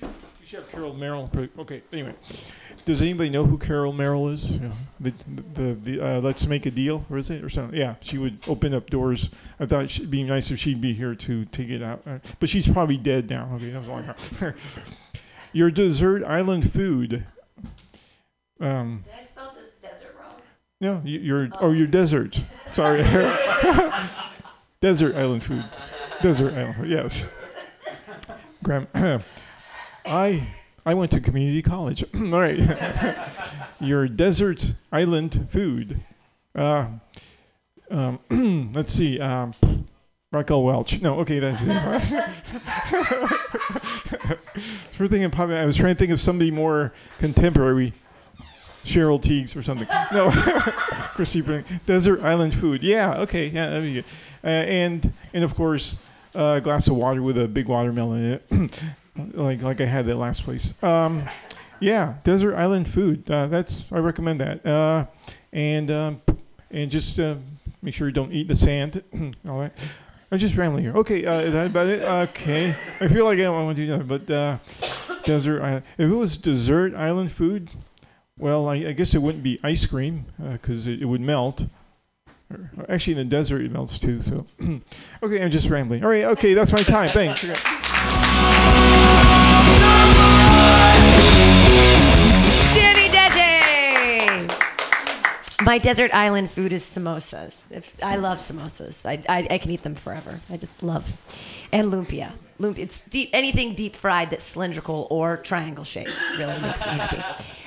You 0.00 0.08
should 0.46 0.58
have 0.60 0.68
Carol 0.70 0.94
Merrill. 0.94 1.30
Okay, 1.58 1.82
anyway. 1.92 2.14
Does 2.84 3.00
anybody 3.00 3.30
know 3.30 3.46
who 3.46 3.56
Carol 3.56 3.92
Merrill 3.94 4.28
is? 4.28 4.56
Yeah. 4.58 4.70
The, 5.00 5.12
the, 5.54 5.74
the 5.74 6.00
uh, 6.00 6.20
Let's 6.20 6.46
Make 6.46 6.66
a 6.66 6.70
Deal, 6.70 7.06
or 7.10 7.16
is 7.16 7.30
it? 7.30 7.42
Or 7.42 7.48
something? 7.48 7.78
Yeah, 7.78 7.94
she 8.00 8.18
would 8.18 8.38
open 8.46 8.74
up 8.74 8.90
doors. 8.90 9.30
I 9.58 9.64
thought 9.64 9.84
it'd 9.84 10.10
be 10.10 10.22
nice 10.22 10.50
if 10.50 10.58
she'd 10.58 10.80
be 10.82 10.92
here 10.92 11.14
to 11.14 11.44
take 11.46 11.70
it 11.70 11.82
out. 11.82 12.02
Uh, 12.06 12.18
but 12.40 12.48
she's 12.50 12.68
probably 12.68 12.98
dead 12.98 13.30
now. 13.30 13.50
Okay, 13.54 13.70
that's 13.70 13.88
all 13.88 13.96
I 13.98 14.02
got. 14.02 14.54
Your 15.54 15.70
dessert 15.70 16.24
island 16.24 16.70
food. 16.72 17.26
Um, 18.60 19.02
Did 19.04 19.14
I 19.18 19.22
spell 19.24 19.53
this 19.53 19.53
desert 19.53 19.53
wrong? 19.53 19.53
No, 20.80 21.02
your 21.04 21.48
oh, 21.60 21.72
your 21.72 21.86
desert. 21.86 22.44
Sorry, 22.70 23.02
desert 24.80 25.16
island 25.16 25.42
food. 25.42 25.64
Desert 26.22 26.54
island 26.54 26.76
food. 26.76 26.90
Yes. 26.90 27.32
Graham, 28.62 28.86
I 30.06 30.46
I 30.86 30.94
went 30.94 31.10
to 31.12 31.20
community 31.20 31.62
college. 31.62 32.04
All 32.14 32.40
right. 32.40 32.60
your 33.80 34.08
desert 34.08 34.74
island 34.92 35.48
food. 35.50 36.00
Uh, 36.54 36.86
um, 37.90 38.18
let's 38.74 38.92
see. 38.92 39.18
Um, 39.20 39.54
Raquel 40.32 40.64
Welch. 40.64 41.00
No, 41.00 41.20
okay, 41.20 41.38
that's 41.38 41.62
it. 41.64 41.68
Thinking. 45.08 45.40
I 45.40 45.64
was 45.64 45.76
trying 45.76 45.94
to 45.94 45.98
think 45.98 46.10
of 46.10 46.20
somebody 46.20 46.50
more 46.50 46.92
contemporary. 47.18 47.92
Cheryl 48.84 49.20
Tiegs 49.20 49.56
or 49.56 49.62
something. 49.62 49.88
No, 50.12 50.30
Chrissy 51.14 51.40
Bring. 51.40 51.64
Desert 51.86 52.22
island 52.22 52.54
food. 52.54 52.82
Yeah, 52.82 53.20
okay, 53.20 53.48
yeah, 53.48 53.70
that'd 53.70 53.82
be 53.82 53.94
good. 53.94 54.04
Uh, 54.42 54.46
and 54.48 55.12
and 55.32 55.42
of 55.42 55.54
course, 55.54 55.98
uh, 56.34 56.56
a 56.58 56.60
glass 56.60 56.86
of 56.86 56.96
water 56.96 57.22
with 57.22 57.38
a 57.38 57.48
big 57.48 57.66
watermelon 57.66 58.24
in 58.50 58.60
it, 58.60 58.82
like 59.34 59.62
like 59.62 59.80
I 59.80 59.86
had 59.86 60.06
that 60.06 60.16
last 60.16 60.44
place. 60.44 60.80
Um, 60.82 61.24
yeah, 61.80 62.14
desert 62.24 62.54
island 62.56 62.88
food. 62.88 63.28
Uh, 63.30 63.46
that's 63.46 63.90
I 63.90 63.98
recommend 63.98 64.40
that. 64.40 64.64
Uh, 64.66 65.06
and 65.52 65.90
um, 65.90 66.20
and 66.70 66.90
just 66.90 67.18
uh, 67.18 67.36
make 67.80 67.94
sure 67.94 68.06
you 68.06 68.12
don't 68.12 68.32
eat 68.32 68.48
the 68.48 68.54
sand. 68.54 69.02
All 69.48 69.58
right. 69.58 69.72
I'm 70.30 70.38
just 70.38 70.56
rambling 70.56 70.84
here. 70.84 70.96
Okay, 70.96 71.24
uh, 71.24 71.40
is 71.40 71.52
that 71.52 71.66
about 71.66 71.86
it? 71.86 72.02
Okay. 72.02 72.74
I 73.00 73.08
feel 73.08 73.24
like 73.24 73.38
I 73.38 73.48
want 73.48 73.76
to 73.76 73.86
do 73.86 73.96
that, 73.96 74.08
but 74.08 75.22
desert 75.24 75.62
island. 75.62 75.84
If 75.96 76.10
it 76.10 76.14
was 76.14 76.36
desert 76.36 76.94
island 76.94 77.30
food, 77.30 77.70
well, 78.38 78.68
I, 78.68 78.74
I 78.74 78.92
guess 78.92 79.14
it 79.14 79.22
wouldn't 79.22 79.44
be 79.44 79.58
ice 79.62 79.86
cream 79.86 80.26
uh, 80.42 80.52
because 80.52 80.86
it, 80.86 81.00
it 81.02 81.06
would 81.06 81.20
melt. 81.20 81.66
Or- 82.50 82.70
Actually, 82.88 83.12
in 83.12 83.18
the 83.18 83.24
desert 83.36 83.62
it 83.62 83.70
melts 83.72 83.98
too. 83.98 84.20
So, 84.20 84.46
okay, 85.22 85.42
I'm 85.42 85.50
just 85.50 85.68
rambling. 85.70 86.04
All 86.04 86.10
right, 86.10 86.24
okay, 86.24 86.54
that's 86.54 86.72
my 86.72 86.82
time. 86.82 87.08
Thanks. 87.08 87.44
Okay. 87.44 87.54
Jimmy 92.74 93.08
Deji! 93.08 94.48
My 95.64 95.78
desert 95.78 96.14
island 96.14 96.50
food 96.50 96.72
is 96.72 96.82
samosas. 96.84 97.70
If 97.72 98.02
I 98.02 98.16
love 98.16 98.38
samosas, 98.38 99.04
I, 99.06 99.22
I, 99.28 99.46
I 99.50 99.58
can 99.58 99.70
eat 99.70 99.82
them 99.82 99.94
forever. 99.94 100.40
I 100.50 100.56
just 100.56 100.82
love, 100.82 101.04
and 101.72 101.90
lumpia. 101.92 102.32
It's 102.60 103.00
deep. 103.00 103.30
Anything 103.32 103.74
deep 103.74 103.96
fried 103.96 104.30
that's 104.30 104.44
cylindrical 104.44 105.06
or 105.10 105.36
triangle 105.38 105.84
shaped 105.84 106.12
really 106.38 106.60
makes 106.60 106.84
me 106.86 106.92
happy. 106.92 107.22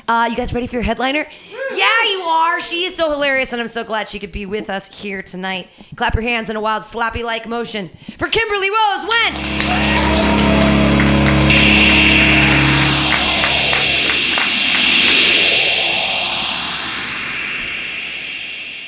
Uh, 0.08 0.28
you 0.30 0.38
guys 0.38 0.54
ready 0.54 0.68
for 0.68 0.76
your 0.76 0.84
headliner? 0.84 1.26
Yeah, 1.74 2.04
you 2.06 2.22
are. 2.22 2.62
She 2.62 2.86
is 2.86 2.96
so 2.96 3.12
hilarious, 3.12 3.52
and 3.52 3.62
I'm 3.62 3.68
so 3.68 3.84
glad 3.84 4.08
she 4.08 4.20
could 4.20 4.32
be 4.32 4.46
with 4.46 4.70
us 4.70 5.02
here 5.02 5.22
tonight. 5.22 5.68
Clap 5.98 6.16
your 6.16 6.24
hands 6.24 6.50
in 6.50 6.56
a 6.56 6.62
wild 6.62 6.84
slappy 6.84 7.24
like 7.24 7.46
motion 7.48 7.90
for 8.18 8.30
Kimberly 8.30 8.70
Rose 8.70 9.06
Went. 9.06 9.38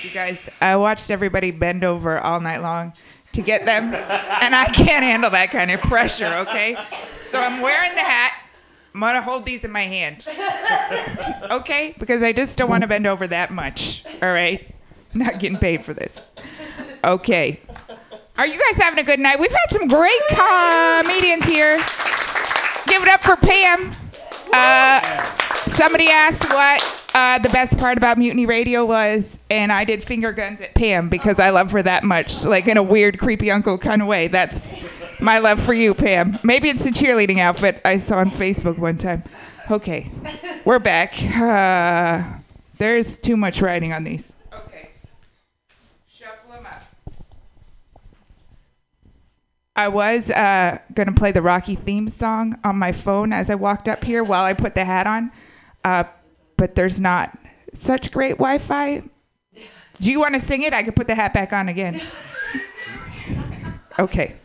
You 0.01 0.09
guys, 0.11 0.49
I 0.61 0.77
watched 0.77 1.11
everybody 1.11 1.51
bend 1.51 1.83
over 1.83 2.17
all 2.17 2.39
night 2.39 2.61
long 2.61 2.93
to 3.39 3.45
get 3.45 3.65
them, 3.65 3.93
and 3.93 4.55
I 4.55 4.65
can't 4.65 5.03
handle 5.03 5.29
that 5.31 5.51
kind 5.51 5.71
of 5.71 5.81
pressure, 5.81 6.33
okay? 6.47 6.77
So 7.25 7.39
I'm 7.39 7.61
wearing 7.61 7.93
the 7.93 8.01
hat. 8.01 8.33
I'm 8.93 8.99
gonna 8.99 9.21
hold 9.21 9.45
these 9.45 9.63
in 9.63 9.71
my 9.71 9.83
hand. 9.83 10.25
Okay? 11.51 11.95
Because 11.97 12.21
I 12.21 12.31
just 12.33 12.57
don't 12.57 12.69
wanna 12.69 12.87
bend 12.87 13.07
over 13.07 13.27
that 13.27 13.51
much, 13.51 14.03
all 14.21 14.31
right? 14.31 14.67
I'm 15.13 15.21
not 15.21 15.39
getting 15.39 15.57
paid 15.57 15.83
for 15.83 15.93
this. 15.93 16.31
Okay. 17.03 17.61
Are 18.37 18.45
you 18.45 18.59
guys 18.59 18.81
having 18.81 18.99
a 18.99 19.03
good 19.03 19.19
night? 19.19 19.39
We've 19.39 19.51
had 19.51 19.69
some 19.69 19.87
great 19.87 20.21
comedians 20.29 21.47
here. 21.47 21.77
Give 22.87 23.01
it 23.01 23.09
up 23.09 23.21
for 23.21 23.35
Pam. 23.35 23.95
Uh, 24.51 25.25
somebody 25.67 26.09
asked 26.09 26.49
what 26.49 26.98
uh, 27.13 27.39
the 27.39 27.49
best 27.49 27.77
part 27.77 27.97
about 27.97 28.17
Mutiny 28.17 28.45
Radio 28.45 28.85
was, 28.85 29.39
and 29.49 29.71
I 29.71 29.83
did 29.83 30.03
finger 30.03 30.31
guns 30.31 30.61
at 30.61 30.75
Pam 30.75 31.09
because 31.09 31.39
I 31.39 31.49
love 31.49 31.71
her 31.71 31.81
that 31.81 32.03
much, 32.03 32.45
like 32.45 32.67
in 32.67 32.77
a 32.77 32.83
weird, 32.83 33.19
creepy 33.19 33.51
uncle 33.51 33.77
kind 33.77 34.01
of 34.01 34.07
way. 34.07 34.27
That's 34.27 34.77
my 35.19 35.39
love 35.39 35.59
for 35.59 35.73
you, 35.73 35.93
Pam. 35.93 36.37
Maybe 36.43 36.69
it's 36.69 36.85
a 36.85 36.91
cheerleading 36.91 37.39
outfit 37.39 37.81
I 37.83 37.97
saw 37.97 38.19
on 38.19 38.29
Facebook 38.29 38.77
one 38.77 38.97
time. 38.97 39.23
Okay, 39.71 40.09
we're 40.65 40.79
back. 40.79 41.13
Uh, 41.23 42.23
there's 42.77 43.17
too 43.17 43.37
much 43.37 43.61
writing 43.61 43.93
on 43.93 44.03
these. 44.03 44.35
Okay. 44.53 44.89
Shuffle 46.11 46.53
them 46.53 46.65
up. 46.65 46.83
I 49.75 49.87
was 49.89 50.31
uh, 50.31 50.79
gonna 50.93 51.13
play 51.13 51.31
the 51.31 51.41
Rocky 51.41 51.75
theme 51.75 52.09
song 52.09 52.57
on 52.63 52.77
my 52.77 52.91
phone 52.91 53.31
as 53.31 53.49
I 53.49 53.55
walked 53.55 53.87
up 53.87 54.03
here 54.03 54.23
while 54.23 54.45
I 54.45 54.53
put 54.53 54.73
the 54.75 54.85
hat 54.85 55.05
on, 55.05 55.31
uh, 55.83 56.05
but 56.59 56.75
there's 56.75 56.99
not 56.99 57.35
such 57.73 58.11
great 58.11 58.33
Wi-Fi. 58.33 59.01
Do 59.99 60.11
you 60.11 60.19
want 60.19 60.33
to 60.35 60.39
sing 60.39 60.61
it? 60.61 60.73
I 60.73 60.83
could 60.83 60.95
put 60.95 61.07
the 61.07 61.15
hat 61.15 61.33
back 61.33 61.53
on 61.53 61.69
again. 61.69 61.99
Okay. 63.97 64.35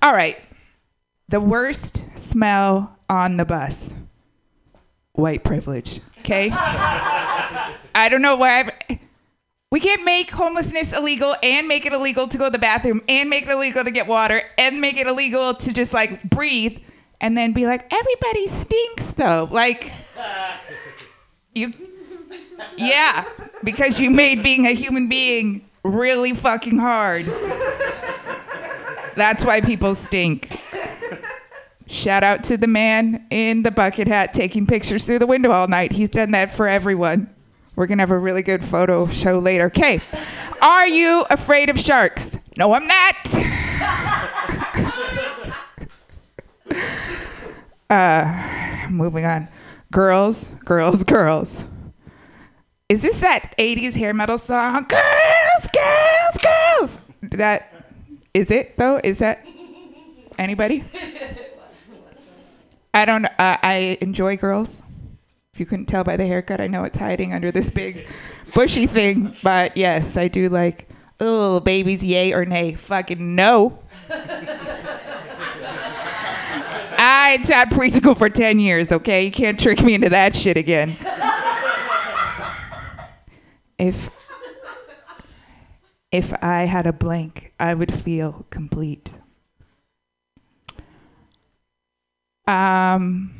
All 0.00 0.14
right. 0.14 0.38
The 1.28 1.38
worst 1.38 2.02
smell 2.18 2.96
on 3.10 3.36
the 3.36 3.44
bus. 3.44 3.92
White 5.12 5.44
privilege. 5.44 6.00
Okay. 6.20 6.50
I 6.54 8.08
don't 8.08 8.22
know 8.22 8.36
why 8.36 8.60
I've. 8.60 8.98
We 9.70 9.80
can't 9.80 10.06
make 10.06 10.30
homelessness 10.30 10.96
illegal 10.96 11.34
and 11.42 11.68
make 11.68 11.84
it 11.84 11.92
illegal 11.92 12.28
to 12.28 12.38
go 12.38 12.46
to 12.46 12.50
the 12.50 12.58
bathroom 12.58 13.02
and 13.06 13.28
make 13.28 13.44
it 13.44 13.50
illegal 13.50 13.84
to 13.84 13.90
get 13.90 14.06
water 14.06 14.42
and 14.56 14.80
make 14.80 14.96
it 14.96 15.06
illegal 15.06 15.52
to 15.52 15.72
just 15.74 15.92
like 15.92 16.22
breathe 16.30 16.78
and 17.20 17.36
then 17.36 17.52
be 17.52 17.66
like, 17.66 17.92
everybody 17.92 18.46
stinks 18.46 19.12
though. 19.12 19.48
Like, 19.50 19.92
you, 21.54 21.72
yeah, 22.76 23.24
because 23.62 24.00
you 24.00 24.10
made 24.10 24.42
being 24.42 24.66
a 24.66 24.72
human 24.72 25.08
being 25.08 25.64
really 25.84 26.34
fucking 26.34 26.78
hard. 26.78 27.26
That's 29.16 29.44
why 29.44 29.60
people 29.60 29.94
stink. 29.94 30.60
Shout 31.86 32.24
out 32.24 32.42
to 32.44 32.56
the 32.56 32.66
man 32.66 33.26
in 33.30 33.62
the 33.62 33.70
bucket 33.70 34.08
hat 34.08 34.34
taking 34.34 34.66
pictures 34.66 35.06
through 35.06 35.20
the 35.20 35.26
window 35.26 35.52
all 35.52 35.68
night. 35.68 35.92
He's 35.92 36.08
done 36.08 36.32
that 36.32 36.50
for 36.50 36.66
everyone. 36.66 37.30
We're 37.76 37.86
going 37.86 37.98
to 37.98 38.02
have 38.02 38.10
a 38.10 38.18
really 38.18 38.42
good 38.42 38.64
photo 38.64 39.06
show 39.06 39.38
later. 39.38 39.66
Okay. 39.66 40.00
Are 40.62 40.86
you 40.88 41.24
afraid 41.30 41.68
of 41.68 41.78
sharks? 41.78 42.38
No, 42.56 42.72
I'm 42.72 42.86
not. 42.86 43.36
uh, 47.90 48.86
moving 48.90 49.24
on. 49.24 49.48
Girls, 49.94 50.48
girls, 50.64 51.04
girls. 51.04 51.62
Is 52.88 53.02
this 53.02 53.20
that 53.20 53.54
80s 53.56 53.94
hair 53.94 54.12
metal 54.12 54.38
song? 54.38 54.86
Girls, 54.88 55.68
girls, 55.72 56.38
girls. 56.42 57.00
That 57.22 57.86
is 58.34 58.50
it 58.50 58.76
though? 58.76 59.00
Is 59.04 59.20
that 59.20 59.46
anybody? 60.36 60.82
I 62.92 63.04
don't. 63.04 63.26
Uh, 63.26 63.30
I 63.38 63.96
enjoy 64.00 64.36
girls. 64.36 64.82
If 65.52 65.60
you 65.60 65.66
couldn't 65.66 65.86
tell 65.86 66.02
by 66.02 66.16
the 66.16 66.26
haircut, 66.26 66.60
I 66.60 66.66
know 66.66 66.82
it's 66.82 66.98
hiding 66.98 67.32
under 67.32 67.52
this 67.52 67.70
big 67.70 68.08
bushy 68.52 68.88
thing. 68.88 69.36
But 69.44 69.76
yes, 69.76 70.16
I 70.16 70.26
do 70.26 70.48
like. 70.48 70.88
Oh, 71.20 71.60
babies, 71.60 72.04
yay 72.04 72.32
or 72.32 72.44
nay? 72.44 72.74
Fucking 72.74 73.36
no. 73.36 73.78
I 76.98 77.38
taught 77.44 77.70
preschool 77.70 78.16
for 78.16 78.28
10 78.28 78.58
years, 78.58 78.92
okay? 78.92 79.24
You 79.24 79.32
can't 79.32 79.58
trick 79.58 79.82
me 79.82 79.94
into 79.94 80.08
that 80.10 80.34
shit 80.36 80.56
again. 80.56 80.96
If 83.78 84.10
if 86.12 86.32
I 86.42 86.64
had 86.64 86.86
a 86.86 86.92
blank, 86.92 87.52
I 87.58 87.74
would 87.74 87.92
feel 87.92 88.46
complete. 88.50 89.10
Um 92.46 93.34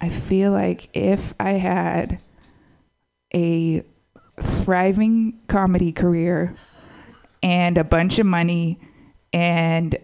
I 0.00 0.08
feel 0.08 0.52
like 0.52 0.88
if 0.94 1.34
I 1.40 1.52
had 1.52 2.20
a 3.34 3.82
thriving 4.40 5.40
comedy 5.48 5.92
career 5.92 6.54
and 7.42 7.78
a 7.78 7.84
bunch 7.84 8.18
of 8.18 8.26
money 8.26 8.78
and 9.32 9.96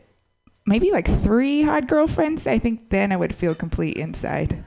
maybe 0.66 0.90
like 0.90 1.08
three 1.08 1.62
hot 1.62 1.88
girlfriends, 1.88 2.46
I 2.46 2.58
think 2.58 2.90
then 2.90 3.12
I 3.12 3.16
would 3.16 3.34
feel 3.34 3.54
complete 3.54 3.96
inside. 3.96 4.64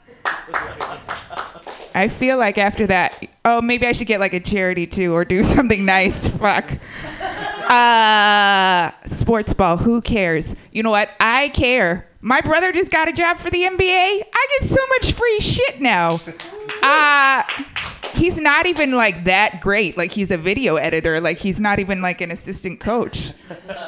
I 1.94 2.10
feel 2.10 2.38
like 2.38 2.58
after 2.58 2.86
that, 2.88 3.26
oh, 3.46 3.62
maybe 3.62 3.88
I 3.88 3.94
should 3.94 4.08
get 4.08 4.20
like 4.20 4.34
a 4.34 4.40
charity 4.42 4.86
too 4.86 5.14
or 5.14 5.24
do 5.24 5.44
something 5.56 5.86
nice. 5.86 6.28
Fuck. 6.28 6.72
Uh, 7.70 8.92
sports 9.06 9.54
ball, 9.54 9.78
who 9.78 10.02
cares? 10.02 10.56
You 10.72 10.84
know 10.84 10.92
what? 10.92 11.10
I 11.20 11.50
care. 11.50 12.08
My 12.22 12.42
brother 12.42 12.72
just 12.72 12.92
got 12.92 13.08
a 13.08 13.14
job 13.14 13.38
for 13.38 13.50
the 13.50 13.62
NBA. 13.62 13.82
I 14.34 14.48
get 14.60 14.68
so 14.68 14.82
much 14.90 15.14
free 15.14 15.40
shit 15.40 15.80
now. 15.80 16.20
Uh, 16.82 17.44
he's 18.14 18.40
not 18.40 18.66
even 18.66 18.92
like 18.94 19.26
that 19.26 19.62
great. 19.62 19.96
Like 19.98 20.12
he's 20.12 20.32
a 20.32 20.38
video 20.38 20.76
editor. 20.76 21.22
Like 21.22 21.38
he's 21.38 21.62
not 21.62 21.80
even 21.80 22.02
like 22.02 22.22
an 22.22 22.32
assistant 22.32 22.80
coach. 22.80 23.32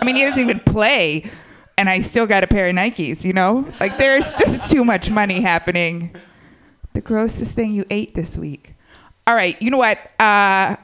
I 0.01 0.05
mean, 0.05 0.15
he 0.15 0.23
doesn't 0.23 0.41
even 0.41 0.59
play. 0.59 1.29
And 1.77 1.89
I 1.89 1.99
still 1.99 2.25
got 2.25 2.43
a 2.43 2.47
pair 2.47 2.67
of 2.67 2.75
Nikes, 2.75 3.23
you 3.23 3.33
know? 3.33 3.71
Like 3.79 3.97
there's 3.97 4.33
just 4.33 4.71
too 4.71 4.83
much 4.83 5.11
money 5.11 5.41
happening. 5.41 6.15
The 6.93 7.01
grossest 7.01 7.53
thing 7.53 7.73
you 7.73 7.85
ate 7.89 8.15
this 8.15 8.37
week. 8.37 8.73
All 9.27 9.35
right, 9.35 9.61
you 9.61 9.69
know 9.69 9.77
what? 9.77 9.99
Uh, 10.19 10.77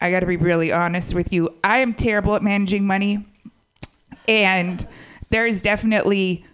I 0.00 0.10
got 0.10 0.20
to 0.20 0.26
be 0.26 0.36
really 0.36 0.72
honest 0.72 1.14
with 1.14 1.32
you. 1.32 1.50
I 1.62 1.78
am 1.78 1.94
terrible 1.94 2.34
at 2.34 2.42
managing 2.42 2.86
money. 2.86 3.24
And 4.26 4.86
there 5.30 5.46
is 5.46 5.62
definitely 5.62 6.44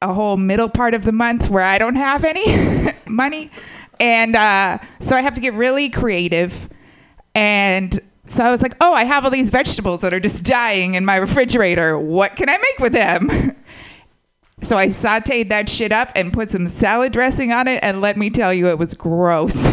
a 0.00 0.12
whole 0.12 0.36
middle 0.36 0.68
part 0.68 0.94
of 0.94 1.04
the 1.04 1.12
month 1.12 1.50
where 1.50 1.64
I 1.64 1.78
don't 1.78 1.96
have 1.96 2.24
any 2.24 2.92
money. 3.06 3.50
And 4.00 4.36
uh, 4.36 4.78
so 5.00 5.16
I 5.16 5.22
have 5.22 5.34
to 5.34 5.40
get 5.40 5.54
really 5.54 5.88
creative. 5.88 6.68
And 7.34 7.98
so 8.28 8.44
I 8.44 8.50
was 8.50 8.62
like, 8.62 8.76
oh, 8.80 8.92
I 8.92 9.04
have 9.04 9.24
all 9.24 9.30
these 9.30 9.48
vegetables 9.48 10.02
that 10.02 10.12
are 10.12 10.20
just 10.20 10.44
dying 10.44 10.94
in 10.94 11.04
my 11.04 11.16
refrigerator. 11.16 11.98
What 11.98 12.36
can 12.36 12.48
I 12.48 12.58
make 12.58 12.78
with 12.78 12.92
them? 12.92 13.56
so 14.60 14.76
I 14.76 14.88
sauteed 14.88 15.48
that 15.48 15.68
shit 15.68 15.92
up 15.92 16.12
and 16.14 16.32
put 16.32 16.50
some 16.50 16.68
salad 16.68 17.12
dressing 17.12 17.52
on 17.52 17.68
it. 17.68 17.80
And 17.82 18.00
let 18.00 18.16
me 18.16 18.28
tell 18.30 18.52
you, 18.52 18.68
it 18.68 18.78
was 18.78 18.92
gross. 18.94 19.66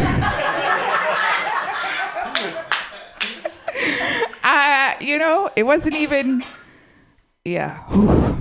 uh, 4.42 4.94
you 5.00 5.18
know, 5.18 5.50
it 5.54 5.64
wasn't 5.64 5.96
even, 5.96 6.42
yeah. 7.44 7.82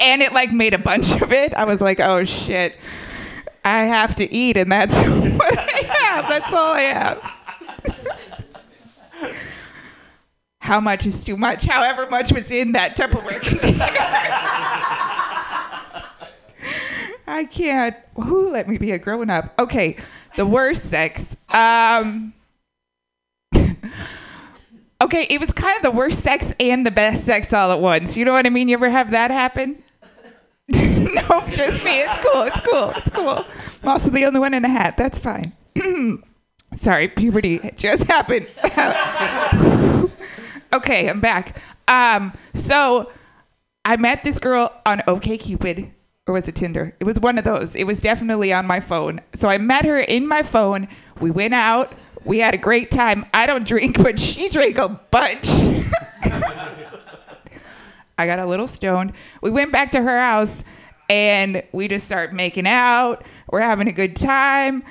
and 0.00 0.22
it 0.22 0.32
like 0.32 0.52
made 0.52 0.72
a 0.74 0.78
bunch 0.78 1.20
of 1.20 1.32
it. 1.32 1.52
I 1.54 1.64
was 1.64 1.80
like, 1.80 2.00
oh 2.00 2.24
shit, 2.24 2.74
I 3.64 3.84
have 3.84 4.14
to 4.16 4.32
eat, 4.32 4.56
and 4.56 4.70
that's 4.70 4.96
what 4.98 5.58
I 5.58 5.82
have. 5.86 6.28
That's 6.28 6.52
all 6.52 6.72
I 6.72 6.80
have. 6.82 7.32
How 10.60 10.80
much 10.80 11.06
is 11.06 11.24
too 11.24 11.36
much? 11.36 11.64
However 11.64 12.06
much 12.10 12.32
was 12.32 12.50
in 12.50 12.72
that 12.72 12.96
Tupperware 12.96 13.40
container. 13.40 13.86
I 17.26 17.44
can't. 17.44 17.96
Who 18.16 18.50
let 18.50 18.68
me 18.68 18.78
be 18.78 18.90
a 18.90 18.98
grown 18.98 19.30
up? 19.30 19.54
Okay, 19.58 19.96
the 20.36 20.44
worst 20.46 20.84
sex. 20.84 21.36
Um, 21.54 22.32
okay, 23.54 25.26
it 25.30 25.40
was 25.40 25.52
kind 25.52 25.76
of 25.76 25.82
the 25.82 25.90
worst 25.90 26.20
sex 26.20 26.54
and 26.58 26.84
the 26.86 26.90
best 26.90 27.24
sex 27.24 27.52
all 27.52 27.72
at 27.72 27.80
once. 27.80 28.16
You 28.16 28.24
know 28.24 28.32
what 28.32 28.46
I 28.46 28.50
mean? 28.50 28.68
You 28.68 28.74
ever 28.74 28.90
have 28.90 29.10
that 29.12 29.30
happen? 29.30 29.82
no, 30.74 31.44
just 31.54 31.82
me. 31.82 32.00
It's 32.02 32.18
cool. 32.18 32.42
It's 32.42 32.60
cool. 32.60 32.90
It's 32.96 33.10
cool. 33.10 33.44
I'm 33.82 33.88
also 33.88 34.10
the 34.10 34.26
only 34.26 34.38
one 34.38 34.52
in 34.52 34.64
a 34.64 34.68
hat. 34.68 34.96
That's 34.98 35.18
fine. 35.18 35.52
Sorry, 36.74 37.08
puberty 37.08 37.58
just 37.76 38.04
happened. 38.04 38.46
okay, 40.74 41.08
I'm 41.08 41.20
back. 41.20 41.60
Um, 41.88 42.34
so 42.52 43.10
I 43.84 43.96
met 43.96 44.22
this 44.24 44.38
girl 44.38 44.78
on 44.84 44.98
OKCupid, 45.00 45.90
or 46.26 46.34
was 46.34 46.46
it 46.46 46.56
Tinder? 46.56 46.94
It 47.00 47.04
was 47.04 47.18
one 47.18 47.38
of 47.38 47.44
those. 47.44 47.74
It 47.74 47.84
was 47.84 48.02
definitely 48.02 48.52
on 48.52 48.66
my 48.66 48.80
phone. 48.80 49.22
So 49.32 49.48
I 49.48 49.56
met 49.56 49.86
her 49.86 49.98
in 49.98 50.26
my 50.26 50.42
phone. 50.42 50.88
We 51.20 51.30
went 51.30 51.54
out. 51.54 51.94
We 52.24 52.40
had 52.40 52.52
a 52.52 52.58
great 52.58 52.90
time. 52.90 53.24
I 53.32 53.46
don't 53.46 53.66
drink, 53.66 53.96
but 54.02 54.18
she 54.18 54.50
drank 54.50 54.76
a 54.76 54.88
bunch. 55.10 55.46
I 58.18 58.26
got 58.26 58.40
a 58.40 58.46
little 58.46 58.66
stoned. 58.66 59.12
We 59.40 59.50
went 59.50 59.72
back 59.72 59.92
to 59.92 60.02
her 60.02 60.18
house 60.18 60.64
and 61.08 61.62
we 61.72 61.88
just 61.88 62.04
start 62.04 62.32
making 62.32 62.66
out. 62.66 63.24
We're 63.50 63.60
having 63.60 63.88
a 63.88 63.92
good 63.92 64.16
time. 64.16 64.82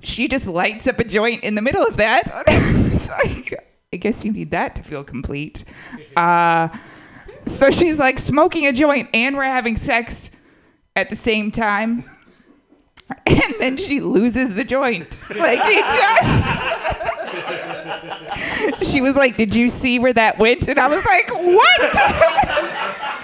She 0.00 0.28
just 0.28 0.46
lights 0.46 0.86
up 0.86 0.98
a 1.00 1.04
joint 1.04 1.42
in 1.42 1.56
the 1.56 1.62
middle 1.62 1.84
of 1.84 1.96
that. 1.96 2.26
like, 3.24 3.68
I 3.92 3.96
guess 3.96 4.24
you 4.24 4.32
need 4.32 4.52
that 4.52 4.76
to 4.76 4.82
feel 4.82 5.04
complete. 5.04 5.64
Uh, 6.16 6.68
so 7.44 7.70
she's 7.70 7.98
like 7.98 8.18
smoking 8.18 8.66
a 8.66 8.72
joint 8.72 9.10
and 9.12 9.36
we're 9.36 9.44
having 9.44 9.76
sex 9.76 10.30
at 10.94 11.10
the 11.10 11.16
same 11.16 11.50
time. 11.50 12.04
And 13.28 13.54
then 13.60 13.76
she 13.76 14.00
loses 14.00 14.56
the 14.56 14.64
joint. 14.64 15.24
Like 15.30 15.60
it 15.62 15.84
just. 15.84 17.15
She 18.96 19.02
was 19.02 19.14
like, 19.14 19.36
Did 19.36 19.54
you 19.54 19.68
see 19.68 19.98
where 19.98 20.14
that 20.14 20.38
went? 20.38 20.68
And 20.68 20.78
I 20.78 20.86
was 20.86 21.04
like, 21.04 21.28
What? 21.30 21.80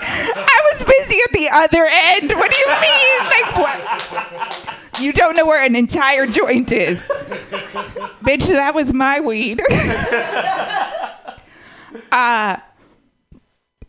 I 0.04 0.60
was 0.70 0.82
busy 0.82 1.16
at 1.24 1.32
the 1.32 1.48
other 1.50 1.88
end. 1.90 2.30
What 2.32 2.50
do 2.50 2.56
you 2.58 2.66
mean? 2.82 3.18
Like, 3.24 3.56
what? 3.56 3.80
You 5.00 5.14
don't 5.14 5.34
know 5.34 5.46
where 5.46 5.64
an 5.64 5.74
entire 5.74 6.26
joint 6.26 6.72
is. 6.72 7.10
Bitch, 8.20 8.50
that 8.50 8.74
was 8.74 8.92
my 8.92 9.20
weed. 9.20 9.62
uh, 12.12 12.58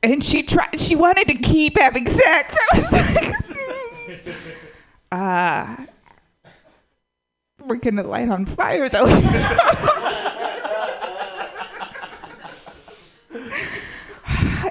and 0.02 0.24
she 0.24 0.44
tried. 0.44 0.80
She 0.80 0.96
wanted 0.96 1.28
to 1.28 1.36
keep 1.36 1.78
having 1.78 2.08
sex. 2.08 2.58
I 2.62 2.66
was 2.78 2.94
like, 2.94 3.34
uh, 5.12 5.76
we're 7.66 7.76
gonna 7.76 8.04
light 8.04 8.30
on 8.30 8.46
fire 8.46 8.88
though. 8.88 9.06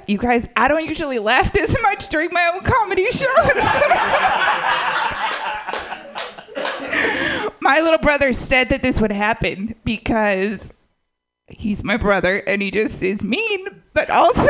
you 0.09 0.19
guys, 0.19 0.49
I 0.57 0.69
don't 0.69 0.87
usually 0.87 1.19
laugh 1.19 1.53
this 1.55 1.77
much 1.83 2.09
during 2.09 2.33
my 2.33 2.51
own 2.55 2.63
comedy 2.63 3.07
shows. 3.11 3.67
my 7.61 7.81
little 7.81 7.99
brother 7.99 8.33
said 8.33 8.69
that 8.71 8.83
this 8.83 9.01
would 9.01 9.13
happen 9.13 9.75
because 9.85 10.75
he's 11.49 11.85
my 11.85 11.97
brother 11.97 12.39
and 12.47 12.63
he 12.63 12.71
just 12.71 13.03
is 13.03 13.23
mean, 13.23 13.83
but 13.95 14.11
also 14.11 14.49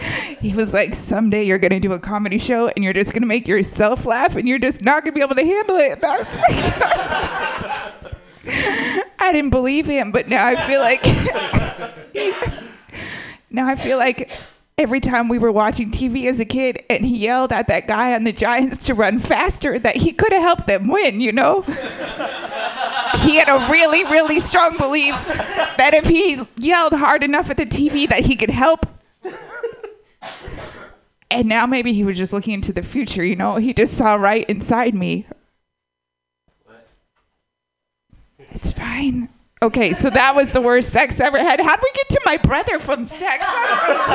he 0.40 0.54
was 0.54 0.72
like, 0.72 0.94
someday 0.94 1.44
you're 1.44 1.58
gonna 1.58 1.80
do 1.80 1.92
a 1.92 1.98
comedy 1.98 2.38
show 2.38 2.68
and 2.68 2.84
you're 2.84 2.92
just 2.92 3.12
gonna 3.12 3.26
make 3.26 3.48
yourself 3.48 4.06
laugh 4.06 4.36
and 4.36 4.48
you're 4.48 4.58
just 4.58 4.84
not 4.84 5.02
gonna 5.02 5.12
be 5.12 5.22
able 5.22 5.34
to 5.34 5.44
handle 5.44 5.76
it. 5.76 5.92
And 5.92 6.04
I 6.04 6.16
was 6.18 6.36
like, 6.36 6.44
I 9.18 9.32
didn't 9.32 9.50
believe 9.50 9.86
him, 9.86 10.12
but 10.12 10.28
now 10.28 10.46
I 10.46 10.56
feel 10.56 10.80
like 10.80 11.04
now 13.50 13.66
I 13.66 13.76
feel 13.76 13.98
like 13.98 14.30
every 14.78 15.00
time 15.00 15.28
we 15.28 15.38
were 15.38 15.52
watching 15.52 15.90
TV 15.90 16.26
as 16.26 16.40
a 16.40 16.44
kid 16.44 16.82
and 16.88 17.04
he 17.04 17.18
yelled 17.18 17.52
at 17.52 17.68
that 17.68 17.86
guy 17.86 18.14
on 18.14 18.24
the 18.24 18.32
Giants 18.32 18.86
to 18.86 18.94
run 18.94 19.18
faster, 19.18 19.78
that 19.78 19.96
he 19.96 20.12
could 20.12 20.32
have 20.32 20.42
helped 20.42 20.66
them 20.66 20.88
win, 20.88 21.20
you 21.20 21.32
know? 21.32 21.62
he 23.22 23.36
had 23.36 23.48
a 23.48 23.68
really, 23.70 24.04
really 24.04 24.38
strong 24.38 24.78
belief 24.78 25.14
that 25.26 25.90
if 25.92 26.06
he 26.06 26.40
yelled 26.56 26.94
hard 26.94 27.22
enough 27.22 27.50
at 27.50 27.58
the 27.58 27.66
TV 27.66 28.08
that 28.08 28.24
he 28.24 28.36
could 28.36 28.50
help. 28.50 28.86
And 31.30 31.48
now 31.48 31.66
maybe 31.66 31.92
he 31.92 32.02
was 32.02 32.16
just 32.16 32.32
looking 32.32 32.54
into 32.54 32.72
the 32.72 32.82
future, 32.82 33.24
you 33.24 33.36
know? 33.36 33.56
He 33.56 33.72
just 33.72 33.96
saw 33.96 34.14
right 34.14 34.48
inside 34.48 34.94
me. 34.94 35.26
It's 38.38 38.72
fine. 38.72 39.28
Okay, 39.62 39.92
so 39.92 40.08
that 40.08 40.34
was 40.34 40.52
the 40.52 40.60
worst 40.62 40.88
sex 40.88 41.20
I 41.20 41.26
ever 41.26 41.38
had. 41.38 41.60
How'd 41.60 41.80
we 41.82 41.90
get 41.94 42.08
to 42.08 42.20
my 42.24 42.38
brother 42.38 42.78
from 42.78 43.04
sex? 43.04 43.44
That 43.44 44.06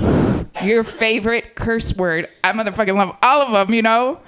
was 0.00 0.02
so 0.02 0.46
weird. 0.58 0.66
Your 0.68 0.82
favorite 0.82 1.54
curse 1.54 1.94
word. 1.94 2.28
I 2.42 2.50
motherfucking 2.52 2.96
love 2.96 3.16
all 3.22 3.42
of 3.42 3.52
them, 3.52 3.72
you 3.72 3.82
know? 3.82 4.18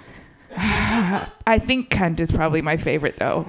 I 0.57 1.59
think 1.61 1.91
cunt 1.91 2.21
is 2.21 2.31
probably 2.31 2.63
my 2.63 2.77
favorite 2.77 3.17
though. 3.17 3.49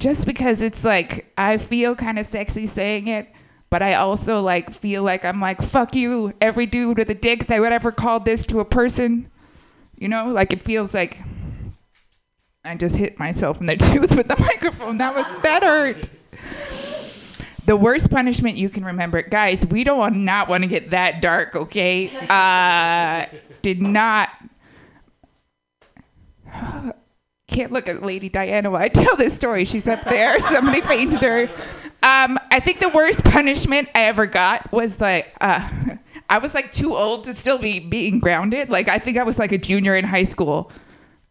Just 0.00 0.26
because 0.26 0.60
it's 0.60 0.82
like, 0.82 1.32
I 1.38 1.58
feel 1.58 1.94
kind 1.94 2.18
of 2.18 2.26
sexy 2.26 2.66
saying 2.66 3.06
it, 3.06 3.32
but 3.70 3.82
I 3.82 3.94
also 3.94 4.42
like 4.42 4.72
feel 4.72 5.04
like 5.04 5.24
I'm 5.24 5.40
like, 5.40 5.62
fuck 5.62 5.94
you, 5.94 6.34
every 6.40 6.66
dude 6.66 6.98
with 6.98 7.10
a 7.10 7.14
dick 7.14 7.46
that 7.46 7.60
would 7.60 7.72
ever 7.72 7.92
call 7.92 8.18
this 8.18 8.44
to 8.46 8.58
a 8.58 8.64
person. 8.64 9.30
You 9.96 10.08
know, 10.08 10.26
like 10.26 10.52
it 10.52 10.62
feels 10.62 10.92
like 10.92 11.22
I 12.66 12.74
just 12.74 12.96
hit 12.96 13.18
myself 13.18 13.60
in 13.60 13.66
the 13.66 13.76
tooth 13.76 14.16
with 14.16 14.28
the 14.28 14.36
microphone. 14.40 14.98
That 14.98 15.14
was 15.14 15.24
that 15.42 15.62
hurt. 15.62 16.10
The 17.64 17.76
worst 17.76 18.10
punishment 18.10 18.56
you 18.56 18.68
can 18.68 18.84
remember, 18.84 19.22
guys. 19.22 19.64
We 19.66 19.84
don't 19.84 20.24
not 20.24 20.48
want 20.48 20.64
to 20.64 20.68
get 20.68 20.90
that 20.90 21.20
dark, 21.20 21.54
okay? 21.56 22.10
Uh, 22.28 23.26
did 23.62 23.82
not. 23.82 24.30
Can't 27.48 27.72
look 27.72 27.88
at 27.88 28.02
Lady 28.02 28.28
Diana 28.28 28.70
while 28.70 28.82
I 28.82 28.88
tell 28.88 29.16
this 29.16 29.34
story. 29.34 29.64
She's 29.64 29.88
up 29.88 30.02
there. 30.04 30.38
Somebody 30.40 30.80
painted 30.80 31.22
her. 31.22 31.48
Um, 32.02 32.38
I 32.50 32.60
think 32.60 32.80
the 32.80 32.88
worst 32.88 33.24
punishment 33.24 33.88
I 33.94 34.02
ever 34.02 34.26
got 34.26 34.70
was 34.72 35.00
like, 35.00 35.34
uh, 35.40 35.68
I 36.28 36.38
was 36.38 36.54
like 36.54 36.72
too 36.72 36.94
old 36.94 37.24
to 37.24 37.34
still 37.34 37.58
be 37.58 37.78
being 37.78 38.18
grounded. 38.18 38.68
Like 38.68 38.88
I 38.88 38.98
think 38.98 39.16
I 39.16 39.22
was 39.22 39.38
like 39.38 39.52
a 39.52 39.58
junior 39.58 39.96
in 39.96 40.04
high 40.04 40.24
school. 40.24 40.70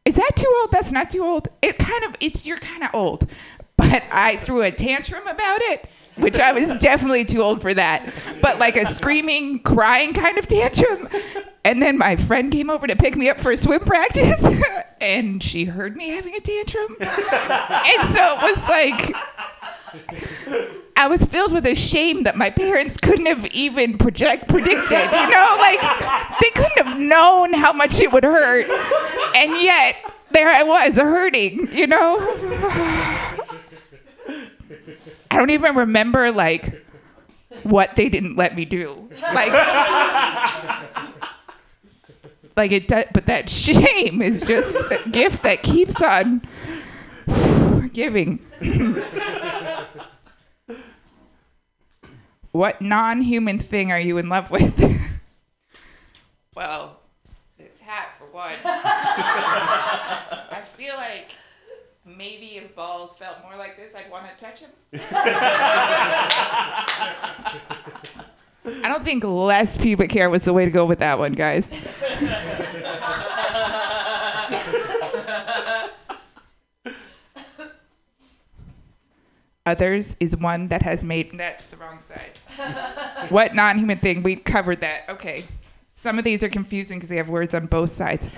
Is 0.05 0.15
that 0.15 0.31
too 0.35 0.51
old? 0.61 0.71
That's 0.71 0.91
not 0.91 1.09
too 1.09 1.23
old. 1.23 1.47
It 1.61 1.77
kind 1.79 2.03
of 2.05 2.15
it's 2.19 2.45
you're 2.45 2.59
kind 2.59 2.83
of 2.83 2.89
old. 2.93 3.27
But 3.75 4.03
I 4.11 4.35
threw 4.37 4.61
a 4.61 4.71
tantrum 4.71 5.25
about 5.27 5.61
it, 5.61 5.89
which 6.15 6.39
I 6.39 6.53
was 6.53 6.69
definitely 6.81 7.25
too 7.25 7.41
old 7.41 7.61
for 7.61 7.73
that. 7.73 8.13
But 8.41 8.59
like 8.59 8.77
a 8.77 8.85
screaming, 8.85 9.59
crying 9.59 10.13
kind 10.13 10.37
of 10.37 10.47
tantrum. 10.47 11.09
And 11.65 11.81
then 11.81 11.97
my 11.97 12.15
friend 12.15 12.51
came 12.51 12.69
over 12.69 12.85
to 12.85 12.95
pick 12.95 13.17
me 13.17 13.27
up 13.27 13.39
for 13.39 13.51
a 13.51 13.57
swim 13.57 13.81
practice 13.81 14.47
and 15.01 15.41
she 15.41 15.65
heard 15.65 15.97
me 15.97 16.09
having 16.09 16.35
a 16.35 16.39
tantrum. 16.39 16.95
And 16.99 18.05
so 18.05 18.21
it 18.21 18.43
was 18.43 18.69
like 18.69 19.15
I 20.97 21.07
was 21.07 21.25
filled 21.25 21.51
with 21.51 21.65
a 21.65 21.75
shame 21.75 22.23
that 22.23 22.37
my 22.37 22.49
parents 22.49 22.97
couldn't 22.97 23.25
have 23.25 23.45
even 23.47 23.97
project 23.97 24.47
predicted. 24.47 24.91
You 24.91 25.29
know, 25.29 25.57
like 25.59 25.81
they 26.41 26.49
couldn't 26.51 26.85
have 26.85 26.97
known 26.99 27.53
how 27.53 27.73
much 27.73 27.99
it 27.99 28.13
would 28.13 28.23
hurt, 28.23 28.69
and 29.35 29.61
yet 29.61 29.95
there 30.31 30.49
I 30.49 30.63
was 30.63 30.97
hurting. 30.97 31.69
You 31.73 31.87
know, 31.87 32.17
I 35.29 35.37
don't 35.37 35.49
even 35.49 35.75
remember 35.75 36.31
like 36.31 36.81
what 37.63 37.95
they 37.97 38.07
didn't 38.07 38.37
let 38.37 38.55
me 38.55 38.63
do. 38.63 39.09
Like, 39.21 39.51
like 42.55 42.71
it. 42.71 42.87
Does, 42.87 43.05
but 43.13 43.25
that 43.25 43.49
shame 43.49 44.21
is 44.21 44.45
just 44.45 44.77
a 44.77 45.09
gift 45.09 45.43
that 45.43 45.61
keeps 45.61 46.01
on 46.01 46.41
giving. 47.91 48.39
What 52.55 52.79
non 52.79 53.21
human 53.21 53.59
thing 53.59 53.91
are 53.91 53.99
you 53.99 54.17
in 54.17 54.29
love 54.29 54.49
with? 54.49 54.79
well, 56.55 57.01
this 57.57 57.81
hat 57.81 58.15
for 58.17 58.27
one. 58.27 58.55
I 58.63 60.61
feel 60.63 60.95
like 60.95 61.35
maybe 62.05 62.55
if 62.55 62.73
balls 62.73 63.17
felt 63.17 63.41
more 63.43 63.57
like 63.57 63.75
this, 63.75 63.93
I'd 63.93 64.09
want 64.09 64.27
to 64.29 64.35
touch 64.41 64.61
him. 64.61 64.69
I 68.63 68.83
don't 68.83 69.03
think 69.03 69.25
less 69.25 69.77
pubic 69.77 70.13
hair 70.13 70.29
was 70.29 70.45
the 70.45 70.53
way 70.53 70.63
to 70.63 70.71
go 70.71 70.85
with 70.85 70.99
that 70.99 71.19
one, 71.19 71.33
guys. 71.33 71.69
Others 79.65 80.15
is 80.19 80.37
one 80.37 80.67
that 80.67 80.83
has 80.83 81.03
made. 81.03 81.35
That's 81.37 81.65
the 81.65 81.77
wrong 81.77 81.99
side. 81.99 82.39
what 83.29 83.55
non 83.55 83.77
human 83.77 83.99
thing? 83.99 84.23
We 84.23 84.35
covered 84.35 84.81
that. 84.81 85.09
Okay. 85.09 85.45
Some 85.89 86.17
of 86.17 86.25
these 86.25 86.43
are 86.43 86.49
confusing 86.49 86.97
because 86.97 87.09
they 87.09 87.15
have 87.17 87.29
words 87.29 87.55
on 87.55 87.67
both 87.67 87.89
sides. 87.89 88.29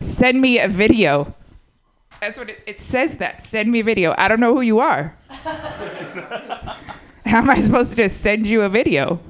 Send 0.00 0.40
me 0.40 0.58
a 0.58 0.68
video. 0.68 1.34
That's 2.20 2.38
what 2.38 2.50
it, 2.50 2.62
it 2.66 2.80
says 2.80 3.18
that. 3.18 3.44
Send 3.44 3.72
me 3.72 3.80
a 3.80 3.84
video. 3.84 4.14
I 4.18 4.28
don't 4.28 4.40
know 4.40 4.54
who 4.54 4.60
you 4.60 4.78
are. 4.78 5.16
How 7.26 7.38
am 7.38 7.50
I 7.50 7.60
supposed 7.60 7.90
to 7.90 7.96
just 7.96 8.20
send 8.20 8.46
you 8.46 8.62
a 8.62 8.68
video? 8.68 9.20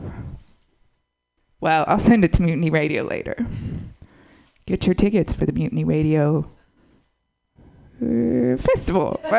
Well, 1.60 1.84
I'll 1.88 1.98
send 1.98 2.24
it 2.24 2.32
to 2.34 2.42
Mutiny 2.42 2.70
Radio 2.70 3.02
later. 3.02 3.46
Get 4.66 4.86
your 4.86 4.94
tickets 4.94 5.32
for 5.32 5.46
the 5.46 5.52
Mutiny 5.52 5.84
Radio 5.84 6.50
uh, 8.02 8.56
Festival. 8.58 9.20
is 9.24 9.30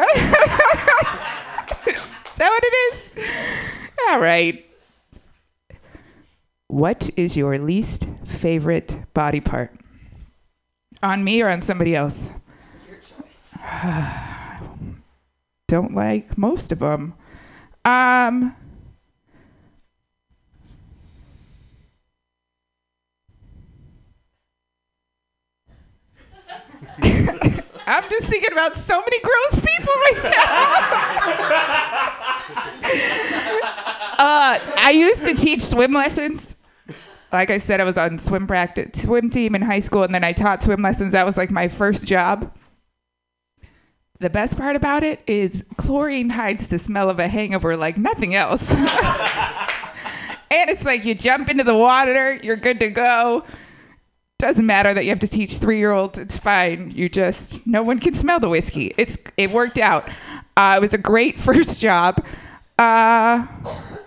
that 2.37 2.49
what 2.49 2.63
it 2.63 2.73
is? 2.93 3.11
All 4.09 4.19
right. 4.19 4.66
What 6.69 7.09
is 7.15 7.37
your 7.37 7.57
least 7.57 8.09
favorite 8.25 8.97
body 9.13 9.39
part? 9.39 9.71
On 11.01 11.23
me 11.23 11.41
or 11.41 11.47
on 11.47 11.61
somebody 11.61 11.95
else? 11.95 12.29
Your 12.89 12.97
choice. 12.99 13.53
Don't 15.67 15.93
like 15.93 16.37
most 16.37 16.73
of 16.73 16.79
them. 16.79 17.13
Um, 17.85 18.53
I'm 27.87 28.09
just 28.09 28.27
thinking 28.27 28.51
about 28.51 28.75
so 28.75 28.99
many 28.99 29.21
gross 29.21 29.55
people 29.55 29.93
right 29.93 30.19
now. 30.23 30.29
uh, 34.19 34.59
I 34.77 34.91
used 34.93 35.25
to 35.25 35.33
teach 35.33 35.61
swim 35.61 35.93
lessons. 35.93 36.56
Like 37.31 37.51
I 37.51 37.57
said, 37.57 37.81
I 37.81 37.83
was 37.83 37.97
on 37.97 38.19
swim 38.19 38.47
practice, 38.47 39.01
swim 39.03 39.29
team 39.29 39.53
in 39.53 39.61
high 39.61 39.81
school, 39.81 40.03
and 40.03 40.13
then 40.13 40.23
I 40.23 40.31
taught 40.31 40.63
swim 40.63 40.81
lessons. 40.81 41.11
That 41.11 41.25
was 41.25 41.37
like 41.37 41.51
my 41.51 41.67
first 41.67 42.07
job. 42.07 42.53
The 44.19 44.29
best 44.29 44.57
part 44.57 44.75
about 44.75 45.03
it 45.03 45.21
is 45.27 45.65
chlorine 45.77 46.31
hides 46.31 46.69
the 46.69 46.79
smell 46.79 47.09
of 47.09 47.19
a 47.19 47.27
hangover 47.27 47.77
like 47.77 47.97
nothing 47.97 48.33
else. 48.33 48.73
and 48.73 48.87
it's 50.49 50.85
like 50.85 51.05
you 51.05 51.13
jump 51.13 51.49
into 51.49 51.63
the 51.63 51.77
water, 51.77 52.35
you're 52.41 52.55
good 52.55 52.79
to 52.79 52.89
go. 52.89 53.43
Doesn't 54.39 54.65
matter 54.65 54.93
that 54.93 55.03
you 55.03 55.09
have 55.09 55.19
to 55.19 55.27
teach 55.27 55.57
three 55.57 55.79
year 55.79 55.91
olds. 55.91 56.17
It's 56.17 56.37
fine. 56.37 56.91
You 56.91 57.09
just 57.09 57.67
no 57.67 57.83
one 57.83 57.99
can 57.99 58.13
smell 58.13 58.39
the 58.39 58.49
whiskey. 58.49 58.93
It's 58.97 59.17
it 59.35 59.51
worked 59.51 59.77
out. 59.77 60.09
Uh, 60.55 60.75
it 60.77 60.81
was 60.81 60.93
a 60.93 60.97
great 60.97 61.39
first 61.39 61.81
job. 61.81 62.25
Uh, 62.79 63.45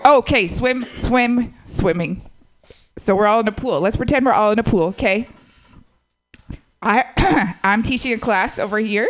okay, 0.06 0.46
swim, 0.46 0.86
swim, 0.94 1.54
swimming. 1.66 2.29
So 3.00 3.16
we're 3.16 3.26
all 3.26 3.40
in 3.40 3.48
a 3.48 3.52
pool. 3.52 3.80
Let's 3.80 3.96
pretend 3.96 4.26
we're 4.26 4.32
all 4.32 4.52
in 4.52 4.58
a 4.58 4.62
pool. 4.62 4.88
Okay. 4.88 5.26
I 6.82 7.56
I'm 7.64 7.82
teaching 7.82 8.12
a 8.12 8.18
class 8.18 8.58
over 8.58 8.78
here. 8.78 9.08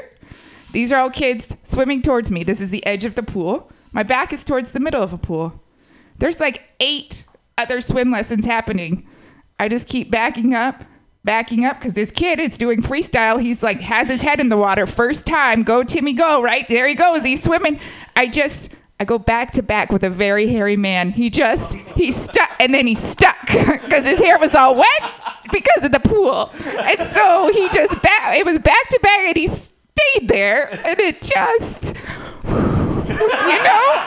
These 0.71 0.93
are 0.93 1.01
all 1.01 1.11
kids 1.11 1.57
swimming 1.65 2.01
towards 2.01 2.31
me. 2.31 2.45
This 2.45 2.61
is 2.61 2.71
the 2.71 2.87
edge 2.87 3.05
of 3.05 3.17
the 3.17 3.25
pool. 3.25 3.69
My 3.91 4.05
back 4.05 4.33
is 4.33 4.45
towards 4.45 4.71
the 4.71 4.79
middle 4.79 5.03
of 5.03 5.13
a 5.13 5.19
pool. 5.19 5.61
There's 6.19 6.39
like 6.39 6.69
eight 6.79 7.25
other 7.59 7.81
swim 7.81 8.13
lessons 8.13 8.45
happening. 8.45 9.09
I 9.59 9.69
just 9.69 9.89
keep 9.89 10.09
backing 10.09 10.55
up, 10.55 10.85
backing 11.25 11.65
up 11.65 11.81
because 11.81 11.95
this 11.95 12.13
kid 12.13 12.39
is 12.39 12.57
doing 12.57 12.83
freestyle. 12.83 13.43
He's 13.43 13.61
like, 13.61 13.81
has 13.81 14.09
his 14.09 14.21
head 14.21 14.39
in 14.39 14.51
the 14.51 14.57
water. 14.57 14.87
First 14.87 15.27
time, 15.27 15.65
go 15.65 15.83
Timmy, 15.83 16.13
go, 16.13 16.41
right? 16.41 16.65
There 16.69 16.87
he 16.87 16.95
goes. 16.95 17.25
He's 17.25 17.43
swimming. 17.43 17.81
I 18.15 18.29
just, 18.29 18.73
I 19.01 19.05
go 19.05 19.19
back 19.19 19.53
to 19.53 19.63
back 19.63 19.91
with 19.91 20.05
a 20.05 20.11
very 20.11 20.47
hairy 20.47 20.77
man. 20.77 21.13
He 21.13 21.31
just, 21.31 21.75
he 21.97 22.13
stuck, 22.13 22.51
and 22.61 22.75
then 22.75 22.87
he 22.87 22.95
stuck 22.95 23.41
because 23.47 24.05
his 24.05 24.21
hair 24.21 24.39
was 24.39 24.55
all 24.55 24.77
wet 24.77 25.13
because 25.51 25.85
of 25.85 25.93
the 25.93 26.01
pool. 26.01 26.51
And 26.79 27.03
so 27.03 27.51
he 27.51 27.71
just, 27.71 28.03
back, 28.03 28.37
it 28.37 28.45
was 28.45 28.59
back 28.59 28.89
to 28.91 29.01
back, 29.03 29.21
and 29.21 29.37
he 29.39 29.47
stayed 29.47 30.29
there. 30.29 30.69
And 30.87 31.01
it 31.01 31.23
just, 31.23 31.97
you 32.45 33.63
know? 33.65 34.07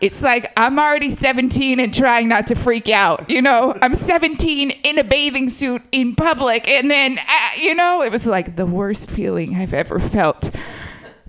It's 0.00 0.22
like 0.22 0.52
I'm 0.56 0.78
already 0.78 1.10
17 1.10 1.80
and 1.80 1.92
trying 1.92 2.28
not 2.28 2.46
to 2.46 2.54
freak 2.54 2.88
out. 2.88 3.28
You 3.28 3.42
know, 3.42 3.76
I'm 3.82 3.94
17 3.94 4.70
in 4.70 4.98
a 4.98 5.04
bathing 5.04 5.50
suit 5.50 5.82
in 5.92 6.14
public, 6.14 6.66
and 6.66 6.90
then, 6.90 7.18
uh, 7.18 7.48
you 7.60 7.74
know, 7.74 8.02
it 8.02 8.10
was 8.10 8.26
like 8.26 8.56
the 8.56 8.64
worst 8.64 9.10
feeling 9.10 9.56
I've 9.56 9.74
ever 9.74 9.98
felt. 9.98 10.50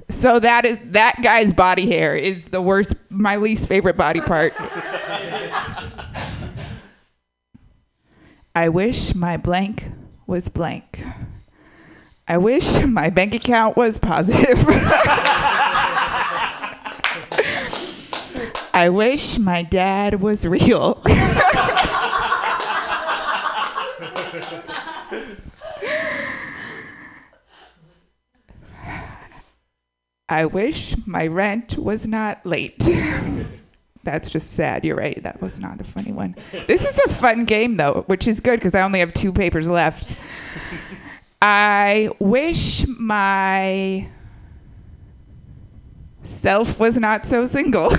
So 0.10 0.40
that 0.40 0.66
is 0.66 0.80
that 0.86 1.22
guy's 1.22 1.54
body 1.54 1.88
hair 1.88 2.16
is 2.16 2.46
the 2.46 2.62
worst, 2.62 2.96
my 3.10 3.36
least 3.36 3.68
favorite 3.68 3.96
body 3.96 4.22
part. 4.22 4.54
I 8.56 8.70
wish 8.70 9.14
my 9.14 9.38
blank 9.38 9.86
was 10.26 10.50
blank. 10.50 11.00
I 12.28 12.38
wish 12.38 12.84
my 12.84 13.10
bank 13.10 13.36
account 13.36 13.78
was 13.78 14.00
positive. 14.00 14.58
I 18.74 18.90
wish 18.92 19.38
my 19.38 19.64
dad 19.64 20.22
was 20.22 20.46
real. 20.46 21.04
I 30.30 30.46
wish 30.46 30.96
my 31.08 31.26
rent 31.26 31.78
was 31.78 32.08
not 32.08 32.46
late. 32.46 32.78
That's 34.04 34.30
just 34.30 34.54
sad. 34.54 34.86
You're 34.86 34.96
right. 34.96 35.22
That 35.24 35.42
was 35.42 35.60
not 35.60 35.82
a 35.82 35.84
funny 35.84 36.12
one. 36.12 36.36
This 36.68 36.88
is 36.88 37.00
a 37.00 37.10
fun 37.10 37.46
game, 37.46 37.78
though, 37.78 38.04
which 38.08 38.28
is 38.28 38.40
good 38.40 38.60
because 38.60 38.76
I 38.76 38.84
only 38.84 39.00
have 39.00 39.14
two 39.14 39.34
papers 39.34 39.68
left. 39.68 40.16
I 41.42 42.10
wish 42.20 42.86
my 42.88 44.08
self 46.22 46.80
was 46.80 46.98
not 46.98 47.26
so 47.26 47.46
single. 47.46 47.90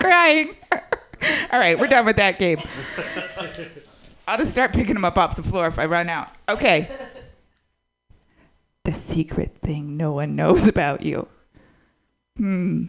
Crying. 0.00 0.54
All 1.52 1.58
right, 1.58 1.78
we're 1.78 1.86
done 1.86 2.06
with 2.06 2.16
that 2.16 2.38
game. 2.38 2.58
I'll 4.26 4.38
just 4.38 4.52
start 4.52 4.72
picking 4.72 4.94
them 4.94 5.04
up 5.04 5.16
off 5.18 5.36
the 5.36 5.42
floor 5.42 5.66
if 5.66 5.78
I 5.78 5.86
run 5.86 6.08
out. 6.08 6.28
Okay. 6.48 6.88
The 8.84 8.92
secret 8.92 9.58
thing 9.62 9.96
no 9.96 10.12
one 10.12 10.34
knows 10.34 10.66
about 10.68 11.02
you. 11.02 11.28
Hmm. 12.36 12.86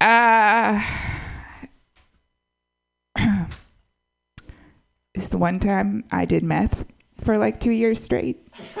Uh, 0.00 0.82
this 5.14 5.28
the 5.28 5.38
one 5.38 5.60
time 5.60 6.04
I 6.10 6.24
did 6.24 6.42
meth 6.42 6.84
for 7.22 7.38
like 7.38 7.60
two 7.60 7.70
years 7.70 8.02
straight. 8.02 8.44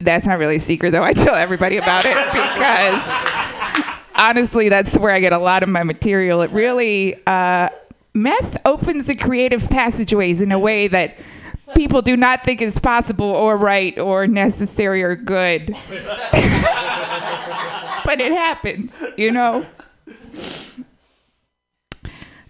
that's 0.00 0.26
not 0.26 0.38
really 0.38 0.56
a 0.56 0.60
secret, 0.60 0.90
though. 0.90 1.04
I 1.04 1.12
tell 1.12 1.36
everybody 1.36 1.76
about 1.76 2.04
it 2.04 2.16
because 2.32 3.02
honestly, 4.16 4.68
that's 4.68 4.98
where 4.98 5.12
I 5.14 5.20
get 5.20 5.32
a 5.32 5.38
lot 5.38 5.62
of 5.62 5.68
my 5.68 5.84
material. 5.84 6.42
It 6.42 6.50
really, 6.50 7.14
uh, 7.26 7.68
meth 8.14 8.60
opens 8.66 9.06
the 9.06 9.14
creative 9.14 9.68
passageways 9.68 10.40
in 10.40 10.52
a 10.52 10.58
way 10.58 10.88
that 10.88 11.18
people 11.74 12.02
do 12.02 12.16
not 12.16 12.42
think 12.42 12.60
is 12.60 12.78
possible 12.78 13.26
or 13.26 13.56
right 13.56 13.98
or 13.98 14.26
necessary 14.26 15.02
or 15.02 15.16
good. 15.16 15.68
but 18.04 18.20
it 18.20 18.32
happens, 18.32 19.02
you 19.16 19.30
know? 19.30 19.66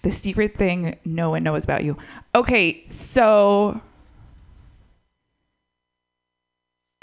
The 0.02 0.10
secret 0.10 0.56
thing 0.56 0.98
no 1.04 1.30
one 1.30 1.44
knows 1.44 1.62
about 1.64 1.84
you. 1.84 1.96
Okay, 2.34 2.84
so 2.86 3.80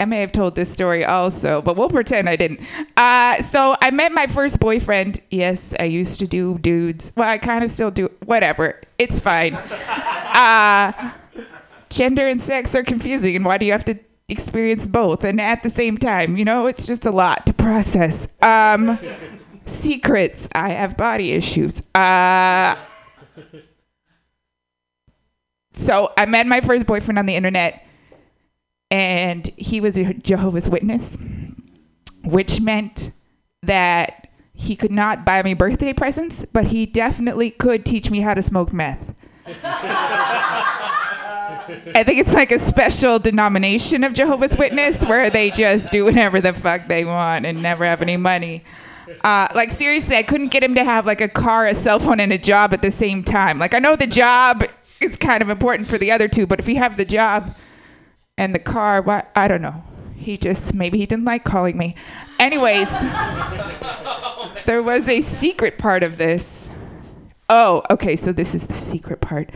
I 0.00 0.06
may 0.06 0.20
have 0.20 0.32
told 0.32 0.54
this 0.56 0.72
story 0.72 1.04
also, 1.04 1.60
but 1.60 1.76
we'll 1.76 1.90
pretend 1.90 2.28
I 2.28 2.36
didn't. 2.36 2.60
Uh, 2.96 3.42
so 3.42 3.76
I 3.82 3.90
met 3.90 4.12
my 4.12 4.26
first 4.26 4.58
boyfriend. 4.58 5.20
Yes, 5.30 5.74
I 5.78 5.84
used 5.84 6.18
to 6.20 6.26
do 6.26 6.58
dudes. 6.58 7.12
Well, 7.16 7.28
I 7.28 7.38
kind 7.38 7.62
of 7.62 7.70
still 7.70 7.90
do. 7.90 8.10
Whatever. 8.24 8.80
It's 8.98 9.20
fine. 9.20 9.58
Uh, 10.30 11.10
gender 11.90 12.26
and 12.26 12.40
sex 12.40 12.74
are 12.74 12.84
confusing, 12.84 13.36
and 13.36 13.44
why 13.44 13.58
do 13.58 13.66
you 13.66 13.72
have 13.72 13.84
to 13.84 13.98
experience 14.28 14.86
both 14.86 15.22
and 15.24 15.38
at 15.40 15.62
the 15.62 15.68
same 15.68 15.98
time? 15.98 16.36
You 16.38 16.44
know, 16.46 16.66
it's 16.66 16.86
just 16.86 17.04
a 17.04 17.10
lot 17.10 17.44
to 17.46 17.52
process. 17.52 18.28
Um, 18.40 18.98
secrets. 19.66 20.48
I 20.54 20.70
have 20.70 20.96
body 20.96 21.32
issues. 21.32 21.82
Uh, 21.94 22.76
so 25.72 26.12
I 26.16 26.26
met 26.26 26.46
my 26.46 26.60
first 26.60 26.86
boyfriend 26.86 27.18
on 27.18 27.26
the 27.26 27.34
internet, 27.36 27.84
and 28.90 29.46
he 29.56 29.80
was 29.80 29.98
a 29.98 30.14
Jehovah's 30.14 30.68
Witness, 30.68 31.16
which 32.24 32.60
meant 32.60 33.12
that 33.62 34.28
he 34.52 34.76
could 34.76 34.90
not 34.90 35.24
buy 35.24 35.42
me 35.42 35.54
birthday 35.54 35.92
presents, 35.92 36.44
but 36.44 36.68
he 36.68 36.86
definitely 36.86 37.50
could 37.50 37.86
teach 37.86 38.10
me 38.10 38.20
how 38.20 38.34
to 38.34 38.42
smoke 38.42 38.72
meth. 38.72 39.14
I 41.94 42.02
think 42.04 42.18
it's 42.18 42.34
like 42.34 42.50
a 42.50 42.58
special 42.58 43.18
denomination 43.18 44.04
of 44.04 44.12
Jehovah's 44.12 44.56
Witness 44.56 45.04
where 45.04 45.30
they 45.30 45.50
just 45.50 45.92
do 45.92 46.04
whatever 46.04 46.40
the 46.40 46.52
fuck 46.52 46.88
they 46.88 47.04
want 47.04 47.46
and 47.46 47.62
never 47.62 47.84
have 47.84 48.02
any 48.02 48.16
money. 48.16 48.64
Uh, 49.22 49.48
like 49.54 49.72
seriously, 49.72 50.16
I 50.16 50.22
couldn't 50.22 50.48
get 50.48 50.62
him 50.62 50.74
to 50.74 50.84
have 50.84 51.06
like 51.06 51.20
a 51.20 51.28
car, 51.28 51.66
a 51.66 51.74
cell 51.74 51.98
phone, 51.98 52.20
and 52.20 52.32
a 52.32 52.38
job 52.38 52.72
at 52.72 52.82
the 52.82 52.90
same 52.90 53.24
time. 53.24 53.58
Like 53.58 53.74
I 53.74 53.78
know 53.78 53.96
the 53.96 54.06
job 54.06 54.64
is 55.00 55.16
kind 55.16 55.42
of 55.42 55.48
important 55.48 55.88
for 55.88 55.98
the 55.98 56.12
other 56.12 56.28
two, 56.28 56.46
but 56.46 56.60
if 56.60 56.68
you 56.68 56.76
have 56.76 56.96
the 56.96 57.04
job 57.04 57.54
and 58.40 58.54
the 58.54 58.58
car, 58.58 59.02
why 59.02 59.26
I 59.36 59.48
don't 59.48 59.60
know. 59.60 59.84
He 60.16 60.38
just 60.38 60.72
maybe 60.74 60.96
he 60.96 61.04
didn't 61.04 61.26
like 61.26 61.44
calling 61.44 61.76
me. 61.76 61.94
Anyways, 62.38 62.88
there 64.66 64.82
was 64.82 65.10
a 65.10 65.20
secret 65.20 65.76
part 65.76 66.02
of 66.02 66.16
this. 66.16 66.70
Oh, 67.50 67.82
okay. 67.90 68.16
So 68.16 68.32
this 68.32 68.54
is 68.54 68.66
the 68.66 68.74
secret 68.74 69.20
part. 69.20 69.50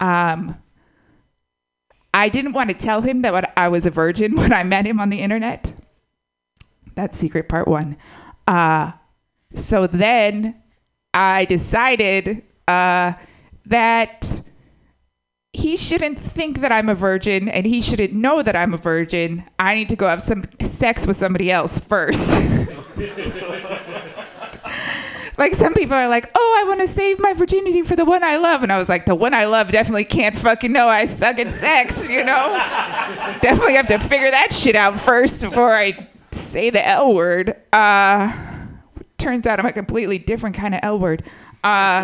Um, 0.00 0.60
I 2.12 2.28
didn't 2.28 2.52
want 2.52 2.68
to 2.68 2.76
tell 2.76 3.00
him 3.00 3.22
that 3.22 3.54
I 3.56 3.68
was 3.68 3.86
a 3.86 3.90
virgin 3.90 4.36
when 4.36 4.52
I 4.52 4.62
met 4.64 4.84
him 4.84 5.00
on 5.00 5.08
the 5.08 5.22
internet. 5.22 5.72
That's 6.94 7.16
secret 7.16 7.48
part 7.48 7.66
one. 7.66 7.96
Uh, 8.46 8.92
so 9.54 9.86
then 9.86 10.62
I 11.14 11.46
decided 11.46 12.42
uh, 12.68 13.14
that 13.64 14.42
he 15.56 15.76
shouldn't 15.76 16.18
think 16.20 16.60
that 16.60 16.70
I'm 16.70 16.90
a 16.90 16.94
virgin 16.94 17.48
and 17.48 17.64
he 17.66 17.80
shouldn't 17.80 18.12
know 18.12 18.42
that 18.42 18.54
I'm 18.54 18.74
a 18.74 18.76
virgin. 18.76 19.42
I 19.58 19.74
need 19.74 19.88
to 19.88 19.96
go 19.96 20.06
have 20.06 20.22
some 20.22 20.44
sex 20.60 21.06
with 21.06 21.16
somebody 21.16 21.50
else 21.50 21.78
first. 21.78 22.30
like 25.38 25.54
some 25.54 25.72
people 25.72 25.94
are 25.94 26.08
like, 26.08 26.30
"Oh, 26.34 26.62
I 26.62 26.68
want 26.68 26.80
to 26.80 26.88
save 26.88 27.18
my 27.20 27.32
virginity 27.32 27.80
for 27.82 27.96
the 27.96 28.04
one 28.04 28.22
I 28.22 28.36
love," 28.36 28.62
and 28.62 28.70
I 28.70 28.76
was 28.76 28.90
like, 28.90 29.06
"The 29.06 29.14
one 29.14 29.32
I 29.32 29.46
love 29.46 29.70
definitely 29.70 30.04
can't 30.04 30.36
fucking 30.36 30.70
know 30.70 30.88
I 30.88 31.06
suck 31.06 31.38
at 31.38 31.52
sex, 31.54 32.10
you 32.10 32.22
know? 32.22 32.52
definitely 33.40 33.76
have 33.76 33.86
to 33.88 33.98
figure 33.98 34.30
that 34.30 34.52
shit 34.52 34.76
out 34.76 35.00
first 35.00 35.42
before 35.42 35.74
I 35.74 36.06
say 36.32 36.68
the 36.68 36.86
L 36.86 37.14
word." 37.14 37.56
Uh, 37.72 38.30
turns 39.16 39.46
out 39.46 39.58
I'm 39.58 39.64
a 39.66 39.72
completely 39.72 40.18
different 40.18 40.54
kind 40.54 40.74
of 40.74 40.80
L 40.82 40.98
word. 40.98 41.24
Uh, 41.64 42.02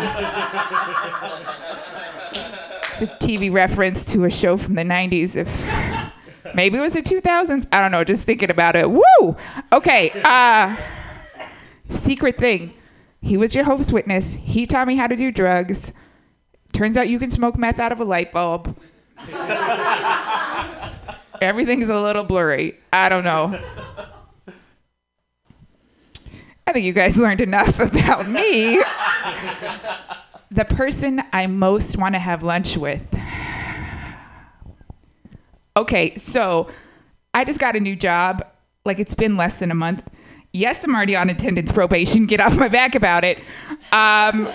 a 3.03 3.07
TV 3.17 3.51
reference 3.51 4.11
to 4.13 4.25
a 4.25 4.29
show 4.31 4.57
from 4.57 4.75
the 4.75 4.83
90s. 4.83 5.35
If 5.35 6.55
maybe 6.55 6.77
it 6.77 6.81
was 6.81 6.93
the 6.93 7.01
2000s, 7.01 7.67
I 7.71 7.81
don't 7.81 7.91
know. 7.91 8.03
Just 8.03 8.25
thinking 8.25 8.49
about 8.49 8.75
it. 8.75 8.89
Woo. 8.89 9.35
Okay. 9.71 10.11
Uh, 10.23 10.75
Secret 11.87 12.37
thing. 12.37 12.73
He 13.21 13.37
was 13.37 13.53
Jehovah's 13.53 13.93
Witness. 13.93 14.35
He 14.35 14.65
taught 14.65 14.87
me 14.87 14.95
how 14.95 15.07
to 15.07 15.15
do 15.15 15.31
drugs. 15.31 15.93
Turns 16.73 16.97
out 16.97 17.07
you 17.07 17.19
can 17.19 17.29
smoke 17.31 17.57
meth 17.57 17.79
out 17.79 17.91
of 17.91 17.99
a 17.99 18.03
light 18.03 18.31
bulb. 18.33 18.75
Everything's 21.41 21.89
a 21.89 22.01
little 22.01 22.23
blurry. 22.23 22.79
I 22.91 23.09
don't 23.09 23.23
know. 23.23 23.61
I 26.65 26.71
think 26.71 26.85
you 26.85 26.93
guys 26.93 27.17
learned 27.17 27.41
enough 27.41 27.79
about 27.81 28.27
me. 28.29 28.81
The 30.53 30.65
person 30.65 31.21
I 31.33 31.47
most 31.47 31.97
want 31.97 32.13
to 32.13 32.19
have 32.19 32.43
lunch 32.43 32.77
with. 32.77 33.01
Okay, 35.75 36.15
so 36.15 36.69
I 37.33 37.43
just 37.43 37.59
got 37.59 37.75
a 37.75 37.79
new 37.79 37.95
job. 37.95 38.45
Like 38.85 38.99
it's 38.99 39.15
been 39.15 39.35
less 39.35 39.57
than 39.57 39.71
a 39.71 39.75
month. 39.75 40.07
Yes, 40.51 40.83
I'm 40.83 40.93
already 40.93 41.15
on 41.15 41.31
attendance 41.31 41.71
probation. 41.71 42.27
Get 42.27 42.39
off 42.39 42.55
my 42.57 42.67
back 42.67 42.93
about 42.93 43.23
it. 43.23 43.39
Um, 43.91 44.47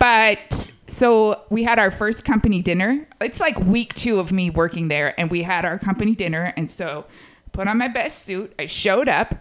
but 0.00 0.72
so 0.86 1.42
we 1.50 1.62
had 1.62 1.78
our 1.78 1.92
first 1.92 2.24
company 2.24 2.60
dinner. 2.60 3.06
It's 3.20 3.38
like 3.38 3.56
week 3.60 3.94
two 3.94 4.18
of 4.18 4.32
me 4.32 4.50
working 4.50 4.88
there, 4.88 5.18
and 5.18 5.30
we 5.30 5.44
had 5.44 5.64
our 5.64 5.78
company 5.78 6.16
dinner. 6.16 6.52
And 6.56 6.68
so, 6.68 7.06
put 7.52 7.68
on 7.68 7.78
my 7.78 7.86
best 7.86 8.24
suit. 8.24 8.52
I 8.58 8.66
showed 8.66 9.08
up, 9.08 9.36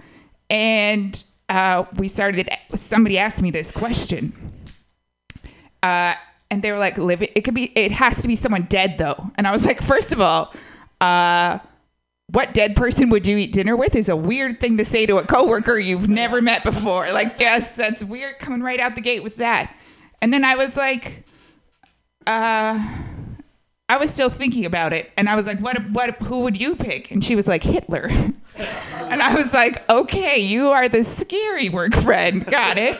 and 0.52 1.23
uh, 1.54 1.86
we 1.98 2.08
started. 2.08 2.50
Somebody 2.74 3.20
asked 3.20 3.40
me 3.40 3.52
this 3.52 3.72
question, 3.72 4.34
uh, 5.84 6.16
and 6.50 6.64
they 6.64 6.72
were 6.72 6.80
like, 6.80 6.98
"Living? 6.98 7.30
It 7.36 7.42
could 7.42 7.54
be. 7.54 7.66
It 7.78 7.92
has 7.92 8.24
to 8.24 8.28
be 8.28 8.36
someone 8.36 8.64
dead, 8.64 8.98
though." 8.98 9.30
And 9.36 9.46
I 9.46 9.52
was 9.52 9.64
like, 9.64 9.80
first 9.80 10.12
of 10.12 10.20
all, 10.20 10.52
uh, 11.00 11.60
what 12.32 12.56
dead 12.56 12.76
person 12.76 13.10
would 13.12 13.28
you 13.28 13.38
eat 13.38 13.52
dinner 13.52 13.76
with 13.76 13.96
is 13.96 14.10
a 14.10 14.16
weird 14.16 14.60
thing 14.60 14.78
to 14.78 14.86
say 14.86 15.06
to 15.06 15.18
a 15.18 15.28
coworker 15.28 15.78
you've 15.78 16.10
never 16.10 16.42
met 16.42 16.64
before. 16.64 17.12
Like, 17.12 17.38
just 17.38 17.78
that's 17.78 18.04
weird 18.04 18.40
coming 18.40 18.64
right 18.64 18.80
out 18.80 18.96
the 18.96 19.02
gate 19.02 19.22
with 19.22 19.36
that. 19.36 19.76
And 20.24 20.34
then 20.34 20.44
I 20.44 20.56
was 20.56 20.76
like, 20.76 21.24
uh, 22.26 23.04
I 23.90 23.98
was 23.98 24.12
still 24.12 24.30
thinking 24.30 24.66
about 24.66 24.92
it, 24.92 25.12
and 25.18 25.30
I 25.30 25.36
was 25.36 25.46
like, 25.46 25.60
"What? 25.60 25.92
What? 25.92 26.16
Who 26.24 26.40
would 26.40 26.60
you 26.60 26.76
pick?" 26.76 27.12
And 27.12 27.24
she 27.24 27.36
was 27.36 27.48
like, 27.48 27.62
"Hitler." 27.62 28.10
and 28.56 29.22
I 29.22 29.36
was 29.36 29.54
like, 29.54 29.88
"Okay, 29.90 30.40
you 30.40 30.70
are 30.70 30.90
the 30.90 31.04
scary 31.04 31.70
work 31.70 31.94
friend. 31.96 32.46
Got 32.46 32.78
it." 32.78 33.00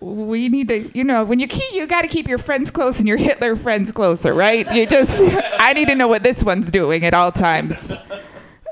We 0.00 0.48
need 0.50 0.68
to, 0.68 0.90
you 0.96 1.04
know, 1.04 1.24
when 1.24 1.38
you 1.38 1.48
keep, 1.48 1.72
you 1.72 1.86
got 1.86 2.02
to 2.02 2.08
keep 2.08 2.28
your 2.28 2.36
friends 2.36 2.70
close 2.70 2.98
and 2.98 3.08
your 3.08 3.16
Hitler 3.16 3.56
friends 3.56 3.90
closer, 3.90 4.34
right? 4.34 4.70
You 4.74 4.86
just, 4.86 5.24
I 5.58 5.72
need 5.72 5.88
to 5.88 5.94
know 5.94 6.08
what 6.08 6.22
this 6.22 6.44
one's 6.44 6.70
doing 6.70 7.06
at 7.06 7.14
all 7.14 7.32
times, 7.32 7.90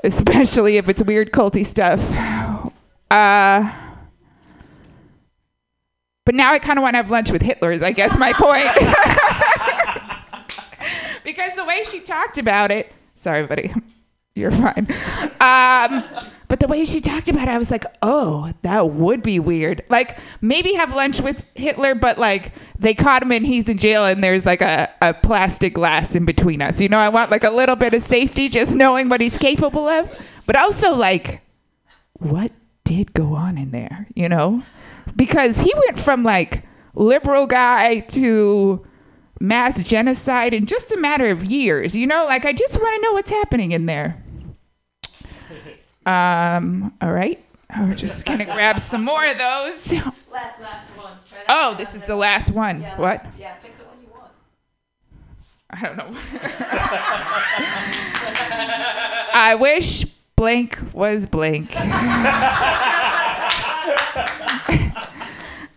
especially 0.03 0.77
if 0.77 0.87
it's 0.89 1.01
weird 1.01 1.31
culty 1.31 1.65
stuff. 1.65 1.99
Uh, 3.09 3.71
but 6.25 6.35
now 6.35 6.51
I 6.51 6.59
kind 6.59 6.79
of 6.79 6.83
want 6.83 6.93
to 6.93 6.97
have 6.97 7.09
lunch 7.09 7.31
with 7.31 7.41
Hitler, 7.41 7.71
is 7.71 7.83
I 7.83 7.91
guess 7.91 8.17
my 8.17 8.33
point. 8.33 8.65
because 11.23 11.55
the 11.55 11.65
way 11.65 11.83
she 11.83 11.99
talked 11.99 12.37
about 12.37 12.71
it, 12.71 12.91
sorry, 13.15 13.45
buddy, 13.45 13.73
you're 14.35 14.51
fine. 14.51 14.87
Um, 15.39 16.03
but 16.47 16.59
the 16.59 16.67
way 16.67 16.85
she 16.85 17.01
talked 17.01 17.29
about 17.29 17.47
it, 17.47 17.51
I 17.51 17.57
was 17.57 17.71
like, 17.71 17.85
oh, 18.01 18.53
that 18.61 18.91
would 18.91 19.23
be 19.23 19.39
weird. 19.39 19.83
Like 19.89 20.17
maybe 20.41 20.73
have 20.73 20.93
lunch 20.95 21.19
with 21.19 21.45
Hitler, 21.55 21.95
but 21.95 22.17
like 22.17 22.53
they 22.77 22.93
caught 22.93 23.23
him 23.23 23.31
and 23.31 23.45
he's 23.45 23.67
in 23.67 23.77
jail 23.77 24.05
and 24.05 24.23
there's 24.23 24.45
like 24.45 24.61
a, 24.61 24.89
a 25.01 25.13
plastic 25.13 25.73
glass 25.73 26.15
in 26.15 26.25
between 26.25 26.61
us. 26.61 26.79
You 26.79 26.89
know, 26.89 26.99
I 26.99 27.09
want 27.09 27.31
like 27.31 27.43
a 27.43 27.49
little 27.49 27.75
bit 27.75 27.93
of 27.93 28.01
safety, 28.01 28.49
just 28.49 28.75
knowing 28.75 29.09
what 29.09 29.19
he's 29.21 29.37
capable 29.37 29.87
of. 29.87 30.13
But 30.45 30.55
also 30.55 30.95
like, 30.95 31.41
what 32.13 32.51
did 32.83 33.13
go 33.13 33.33
on 33.33 33.57
in 33.57 33.71
there? 33.71 34.07
You 34.15 34.29
know, 34.29 34.63
because 35.15 35.59
he 35.59 35.73
went 35.87 35.99
from 35.99 36.23
like 36.23 36.65
liberal 36.95 37.47
guy 37.47 37.99
to 37.99 38.85
mass 39.39 39.83
genocide 39.83 40.53
in 40.53 40.65
just 40.65 40.91
a 40.91 40.97
matter 40.97 41.29
of 41.29 41.43
years. 41.45 41.95
You 41.95 42.07
know, 42.07 42.25
like 42.25 42.45
I 42.45 42.53
just 42.53 42.79
want 42.79 42.95
to 42.95 43.01
know 43.01 43.13
what's 43.13 43.31
happening 43.31 43.71
in 43.71 43.85
there. 43.85 44.22
Um, 46.05 46.93
all 47.01 47.11
right. 47.11 47.39
We're 47.77 47.95
just 47.95 48.25
gonna 48.25 48.45
grab 48.53 48.79
some 48.79 49.03
more 49.03 49.25
of 49.25 49.37
those. 49.37 49.91
Last, 50.31 50.59
last 50.61 50.89
one. 50.97 51.11
Oh, 51.49 51.75
this 51.77 51.93
is 51.95 52.05
the 52.05 52.15
last 52.15 52.51
one. 52.51 52.79
Yeah, 52.81 52.97
What? 52.97 53.25
Yeah, 53.37 53.53
pick 53.55 53.77
the 53.77 53.83
one 53.83 53.97
you 54.01 54.07
want. 54.13 54.31
I 55.69 55.81
don't 55.81 55.97
know. 55.97 56.15
I 59.33 59.55
wish 59.55 60.05
blank 60.35 60.79
was 60.93 61.27
blank. 61.27 61.71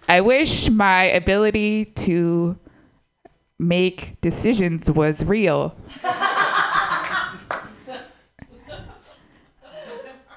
I 0.09 0.21
wish 0.21 0.71
my 0.71 1.03
ability 1.05 1.87
to 1.87 2.57
make 3.59 4.21
decisions 4.21 4.89
was 4.91 5.25
real. 5.25 5.75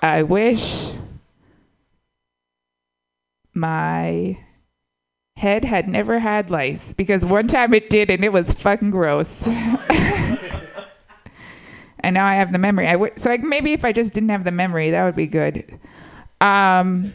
I 0.02 0.24
wish 0.24 0.92
my 3.54 4.38
head 5.36 5.64
had 5.66 5.88
never 5.88 6.20
had 6.20 6.50
lice 6.52 6.94
because 6.94 7.26
one 7.26 7.48
time 7.48 7.74
it 7.74 7.90
did 7.90 8.10
and 8.10 8.24
it 8.24 8.32
was 8.32 8.54
fucking 8.54 8.92
gross. 8.92 9.48
and 12.00 12.14
now 12.14 12.26
I 12.26 12.36
have 12.36 12.52
the 12.52 12.60
memory. 12.60 12.88
I 12.88 12.94
w- 12.94 13.12
so 13.16 13.30
like 13.30 13.42
maybe 13.42 13.74
if 13.74 13.84
I 13.84 13.92
just 13.92 14.14
didn't 14.14 14.30
have 14.30 14.44
the 14.44 14.52
memory, 14.52 14.92
that 14.92 15.04
would 15.04 15.16
be 15.16 15.28
good. 15.28 15.80
Um, 16.42 17.14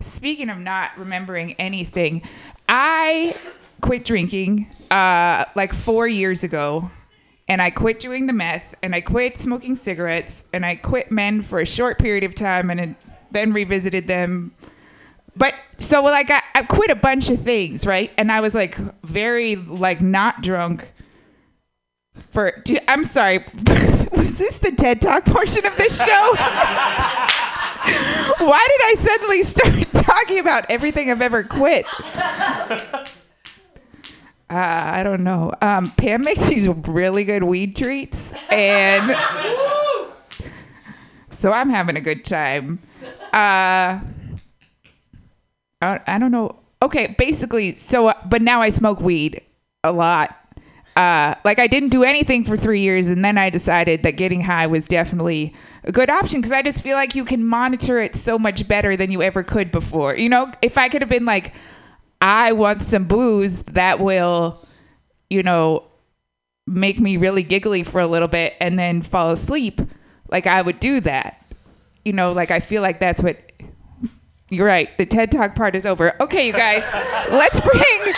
speaking 0.00 0.50
of 0.50 0.58
not 0.58 0.92
remembering 0.98 1.52
anything, 1.54 2.22
I 2.68 3.36
quit 3.80 4.04
drinking 4.04 4.68
uh, 4.90 5.44
like 5.54 5.72
four 5.72 6.08
years 6.08 6.42
ago. 6.44 6.90
And 7.48 7.62
I 7.62 7.70
quit 7.70 8.00
doing 8.00 8.26
the 8.26 8.32
meth, 8.32 8.74
and 8.82 8.94
I 8.94 9.00
quit 9.00 9.38
smoking 9.38 9.76
cigarettes, 9.76 10.48
and 10.52 10.66
I 10.66 10.74
quit 10.74 11.12
men 11.12 11.42
for 11.42 11.60
a 11.60 11.66
short 11.66 11.98
period 11.98 12.24
of 12.24 12.34
time, 12.34 12.70
and 12.70 12.96
then 13.30 13.52
revisited 13.52 14.08
them. 14.08 14.52
But 15.36 15.54
so 15.76 16.02
like 16.02 16.30
I, 16.30 16.40
I 16.54 16.62
quit 16.62 16.90
a 16.90 16.96
bunch 16.96 17.30
of 17.30 17.40
things 17.40 17.86
right? 17.86 18.10
And 18.16 18.32
i 18.32 18.40
was 18.40 18.54
like 18.54 18.76
very 19.04 19.56
like 19.56 20.00
not 20.00 20.42
drunk 20.42 20.92
for 22.14 22.62
I'm 22.88 23.04
sorry 23.04 23.38
was 24.12 24.38
this 24.38 24.58
the 24.58 24.72
ted 24.72 25.00
talk 25.00 25.24
portion 25.24 25.66
of 25.66 25.76
this 25.76 25.98
show? 25.98 26.34
Why 28.38 28.66
did 28.68 28.80
i 28.84 28.94
suddenly 28.98 29.42
start 29.42 29.92
talking 29.92 30.38
about 30.38 30.66
everything 30.70 31.10
i've 31.10 31.22
ever 31.22 31.44
quit 31.44 31.86
uh, 34.50 34.90
i 34.94 35.02
don't 35.02 35.24
know 35.24 35.52
um, 35.62 35.90
pam 35.92 36.22
makes 36.22 36.48
these 36.48 36.68
really 36.68 37.24
good 37.24 37.44
weed 37.44 37.76
treats 37.76 38.34
and 38.50 39.16
so 41.30 41.50
i'm 41.52 41.70
having 41.70 41.96
a 41.96 42.00
good 42.00 42.24
time 42.24 42.78
uh, 43.32 44.00
I, 45.82 46.00
I 46.06 46.18
don't 46.18 46.30
know. 46.30 46.58
Okay, 46.82 47.14
basically, 47.18 47.72
so 47.72 48.08
uh, 48.08 48.14
but 48.26 48.42
now 48.42 48.60
I 48.60 48.70
smoke 48.70 49.00
weed 49.00 49.42
a 49.84 49.92
lot. 49.92 50.34
Uh, 50.96 51.34
like 51.44 51.58
I 51.58 51.66
didn't 51.66 51.90
do 51.90 52.02
anything 52.02 52.44
for 52.44 52.56
three 52.56 52.80
years, 52.80 53.08
and 53.08 53.24
then 53.24 53.36
I 53.36 53.50
decided 53.50 54.02
that 54.02 54.12
getting 54.12 54.40
high 54.40 54.66
was 54.66 54.88
definitely 54.88 55.54
a 55.84 55.92
good 55.92 56.08
option 56.08 56.40
because 56.40 56.52
I 56.52 56.62
just 56.62 56.82
feel 56.82 56.96
like 56.96 57.14
you 57.14 57.24
can 57.24 57.44
monitor 57.44 57.98
it 57.98 58.16
so 58.16 58.38
much 58.38 58.66
better 58.66 58.96
than 58.96 59.10
you 59.10 59.22
ever 59.22 59.42
could 59.42 59.70
before. 59.70 60.16
You 60.16 60.30
know, 60.30 60.50
if 60.62 60.78
I 60.78 60.88
could 60.88 61.02
have 61.02 61.10
been 61.10 61.26
like, 61.26 61.54
I 62.20 62.52
want 62.52 62.82
some 62.82 63.04
booze 63.04 63.62
that 63.64 64.00
will, 64.00 64.66
you 65.30 65.42
know, 65.42 65.84
make 66.66 66.98
me 66.98 67.16
really 67.16 67.42
giggly 67.42 67.82
for 67.82 68.00
a 68.00 68.06
little 68.06 68.28
bit 68.28 68.54
and 68.60 68.78
then 68.78 69.02
fall 69.02 69.30
asleep, 69.30 69.80
like 70.30 70.46
I 70.46 70.62
would 70.62 70.80
do 70.80 71.00
that. 71.00 71.44
You 72.04 72.12
know, 72.12 72.32
like 72.32 72.50
I 72.50 72.60
feel 72.60 72.82
like 72.82 73.00
that's 73.00 73.22
what 73.22 73.38
you're 74.50 74.66
right. 74.66 74.96
The 74.98 75.06
TED 75.06 75.32
Talk 75.32 75.54
part 75.54 75.74
is 75.74 75.86
over. 75.86 76.20
Okay, 76.22 76.46
you 76.46 76.52
guys, 76.52 76.84
let's 77.30 77.60
bring 77.60 78.12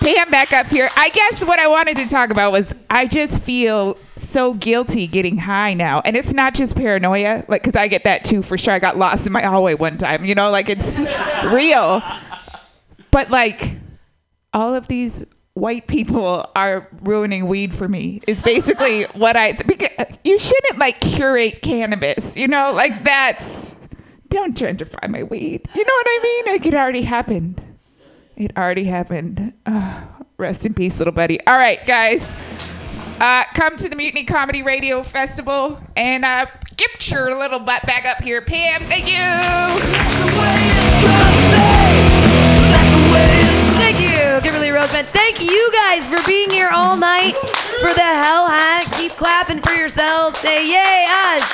Pam 0.00 0.30
back 0.30 0.52
up 0.52 0.66
here. 0.66 0.88
I 0.96 1.08
guess 1.10 1.44
what 1.44 1.58
I 1.58 1.66
wanted 1.66 1.96
to 1.96 2.06
talk 2.08 2.30
about 2.30 2.52
was 2.52 2.74
I 2.90 3.06
just 3.06 3.40
feel 3.40 3.96
so 4.16 4.54
guilty 4.54 5.06
getting 5.06 5.38
high 5.38 5.74
now. 5.74 6.00
And 6.04 6.16
it's 6.16 6.32
not 6.32 6.54
just 6.54 6.76
paranoia, 6.76 7.44
like, 7.48 7.62
because 7.62 7.76
I 7.76 7.88
get 7.88 8.04
that 8.04 8.24
too 8.24 8.42
for 8.42 8.56
sure. 8.58 8.74
I 8.74 8.78
got 8.78 8.96
lost 8.96 9.26
in 9.26 9.32
my 9.32 9.42
hallway 9.42 9.74
one 9.74 9.98
time, 9.98 10.24
you 10.24 10.34
know, 10.34 10.50
like 10.50 10.68
it's 10.68 10.98
real. 11.52 12.02
But 13.14 13.30
like, 13.30 13.70
all 14.52 14.74
of 14.74 14.88
these 14.88 15.24
white 15.54 15.86
people 15.86 16.50
are 16.56 16.88
ruining 17.00 17.46
weed 17.46 17.72
for 17.72 17.86
me 17.86 18.20
is 18.26 18.42
basically 18.42 19.04
what 19.14 19.36
I 19.36 19.52
because 19.52 19.88
you 20.24 20.36
shouldn't 20.36 20.80
like 20.80 21.00
curate 21.00 21.62
cannabis 21.62 22.36
you 22.36 22.48
know? 22.48 22.72
Like 22.72 23.04
that's 23.04 23.76
don't 24.30 24.56
gentrify 24.56 25.08
my 25.08 25.22
weed. 25.22 25.62
You 25.76 25.84
know 25.84 25.92
what 25.94 26.06
I 26.08 26.20
mean? 26.24 26.54
Like 26.54 26.66
it 26.66 26.74
already 26.74 27.02
happened. 27.02 27.62
It 28.36 28.50
already 28.56 28.84
happened. 28.84 29.52
Uh, 29.64 30.02
rest 30.36 30.66
in 30.66 30.74
peace 30.74 30.98
little 30.98 31.14
buddy. 31.14 31.38
All 31.46 31.56
right 31.56 31.86
guys. 31.86 32.34
Uh, 33.20 33.44
come 33.54 33.76
to 33.76 33.88
the 33.88 33.94
Mutiny 33.94 34.24
Comedy 34.24 34.64
Radio 34.64 35.04
Festival 35.04 35.80
and 35.96 36.24
uh, 36.24 36.46
Get 36.76 37.08
your 37.10 37.38
little 37.38 37.60
butt 37.60 37.86
back 37.86 38.04
up 38.04 38.22
here, 38.24 38.42
Pam. 38.42 38.82
Thank 38.82 39.08
you. 41.88 41.93
Roseman. 44.84 45.04
Thank 45.04 45.40
you 45.40 45.70
guys 45.72 46.08
for 46.08 46.22
being 46.26 46.50
here 46.50 46.68
all 46.70 46.96
night 46.96 47.34
for 47.80 47.94
the 47.94 48.02
Hell 48.02 48.46
Hat. 48.46 48.84
Keep 48.98 49.12
clapping 49.12 49.60
for 49.60 49.72
yourselves. 49.72 50.38
Say 50.38 50.66
yay 50.66 51.06
us. 51.08 51.50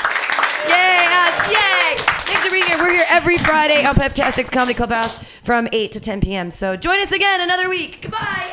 Yay 0.69 1.07
us. 1.07 1.53
Yay. 1.53 1.97
Thanks 2.27 2.43
for 2.43 2.51
being 2.51 2.65
here. 2.65 2.79
We're 2.79 2.93
here 2.93 3.07
every 3.09 3.39
Friday 3.39 3.85
on 3.85 3.95
Pamtastic's 3.95 4.51
Comedy 4.51 4.75
Clubhouse 4.75 5.23
from 5.45 5.69
8 5.73 5.93
to 5.93 6.01
10 6.01 6.21
p.m. 6.21 6.51
So 6.51 6.75
join 6.77 7.01
us 7.01 7.13
again 7.13 7.41
another 7.41 7.69
week. 7.69 8.01
Goodbye. 8.03 8.47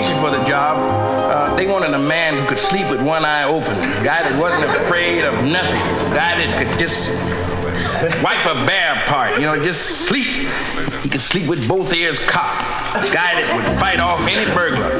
For 0.00 0.30
the 0.30 0.42
job, 0.44 0.78
uh, 0.78 1.54
they 1.54 1.66
wanted 1.66 1.92
a 1.92 1.98
man 1.98 2.34
who 2.34 2.46
could 2.46 2.58
sleep 2.58 2.88
with 2.88 3.02
one 3.02 3.26
eye 3.26 3.44
open, 3.44 3.76
a 3.76 4.04
guy 4.04 4.22
that 4.22 4.40
wasn't 4.40 4.64
afraid 4.64 5.22
of 5.22 5.34
nothing, 5.44 5.82
a 5.82 6.14
guy 6.14 6.32
that 6.40 6.48
could 6.56 6.78
just 6.78 7.10
wipe 8.24 8.40
a 8.46 8.54
bear 8.64 8.94
part, 9.04 9.34
you 9.34 9.42
know, 9.42 9.62
just 9.62 10.06
sleep. 10.06 10.48
He 11.02 11.10
could 11.10 11.20
sleep 11.20 11.46
with 11.46 11.68
both 11.68 11.92
ears 11.92 12.18
cocked, 12.18 12.62
a 13.04 13.12
guy 13.12 13.36
that 13.36 13.52
would 13.54 13.68
fight 13.78 14.00
off 14.00 14.20
any 14.26 14.48
burglar. 14.54 14.96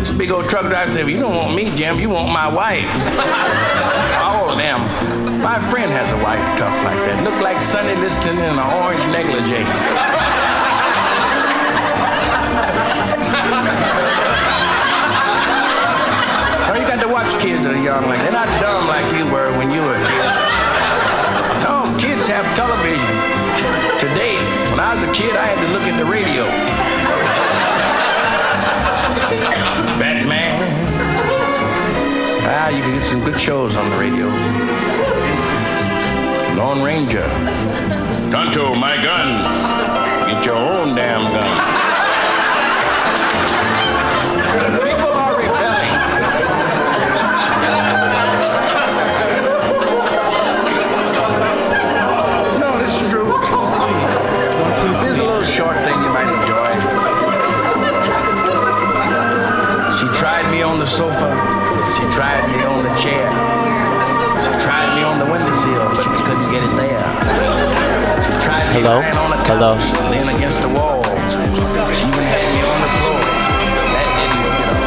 This 0.00 0.10
big 0.16 0.30
old 0.30 0.48
truck 0.48 0.68
driver 0.70 0.90
said, 0.90 1.06
"You 1.06 1.20
don't 1.20 1.36
want 1.36 1.54
me, 1.54 1.68
Jim. 1.76 2.00
You 2.00 2.08
want 2.08 2.32
my 2.32 2.48
wife." 2.48 2.88
All 4.24 4.48
of 4.48 4.56
them. 4.56 4.80
My 5.42 5.60
friend 5.68 5.90
has 5.92 6.10
a 6.12 6.24
wife 6.24 6.40
tough 6.56 6.76
like 6.84 6.96
that. 7.04 7.22
Look 7.22 7.38
like 7.42 7.62
Sonny 7.62 7.94
Liston 8.00 8.38
in 8.38 8.44
an 8.44 8.58
orange 8.58 9.04
negligee. 9.12 10.48
Kids 17.38 17.62
that 17.62 17.74
are 17.74 17.82
young 17.82 18.06
like 18.06 18.18
they're 18.20 18.32
not 18.32 18.48
dumb 18.58 18.88
like 18.88 19.06
you 19.14 19.24
were 19.30 19.50
when 19.58 19.70
you 19.70 19.80
were 19.80 19.94
a 19.94 20.02
kid. 20.02 20.26
No, 21.62 21.86
kids 22.00 22.26
have 22.26 22.42
television. 22.56 23.14
Today, 24.00 24.36
when 24.70 24.80
I 24.80 24.94
was 24.94 25.02
a 25.04 25.12
kid, 25.12 25.36
I 25.36 25.46
had 25.46 25.58
to 25.60 25.68
look 25.72 25.82
at 25.82 25.96
the 25.98 26.08
radio. 26.08 26.44
Batman. 30.00 30.58
Ah, 32.48 32.68
you 32.70 32.82
can 32.82 32.94
get 32.94 33.04
some 33.04 33.22
good 33.22 33.38
shows 33.38 33.76
on 33.76 33.90
the 33.90 33.96
radio. 33.96 34.26
Lone 36.56 36.82
Ranger. 36.82 37.28
Tonto, 38.32 38.74
my 38.74 38.96
guns. 39.02 39.46
Get 40.26 40.44
your 40.44 40.56
own 40.56 40.94
damn 40.96 41.30
gun. 41.32 41.89
Sofa. 60.90 61.30
She 61.94 62.02
tried 62.10 62.42
me 62.50 62.58
on 62.66 62.82
the 62.82 62.90
chair. 62.98 63.30
She 64.42 64.50
tried 64.58 64.90
me 64.98 65.02
on 65.06 65.22
the 65.22 65.26
windowsill. 65.30 65.86
She 65.94 66.10
couldn't 66.26 66.50
get 66.50 66.66
it 66.66 66.74
there. 66.74 66.98
She 68.26 68.32
tried 68.42 68.66
me 68.74 68.82
Hello? 68.82 68.98
lying 68.98 69.14
on 69.14 69.30
the 69.30 69.38
Hello? 69.46 69.78
couch, 69.78 70.10
leaning 70.10 70.34
against 70.34 70.58
the 70.58 70.68
wall. 70.74 70.98
She 71.30 71.46
even 71.46 72.26
had 72.26 72.42
me 72.42 72.60
on 72.66 72.78
the 72.82 72.90
floor. 72.98 73.22
That 73.22 74.08
didn't 74.18 74.42
work. 74.50 74.82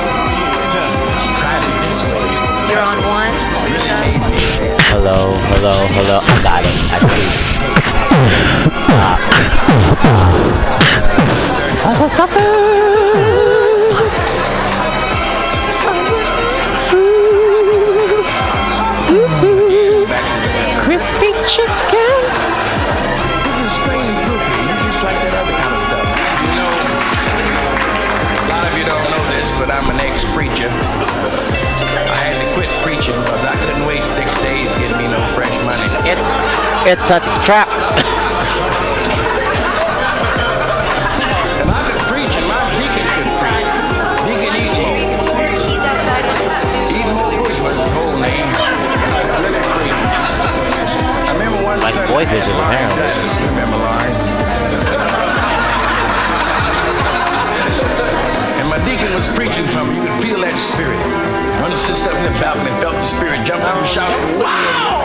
She 1.23 1.31
tried 1.39 1.63
it 1.63 1.75
this 1.87 1.97
way. 2.11 2.35
You're 2.67 2.83
on 2.83 2.99
one. 3.07 3.31
Hello, 4.91 5.31
hello, 5.55 5.71
hello. 5.87 6.17
I 6.19 6.35
got 6.43 6.61
it. 6.61 6.67
I 6.67 7.07
see. 7.07 7.63
Stop. 8.75 9.19
Stop. 9.95 10.31
I 11.85 11.95
said 11.95 12.11
stop 12.11 12.29
chicken. 21.47 22.21
This 23.43 23.57
is 23.59 23.71
strange 23.83 24.15
groupie. 24.23 24.63
You 24.63 24.75
just 24.79 25.03
like 25.03 25.19
that 25.19 25.35
other 25.35 25.55
kind 25.59 25.73
of 25.75 25.81
stuff. 25.91 26.07
You 26.39 26.53
know, 26.55 26.71
a 28.31 28.47
lot 28.47 28.63
of 28.63 28.73
you 28.79 28.85
don't 28.87 29.07
know 29.11 29.23
this, 29.35 29.51
but 29.59 29.67
I'm 29.67 29.89
an 29.91 29.99
ex-preacher. 29.99 30.71
I 30.71 32.17
had 32.23 32.35
to 32.39 32.47
quit 32.55 32.69
preaching 32.83 33.15
because 33.19 33.43
I 33.43 33.55
couldn't 33.59 33.85
wait 33.85 34.03
six 34.03 34.29
days 34.41 34.71
to 34.71 34.79
get 34.79 34.95
me 34.97 35.07
no 35.11 35.19
fresh 35.35 35.53
money. 35.67 35.87
It's 36.07 36.29
it's 36.87 37.09
a 37.11 37.19
trap. 37.43 37.67
Sunday, 52.53 52.85
boy 52.87 52.93
fishes, 52.93 52.93
Lauren 52.93 52.93
apparently. 52.93 53.01
Davis, 53.01 53.35
remember 53.49 53.77
Lauren? 53.77 54.13
And 58.59 58.67
my 58.69 58.79
deacon 58.85 59.11
was 59.13 59.27
preaching 59.35 59.65
from 59.67 59.93
you 59.95 60.01
could 60.01 60.17
feel 60.21 60.39
that 60.41 60.55
spirit. 60.57 60.99
One 61.61 61.71
sister 61.77 62.09
up 62.11 62.17
in 62.17 62.23
the 62.31 62.39
balcony 62.39 62.69
felt 62.81 62.95
the 62.95 63.01
spirit 63.05 63.39
jump 63.47 63.63
up 63.63 63.75
and 63.77 63.87
shout, 63.87 64.11
Wow! 64.37 64.99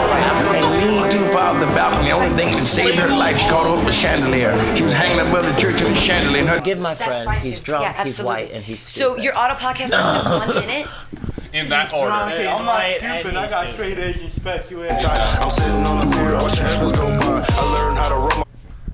And 0.53 0.65
leaned 0.77 1.11
too 1.11 1.25
far 1.33 1.53
off 1.55 1.59
the 1.59 1.65
balcony. 1.67 2.09
The 2.09 2.15
only 2.15 2.35
thing 2.35 2.55
that 2.57 2.65
saved 2.65 2.99
her 2.99 3.07
life, 3.07 3.37
she 3.37 3.47
caught 3.47 3.65
hold 3.65 3.79
of 3.79 3.87
a 3.87 3.91
chandelier. 3.93 4.51
She 4.75 4.83
was 4.83 4.91
hanging 4.91 5.19
above 5.25 5.45
the 5.45 5.53
church 5.59 5.79
in 5.81 5.87
a 5.87 5.95
chandelier. 5.95 6.41
And 6.41 6.49
her 6.49 6.59
Give 6.59 6.79
my 6.79 6.95
friend. 6.95 7.29
He's 7.45 7.59
drunk. 7.59 7.83
Yeah, 7.83 8.03
he's 8.03 8.21
white, 8.21 8.51
and 8.51 8.63
he's 8.63 8.81
So 8.81 9.17
your 9.17 9.37
auto 9.37 9.55
podcast 9.55 9.91
lasted 9.91 10.29
one 10.29 10.55
minute. 10.67 10.87
In 11.51 11.67
that 11.69 11.91
order. 11.93 12.11
Hey, 12.29 12.45
I'm 12.47 12.63
not 12.63 12.85
stupid. 12.99 13.35
I 13.35 13.49
got 13.49 13.73
straight 13.73 13.97
Asian 13.97 14.29
specs. 14.29 14.69
You 14.69 14.83
ain't. 14.83 15.03
I'm 15.03 15.49
sitting 15.49 15.83
on 15.85 16.07
the 16.09 16.15
pier, 16.39 16.47
watching 16.47 16.65
heavens 16.65 16.91
go 16.93 17.05
by. 17.19 17.45
I 17.47 17.73
learned 17.73 17.97
how 17.97 18.09
to 18.09 18.15
roll 18.15 18.43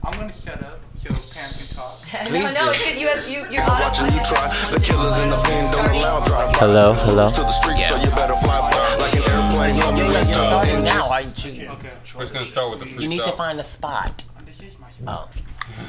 I'm 0.04 0.20
gonna 0.20 0.34
shut 0.34 0.64
up 0.64 0.80
so 0.96 1.10
Pam 1.10 1.50
can 1.50 1.68
talk. 1.76 2.32
no, 2.32 2.66
no, 2.66 2.72
it's. 2.72 3.00
You 3.00 3.08
have 3.08 3.50
you, 3.50 3.54
your 3.54 3.64
auto 3.64 3.86
Watching 3.86 4.06
you 4.06 4.24
try. 4.26 4.48
The 4.72 4.80
killers 4.80 5.22
in 5.24 5.30
the 5.30 5.42
pen 5.44 5.72
don't 5.72 5.96
allow 5.96 6.24
drive. 6.26 6.56
Hello, 6.56 6.94
hello. 6.94 7.30
To 7.30 7.42
the 7.42 7.50
street, 7.50 7.82
so 7.84 7.96
you 8.02 8.10
better 8.12 8.36
fly 8.36 8.60
by. 8.70 8.96
Like 8.98 9.14
an 9.16 9.24
airplane, 9.32 9.76
yo, 9.78 9.96
you 9.96 10.18
ain't 10.18 10.36
Starting 10.36 10.84
now, 10.84 11.10
aren't 11.10 11.46
you? 11.46 11.70
We're 12.16 12.22
just 12.22 12.34
gonna 12.34 12.46
start 12.46 12.72
with 12.72 12.80
the 12.80 12.86
freestyle. 12.86 13.02
You 13.02 13.10
need 13.10 13.24
to 13.24 13.32
find 13.34 13.60
a 13.60 13.64
spot. 13.64 14.24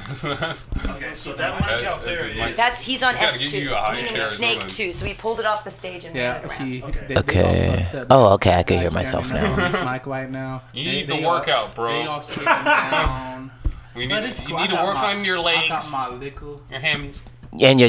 Okay, 0.09 1.15
so 1.15 1.33
that 1.35 1.61
mic 1.61 1.85
out 1.87 2.05
there 2.05 2.27
is. 2.27 2.57
That's 2.57 2.85
he's 2.85 3.03
on 3.03 3.17
S 3.17 3.39
two, 3.39 3.59
you 3.59 3.73
a 3.73 3.77
high 3.77 3.95
meaning 3.95 4.19
Snake 4.19 4.61
something. 4.61 4.69
two. 4.69 4.93
So 4.93 5.05
he 5.05 5.15
pulled 5.15 5.41
it 5.41 5.47
off 5.47 5.65
the 5.65 5.71
stage 5.71 6.05
and 6.05 6.15
ran 6.15 6.45
it 6.45 6.51
around. 6.51 6.69
he- 6.69 6.83
Okay. 7.17 8.05
Oh, 8.11 8.35
okay. 8.35 8.55
I 8.55 8.63
can 8.63 8.79
hear 8.81 8.91
myself 8.91 9.33
now. 9.33 9.91
mic 9.93 10.07
right 10.07 10.31
now. 10.31 10.63
You 10.73 10.85
They- 10.85 10.91
need 10.93 11.09
the 11.09 11.15
they 11.17 11.25
all- 11.25 11.33
workout, 11.33 11.75
bro. 11.75 11.91
They 11.93 12.07
all 12.07 12.23
down. 12.45 13.51
We 13.97 14.07
need 14.07 14.25
you 14.27 14.33
cool. 14.47 14.59
need 14.59 14.69
to 14.71 14.77
work 14.77 14.95
my- 14.97 15.15
on 15.15 15.25
your 15.25 15.39
I 15.39 15.43
got 15.69 15.71
legs, 15.71 15.91
my 15.91 16.09
liquor. 16.11 16.57
your 16.71 16.81
hammies. 16.81 17.23
And 17.59 17.63
your 17.81 17.85